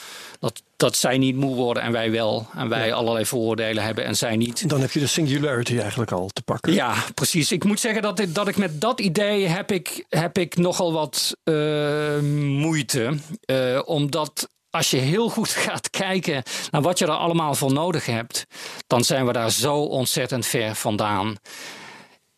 Dat, 0.41 0.62
dat 0.76 0.97
zij 0.97 1.18
niet 1.18 1.37
moe 1.37 1.55
worden 1.55 1.82
en 1.82 1.93
wij 1.93 2.11
wel. 2.11 2.47
En 2.55 2.68
wij 2.68 2.93
allerlei 2.93 3.26
vooroordelen 3.26 3.82
hebben 3.82 4.05
en 4.05 4.16
zij 4.16 4.37
niet. 4.37 4.68
Dan 4.68 4.80
heb 4.80 4.91
je 4.91 5.01
de 5.01 5.07
singularity 5.07 5.78
eigenlijk 5.78 6.12
al 6.12 6.28
te 6.32 6.43
pakken. 6.43 6.72
Ja, 6.72 6.95
precies. 7.14 7.53
Ik 7.53 7.64
moet 7.64 7.80
zeggen 7.80 8.03
dat, 8.03 8.18
ik, 8.18 8.35
dat 8.35 8.49
ik 8.49 8.57
met 8.57 8.80
dat 8.80 9.01
idee 9.01 9.47
heb 9.47 9.72
ik, 9.72 10.05
heb 10.09 10.39
ik 10.39 10.57
nogal 10.57 10.93
wat 10.93 11.37
uh, 11.45 12.18
moeite. 12.59 13.18
Uh, 13.47 13.80
omdat 13.85 14.49
als 14.70 14.91
je 14.91 14.97
heel 14.97 15.28
goed 15.28 15.49
gaat 15.68 15.91
kijken 15.91 16.43
naar 16.70 16.82
wat 16.82 16.99
je 16.99 17.05
er 17.05 17.11
allemaal 17.11 17.55
voor 17.55 17.72
nodig 17.72 18.07
hebt, 18.07 18.47
dan 18.87 19.05
zijn 19.05 19.26
we 19.26 19.32
daar 19.32 19.51
zo 19.51 19.76
ontzettend 19.76 20.47
ver 20.47 20.74
vandaan. 20.74 21.37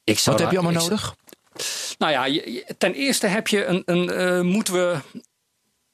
Ik 0.05 0.21
wat 0.25 0.39
heb 0.39 0.51
je 0.51 0.59
allemaal 0.59 0.83
nodig? 0.83 1.15
Nou 1.99 2.13
ja, 2.13 2.43
ten 2.79 2.95
eerste 2.95 3.27
heb 3.27 3.49
je 3.49 3.65
een, 3.65 3.83
een 3.85 4.11
uh, 4.11 4.41
moeten 4.41 4.75
we 4.75 4.99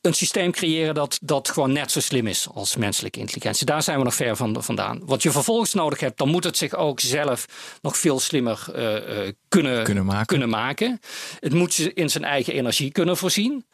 een 0.02 0.14
systeem 0.14 0.52
creëren 0.52 0.94
dat, 0.94 1.18
dat 1.22 1.50
gewoon 1.50 1.72
net 1.72 1.90
zo 1.90 2.00
slim 2.00 2.26
is 2.26 2.48
als 2.54 2.76
menselijke 2.76 3.18
intelligentie. 3.18 3.66
Daar 3.66 3.82
zijn 3.82 3.98
we 3.98 4.04
nog 4.04 4.14
ver 4.14 4.36
van, 4.36 4.62
vandaan. 4.62 5.00
Wat 5.04 5.22
je 5.22 5.30
vervolgens 5.30 5.74
nodig 5.74 6.00
hebt, 6.00 6.18
dan 6.18 6.28
moet 6.28 6.44
het 6.44 6.56
zich 6.56 6.74
ook 6.74 7.00
zelf 7.00 7.46
nog 7.82 7.96
veel 7.96 8.20
slimmer 8.20 8.66
uh, 8.74 8.82
uh, 8.82 9.32
kunnen, 9.48 9.84
kunnen, 9.84 10.04
maken. 10.04 10.26
kunnen 10.26 10.48
maken. 10.48 11.00
Het 11.40 11.52
moet 11.52 11.78
in 11.78 12.10
zijn 12.10 12.24
eigen 12.24 12.52
energie 12.52 12.92
kunnen 12.92 13.16
voorzien. 13.16 13.66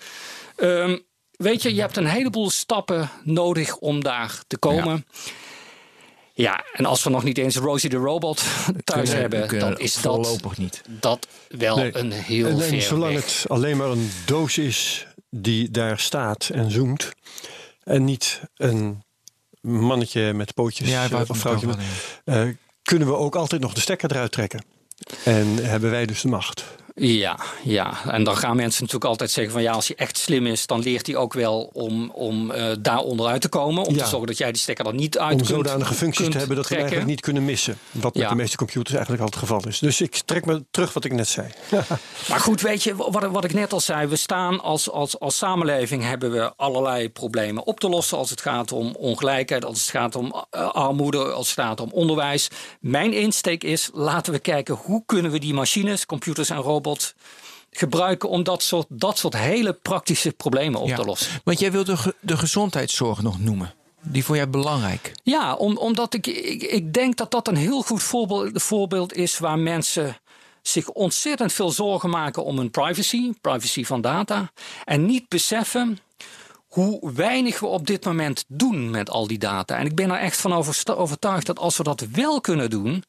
Um, 0.57 1.07
weet 1.30 1.62
je, 1.62 1.74
je 1.74 1.80
hebt 1.80 1.97
een 1.97 2.07
heleboel 2.07 2.51
stappen 2.51 3.11
nodig 3.22 3.76
om 3.76 4.03
daar 4.03 4.43
te 4.47 4.59
komen. 4.59 5.05
Ja. 5.12 5.20
Ja, 6.39 6.64
en 6.72 6.84
als 6.84 7.05
we 7.05 7.11
nog 7.11 7.24
niet 7.24 7.39
eens 7.39 7.57
Rosie 7.57 7.91
de 7.91 7.97
Robot 7.97 8.45
thuis 8.84 9.12
hebben, 9.12 9.59
dan 9.59 9.78
is 9.78 10.01
dat, 10.01 10.41
niet. 10.57 10.82
dat 10.86 11.28
wel 11.49 11.76
nee. 11.76 11.97
een 11.97 12.12
heel 12.12 12.47
en, 12.47 12.61
en 12.61 12.82
zolang 12.82 13.14
het 13.14 13.45
alleen 13.47 13.76
maar 13.76 13.89
een 13.89 14.11
doos 14.24 14.59
is 14.59 15.07
die 15.30 15.70
daar 15.70 15.99
staat 15.99 16.49
en 16.49 16.70
zoomt... 16.70 17.12
en 17.82 18.05
niet 18.05 18.41
een 18.57 19.03
mannetje 19.61 20.32
met 20.32 20.55
pootjes 20.55 20.89
ja, 20.89 21.09
of 21.28 21.39
vrouwtje... 21.39 21.66
Met, 21.66 21.78
uh, 22.24 22.55
kunnen 22.82 23.09
we 23.09 23.14
ook 23.14 23.36
altijd 23.36 23.61
nog 23.61 23.74
de 23.74 23.80
stekker 23.80 24.11
eruit 24.11 24.32
trekken. 24.32 24.64
En 25.24 25.64
hebben 25.64 25.91
wij 25.91 26.07
dus 26.07 26.20
de 26.20 26.28
macht. 26.28 26.64
Ja, 26.99 27.38
ja, 27.62 28.05
en 28.07 28.24
dan 28.24 28.36
gaan 28.36 28.57
mensen 28.57 28.82
natuurlijk 28.82 29.11
altijd 29.11 29.30
zeggen 29.30 29.53
van 29.53 29.62
ja, 29.62 29.72
als 29.72 29.86
hij 29.86 29.96
echt 29.96 30.18
slim 30.18 30.46
is, 30.46 30.66
dan 30.66 30.80
leert 30.80 31.07
hij 31.07 31.16
ook 31.16 31.32
wel 31.32 31.70
om, 31.72 32.11
om 32.11 32.51
uh, 32.51 32.70
daar 32.80 32.99
onderuit 32.99 33.40
te 33.40 33.49
komen. 33.49 33.84
Om 33.84 33.94
ja. 33.94 34.03
te 34.03 34.09
zorgen 34.09 34.26
dat 34.26 34.38
jij 34.38 34.53
die 34.53 34.61
stekker 34.61 34.86
er 34.86 34.94
niet 34.94 35.18
uit 35.18 35.32
om 35.32 35.36
kunt 35.36 35.51
Om 35.51 35.57
zodanige 35.57 35.94
functies 35.94 36.28
te 36.28 36.38
hebben 36.38 36.57
dat 36.57 36.68
we 36.68 36.76
eigenlijk 36.76 37.07
niet 37.07 37.20
kunnen 37.20 37.44
missen. 37.44 37.78
Wat 37.90 38.14
met 38.14 38.22
Ja. 38.22 38.28
de 38.28 38.34
meeste 38.34 38.57
computers 38.57 38.90
eigenlijk 38.94 39.22
al 39.22 39.28
het 39.28 39.38
geval 39.38 39.66
is. 39.66 39.78
Dus 39.78 40.01
ik 40.01 40.22
trek 40.24 40.46
me 40.46 40.64
terug 40.70 40.92
wat 40.92 41.05
ik 41.05 41.12
net 41.12 41.28
zei. 41.28 41.46
Maar 42.28 42.40
goed, 42.40 42.61
weet 42.61 42.82
je, 42.82 42.96
wat, 42.96 43.26
wat 43.30 43.44
ik 43.44 43.53
net 43.55 43.72
al 43.72 43.80
zei, 43.80 44.07
we 44.07 44.16
staan 44.16 44.61
als, 44.61 44.90
als, 44.90 45.18
als 45.18 45.36
samenleving 45.36 46.03
hebben 46.03 46.30
we 46.30 46.53
allerlei 46.57 47.11
problemen 47.11 47.64
op 47.66 47.80
te 47.80 47.88
lossen 47.88 48.18
als 48.18 48.30
het 48.30 48.40
gaat 48.40 48.72
om 48.72 48.94
ongelijkheid, 48.99 49.64
als 49.64 49.80
het 49.80 49.90
gaat 49.90 50.16
om 50.16 50.44
uh, 50.57 50.68
armoede, 50.70 51.18
als 51.18 51.51
het 51.51 51.61
gaat 51.61 51.80
om 51.80 51.90
onderwijs. 51.92 52.49
Mijn 52.80 53.12
insteek 53.12 53.64
is, 53.64 53.90
laten 53.92 54.32
we 54.32 54.38
kijken 54.38 54.74
hoe 54.74 55.03
kunnen 55.07 55.30
we 55.30 55.38
die 55.38 55.55
machines, 55.55 56.07
computers 56.07 56.51
en 56.51 56.57
robots 56.57 56.88
gebruiken 57.70 58.28
om 58.28 58.43
dat 58.43 58.62
soort, 58.62 58.86
dat 58.89 59.18
soort 59.18 59.36
hele 59.36 59.72
praktische 59.72 60.32
problemen 60.32 60.80
op 60.80 60.89
Ja. 60.89 60.97
te 60.97 61.05
lossen. 61.05 61.41
Want 61.45 61.59
jij 61.61 61.72
wilt 61.72 61.86
de, 61.86 62.14
de 62.20 62.36
gezondheidszorg 62.36 63.22
nog 63.22 63.41
noemen. 63.41 63.74
Die 64.03 64.24
vond 64.24 64.39
jij 64.39 64.51
belangrijk. 64.51 65.12
Ja, 65.22 65.55
om, 65.55 65.76
omdat 65.76 66.14
ik, 66.14 66.26
ik, 66.26 66.62
ik 66.62 66.93
denk 66.93 67.16
dat 67.16 67.30
dat 67.30 67.49
een 67.49 67.57
heel 67.57 67.82
goed 67.82 68.03
voorbeeld, 68.03 68.62
voorbeeld 68.62 69.14
is 69.14 69.39
waar 69.39 69.59
mensen 69.59 70.16
zich 70.62 70.89
ontzettend 70.89 71.53
veel 71.53 71.70
zorgen 71.70 72.11
maken 72.11 72.45
om 72.45 72.57
hun 72.59 72.70
privacy, 72.70 73.32
privacy 73.41 73.84
van 73.84 74.01
data, 74.01 74.51
en 74.84 75.07
niet 75.07 75.28
beseffen 75.28 75.99
hoe 76.69 77.12
weinig 77.12 77.61
we 77.61 77.66
op 77.66 77.87
dit 77.87 78.05
moment 78.05 78.45
doen 78.49 78.91
met 78.91 79.11
al 79.11 79.27
die 79.27 79.39
data. 79.39 79.77
En 79.77 79.87
ik 79.87 79.95
ben 79.95 80.11
er 80.11 80.19
echt 80.19 80.41
van 80.41 80.53
overtuigd 80.97 81.47
dat 81.47 81.59
als 81.59 81.77
we 81.77 81.83
dat 81.83 82.07
wel 82.12 82.41
kunnen 82.41 82.71
doen, 82.71 83.05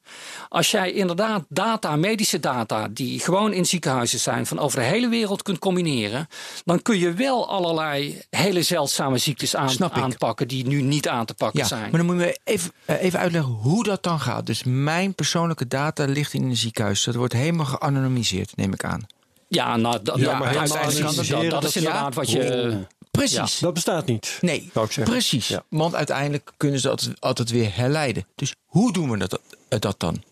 als 0.48 0.70
jij 0.70 0.92
inderdaad 0.92 1.44
data, 1.48 1.96
medische 1.96 2.40
data, 2.40 2.88
die 2.88 3.20
gewoon 3.20 3.52
in 3.52 3.66
ziekenhuizen 3.66 4.18
zijn, 4.18 4.46
van 4.46 4.58
over 4.58 4.78
de 4.78 4.84
hele 4.84 5.08
wereld 5.08 5.42
kunt 5.42 5.58
combineren, 5.58 6.28
dan 6.64 6.82
kun 6.82 6.98
je 6.98 7.12
wel 7.12 7.48
allerlei 7.48 8.22
hele 8.30 8.62
zeldzame 8.62 9.18
ziektes 9.18 9.56
aan, 9.56 9.92
aanpakken 9.92 10.48
die 10.48 10.66
nu 10.66 10.82
niet 10.82 11.08
aan 11.08 11.24
te 11.24 11.34
pakken 11.34 11.60
ja, 11.60 11.66
zijn. 11.66 11.90
Maar 11.90 11.90
dan 11.90 12.06
moet 12.06 12.18
je 12.18 12.26
me 12.26 12.38
even, 12.44 12.72
eh, 12.84 13.02
even 13.02 13.18
uitleggen 13.18 13.52
hoe 13.52 13.84
dat 13.84 14.02
dan 14.02 14.20
gaat. 14.20 14.46
Dus 14.46 14.62
mijn 14.64 15.14
persoonlijke 15.14 15.66
data 15.66 16.04
ligt 16.04 16.32
in 16.32 16.42
een 16.42 16.56
ziekenhuis. 16.56 17.04
Dat 17.04 17.14
wordt 17.14 17.32
helemaal 17.32 17.66
geanonimiseerd, 17.66 18.56
neem 18.56 18.72
ik 18.72 18.84
aan. 18.84 19.06
Ja, 19.48 19.76
nou, 19.76 20.00
ja, 20.02 20.14
ja, 20.16 20.38
maar 20.38 20.56
uiteindelijk 20.56 21.16
dat, 21.16 21.26
dat, 21.26 21.50
dat 21.50 21.64
is 21.64 21.76
inderdaad 21.76 22.14
wat 22.14 22.30
je. 22.30 22.86
Precies. 23.10 23.58
Dat 23.58 23.74
bestaat 23.74 24.06
niet. 24.06 24.38
Nee, 24.40 24.70
precies. 25.04 25.56
Want 25.68 25.94
uiteindelijk 25.94 26.52
kunnen 26.56 26.80
ze 26.80 26.88
dat 26.88 27.10
altijd 27.18 27.50
weer 27.50 27.76
herleiden. 27.76 28.26
Dus 28.34 28.54
hoe 28.66 28.92
doen 28.92 29.10
we 29.10 29.16
dat, 29.18 29.40
dat 29.68 30.00
dan? 30.00 30.22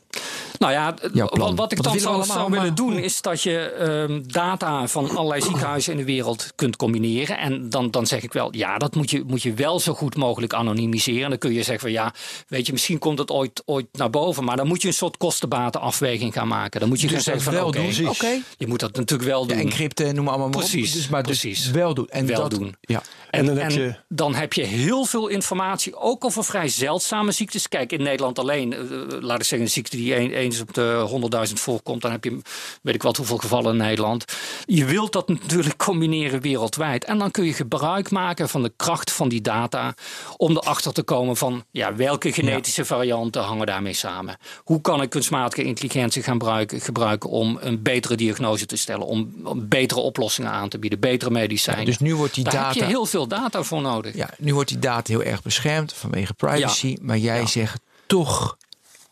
Nou 0.59 0.73
ja, 0.73 0.95
wat, 1.13 1.55
wat, 1.55 1.73
ik 1.73 1.83
dan 1.83 1.99
zou, 1.99 2.25
zou 2.25 2.51
willen 2.51 2.75
doen 2.75 2.99
is 2.99 3.23
dat 3.23 3.43
je 3.43 3.77
um, 4.09 4.33
data 4.33 4.89
van 4.89 5.17
allerlei 5.17 5.43
ziekenhuizen 5.43 5.93
in 5.93 5.99
de 5.99 6.05
wereld 6.05 6.53
kunt 6.55 6.77
combineren. 6.77 7.39
En 7.39 7.71
dan, 7.71 7.91
dan 7.91 8.07
zeg 8.07 8.23
ik 8.23 8.33
wel, 8.33 8.49
ja, 8.55 8.79
dat 8.79 8.95
moet 8.95 9.11
je, 9.11 9.23
moet 9.27 9.43
je 9.43 9.55
wel 9.55 9.81
zo 9.81 9.95
goed 9.95 10.17
mogelijk 10.17 10.53
anonimiseren. 10.53 11.23
En 11.23 11.29
dan 11.29 11.39
kun 11.39 11.53
je 11.53 11.63
zeggen 11.63 11.81
van 11.81 11.91
ja, 11.91 12.15
weet 12.49 12.67
je, 12.67 12.73
misschien 12.73 12.99
komt 12.99 13.19
het 13.19 13.31
ooit, 13.31 13.63
ooit 13.65 13.87
naar 13.93 14.11
boven. 14.11 14.45
Maar 14.45 14.57
dan 14.57 14.67
moet 14.67 14.83
je 14.83 14.89
een 14.89 14.95
soort 14.95 15.17
kostenbatenafweging 15.17 16.33
gaan 16.33 16.49
maken. 16.49 16.81
Dan 16.81 16.89
moet 16.89 17.01
je 17.01 17.07
dus 17.07 17.15
gaan 17.15 17.25
zeggen 17.25 17.43
van 17.43 17.53
wel 17.53 17.67
oké, 17.67 17.93
doen. 17.97 18.09
Okay. 18.09 18.43
je 18.57 18.67
moet 18.67 18.81
dat 18.81 18.97
natuurlijk 18.97 19.29
wel 19.29 19.47
doen. 19.47 19.57
De 19.57 19.63
encrypten, 19.63 20.15
noem 20.15 20.25
maar 20.25 20.35
allemaal 20.35 20.51
precies, 20.51 20.93
Dus, 20.93 21.09
maar 21.09 21.23
dus 21.23 21.41
precies. 21.41 21.71
wel 21.71 21.95
doen. 21.95 22.09
En 22.09 22.27
wel 22.27 22.41
dat, 22.41 22.51
doen. 22.51 22.75
Ja. 22.81 23.03
En, 23.31 23.41
en, 23.41 23.47
dan, 23.47 23.57
heb 23.57 23.71
je... 23.71 23.95
dan 24.09 24.35
heb 24.35 24.53
je 24.53 24.65
heel 24.65 25.05
veel 25.05 25.29
informatie, 25.29 25.97
ook 25.97 26.25
over 26.25 26.45
vrij 26.45 26.69
zeldzame 26.69 27.33
ziektes. 27.33 27.69
Kijk, 27.69 27.93
in 27.93 28.03
Nederland 28.03 28.39
alleen, 28.39 28.73
uh, 28.73 28.79
laat 29.21 29.39
ik 29.39 29.45
zeggen, 29.45 29.61
een 29.61 29.73
ziekte 29.73 29.97
die 29.97 30.15
eens 30.53 30.61
op 30.61 30.75
de 30.75 31.49
100.000 31.49 31.53
voorkomt, 31.53 32.03
dan 32.03 32.11
heb 32.11 32.25
je 32.25 32.41
weet 32.83 32.95
ik 32.95 33.03
wat 33.03 33.17
hoeveel 33.17 33.37
gevallen 33.37 33.73
in 33.73 33.77
Nederland. 33.77 34.25
Je 34.65 34.85
wilt 34.85 35.13
dat 35.13 35.29
natuurlijk 35.29 35.77
combineren 35.77 36.41
wereldwijd. 36.41 37.05
En 37.05 37.19
dan 37.19 37.31
kun 37.31 37.45
je 37.45 37.53
gebruik 37.53 38.11
maken 38.11 38.49
van 38.49 38.63
de 38.63 38.73
kracht 38.77 39.13
van 39.13 39.29
die 39.29 39.41
data 39.41 39.95
om 40.37 40.57
erachter 40.57 40.93
te 40.93 41.03
komen 41.03 41.37
van 41.37 41.65
ja, 41.71 41.95
welke 41.95 42.33
genetische 42.33 42.85
varianten 42.85 43.43
hangen 43.43 43.67
daarmee 43.67 43.93
samen. 43.93 44.37
Hoe 44.65 44.81
kan 44.81 45.03
ik 45.03 45.11
kunstmatige 45.11 45.65
intelligentie 45.65 46.23
gaan 46.23 46.37
gebruiken, 46.39 46.81
gebruiken 46.81 47.31
om 47.31 47.59
een 47.61 47.83
betere 47.83 48.17
diagnose 48.17 48.67
te 48.67 48.77
stellen, 48.77 49.07
om, 49.07 49.35
om 49.45 49.69
betere 49.69 50.01
oplossingen 50.01 50.51
aan 50.51 50.69
te 50.69 50.79
bieden, 50.79 51.01
betere 51.01 51.31
medicijnen. 51.31 51.85
Ja, 51.85 51.91
dus 51.91 51.99
nu 51.99 52.15
wordt 52.15 52.35
die 52.35 52.45
Daar 52.45 52.53
data. 52.53 52.67
heb 52.67 52.77
je 52.77 52.85
heel 52.85 53.07
veel 53.07 53.29
data 53.29 53.63
voor 53.63 53.81
nodig. 53.81 54.15
Ja, 54.15 54.31
nu 54.39 54.55
wordt 54.55 54.69
die 54.69 54.79
data 54.79 55.13
heel 55.13 55.23
erg 55.23 55.43
beschermd 55.43 55.93
vanwege 55.93 56.35
privacy. 56.35 56.97
Maar 57.01 57.19
jij 57.19 57.47
zegt 57.47 57.81
toch 58.07 58.57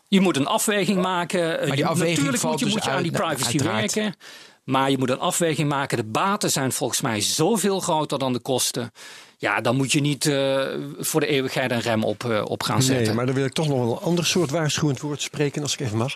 je 0.07 0.21
moet 0.21 0.37
een 0.37 0.47
afweging 0.47 1.01
maken. 1.01 1.39
Maar 1.41 1.65
die 1.65 1.77
je, 1.77 1.85
afweging 1.85 2.17
natuurlijk 2.17 2.43
moet 2.43 2.59
je, 2.59 2.65
dus 2.65 2.73
moet 2.73 2.83
je 2.83 2.89
aan 2.89 3.03
die 3.03 3.17
uit- 3.17 3.21
privacy 3.21 3.57
werken. 3.63 4.15
Maar 4.63 4.91
je 4.91 4.97
moet 4.97 5.09
een 5.09 5.19
afweging 5.19 5.69
maken. 5.69 5.97
De 5.97 6.03
baten 6.03 6.51
zijn 6.51 6.71
volgens 6.71 7.01
mij 7.01 7.21
zoveel 7.21 7.79
groter 7.79 8.19
dan 8.19 8.33
de 8.33 8.39
kosten. 8.39 8.91
Ja, 9.39 9.61
dan 9.61 9.75
moet 9.75 9.91
je 9.91 9.99
niet 9.99 10.25
eh, 10.25 10.65
voor 10.99 11.19
de 11.19 11.27
eeuwigheid 11.27 11.71
een 11.71 11.79
rem 11.79 12.03
op, 12.03 12.23
eh, 12.23 12.41
op 12.45 12.63
gaan 12.63 12.81
zetten. 12.81 13.05
Nee, 13.05 13.15
maar 13.15 13.25
dan 13.25 13.35
wil 13.35 13.45
ik 13.45 13.53
toch 13.53 13.67
nog 13.67 13.91
een 13.91 14.05
ander 14.05 14.25
soort 14.25 14.51
waarschuwend 14.51 14.99
woord 14.99 15.21
spreken, 15.21 15.61
als 15.61 15.73
ik 15.73 15.79
even 15.79 15.97
mag. 15.97 16.15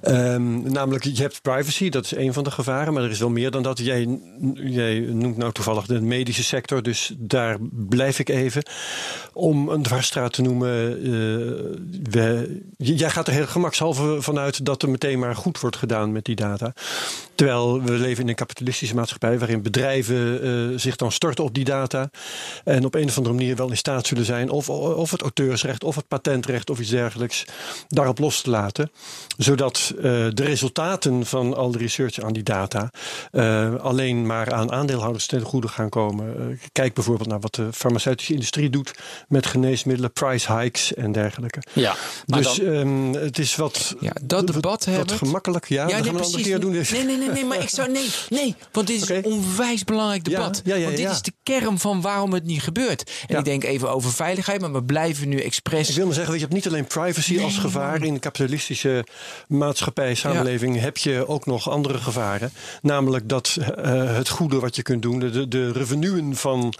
Ehm, 0.00 0.72
namelijk, 0.72 1.04
je 1.04 1.22
hebt 1.22 1.42
privacy, 1.42 1.88
dat 1.88 2.04
is 2.04 2.14
een 2.14 2.32
van 2.32 2.44
de 2.44 2.50
gevaren, 2.50 2.92
maar 2.92 3.02
er 3.02 3.10
is 3.10 3.18
wel 3.18 3.30
meer 3.30 3.50
dan 3.50 3.62
dat. 3.62 3.78
Jij, 3.78 4.18
jij 4.54 4.98
noemt 4.98 5.36
nou 5.36 5.52
toevallig 5.52 5.86
de 5.86 6.00
medische 6.00 6.44
sector, 6.44 6.82
dus 6.82 7.14
daar 7.18 7.56
blijf 7.70 8.18
ik 8.18 8.28
even. 8.28 8.62
Om 9.32 9.68
een 9.68 9.82
dwarsstraat 9.82 10.32
te 10.32 10.42
noemen, 10.42 10.96
eh, 10.96 11.10
we, 12.10 12.60
jij 12.76 13.10
gaat 13.10 13.26
er 13.26 13.32
heel 13.32 13.46
gemakshalve 13.46 14.22
vanuit 14.22 14.64
dat 14.64 14.82
er 14.82 14.90
meteen 14.90 15.18
maar 15.18 15.36
goed 15.36 15.60
wordt 15.60 15.76
gedaan 15.76 16.12
met 16.12 16.24
die 16.24 16.36
data. 16.36 16.72
Terwijl 17.34 17.82
we 17.82 17.92
leven 17.92 18.22
in 18.22 18.28
een 18.28 18.34
kapitalistische 18.34 18.94
maatschappij 18.94 19.38
waarin 19.38 19.62
bedrijven 19.62 20.80
zich 20.80 20.96
dan 20.96 21.12
storten 21.12 21.44
op 21.44 21.54
die 21.54 21.64
data. 21.64 22.10
En 22.64 22.84
op 22.84 22.94
een 22.94 23.08
of 23.08 23.16
andere 23.16 23.34
manier 23.34 23.56
wel 23.56 23.70
in 23.70 23.76
staat 23.76 24.06
zullen 24.06 24.24
zijn, 24.24 24.50
of, 24.50 24.68
of 24.68 25.10
het 25.10 25.20
auteursrecht, 25.20 25.84
of 25.84 25.94
het 25.96 26.08
patentrecht, 26.08 26.70
of 26.70 26.80
iets 26.80 26.90
dergelijks, 26.90 27.44
daarop 27.88 28.18
los 28.18 28.40
te 28.40 28.50
laten. 28.50 28.90
Zodat 29.36 29.92
eh, 29.96 30.02
de 30.02 30.32
resultaten 30.44 31.26
van 31.26 31.56
al 31.56 31.70
de 31.70 31.78
research 31.78 32.20
aan 32.20 32.32
die 32.32 32.42
data 32.42 32.90
eh, 33.32 33.74
alleen 33.74 34.26
maar 34.26 34.52
aan 34.52 34.72
aandeelhouders 34.72 35.26
ten 35.26 35.40
goede 35.40 35.68
gaan 35.68 35.88
komen. 35.88 36.36
Eh, 36.50 36.58
kijk 36.72 36.94
bijvoorbeeld 36.94 37.28
naar 37.28 37.40
wat 37.40 37.54
de 37.54 37.68
farmaceutische 37.72 38.32
industrie 38.32 38.70
doet 38.70 38.92
met 39.28 39.46
geneesmiddelen, 39.46 40.12
price 40.12 40.52
hikes 40.58 40.94
en 40.94 41.12
dergelijke. 41.12 41.62
Ja, 41.72 41.94
maar 42.26 42.42
dus 42.42 42.54
dan- 42.56 42.66
ehm, 42.66 43.12
het 43.24 43.38
is 43.38 43.56
wat, 43.56 43.94
Ja, 44.00 44.12
dat 44.22 44.46
debat 44.46 44.84
wat, 44.86 45.10
we. 45.10 45.16
gemakkelijk. 45.16 45.68
Ja, 45.68 45.82
dat 45.84 45.92
gaan 45.94 46.02
we 46.02 46.08
een 46.08 46.20
andere 46.24 46.42
keer 46.42 46.60
doen. 46.60 46.72
Dus. 46.72 46.90
Nee, 46.90 47.04
nee, 47.04 47.16
nee, 47.16 47.28
nee, 47.28 47.44
maar 47.44 47.62
ik 47.62 47.68
zou. 47.68 47.90
Nee, 47.90 48.08
nee. 48.28 48.54
Want 48.72 48.86
dit 48.86 49.02
is 49.02 49.08
een 49.08 49.24
onwijs 49.24 49.84
belangrijk 49.84 50.28
Ja, 50.28 50.36
debat. 50.36 50.60
ja, 50.64 50.74
ja, 50.74 50.82
want 50.84 50.96
dit 50.96 51.04
ja. 51.04 51.10
is 51.10 51.22
de 51.22 51.32
kern 51.42 51.78
van 51.78 52.00
waarom 52.00 52.32
het 52.32 52.41
niet 52.44 52.62
gebeurt. 52.62 53.10
En 53.10 53.34
Ja. 53.34 53.38
ik 53.38 53.44
denk 53.44 53.64
even 53.64 53.90
over 53.90 54.12
veiligheid, 54.12 54.60
maar 54.60 54.72
we 54.72 54.82
blijven 54.82 55.28
nu 55.28 55.40
expres. 55.40 55.88
Ik 55.88 55.94
wil 55.94 56.04
maar 56.04 56.14
zeggen, 56.14 56.32
weet 56.32 56.40
je 56.40 56.46
hebt 56.48 56.64
niet 56.64 56.72
alleen 56.72 56.86
privacy 56.86 57.40
als 57.40 57.58
gevaar. 57.58 58.02
In 58.04 58.14
de 58.14 58.20
kapitalistische 58.20 59.04
maatschappij, 59.48 60.14
samenleving 60.14 60.80
heb 60.80 60.96
je 60.96 61.28
ook 61.28 61.46
nog 61.46 61.70
andere 61.70 61.98
gevaren. 61.98 62.52
Namelijk 62.82 63.28
dat 63.28 63.56
eh, 63.76 64.16
het 64.16 64.28
goede 64.28 64.58
wat 64.60 64.76
je 64.76 64.82
kunt 64.82 65.02
doen, 65.02 65.18
de, 65.18 65.48
de 65.48 65.72
revenuen 65.72 66.36
van 66.36 66.74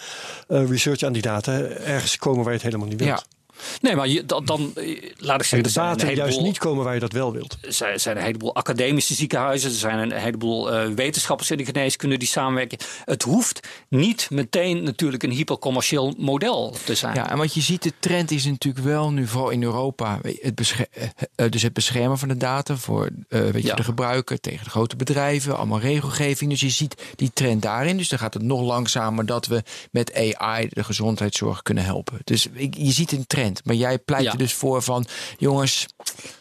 eh, 0.48 0.68
research 0.68 1.02
aan 1.02 1.12
die 1.12 1.22
data, 1.22 1.52
ergens 1.62 2.16
komen 2.16 2.38
waar 2.44 2.52
je 2.52 2.58
het 2.58 2.66
helemaal 2.66 2.88
niet 2.88 2.98
wilt. 3.00 3.10
Ja. 3.10 3.40
Nee, 3.80 3.96
maar 3.96 4.08
je, 4.08 4.24
dan, 4.26 4.44
dan 4.44 4.72
eh, 4.74 4.84
laat 5.16 5.40
ik 5.40 5.46
zeggen, 5.46 5.58
En 5.58 5.62
de 5.62 5.72
baten 5.80 6.06
juist 6.06 6.20
heleboel- 6.22 6.42
niet 6.46 6.58
komen 6.58 6.84
waar 6.84 6.94
je 6.94 7.00
dat 7.00 7.12
wel 7.12 7.32
wilt. 7.32 7.56
Er 7.60 7.72
zijn, 7.72 8.00
zijn 8.00 8.16
een 8.16 8.22
heleboel 8.22 8.54
academische 8.54 9.14
ziekenhuizen, 9.14 9.70
er 9.70 9.76
zijn 9.76 9.98
een 9.98 10.12
heleboel 10.12 10.72
eh, 10.72 10.88
wetenschappers 10.94 11.50
in 11.50 11.56
de 11.56 11.64
geneeskunde 11.64 12.16
die 12.18 12.28
samenwerken. 12.28 12.78
Het 13.04 13.22
hoeft 13.22 13.68
niet 13.88 14.26
meteen 14.30 14.82
natuurlijk 14.82 15.22
een 15.22 15.30
hypercommercieel 15.30 16.14
model 16.18 16.76
te 16.84 16.94
zijn. 16.94 17.14
Ja, 17.14 17.30
en 17.30 17.38
wat 17.38 17.54
je 17.54 17.60
ziet, 17.60 17.82
de 17.82 17.92
trend 17.98 18.30
is 18.30 18.44
natuurlijk 18.44 18.84
wel 18.84 19.10
nu 19.10 19.26
vooral 19.26 19.50
in 19.50 19.62
Europa. 19.62 20.18
Het 20.40 20.54
besche- 20.54 20.88
eh, 20.92 21.04
eh, 21.34 21.50
dus 21.50 21.62
het 21.62 21.72
beschermen 21.72 22.18
van 22.18 22.28
de 22.28 22.36
data 22.36 22.76
voor 22.76 23.08
eh, 23.28 23.40
weet 23.40 23.62
je, 23.62 23.68
Ja. 23.68 23.74
de 23.74 23.82
gebruiker 23.84 24.40
tegen 24.40 24.64
de 24.64 24.70
grote 24.70 24.96
bedrijven, 24.96 25.56
allemaal 25.56 25.80
regelgeving. 25.80 26.50
Dus 26.50 26.60
je 26.60 26.70
ziet 26.70 27.02
die 27.16 27.30
trend 27.34 27.62
daarin. 27.62 27.96
Dus 27.96 28.08
dan 28.08 28.18
gaat 28.18 28.34
het 28.34 28.42
nog 28.42 28.60
langzamer 28.60 29.26
dat 29.26 29.46
we 29.46 29.62
met 29.90 30.14
AI 30.14 30.68
de 30.70 30.84
gezondheidszorg 30.84 31.62
kunnen 31.62 31.84
helpen. 31.84 32.18
Dus 32.24 32.46
ik, 32.52 32.74
je 32.76 32.92
ziet 32.92 33.12
een 33.12 33.26
trend. 33.26 33.51
Maar 33.64 33.74
jij 33.74 33.98
pleit 33.98 34.22
Ja. 34.24 34.32
er 34.32 34.38
dus 34.38 34.52
voor 34.54 34.82
van, 34.82 35.06
jongens, 35.38 35.86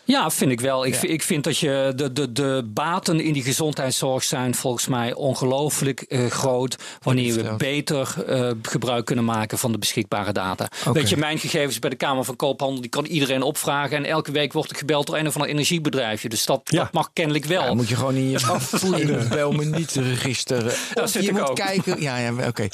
Ja, 0.04 0.30
vind 0.32 0.52
ik 0.52 0.60
wel. 0.62 0.86
Ik, 0.86 0.94
Ja. 0.94 1.00
vind, 1.00 1.12
ik 1.12 1.22
vind 1.24 1.44
dat 1.44 1.58
je 1.58 1.94
de, 1.96 2.12
de, 2.12 2.32
de 2.32 2.70
baten 2.74 3.20
in 3.20 3.34
die 3.34 3.44
gezondheidszorg 3.44 4.24
zijn 4.24 4.56
volgens 4.56 4.88
mij 4.88 5.14
ongelooflijk 5.14 6.02
eh, 6.02 6.26
groot. 6.30 6.76
Wanneer 7.02 7.34
we 7.34 7.56
beter 7.58 8.24
eh, 8.28 8.52
gebruik 8.62 9.06
kunnen 9.06 9.26
maken 9.26 9.58
van 9.58 9.72
de 9.72 9.78
beschikbare 9.78 10.32
data. 10.32 10.68
Oké. 10.86 10.92
Weet 11.00 11.10
je, 11.10 11.18
mijn 11.18 11.40
gegevens 11.40 11.80
bij 11.80 11.90
de 11.90 11.96
Kamer 11.96 12.24
van 12.24 12.36
Koophandel, 12.36 12.82
die 12.82 12.90
kan 12.90 13.06
iedereen 13.06 13.42
opvragen. 13.42 13.98
En 13.98 14.06
elke 14.06 14.32
week 14.32 14.54
wordt 14.54 14.72
ik 14.72 14.78
gebeld 14.78 15.08
door 15.08 15.18
een 15.18 15.28
of 15.28 15.34
ander 15.36 15.50
energiebedrijfje. 15.50 16.30
Dus 16.30 16.46
dat, 16.46 16.62
Ja. 16.64 16.84
dat 16.84 16.94
mag 16.94 17.10
kennelijk 17.14 17.46
wel. 17.46 17.64
Ja, 17.64 17.74
moet 17.74 17.90
je 17.90 17.96
gewoon 17.96 18.16
in 18.16 18.30
je 18.30 19.28
bel 19.30 19.52
me 19.52 19.66
niet 19.66 19.92
register. 19.92 20.64
Daar 20.94 21.04
Of 21.04 21.10
zit 21.10 21.24
je 21.24 21.30
ik 21.30 21.38
moet 21.38 21.50
ook. 21.50 21.56
kijken. 21.56 22.02
Ja, 22.02 22.18
ja 22.18 22.34
oké. 22.48 22.68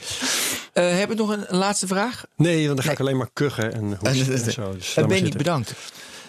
Eh, 0.73 0.83
hebben 0.89 1.17
we 1.17 1.23
nog 1.23 1.31
een 1.31 1.57
laatste 1.57 1.87
vraag? 1.87 2.23
Nee, 2.35 2.65
want 2.65 2.75
dan 2.77 2.85
ga 2.85 2.91
ik 2.91 2.99
alleen 2.99 3.17
maar 3.17 3.29
kuchen 3.33 3.73
en 3.73 3.97
en 4.19 4.51
zo. 4.51 4.73
Dus 4.73 4.89
Uh, 4.89 4.95
ben 4.95 5.07
niet 5.07 5.17
zitten. 5.17 5.37
bedankt. 5.37 5.73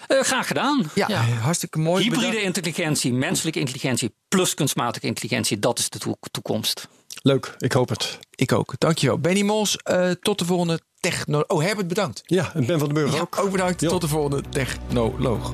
Eh, 0.07 0.19
graag 0.21 0.47
gedaan. 0.47 0.89
Ja, 0.95 1.07
hartstikke 1.21 1.79
mooi. 1.79 2.03
Hybride 2.03 2.25
Bedankt. 2.25 2.45
intelligentie, 2.45 3.13
menselijke 3.13 3.59
intelligentie 3.59 4.13
plus 4.27 4.53
kunstmatige 4.53 5.05
intelligentie, 5.05 5.59
dat 5.59 5.79
is 5.79 5.89
de 5.89 5.99
toe- 5.99 6.17
toekomst. 6.31 6.87
Leuk, 7.21 7.55
ik 7.57 7.71
hoop 7.71 7.89
het. 7.89 8.19
Ik 8.35 8.51
ook. 8.51 8.73
Dankjewel. 8.77 9.19
Benny 9.19 9.41
Mols, 9.41 9.75
eh, 9.77 10.11
tot 10.11 10.39
de 10.39 10.45
volgende 10.45 10.79
techno... 10.99 11.43
Oh, 11.47 11.61
Herbert, 11.61 11.87
bedankt. 11.87 12.21
Ja, 12.25 12.51
en 12.53 12.65
Ben 12.65 12.79
van 12.79 12.87
den 12.93 13.03
Burg 13.03 13.13
Ja, 13.13 13.19
ook. 13.19 13.39
ook 13.39 13.51
bedankt. 13.51 13.81
Jo. 13.81 13.89
Tot 13.89 14.01
de 14.01 14.07
volgende 14.07 14.43
technoloog. 14.49 15.53